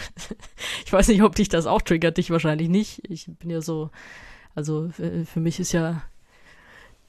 ich 0.86 0.92
weiß 0.92 1.08
nicht, 1.08 1.22
ob 1.22 1.34
dich 1.34 1.50
das 1.50 1.66
auch 1.66 1.82
triggert, 1.82 2.16
dich 2.16 2.30
wahrscheinlich 2.30 2.70
nicht. 2.70 3.02
Ich 3.08 3.26
bin 3.38 3.50
ja 3.50 3.60
so, 3.60 3.90
also 4.54 4.88
für, 4.88 5.26
für 5.26 5.40
mich 5.40 5.60
ist 5.60 5.72
ja 5.72 6.02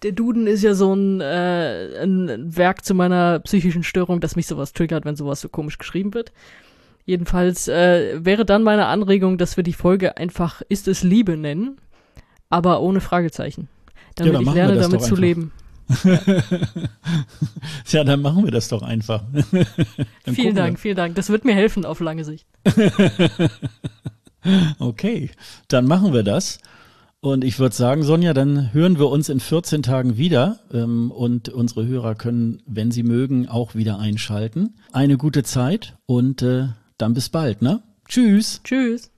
der 0.03 0.11
Duden 0.11 0.45
ist 0.45 0.61
ja 0.61 0.73
so 0.73 0.93
ein, 0.93 1.21
äh, 1.21 2.03
ein 2.03 2.57
Werk 2.57 2.83
zu 2.83 2.93
meiner 2.93 3.39
psychischen 3.39 3.83
Störung, 3.83 4.19
dass 4.19 4.35
mich 4.35 4.45
sowas 4.45 4.73
triggert, 4.73 5.05
wenn 5.05 5.15
sowas 5.15 5.39
so 5.39 5.47
komisch 5.47 5.77
geschrieben 5.77 6.13
wird. 6.13 6.33
Jedenfalls 7.05 7.69
äh, 7.69 8.23
wäre 8.23 8.43
dann 8.43 8.63
meine 8.63 8.87
Anregung, 8.87 9.37
dass 9.37 9.55
wir 9.55 9.63
die 9.63 9.71
Folge 9.71 10.17
einfach 10.17 10.61
Ist 10.67 10.89
es 10.89 11.01
Liebe 11.01 11.37
nennen, 11.37 11.77
aber 12.49 12.81
ohne 12.81 12.99
Fragezeichen. 12.99 13.69
Damit 14.15 14.33
ja, 14.33 14.41
ich 14.41 14.53
lerne, 14.53 14.75
damit 14.75 15.01
zu 15.01 15.15
leben. 15.15 15.53
ja, 17.87 18.03
dann 18.03 18.21
machen 18.21 18.43
wir 18.43 18.51
das 18.51 18.69
doch 18.69 18.81
einfach. 18.81 19.23
vielen 20.25 20.55
Dank, 20.55 20.77
wir. 20.77 20.81
vielen 20.81 20.95
Dank. 20.95 21.15
Das 21.15 21.29
wird 21.29 21.45
mir 21.45 21.55
helfen 21.55 21.85
auf 21.85 21.99
lange 21.99 22.25
Sicht. 22.25 22.47
okay, 24.79 25.31
dann 25.67 25.85
machen 25.85 26.13
wir 26.13 26.23
das. 26.23 26.59
Und 27.19 27.45
ich 27.45 27.57
würde 27.57 27.73
sagen, 27.73 28.03
Sonja, 28.03 28.33
dann 28.33 28.73
hören 28.73 28.99
wir 28.99 29.07
uns 29.07 29.29
in 29.29 29.39
14 29.39 29.81
Tagen 29.81 30.17
wieder 30.17 30.59
ähm, 30.73 31.09
und 31.09 31.47
unsere 31.47 31.87
Hörer 31.87 32.15
können, 32.15 32.61
wenn 32.65 32.91
sie 32.91 33.03
mögen, 33.03 33.47
auch 33.47 33.75
wieder 33.75 33.97
einschalten. 33.97 34.75
Eine 34.91 35.17
gute 35.17 35.43
Zeit 35.43 35.95
und 36.05 36.41
äh, 36.41 36.67
dann 36.97 37.13
bis 37.13 37.29
bald, 37.29 37.61
ne? 37.61 37.81
Tschüss. 38.09 38.59
Tschüss. 38.65 39.12